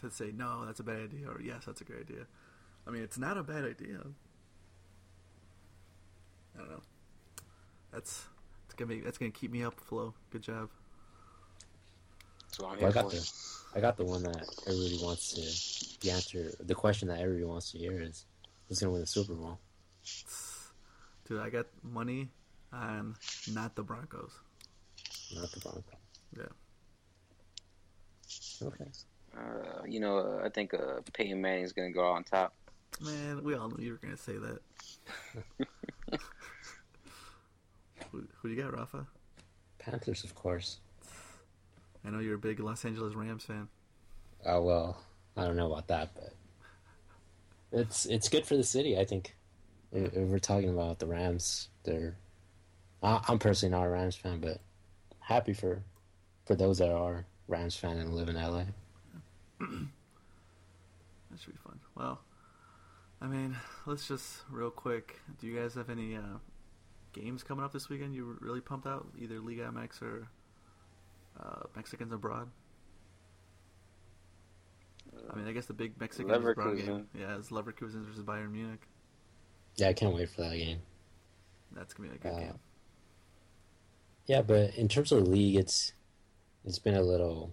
to 0.00 0.10
say 0.10 0.32
no, 0.34 0.64
that's 0.66 0.80
a 0.80 0.84
bad 0.84 1.00
idea, 1.00 1.28
or 1.28 1.40
yes, 1.40 1.64
that's 1.66 1.80
a 1.80 1.84
great 1.84 2.00
idea. 2.00 2.26
I 2.86 2.90
mean, 2.90 3.02
it's 3.02 3.18
not 3.18 3.36
a 3.36 3.42
bad 3.42 3.64
idea. 3.64 3.98
I 6.54 6.58
don't 6.58 6.70
know. 6.70 6.82
That's 7.92 8.24
it's 8.66 8.74
gonna 8.74 8.88
be 8.88 9.00
that's 9.00 9.18
gonna 9.18 9.30
keep 9.30 9.50
me 9.50 9.62
up, 9.62 9.78
Flo. 9.80 10.14
Good 10.30 10.42
job. 10.42 10.70
That's 12.48 12.60
I'm 12.60 12.78
Well, 12.78 12.88
I 12.88 12.92
got 12.92 13.10
the 13.10 13.32
I 13.74 13.80
got 13.80 13.96
the 13.96 14.04
one 14.04 14.22
that 14.22 14.48
everybody 14.66 14.98
wants 15.02 15.34
to 15.34 16.00
the 16.00 16.10
answer. 16.12 16.52
The 16.60 16.74
question 16.74 17.08
that 17.08 17.20
everybody 17.20 17.44
wants 17.44 17.72
to 17.72 17.78
hear 17.78 18.00
is 18.00 18.24
who's 18.68 18.80
gonna 18.80 18.92
win 18.92 19.00
the 19.00 19.06
Super 19.06 19.34
Bowl? 19.34 19.58
Dude, 21.28 21.40
I 21.40 21.50
got 21.50 21.66
money 21.82 22.28
on 22.72 23.16
not 23.52 23.74
the 23.74 23.82
Broncos. 23.82 24.32
Not 25.34 25.50
the 25.50 25.60
Broncos. 25.60 25.84
Yeah. 26.36 26.44
Okay. 28.66 28.90
Uh, 29.36 29.82
you 29.86 30.00
know, 30.00 30.18
uh, 30.18 30.42
I 30.44 30.48
think 30.48 30.72
uh, 30.74 31.00
Peyton 31.12 31.40
Manning's 31.40 31.72
gonna 31.72 31.90
go 31.90 32.04
on 32.04 32.24
top. 32.24 32.54
Man, 33.00 33.42
we 33.44 33.54
all 33.54 33.68
knew 33.68 33.84
you 33.84 33.92
were 33.92 33.98
gonna 33.98 34.16
say 34.16 34.34
that. 34.38 36.18
who, 38.12 38.24
who 38.40 38.48
do 38.48 38.54
you 38.54 38.62
got, 38.62 38.72
Rafa? 38.72 39.06
Panthers, 39.78 40.24
of 40.24 40.34
course. 40.34 40.78
I 42.04 42.10
know 42.10 42.20
you're 42.20 42.36
a 42.36 42.38
big 42.38 42.60
Los 42.60 42.84
Angeles 42.84 43.14
Rams 43.14 43.44
fan. 43.44 43.68
Oh 44.44 44.62
well, 44.62 45.02
I 45.36 45.44
don't 45.44 45.56
know 45.56 45.70
about 45.72 45.88
that, 45.88 46.10
but 46.14 46.32
it's 47.72 48.06
it's 48.06 48.28
good 48.28 48.46
for 48.46 48.56
the 48.56 48.64
city. 48.64 48.98
I 48.98 49.04
think. 49.04 49.34
If 49.92 50.14
if 50.14 50.28
we're 50.28 50.38
talking 50.38 50.70
about 50.70 50.98
the 50.98 51.06
Rams, 51.06 51.68
they're. 51.84 52.16
I- 53.02 53.22
I'm 53.28 53.38
personally 53.38 53.74
not 53.76 53.86
a 53.86 53.90
Rams 53.90 54.16
fan, 54.16 54.40
but 54.40 54.60
happy 55.20 55.52
for 55.52 55.82
for 56.44 56.54
those 56.54 56.78
that 56.78 56.90
are 56.90 57.26
Rams 57.48 57.76
fan 57.76 57.98
and 57.98 58.14
live 58.14 58.28
in 58.28 58.36
LA. 58.36 58.64
That 61.30 61.40
should 61.40 61.52
be 61.54 61.58
fun. 61.64 61.80
Well, 61.96 62.20
I 63.20 63.26
mean, 63.26 63.56
let's 63.84 64.06
just 64.06 64.42
real 64.50 64.70
quick. 64.70 65.20
Do 65.40 65.46
you 65.46 65.58
guys 65.58 65.74
have 65.74 65.90
any 65.90 66.16
uh, 66.16 66.38
games 67.12 67.42
coming 67.42 67.64
up 67.64 67.72
this 67.72 67.88
weekend? 67.88 68.14
You 68.14 68.38
really 68.40 68.60
pumped 68.60 68.86
out 68.86 69.06
either 69.18 69.40
Liga 69.40 69.64
MX 69.64 70.02
or 70.02 70.28
uh, 71.38 71.62
Mexicans 71.74 72.12
abroad. 72.12 72.48
I 75.30 75.36
mean, 75.36 75.48
I 75.48 75.52
guess 75.52 75.66
the 75.66 75.72
big 75.74 75.98
Mexican 76.00 76.30
abroad 76.30 76.76
game. 76.76 76.86
Leverkusen. 76.86 77.04
Yeah, 77.18 77.36
it's 77.36 77.50
Leverkusen 77.50 78.04
versus 78.06 78.22
Bayern 78.22 78.52
Munich. 78.52 78.86
Yeah, 79.76 79.88
I 79.88 79.92
can't 79.92 80.14
wait 80.14 80.30
for 80.30 80.42
that 80.42 80.56
game. 80.56 80.78
That's 81.72 81.92
gonna 81.92 82.10
be 82.10 82.14
a 82.14 82.18
good 82.18 82.32
Uh, 82.32 82.38
game. 82.38 82.58
Yeah, 84.26 84.42
but 84.42 84.74
in 84.76 84.88
terms 84.88 85.12
of 85.12 85.24
the 85.24 85.30
league, 85.30 85.56
it's 85.56 85.92
it's 86.64 86.78
been 86.78 86.94
a 86.94 87.02
little. 87.02 87.52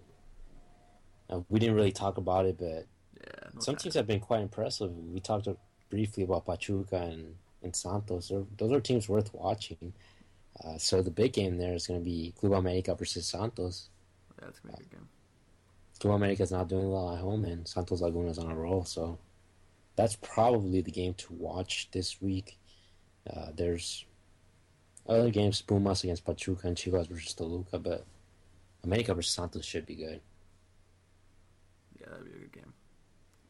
Uh, 1.30 1.40
we 1.48 1.58
didn't 1.58 1.74
really 1.74 1.92
talk 1.92 2.16
about 2.18 2.46
it, 2.46 2.56
but 2.58 2.86
Yeah, 3.16 3.48
no 3.54 3.60
some 3.60 3.76
teams 3.76 3.94
have 3.94 4.06
been 4.06 4.20
quite 4.20 4.40
impressive. 4.40 4.96
We 4.96 5.20
talked 5.20 5.48
briefly 5.90 6.24
about 6.24 6.46
Pachuca 6.46 6.96
and, 6.96 7.34
and 7.62 7.74
Santos. 7.74 8.28
They're, 8.28 8.42
those 8.56 8.72
are 8.72 8.80
teams 8.80 9.08
worth 9.08 9.32
watching. 9.32 9.92
Uh, 10.62 10.78
so 10.78 11.02
the 11.02 11.10
big 11.10 11.32
game 11.32 11.56
there 11.56 11.74
is 11.74 11.86
going 11.86 12.00
to 12.00 12.04
be 12.04 12.32
Club 12.38 12.52
America 12.52 12.94
versus 12.94 13.26
Santos. 13.26 13.88
Yeah, 14.40 14.48
gonna 14.62 14.76
be 14.76 14.82
a 14.82 14.86
good 14.86 14.90
game. 14.90 15.08
Club 16.00 16.14
America's 16.16 16.52
not 16.52 16.68
doing 16.68 16.90
well 16.90 17.12
at 17.12 17.20
home, 17.20 17.44
and 17.44 17.66
Santos 17.66 18.00
Laguna 18.00 18.30
is 18.30 18.38
on 18.38 18.50
a 18.50 18.54
roll. 18.54 18.84
So 18.84 19.18
that's 19.96 20.16
probably 20.16 20.80
the 20.80 20.90
game 20.90 21.14
to 21.14 21.32
watch 21.32 21.88
this 21.92 22.20
week. 22.20 22.58
Uh, 23.28 23.46
there's 23.56 24.04
other 25.08 25.30
games, 25.30 25.62
Pumas 25.62 26.04
against 26.04 26.24
Pachuca 26.24 26.66
and 26.66 26.76
Chivas 26.76 27.08
versus 27.08 27.34
Toluca, 27.34 27.78
but 27.78 28.04
America 28.82 29.14
versus 29.14 29.32
Santos 29.32 29.64
should 29.64 29.86
be 29.86 29.94
good. 29.94 30.20
Yeah, 32.00 32.06
that'd 32.10 32.24
be 32.24 32.32
a 32.32 32.40
good 32.40 32.52
game. 32.52 32.72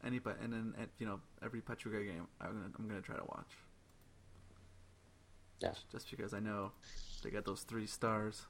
Any 0.05 0.19
but 0.19 0.39
and 0.41 0.53
then 0.53 0.73
and, 0.77 0.87
you 0.99 1.05
know 1.07 1.19
every 1.43 1.61
Pachuca 1.61 2.03
game, 2.03 2.27
I'm 2.39 2.51
gonna 2.53 2.71
I'm 2.77 2.87
gonna 2.87 3.01
try 3.01 3.15
to 3.15 3.23
watch. 3.25 3.51
Yeah. 5.61 5.71
Just 5.91 6.11
because 6.11 6.33
I 6.33 6.39
know 6.39 6.71
they 7.23 7.31
got 7.31 7.45
those 7.45 7.61
three 7.61 7.87
stars, 7.87 8.43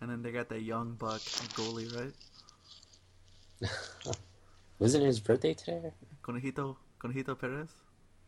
and 0.00 0.08
then 0.10 0.22
they 0.22 0.32
got 0.32 0.48
that 0.48 0.62
young 0.62 0.94
buck 0.94 1.20
goalie, 1.20 1.94
right? 1.94 2.14
Wasn't 4.78 5.04
his 5.04 5.20
birthday 5.20 5.52
today? 5.54 5.92
Conejito 6.22 6.76
Conejito 7.00 7.38
Perez. 7.38 7.68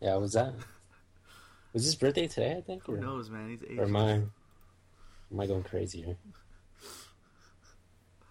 Yeah, 0.01 0.17
was 0.17 0.33
that? 0.35 0.53
Was 1.73 1.85
his 1.85 1.97
birthday 1.97 2.29
today? 2.29 2.57
I 2.57 2.61
think. 2.61 2.85
Who 2.87 2.95
Or, 2.95 2.99
knows, 2.99 3.31
man? 3.31 3.49
He's 3.49 3.63
eight. 3.69 3.79
or 3.81 3.85
am 3.85 3.97
I? 3.97 4.13
Am 4.13 5.41
I 5.41 5.47
going 5.47 5.65
crazy 5.65 6.03
here? 6.03 6.17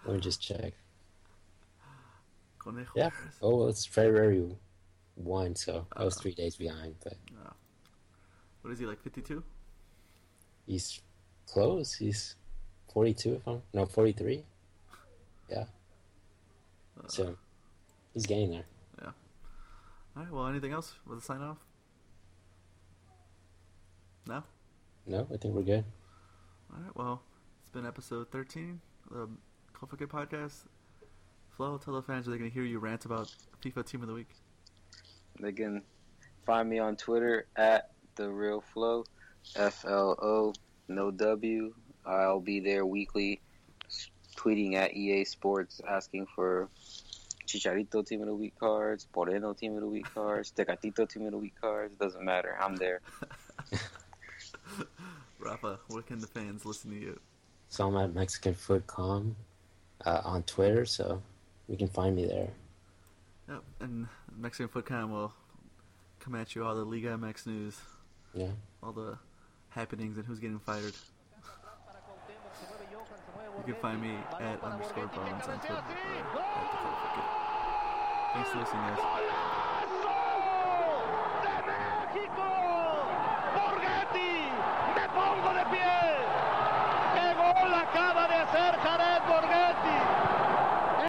Let 0.06 0.16
me 0.16 0.22
just 0.22 0.42
check. 0.42 0.74
Conejo 2.64 2.92
Yeah. 2.96 3.10
Oh, 3.42 3.58
well, 3.58 3.68
it's 3.70 3.86
February 3.86 4.56
one, 5.16 5.56
so 5.56 5.86
I 5.94 6.04
was 6.04 6.18
Uh. 6.18 6.22
three 6.22 6.34
days 6.36 6.56
behind. 6.56 6.96
But 7.04 7.18
What 8.62 8.72
is 8.72 8.80
he 8.80 8.86
like? 8.86 9.02
Fifty-two. 9.02 9.44
he's 10.66 11.02
close. 11.48 11.94
He's 11.96 12.36
forty-two. 12.94 13.34
If 13.36 13.48
I'm 13.48 13.62
no 13.74 13.86
forty-three. 13.86 14.46
Yeah. 15.50 15.66
Uh, 16.98 17.08
So 17.08 17.38
he's 18.14 18.26
getting 18.26 18.52
there. 18.52 18.66
Yeah. 19.02 19.12
All 20.16 20.24
right. 20.24 20.32
Well, 20.32 20.48
anything 20.48 20.72
else 20.72 20.94
with 21.06 21.20
the 21.20 21.26
sign 21.26 21.42
off? 21.42 21.58
No. 24.26 24.44
No, 25.06 25.28
I 25.34 25.36
think 25.38 25.54
we're 25.54 25.64
good. 25.64 25.84
All 26.74 26.80
right. 26.82 26.96
Well, 26.96 27.22
it's 27.62 27.70
been 27.72 27.86
episode 27.86 28.32
thirteen 28.32 28.80
of 29.12 29.30
the 29.30 29.74
Coffee 29.74 30.06
podcast. 30.06 30.64
Flo, 31.56 31.78
tell 31.78 31.94
the 31.94 32.02
fans 32.02 32.28
where 32.28 32.36
they 32.36 32.44
can 32.44 32.52
hear 32.52 32.64
you 32.64 32.80
rant 32.80 33.06
about 33.06 33.34
FIFA 33.64 33.86
Team 33.86 34.02
of 34.02 34.08
the 34.08 34.14
Week. 34.14 34.30
They 35.40 35.52
can 35.52 35.84
find 36.46 36.68
me 36.68 36.80
on 36.80 36.96
Twitter 36.96 37.46
at 37.56 37.92
the 38.16 38.30
Real 38.30 38.62
Flo, 38.74 39.06
F 39.56 39.86
L 39.88 40.18
O, 40.22 40.54
no 40.88 41.12
W. 41.12 41.74
I'll 42.06 42.40
be 42.40 42.60
there 42.60 42.86
weekly, 42.86 43.40
tweeting 44.36 44.74
at 44.74 44.96
EA 44.96 45.26
Sports, 45.26 45.80
asking 45.88 46.26
for 46.36 46.70
Chicharito 47.46 48.06
Team 48.06 48.22
of 48.22 48.28
the 48.28 48.36
Week 48.36 48.58
cards, 48.60 49.08
Moreno 49.16 49.54
Team 49.54 49.76
of 49.76 49.82
the 49.82 49.88
Week 49.88 50.12
cards, 50.14 50.52
Tecatito 50.58 51.08
Team 51.08 51.26
of 51.26 51.32
the 51.34 51.38
Week 51.38 51.54
cards. 51.62 51.96
Doesn't 51.96 52.24
matter. 52.24 52.58
I'm 52.60 52.76
there. 52.78 53.02
Rafa, 55.40 55.80
where 55.90 56.02
can 56.02 56.20
the 56.20 56.28
fans 56.28 56.66
listen 56.66 56.90
to 56.92 56.98
you? 56.98 57.20
So 57.70 57.88
I'm 57.88 57.98
at 57.98 58.14
MexicanFootCom 58.14 59.34
uh, 60.06 60.22
on 60.24 60.44
Twitter, 60.44 60.86
so 60.86 61.22
you 61.68 61.78
can 61.78 61.88
find 61.88 62.16
me 62.16 62.26
there. 62.26 62.50
Yep, 63.50 63.64
and 63.82 64.08
Mexican 64.38 64.70
Footcom 64.70 65.10
will 65.12 65.34
come 66.20 66.36
at 66.36 66.56
you 66.56 66.64
all 66.64 66.76
the 66.76 66.84
Liga 66.86 67.10
MX 67.18 67.46
news, 67.48 67.80
Yeah. 68.34 68.52
all 68.82 68.92
the 68.94 69.18
happenings, 69.70 70.18
and 70.18 70.26
who's 70.26 70.40
getting 70.40 70.60
fired. 70.60 70.94
You 73.66 73.74
can 73.74 73.82
find 73.82 74.02
me 74.02 74.16
at 74.40 74.62
underscore 74.64 75.08
bones 75.08 75.46
on 75.48 75.60
Twitter 75.60 75.74
or 75.74 75.80
at 75.80 76.72
the 76.72 76.78
Coffee 76.78 77.10
Good. 77.16 77.24
Thanks 78.34 78.50
for 78.50 78.60
listening, 78.60 78.82
guys. 78.82 79.33